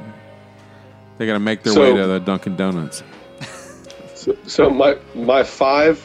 They 1.18 1.26
got 1.26 1.32
to 1.32 1.40
make 1.40 1.64
their 1.64 1.72
So- 1.72 1.80
way 1.80 1.96
to 1.96 2.06
the 2.06 2.20
Dunkin' 2.20 2.54
Donuts. 2.56 3.02
So, 4.14 4.36
so 4.46 4.70
my 4.70 4.96
my 5.14 5.42
five 5.42 6.00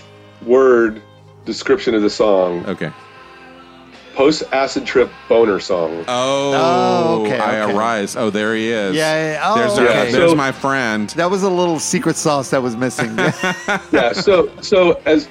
word 0.45 1.01
description 1.45 1.93
of 1.95 2.01
the 2.01 2.09
song: 2.09 2.65
Okay. 2.67 2.91
Post 4.15 4.43
acid 4.51 4.85
trip 4.85 5.09
boner 5.27 5.59
song. 5.59 6.03
Oh, 6.07 6.53
Oh, 6.55 7.25
okay, 7.25 7.39
I 7.39 7.61
okay. 7.61 7.73
arise. 7.75 8.15
Oh, 8.15 8.29
there 8.29 8.55
he 8.55 8.69
is. 8.69 8.95
Yeah, 8.95 9.33
yeah. 9.33 9.41
Oh, 9.43 9.55
there's, 9.55 9.79
okay. 9.79 10.11
there's 10.11 10.31
So- 10.31 10.35
my 10.35 10.51
friend. 10.51 11.09
That 11.11 11.29
was 11.31 11.43
a 11.43 11.49
little 11.49 11.79
secret 11.79 12.15
sauce 12.15 12.49
that 12.51 12.61
was 12.61 12.75
missing. 12.77 13.15
yeah. 13.91 14.13
So 14.13 14.49
so 14.61 15.01
as 15.05 15.27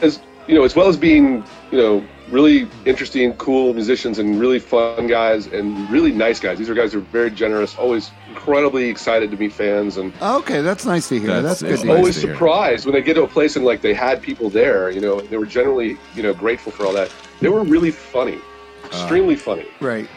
as 0.00 0.20
you 0.46 0.54
know, 0.54 0.64
as 0.64 0.76
well 0.76 0.88
as 0.88 0.96
being 0.96 1.42
you 1.70 1.78
know 1.78 2.06
really 2.30 2.68
interesting, 2.84 3.32
cool 3.34 3.72
musicians 3.74 4.18
and 4.18 4.38
really 4.40 4.58
fun 4.58 5.06
guys 5.06 5.46
and 5.46 5.88
really 5.90 6.12
nice 6.12 6.40
guys. 6.40 6.58
These 6.58 6.68
are 6.68 6.74
guys 6.74 6.92
who 6.92 6.98
are 6.98 7.02
very 7.02 7.30
generous, 7.30 7.76
always 7.76 8.10
incredibly 8.28 8.88
excited 8.88 9.30
to 9.30 9.36
meet 9.36 9.52
fans 9.52 9.96
and 9.96 10.12
okay, 10.20 10.60
that's 10.60 10.84
nice 10.84 11.08
to 11.08 11.18
hear. 11.18 11.28
That's- 11.28 11.60
That's, 11.60 11.62
good. 11.62 11.70
it's 11.72 11.82
to 11.82 11.86
nice 11.86 11.94
hear. 11.94 11.98
always 11.98 12.16
hear. 12.22 12.32
surprised 12.32 12.84
when 12.86 12.94
they 12.94 13.02
get 13.02 13.14
to 13.14 13.22
a 13.22 13.28
place 13.28 13.56
and 13.56 13.64
like 13.64 13.80
they 13.80 13.94
had 13.94 14.20
people 14.22 14.50
there. 14.50 14.90
You 14.90 15.00
know, 15.00 15.20
they 15.20 15.36
were 15.36 15.46
generally 15.46 15.96
you 16.14 16.22
know 16.22 16.34
grateful 16.34 16.72
for 16.72 16.86
all 16.86 16.92
that. 16.94 17.12
They 17.40 17.48
were 17.48 17.62
really 17.64 17.90
funny, 17.90 18.38
ah. 18.38 18.86
extremely 18.86 19.36
funny. 19.36 19.66
Right. 19.80 20.08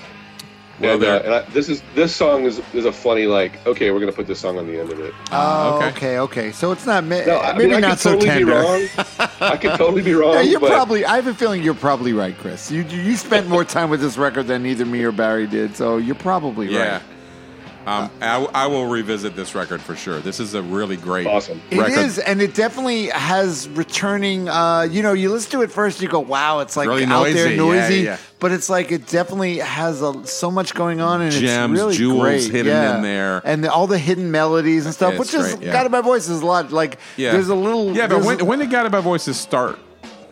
Well, 0.79 0.93
and 0.95 1.03
uh, 1.03 1.21
and 1.25 1.33
I, 1.33 1.41
this 1.51 1.67
is 1.69 1.81
this 1.95 2.15
song 2.15 2.43
is 2.45 2.61
is 2.73 2.85
a 2.85 2.91
funny 2.91 3.25
like 3.25 3.65
okay 3.67 3.91
we're 3.91 3.99
gonna 3.99 4.11
put 4.11 4.27
this 4.27 4.39
song 4.39 4.57
on 4.57 4.67
the 4.67 4.79
end 4.79 4.91
of 4.91 4.99
it. 4.99 5.13
Oh, 5.31 5.77
okay. 5.77 5.87
okay. 5.87 6.19
okay, 6.19 6.51
So 6.51 6.71
it's 6.71 6.85
not 6.85 7.03
mi- 7.03 7.25
No, 7.25 7.39
I 7.39 7.53
maybe 7.53 7.65
mean, 7.71 7.75
I 7.75 7.79
not 7.79 7.89
could 7.91 7.99
so 7.99 8.11
totally 8.13 8.29
tender. 8.29 8.45
be 8.45 8.51
wrong. 8.51 8.87
I 9.41 9.57
could 9.57 9.77
totally 9.77 10.01
be 10.01 10.13
wrong. 10.21 10.35
Yeah, 10.35 10.41
you're 10.41 10.59
but 10.59 10.69
probably. 10.71 11.03
I 11.05 11.15
have 11.17 11.27
a 11.27 11.33
feeling 11.33 11.61
you're 11.63 11.73
probably 11.73 12.13
right, 12.13 12.37
Chris. 12.37 12.71
You 12.71 12.83
you 12.83 13.15
spent 13.17 13.47
more 13.47 13.65
time 13.65 13.89
with 13.89 13.99
this 14.01 14.17
record 14.17 14.47
than 14.47 14.65
either 14.65 14.85
me 14.85 15.03
or 15.03 15.11
Barry 15.11 15.47
did, 15.47 15.75
so 15.75 15.97
you're 15.97 16.15
probably 16.15 16.67
Yeah. 16.71 16.93
right. 16.93 17.01
Um, 17.85 18.11
I, 18.21 18.43
I 18.53 18.67
will 18.67 18.85
revisit 18.87 19.35
this 19.35 19.55
record 19.55 19.81
for 19.81 19.95
sure. 19.95 20.19
This 20.19 20.39
is 20.39 20.53
a 20.53 20.61
really 20.61 20.97
great 20.97 21.25
Awesome. 21.25 21.61
It 21.71 21.77
record. 21.79 21.97
is, 21.97 22.19
and 22.19 22.41
it 22.41 22.53
definitely 22.53 23.07
has 23.07 23.67
returning. 23.69 24.47
Uh, 24.49 24.81
you 24.81 25.01
know, 25.01 25.13
you 25.13 25.31
listen 25.31 25.51
to 25.51 25.61
it 25.61 25.71
first, 25.71 26.01
you 26.01 26.07
go, 26.07 26.19
"Wow, 26.19 26.59
it's 26.59 26.75
like 26.77 26.87
Really 26.87 27.05
out 27.05 27.23
there, 27.25 27.55
noisy. 27.55 27.95
Yeah, 27.95 28.01
yeah. 28.01 28.17
But 28.39 28.51
it's 28.51 28.69
like 28.69 28.91
it 28.91 29.07
definitely 29.07 29.57
has 29.57 30.01
a, 30.01 30.25
so 30.27 30.51
much 30.51 30.73
going 30.75 31.01
on, 31.01 31.21
and 31.21 31.31
Gems, 31.31 31.71
it's 31.73 31.81
really 31.81 31.95
jewels 31.95 32.21
great. 32.21 32.51
hidden 32.51 32.67
yeah. 32.67 32.95
in 32.97 33.01
there. 33.01 33.41
and 33.43 33.63
the, 33.63 33.71
all 33.71 33.87
the 33.87 33.97
hidden 33.97 34.29
melodies 34.31 34.85
and 34.85 34.93
stuff, 34.93 35.13
It's 35.13 35.19
which 35.19 35.33
is 35.33 35.55
great, 35.55 35.67
yeah. 35.67 35.73
Guided 35.73 35.91
by 35.91 36.01
Voice 36.01 36.29
is 36.29 36.41
a 36.41 36.45
lot. 36.45 36.71
Like, 36.71 36.99
Yeah. 37.17 37.31
there's 37.31 37.49
a 37.49 37.55
little. 37.55 37.95
Yeah, 37.95 38.07
but 38.07 38.23
when, 38.23 38.39
a- 38.41 38.45
when 38.45 38.59
did 38.59 38.69
Guided 38.69 38.91
by 38.91 39.01
Voices 39.01 39.39
start? 39.39 39.79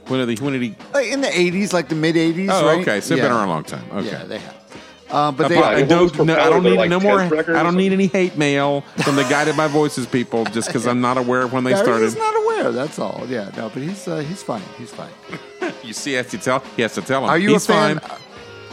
When 0.08 0.26
did 0.26 0.38
he? 0.38 0.43
When 0.43 0.54
did 0.54 0.62
he? 0.62 0.76
like, 0.93 1.08
in 1.08 1.22
the 1.22 1.28
'80s, 1.28 1.74
like 1.74 1.89
the 1.89 1.95
mid 1.95 2.16
'80s. 2.16 2.48
Oh, 2.50 2.66
right? 2.66 2.82
okay. 2.82 3.02
So 3.02 3.10
they've 3.10 3.24
yeah. 3.24 3.30
been 3.30 3.38
around 3.38 3.48
a 3.48 3.52
long 3.52 3.64
time. 3.64 3.84
Okay. 3.91 4.08
Yeah, 4.10 4.24
they 4.24 4.38
have. 4.38 4.57
Uh, 5.10 5.32
but 5.32 5.47
they, 5.47 5.58
I 5.58 5.84
don't, 5.84 6.14
no, 6.26 6.38
I 6.38 6.49
don't 6.49 6.64
need 6.64 6.76
like, 6.78 6.89
no 6.89 6.99
more. 6.99 7.20
10th 7.20 7.32
record 7.32 7.55
or 7.55 7.58
I 7.58 7.64
don't 7.64 7.78
need 7.78 7.93
any 7.93 8.08
hate 8.08 8.38
mail 8.38 8.82
from 9.03 9.16
the 9.16 9.24
Guided 9.24 9.55
by 9.55 9.68
Voices 9.68 10.05
people 10.05 10.43
just 10.45 10.68
because 10.68 10.86
I'm 10.86 10.99
not 10.99 11.18
aware 11.18 11.43
of 11.43 11.53
when 11.53 11.64
they 11.64 11.72
Barry 11.72 11.84
started. 11.86 12.05
is 12.05 12.18
not 12.18 12.36
aware. 12.43 12.72
That's 12.74 12.99
all. 12.99 13.24
Yeah, 13.30 13.49
no, 13.55 13.70
but 13.70 13.82
he's 13.84 14.08
uh, 14.08 14.18
he's 14.18 14.43
fine. 14.43 14.62
He's 14.78 14.91
fine. 14.91 15.12
You 15.84 15.93
see, 15.93 16.12
he 16.12 16.16
has 16.18 16.28
to 16.32 16.38
tell. 16.38 16.60
He 16.76 16.82
has 16.82 16.93
to 16.95 17.01
tell 17.01 17.24
him. 17.24 17.30
Are 17.30 17.38
you 17.38 17.51
He's 17.51 17.64
a 17.66 17.74
fan? 17.74 17.99
fine. 17.99 18.20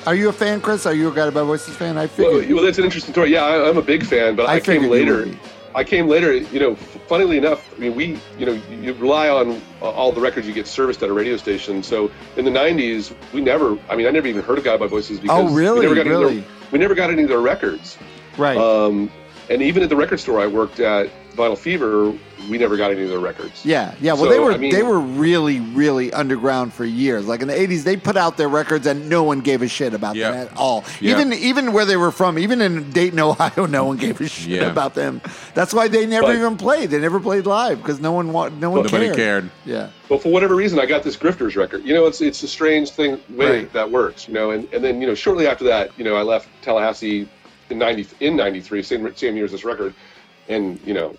Are 0.07 0.15
you 0.15 0.29
a 0.29 0.33
fan, 0.33 0.61
Chris? 0.61 0.85
Are 0.87 0.95
you 0.95 1.09
a 1.11 1.15
Guided 1.15 1.35
by 1.35 1.43
Voices 1.43 1.77
fan? 1.77 1.97
I 1.97 2.07
Well, 2.07 2.09
figured. 2.09 2.53
well, 2.53 2.65
that's 2.65 2.79
an 2.79 2.85
interesting 2.85 3.13
story. 3.15 3.33
Yeah, 3.33 3.45
I, 3.45 3.69
I'm 3.69 3.77
a 3.79 3.83
big 3.83 4.05
fan, 4.05 4.35
but 4.37 4.49
I 4.49 4.55
I, 4.55 4.61
figured 4.61 4.75
came 4.77 4.83
you 4.85 4.91
later. 4.91 5.29
I 5.75 5.83
came 5.85 6.07
later. 6.09 6.33
You 6.35 6.61
know, 6.61 6.75
funnily 6.77 7.37
enough, 7.37 7.73
I 7.75 7.79
mean, 7.81 7.95
we, 7.95 8.19
you 8.39 8.47
know, 8.47 8.53
you 8.71 8.93
rely 8.95 9.29
on 9.29 9.61
uh, 9.83 9.91
all 9.91 10.13
the 10.13 10.21
records 10.21 10.47
you 10.47 10.53
get 10.55 10.67
serviced 10.67 11.03
at 11.03 11.11
a 11.11 11.13
radio 11.13 11.37
station. 11.37 11.83
So 11.83 12.11
in 12.37 12.45
the 12.45 12.51
'90s, 12.51 13.15
we 13.33 13.41
never. 13.41 13.79
I 13.89 13.97
mean, 13.97 14.07
I 14.07 14.11
never 14.11 14.27
even 14.29 14.43
heard 14.43 14.59
of 14.59 14.65
Guided 14.65 14.81
by 14.81 14.87
Voices 14.87 15.19
because 15.19 15.51
Oh, 15.51 15.55
really? 15.55 15.81
we 15.89 15.95
never 15.95 15.95
got 15.97 16.07
any 16.07 16.15
of 16.15 16.21
Really? 16.21 16.41
their, 16.41 16.49
we 16.73 16.79
never 16.79 16.95
got 16.95 17.11
any 17.11 17.23
of 17.25 17.29
their 17.29 17.41
records. 17.41 17.99
right. 18.39 18.57
Um, 18.57 19.11
and 19.51 19.61
even 19.63 19.83
at 19.83 19.89
the 19.91 19.97
record 19.97 20.19
store 20.21 20.41
I 20.41 20.47
worked 20.47 20.81
at, 20.81 21.11
Vinyl 21.37 21.59
Fever, 21.59 22.13
we 22.49 22.59
never 22.59 22.77
got 22.77 22.91
any 22.91 23.03
of 23.03 23.09
their 23.09 23.19
records. 23.19 23.65
yeah, 23.65 23.95
yeah. 24.01 24.13
Well, 24.13 24.25
so, 24.25 24.31
they 24.31 24.39
were 24.39 24.53
I 24.53 24.57
mean- 24.57 24.73
they 24.73 24.83
were 24.83 25.01
really 25.01 25.61
really 25.61 26.13
underground 26.13 26.73
for 26.73 26.85
years. 26.85 27.27
Like 27.27 27.43
in 27.43 27.49
the 27.49 27.55
'80s, 27.55 27.83
they 27.85 27.97
put 27.97 28.17
out 28.17 28.37
their 28.37 28.49
records 28.49 28.87
and 28.87 29.09
no 29.09 29.23
one 29.23 29.41
gave 29.41 29.63
a 29.63 29.69
shit 29.69 29.95
about 29.95 30.15
Yeah. 30.17 30.31
them 30.31 30.47
at 30.49 30.57
all. 30.57 30.85
Yeah. 31.01 31.13
Even 31.13 31.33
even 31.33 31.73
where 31.73 31.85
they 31.85 31.97
were 31.97 32.11
from, 32.13 32.39
even 32.39 32.61
in 32.61 32.91
Dayton, 32.91 33.19
Ohio, 33.21 33.67
no 33.67 33.85
one 33.85 33.97
gave 33.97 34.21
a 34.21 34.29
shit 34.29 34.61
Yeah. 34.63 34.71
about 34.71 34.95
them. 34.95 35.21
That's 35.55 35.73
why 35.75 35.89
they 35.89 36.07
never 36.07 36.29
But- 36.29 36.37
even 36.37 36.57
played. 36.57 36.91
They 36.91 36.99
never 37.01 37.19
played 37.21 37.47
live 37.47 37.79
because 37.83 38.01
no 38.01 38.13
one 38.13 38.33
wa- 38.33 38.51
no 38.51 38.71
one 38.71 38.83
Nobody 38.83 39.07
cared. 39.07 39.17
cared. 39.17 39.51
Yeah. 39.65 39.89
But 40.09 40.23
for 40.23 40.31
whatever 40.31 40.55
reason, 40.55 40.79
I 40.79 40.87
got 40.87 41.03
this 41.03 41.17
Grifters 41.17 41.57
record. 41.57 41.85
You 41.85 41.95
know, 41.95 42.07
it's 42.07 42.21
it's 42.21 42.43
a 42.43 42.49
strange 42.49 42.91
thing 42.91 43.19
way 43.31 43.51
Right. 43.61 43.73
that 43.73 43.91
works. 43.91 44.29
You 44.29 44.35
know, 44.35 44.51
and, 44.51 44.69
and 44.73 44.85
then 44.85 45.01
you 45.01 45.07
know, 45.07 45.15
shortly 45.15 45.47
after 45.47 45.65
that, 45.65 45.91
you 45.97 46.05
know, 46.05 46.15
I 46.17 46.23
left 46.23 46.49
Tallahassee 46.63 47.27
in 47.71 47.79
ninety 47.79 48.07
in 48.21 48.37
ninety 48.37 48.61
three, 48.61 48.83
same 48.83 49.11
same 49.17 49.35
year 49.37 49.47
as 49.47 49.53
this 49.53 49.65
record, 49.65 49.95
and 50.51 50.79
you 50.85 50.93
know, 50.93 51.15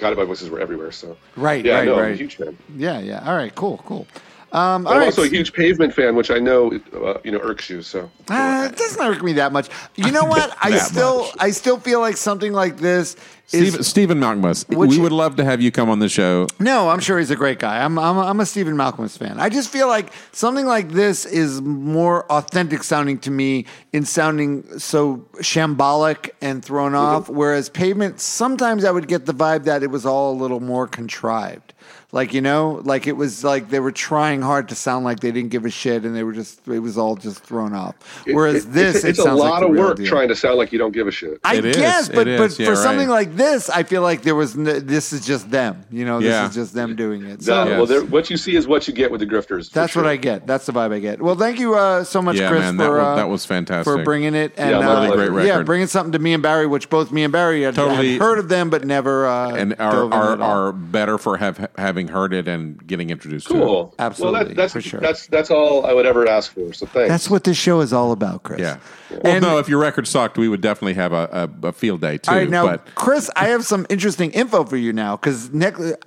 By 0.00 0.24
Voices 0.24 0.50
were 0.50 0.60
everywhere. 0.60 0.92
So 0.92 1.16
Right. 1.36 1.64
yeah, 1.64 1.74
right. 1.78 1.86
no, 1.86 1.94
I'm 1.94 1.98
a 1.98 2.02
right. 2.02 2.16
huge 2.16 2.36
fan. 2.36 2.56
Yeah. 2.76 2.98
Yeah. 3.00 3.22
All 3.28 3.36
right. 3.36 3.54
Cool. 3.54 3.78
Cool. 3.86 4.06
Um, 4.50 4.86
I'm 4.86 4.98
right. 4.98 5.04
also 5.06 5.24
a 5.24 5.28
huge 5.28 5.52
Pavement 5.52 5.92
fan, 5.94 6.16
which 6.16 6.30
I 6.30 6.38
know 6.38 6.72
uh, 6.94 7.18
you 7.22 7.30
know 7.32 7.38
irks 7.40 7.68
you. 7.68 7.82
So 7.82 8.10
Uh, 8.28 8.68
it 8.72 8.76
doesn't 8.78 9.00
irk 9.04 9.22
me 9.22 9.34
that 9.34 9.52
much. 9.52 9.68
You 9.96 10.10
know 10.16 10.24
what? 10.24 10.56
I 10.62 10.78
still, 10.78 11.20
much. 11.24 11.34
I 11.38 11.50
still 11.50 11.78
feel 11.78 12.00
like 12.00 12.16
something 12.16 12.52
like 12.54 12.78
this 12.78 13.16
is. 13.52 13.74
Steve, 13.74 13.84
Stephen 13.86 14.20
Malkmus, 14.20 14.66
Which- 14.74 14.88
we 14.90 14.98
would 14.98 15.12
love 15.12 15.36
to 15.36 15.44
have 15.44 15.60
you 15.60 15.70
come 15.70 15.90
on 15.90 15.98
the 15.98 16.08
show. 16.08 16.46
no, 16.58 16.88
I'm 16.88 17.00
sure 17.00 17.18
he's 17.18 17.30
a 17.30 17.36
great 17.36 17.58
guy. 17.58 17.84
I'm, 17.84 17.98
I'm, 17.98 18.16
I'm 18.18 18.40
a 18.40 18.46
Stephen 18.46 18.74
Malkmus 18.74 19.18
fan. 19.18 19.38
I 19.38 19.50
just 19.50 19.68
feel 19.70 19.86
like 19.88 20.12
something 20.32 20.64
like 20.64 20.90
this 20.92 21.26
is 21.26 21.60
more 21.60 22.24
authentic 22.32 22.84
sounding 22.84 23.18
to 23.20 23.30
me 23.30 23.66
in 23.92 24.04
sounding 24.06 24.78
so 24.78 25.18
shambolic 25.40 26.30
and 26.40 26.64
thrown 26.64 26.94
off. 26.94 27.28
Whereas 27.28 27.68
Pavement, 27.68 28.18
sometimes 28.20 28.84
I 28.84 28.90
would 28.90 29.08
get 29.08 29.26
the 29.26 29.34
vibe 29.34 29.64
that 29.64 29.82
it 29.82 29.90
was 29.90 30.06
all 30.06 30.32
a 30.32 30.36
little 30.38 30.60
more 30.60 30.86
contrived. 30.86 31.74
Like 32.10 32.32
you 32.32 32.40
know, 32.40 32.80
like 32.84 33.06
it 33.06 33.12
was 33.18 33.44
like 33.44 33.68
they 33.68 33.80
were 33.80 33.92
trying 33.92 34.40
hard 34.40 34.70
to 34.70 34.74
sound 34.74 35.04
like 35.04 35.20
they 35.20 35.30
didn't 35.30 35.50
give 35.50 35.66
a 35.66 35.70
shit, 35.70 36.04
and 36.06 36.16
they 36.16 36.22
were 36.22 36.32
just 36.32 36.66
it 36.66 36.78
was 36.78 36.96
all 36.96 37.16
just 37.16 37.40
thrown 37.40 37.74
off. 37.74 37.96
Whereas 38.26 38.64
it- 38.64 38.72
this, 38.72 38.96
it's, 38.96 39.04
it 39.04 39.08
it's 39.10 39.18
a 39.18 39.24
lot 39.34 39.60
like 39.60 39.62
of 39.64 39.70
real 39.72 39.88
work 39.88 39.96
deal. 39.98 40.06
trying 40.06 40.28
to 40.28 40.34
sound 40.34 40.56
like 40.56 40.72
you 40.72 40.78
don't 40.78 40.92
give 40.92 41.06
a 41.06 41.10
shit. 41.10 41.38
I 41.44 41.56
It 41.56 41.66
is, 41.66 41.76
guess, 41.76 42.08
it 42.08 42.14
but 42.14 42.24
but 42.38 42.58
yeah, 42.58 42.64
for 42.66 42.76
something 42.76 43.10
like 43.10 43.36
this, 43.36 43.68
I 43.68 43.82
feel 43.82 44.00
like 44.00 44.22
there 44.22 44.34
was 44.34 44.56
n- 44.56 44.86
this 44.86 45.12
is 45.12 45.26
just 45.26 45.50
them. 45.50 45.84
You 45.90 46.06
know, 46.06 46.18
this 46.18 46.30
Yeah. 46.30 46.48
is 46.48 46.54
just 46.54 46.72
them 46.72 46.96
doing 46.96 47.26
it. 47.26 47.42
So 47.42 47.54
That- 47.54 47.68
Yes. 47.78 47.88
Well, 47.90 48.06
what 48.06 48.30
you 48.30 48.38
see 48.38 48.56
is 48.56 48.66
what 48.66 48.88
you 48.88 48.94
get 48.94 49.10
with 49.10 49.20
the 49.20 49.26
Grifters. 49.26 49.68
for 49.68 49.74
that's 49.74 49.94
what. 49.94 50.06
I 50.06 50.16
get. 50.16 50.46
That's 50.46 50.64
the 50.64 50.72
vibe 50.72 50.94
I 50.94 51.00
get. 51.00 51.20
Well, 51.20 51.34
thank 51.34 51.58
you 51.58 51.74
uh, 51.74 52.04
so 52.04 52.22
much, 52.22 52.36
Yeah, 52.38 52.48
Chris, 52.48 52.60
man, 52.62 52.78
that 52.78 52.86
for 52.86 52.92
was- 52.96 53.02
uh, 53.04 53.14
that 53.16 53.28
was 53.28 53.44
fantastic. 53.44 53.84
for 53.92 54.02
bringing 54.02 54.34
it 54.34 54.54
and 54.56 54.70
Yeah, 54.70 54.78
my 54.78 54.84
uh, 54.86 55.06
pleasure. 55.12 55.30
Great 55.30 55.46
yeah, 55.46 55.62
bringing 55.62 55.86
something 55.88 56.12
to 56.12 56.18
me 56.18 56.32
and 56.32 56.42
Barry, 56.42 56.66
which 56.66 56.88
both 56.88 57.12
me 57.12 57.22
and 57.24 57.32
Barry 57.34 57.64
had, 57.64 57.74
Totally- 57.74 58.12
had 58.14 58.22
heard 58.22 58.38
of 58.38 58.48
them, 58.48 58.70
but 58.70 58.86
never 58.86 59.26
uh, 59.26 59.50
and 59.54 59.74
are 59.78 59.92
dove 59.92 60.06
in 60.06 60.18
are, 60.18 60.32
at 60.32 60.40
all. 60.40 60.50
are 60.68 60.72
better 60.72 61.18
for 61.18 61.36
have, 61.36 61.68
having 61.76 61.97
heard 62.06 62.32
it 62.32 62.46
and 62.46 62.86
getting 62.86 63.10
introduced 63.10 63.48
to 63.48 63.56
it. 63.56 63.60
Cool. 63.60 63.94
Absolutely, 63.98 64.38
Well, 64.38 64.44
that, 64.48 64.56
that's 64.56 64.72
for 64.72 64.80
sure. 64.80 65.00
that's 65.00 65.26
that's 65.26 65.50
all 65.50 65.84
I 65.84 65.92
would 65.92 66.06
ever 66.06 66.28
ask 66.28 66.52
for. 66.52 66.72
So 66.72 66.86
thanks. 66.86 67.08
That's 67.08 67.28
what 67.28 67.42
this 67.42 67.56
show 67.56 67.80
is 67.80 67.92
all 67.92 68.12
about, 68.12 68.44
Chris. 68.44 68.60
Yeah. 68.60 68.78
Well, 69.10 69.20
And- 69.24 69.42
no, 69.42 69.58
if 69.58 69.68
your 69.68 69.80
record 69.80 70.06
sucked, 70.06 70.38
we 70.38 70.48
would 70.48 70.60
definitely 70.60 70.94
have 70.94 71.12
a, 71.12 71.48
a, 71.62 71.68
a 71.68 71.72
field 71.72 72.00
day 72.02 72.18
too. 72.18 72.30
All 72.30 72.36
right, 72.36 72.48
now, 72.48 72.66
but 72.66 72.94
Chris, 72.94 73.30
I 73.34 73.48
have 73.48 73.64
some 73.64 73.86
interesting 73.88 74.30
info 74.30 74.64
for 74.64 74.76
you 74.76 74.92
now 74.92 75.16
because 75.16 75.50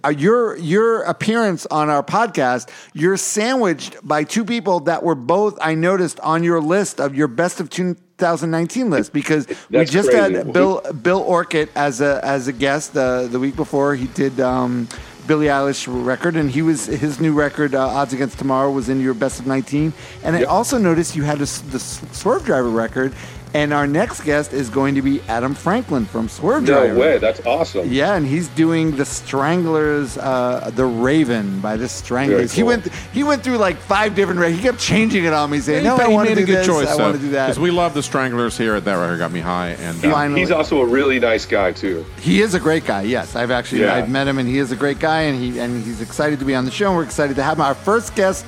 uh, 0.06 0.10
your 0.10 0.56
your 0.58 1.02
appearance 1.04 1.66
on 1.66 1.90
our 1.90 2.04
podcast, 2.04 2.70
you're 2.94 3.18
sandwiched 3.18 3.98
by 4.08 4.24
two 4.24 4.46
people 4.46 4.80
that 4.82 5.04
were 5.04 5.16
both 5.16 5.58
I 5.62 5.74
noticed 5.76 6.20
on 6.22 6.44
your 6.44 6.62
list 6.62 7.02
of 7.02 7.16
your 7.16 7.28
best 7.28 7.60
of 7.60 7.70
2019 7.72 8.90
list 8.92 9.14
because 9.14 9.48
we 9.72 9.84
just 9.86 10.10
crazy. 10.10 10.36
had 10.36 10.54
Bill 10.54 10.82
Bill 11.02 11.22
Orcutt 11.22 11.70
as 11.76 12.02
a 12.02 12.20
as 12.24 12.48
a 12.48 12.54
guest 12.54 12.96
uh, 12.96 13.24
the 13.28 13.40
week 13.40 13.56
before 13.56 13.96
he 13.96 14.06
did. 14.08 14.40
Um, 14.40 14.88
Billie 15.32 15.48
Eilish 15.48 15.88
record, 15.88 16.36
and 16.36 16.52
he 16.52 16.62
was 16.62 16.88
his 16.88 17.22
new 17.22 17.32
record, 17.32 17.74
uh, 17.74 17.88
"Odds 17.88 18.12
Against 18.12 18.38
Tomorrow," 18.38 18.70
was 18.70 18.90
in 18.90 19.00
your 19.00 19.14
best 19.14 19.40
of 19.40 19.48
nineteen. 19.48 19.94
And 20.26 20.36
I 20.36 20.44
also 20.44 20.78
noticed 20.78 21.16
you 21.16 21.24
had 21.24 21.38
a 21.38 21.48
the 21.72 21.80
Swervedriver 22.12 22.76
record, 22.76 23.14
and 23.54 23.74
our 23.74 23.86
next 23.86 24.22
guest 24.22 24.54
is 24.54 24.70
going 24.70 24.96
to 24.96 25.02
be 25.02 25.22
Adam 25.28 25.54
Franklin 25.54 26.06
from 26.06 26.30
Swerve 26.30 26.64
no 26.64 26.80
Driver. 26.86 26.98
way. 27.00 27.18
That's 27.18 27.46
awesome. 27.46 27.92
Yeah, 27.92 28.16
and 28.16 28.26
he's 28.26 28.48
doing 28.50 28.96
the 28.96 29.04
Stranglers, 29.06 30.18
uh, 30.18 30.72
the 30.74 30.86
Raven 30.86 31.60
by 31.60 31.76
the 31.76 31.90
Stranglers. 31.90 32.54
He 32.54 32.62
cool. 32.62 32.68
went 32.70 32.88
he 33.14 33.24
went 33.24 33.44
through 33.44 33.58
like 33.58 33.78
five 33.78 34.16
different. 34.16 34.40
ra- 34.40 34.48
He 34.48 34.62
kept 34.62 34.80
changing 34.80 35.26
it 35.26 35.34
on 35.34 35.50
me, 35.50 35.60
saying, 35.60 35.82
he, 35.82 35.88
"No, 35.88 35.98
I 35.98 36.08
want 36.08 36.30
made 36.30 36.36
to 36.36 36.44
a 36.44 36.46
do 36.46 36.54
good 36.54 36.60
this. 36.60 36.68
choice. 36.68 36.88
I 36.88 36.96
want 36.96 37.16
to 37.16 37.22
do 37.22 37.32
that." 37.32 37.48
because 37.48 37.60
we 37.60 37.72
love 37.72 37.94
the 37.94 38.04
Stranglers 38.04 38.58
here 38.58 38.76
at 38.76 38.86
that 38.86 38.96
record. 38.96 39.18
Got 39.20 39.32
me 39.32 39.40
high, 39.42 39.70
and 39.80 40.04
uh, 40.06 40.12
Finally. 40.12 40.40
He's 40.40 40.52
also 40.52 40.82
a 40.82 40.86
really 40.86 41.20
nice 41.20 41.46
guy 41.46 41.72
too. 41.74 42.06
He 42.20 42.42
is 42.42 42.54
a 42.54 42.60
great 42.60 42.86
guy. 42.86 43.02
Yes, 43.02 43.36
I've 43.36 43.52
actually 43.52 43.82
Yeah. 43.82 43.96
I've 43.96 44.10
met 44.10 44.28
him, 44.28 44.38
and 44.38 44.48
he 44.48 44.58
is 44.60 44.72
a 44.72 44.76
great 44.76 45.00
guy, 45.00 45.22
and 45.22 45.38
he 45.42 45.60
and 45.60 45.84
he's 45.84 46.02
excited 46.02 46.40
to 46.40 46.46
be 46.46 46.56
on 46.56 46.66
the 46.66 46.72
show. 46.72 46.88
And 46.88 46.96
we're 46.96 47.04
excited 47.04 47.36
to 47.36 47.44
have 47.44 47.58
him. 47.58 47.62
Our 47.64 47.76
first 47.76 48.16
guest 48.16 48.46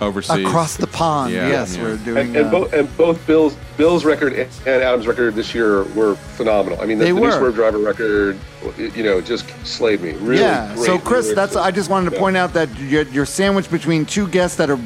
overseas 0.00 0.44
across 0.44 0.76
the 0.76 0.86
pond. 0.86 1.32
Yeah, 1.32 1.48
yes, 1.48 1.76
yeah. 1.76 1.82
we're 1.82 1.96
doing. 1.98 2.28
And, 2.28 2.36
and, 2.36 2.46
uh, 2.46 2.50
both 2.50 2.72
and 2.72 2.96
both 2.96 3.26
Bill's 3.26 3.56
Bill's 3.76 4.04
record 4.04 4.32
and 4.34 4.48
Adam's 4.66 5.06
record 5.06 5.34
this 5.34 5.54
year 5.54 5.84
were 5.94 6.14
phenomenal. 6.14 6.80
I 6.80 6.86
mean, 6.86 6.98
the, 6.98 7.06
They 7.06 7.12
the 7.12 7.20
were. 7.20 7.28
new 7.28 7.52
Swervedriver 7.52 7.84
record, 7.84 8.38
you 8.96 9.02
know, 9.02 9.20
just 9.20 9.48
slayed 9.66 10.00
me. 10.00 10.12
Really, 10.12 10.40
yeah. 10.42 10.74
great, 10.74 10.86
So, 10.86 10.98
Chris, 10.98 11.24
really 11.26 11.34
that's 11.36 11.56
I 11.56 11.70
just 11.70 11.90
wanted 11.90 12.10
to 12.10 12.16
Yeah. 12.16 12.20
point 12.22 12.36
out 12.36 12.52
that 12.54 12.68
you're, 12.78 13.02
you're 13.04 13.26
sandwiched 13.26 13.70
between 13.70 14.04
two 14.06 14.28
guests 14.28 14.56
that 14.58 14.70
are 14.70 14.78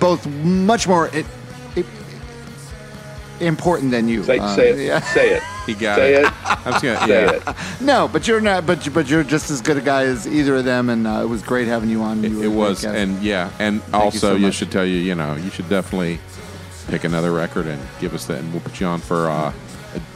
both 0.00 0.26
much 0.26 0.86
more. 0.88 1.10
It, 3.40 3.44
it, 3.44 3.46
important 3.48 3.90
than 3.90 4.08
you. 4.08 4.22
Say, 4.24 4.38
Uh, 4.38 4.54
say 4.54 4.70
it. 4.70 4.78
yeah. 4.86 5.00
Say 5.00 5.30
it. 5.36 5.42
He 5.66 5.74
got 5.74 5.98
it. 5.98 6.02
Say 6.02 6.14
it. 6.14 6.26
it. 6.26 6.32
I'm 6.44 6.72
just 6.72 6.82
gonna, 6.84 7.06
Say 7.06 7.08
yeah. 7.08 7.52
it. 7.52 7.80
No, 7.80 8.08
but 8.08 8.26
you're 8.26 8.40
not. 8.40 8.66
But 8.66 8.84
you- 8.86 8.92
but 8.92 9.08
you're 9.08 9.24
just 9.24 9.50
as 9.50 9.60
good 9.60 9.76
a 9.76 9.80
guy 9.80 10.04
as 10.04 10.26
either 10.26 10.56
of 10.56 10.64
them, 10.64 10.88
and 10.90 11.06
uh, 11.06 11.20
it 11.22 11.26
was 11.28 11.42
great 11.42 11.68
having 11.68 11.90
you 11.90 12.02
on. 12.02 12.24
It, 12.24 12.30
You 12.32 12.38
were 12.38 12.44
it 12.44 12.48
was, 12.48 12.82
guest. 12.82 12.96
and 12.96 13.22
yeah, 13.22 13.50
and 13.58 13.76
you 13.76 13.82
also 13.94 14.18
so 14.18 14.34
you, 14.36 14.50
should 14.52 14.70
tell 14.70 14.84
you, 14.86 14.96
you 14.96 15.14
know, 15.14 15.34
you 15.36 15.50
should 15.50 15.68
definitely 15.68 16.18
pick 16.88 17.04
another 17.04 17.32
record 17.32 17.66
and 17.66 17.80
give 18.00 18.14
us 18.14 18.24
that, 18.26 18.38
and 18.38 18.50
we'll 18.52 18.62
put 18.62 18.80
you 18.80 18.86
on 18.86 19.00
for 19.00 19.28
uh, 19.28 19.52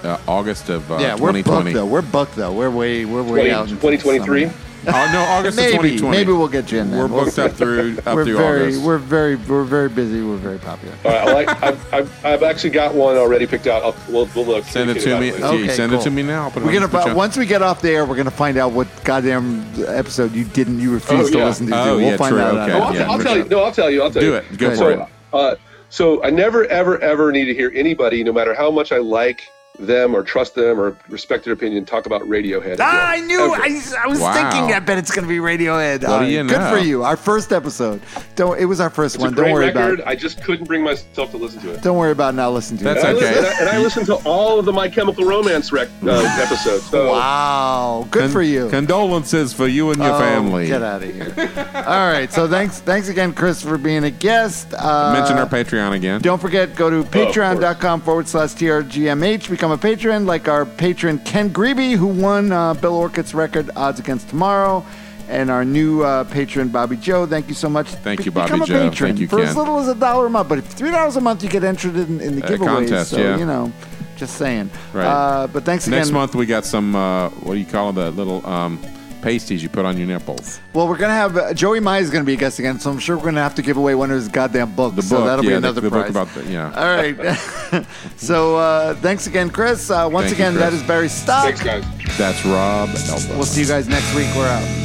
uh, 0.05 0.19
August 0.27 0.69
of 0.71 0.91
uh, 0.91 0.97
yeah, 0.99 1.13
we're 1.15 1.33
2020. 1.33 1.65
booked 1.65 1.75
though. 1.75 1.87
We're 1.87 2.03
booked 2.03 2.37
though. 2.37 2.53
We're 2.53 2.71
way 2.71 3.05
we're 3.05 3.23
way 3.23 3.51
20, 3.51 3.51
out. 3.51 3.69
2023. 3.69 4.51
Summer. 4.85 4.99
Oh 4.99 5.13
no, 5.13 5.21
August 5.29 5.59
of 5.59 5.65
2020. 5.67 6.11
maybe 6.17 6.33
we'll 6.33 6.49
get 6.49 6.71
you 6.73 6.79
in. 6.81 6.91
Then. 6.91 6.99
We're 7.01 7.09
booked 7.09 7.39
up 7.39 7.53
through 7.53 7.99
up 8.07 8.15
We're 8.15 8.25
through 8.25 8.37
very 8.37 8.63
August. 8.69 8.83
we're 8.85 8.99
very 8.99 9.37
we're 9.37 9.65
very 9.65 9.89
busy. 9.89 10.23
We're 10.23 10.37
very 10.37 10.59
popular. 10.59 10.95
All 11.05 11.11
right, 11.13 11.29
I 11.29 11.33
like. 11.33 11.63
I've, 11.63 11.95
I've, 11.95 12.25
I've 12.25 12.43
actually 12.43 12.71
got 12.71 12.95
one 12.95 13.17
already 13.17 13.47
picked 13.47 13.67
out. 13.67 13.83
I'll, 13.83 13.95
we'll, 14.09 14.29
we'll 14.35 14.45
look. 14.47 14.65
Send 14.65 14.91
it 14.91 14.95
to 15.01 15.19
me. 15.21 15.31
communicate 15.33 15.41
Gee, 15.41 15.65
Okay, 15.65 15.75
send 15.75 15.91
cool. 15.93 16.01
it 16.01 16.05
to 16.05 16.11
me 16.11 16.23
now. 16.23 16.45
I'll 16.45 16.51
put 16.51 16.63
it 16.63 16.67
We're 16.67 16.73
on- 16.73 16.89
gonna 16.89 16.89
put 17.05 17.11
on- 17.11 17.17
once 17.17 17.37
we 17.37 17.47
get 17.47 17.63
off 17.63 17.81
the 17.81 17.91
air, 17.91 18.05
we're 18.07 18.17
gonna 18.17 18.31
find 18.31 18.57
out 18.57 18.73
what 18.73 18.89
goddamn 19.05 19.65
episode 19.87 20.33
you 20.33 20.45
didn't 20.45 20.81
you 20.81 20.93
refused 20.95 21.35
Oh, 21.35 21.39
to 21.41 21.45
listen 21.47 21.67
to. 21.69 21.77
Oh, 21.77 21.97
we'll 21.97 22.07
yeah, 22.11 22.17
find 22.17 22.33
true, 22.33 22.41
out. 22.41 22.55
okay, 22.69 22.73
Oh, 22.73 22.83
I'll, 22.83 22.95
yeah, 22.95 23.11
I'll 23.11 23.19
tell 23.19 23.37
you. 23.37 23.45
No, 23.45 23.63
I'll 23.63 23.73
tell 23.73 23.91
you. 23.91 24.03
I'll 24.03 24.11
tell 24.11 24.21
Do 24.23 24.29
you. 24.29 24.35
it. 24.37 24.45
Go 24.59 24.69
Good. 24.69 24.71
for 24.71 24.77
So, 24.77 24.89
it. 24.91 25.09
uh, 25.33 25.55
so 25.91 26.25
I 26.25 26.31
never, 26.31 26.65
ever, 26.67 26.99
ever 27.01 27.31
need 27.33 27.45
to 27.45 27.55
hear 27.55 27.71
anybody, 27.75 28.25
no 28.25 28.33
matter 28.33 28.55
how 28.55 28.71
much 28.71 28.93
I 28.93 28.99
like 28.99 29.43
them 29.79 30.15
or 30.15 30.23
trust 30.23 30.55
them 30.55 30.79
or 30.79 30.97
respect 31.09 31.45
their 31.45 31.55
opinion, 31.55 31.85
talk 31.85 32.07
about 32.07 32.23
Radiohead. 32.23 32.77
Ah, 32.81 33.11
I 33.11 33.21
knew. 33.21 33.55
I, 33.55 33.81
I 34.05 34.07
was 34.07 34.21
Wow. 34.21 34.33
thinking. 34.35 34.75
I 34.75 34.79
bet 34.81 34.99
it's 34.99 35.11
going 35.11 35.25
to 35.27 35.29
be 35.29 35.39
Radiohead. 35.39 36.03
What 36.07 36.19
do 36.21 36.25
Uh, 36.25 36.29
you 36.29 36.45
Good 36.45 36.59
know? 36.61 36.71
for 36.71 36.79
you. 36.79 37.03
Our 37.05 37.17
first 37.17 37.53
episode. 37.53 38.01
Don't. 38.37 38.59
It 38.61 38.67
was 38.67 38.81
our 38.81 38.91
first 38.91 39.15
It's 39.17 39.23
one. 39.25 39.33
a 39.33 39.37
Don't 39.37 39.51
worry 39.51 39.67
record. 39.67 40.01
about. 40.01 40.07
I 40.09 40.15
just 40.15 40.43
couldn't 40.45 40.67
bring 40.67 40.83
myself 40.83 41.31
to 41.33 41.37
listen 41.39 41.61
to 41.63 41.73
it. 41.73 41.83
Don't 41.83 41.97
worry 41.97 42.13
about 42.13 42.35
not 42.35 42.53
listening 42.53 42.79
to 42.79 42.85
That's 42.85 43.03
it. 43.03 43.09
and, 43.09 43.17
okay. 43.17 43.27
I 43.27 43.31
listen, 43.31 43.45
and, 43.45 43.55
I, 43.55 43.61
and 43.61 43.69
I 43.71 43.79
listened 43.83 44.07
to 44.07 44.15
all 44.29 44.59
of 44.59 44.65
the 44.67 44.73
My 44.73 44.89
Chemical 44.89 45.25
Romance 45.25 45.73
rec, 45.73 45.89
uh, 46.07 46.11
episodes. 46.43 46.89
So 46.91 47.11
Wow. 47.13 48.07
Good 48.11 48.23
Con- 48.25 48.31
for 48.31 48.43
you. 48.43 48.69
Condolences 48.69 49.53
for 49.53 49.67
you 49.67 49.91
and 49.91 50.01
your 50.03 50.13
Oh, 50.15 50.19
family. 50.19 50.67
Get 50.67 50.83
out 50.83 51.03
of 51.03 51.15
here. 51.15 51.33
All 51.75 52.11
right. 52.13 52.31
So 52.33 52.47
thanks, 52.47 52.81
thanks 52.81 53.09
again, 53.09 53.33
Chris, 53.33 53.63
for 53.63 53.79
being 53.79 54.05
a 54.05 54.11
guest. 54.11 54.75
Uh, 54.77 55.13
Mention 55.15 55.39
our 55.39 55.47
Patreon 55.47 55.93
again. 55.93 56.21
Don't 56.21 56.41
forget, 56.41 56.75
go 56.77 56.91
to 56.91 57.03
patreon.com 57.09 58.03
forward 58.03 58.29
slash 58.29 58.51
TRGMH. 58.55 59.49
Become 59.63 59.71
a 59.71 59.79
patron 59.79 60.27
like 60.27 60.49
our 60.49 60.67
patron 60.67 61.21
Ken 61.21 61.49
Greeby, 61.49 61.93
who 61.93 62.09
won 62.09 62.51
uh, 62.51 62.75
Bill 62.75 62.97
Orcutt's 62.97 63.33
record 63.33 63.71
Odds 63.77 64.01
Against 64.01 64.29
Tomorrow. 64.29 64.85
And 65.29 65.53
our 65.53 65.65
new 65.65 66.03
uh, 66.03 66.25
patron, 66.25 66.67
Bobby 66.69 66.97
Joe. 66.97 67.27
Thank 67.27 67.47
you 67.47 67.55
so 67.55 67.69
much. 67.69 67.87
Thank 67.87 68.27
you, 68.27 68.33
Become 68.33 68.59
Bobby 68.59 68.73
a 68.73 68.75
Joe. 68.75 68.91
patron 68.91 69.11
Thank 69.11 69.21
you, 69.21 69.29
For 69.29 69.39
as 69.41 69.55
little 69.55 69.79
as 69.79 69.87
a 69.87 69.95
dollar 69.95 70.27
a 70.27 70.31
month. 70.31 70.49
But 70.49 70.59
if 70.59 70.77
$3 70.77 71.17
a 71.17 71.21
month, 71.21 71.45
you 71.45 71.49
get 71.49 71.63
entered 71.63 71.95
in, 71.95 72.21
in 72.21 72.41
the 72.41 72.45
Uh, 72.45 72.49
giveaways. 72.49 72.67
contest, 72.67 73.11
so, 73.11 73.19
yeah. 73.19 73.39
you 73.39 73.47
know, 73.47 73.73
just 74.17 74.35
saying. 74.35 74.69
Right. 74.93 75.07
Uh, 75.07 75.47
but 75.47 75.65
thanks 75.65 75.87
again. 75.87 76.01
Next 76.01 76.11
month 76.11 76.35
we 76.35 76.45
got 76.45 76.65
some. 76.65 76.97
Uh, 76.97 77.29
what 77.29 77.55
do 77.55 77.61
you 77.61 77.65
call 77.65 77.91
it? 77.91 77.93
the 77.93 78.11
little 78.11 78.45
um, 78.45 78.81
pasties 79.23 79.63
you 79.63 79.69
put 79.69 79.85
on 79.85 79.97
your 79.97 80.07
nipples? 80.07 80.61
Well, 80.75 80.87
we're 80.89 80.99
gonna 80.99 81.15
have 81.15 81.37
uh, 81.37 81.55
Joey 81.55 81.81
Mai 81.81 81.99
is 81.99 82.11
gonna 82.11 82.25
be 82.25 82.35
a 82.35 82.37
guest 82.37 82.59
again, 82.59 82.79
so 82.81 82.91
I'm 82.91 82.99
sure 82.99 83.17
we're 83.17 83.25
gonna 83.25 83.41
have 83.43 83.55
to 83.55 83.63
give 83.63 83.77
away 83.77 83.95
one 83.95 84.11
of 84.11 84.17
his 84.17 84.29
goddamn 84.29 84.75
books. 84.75 84.97
The 84.97 85.03
so 85.03 85.17
book, 85.17 85.27
that'll 85.27 85.45
yeah, 85.45 85.49
be 85.49 85.53
the- 85.53 85.59
another 85.59 85.81
the 85.81 85.91
book 85.91 86.01
prize. 86.07 86.11
about 86.11 86.29
the- 86.35 86.45
yeah. 86.51 86.73
All 86.75 86.95
right. 86.95 87.87
so 88.17 88.57
uh, 88.57 88.95
thanks 88.97 89.27
again, 89.27 89.49
Chris. 89.51 89.91
Uh, 89.91 90.09
once 90.13 90.27
Thank 90.27 90.37
again, 90.37 90.55
that 90.55 90.71
Chris. 90.71 90.83
is 90.83 90.87
Barry 90.87 91.09
Stock. 91.09 91.45
thanks, 91.45 91.63
guys. 91.63 91.85
That's 92.19 92.45
Rob 92.45 92.91
Elba. 93.09 93.35
We'll 93.35 93.45
see 93.45 93.63
you 93.63 93.67
guys 93.69 93.89
next 93.89 94.15
week. 94.15 94.27
We're 94.37 94.47
out. 94.49 94.82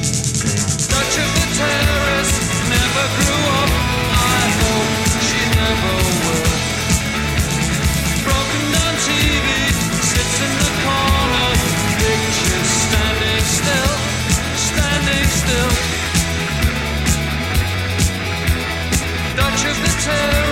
myself 20.07 20.46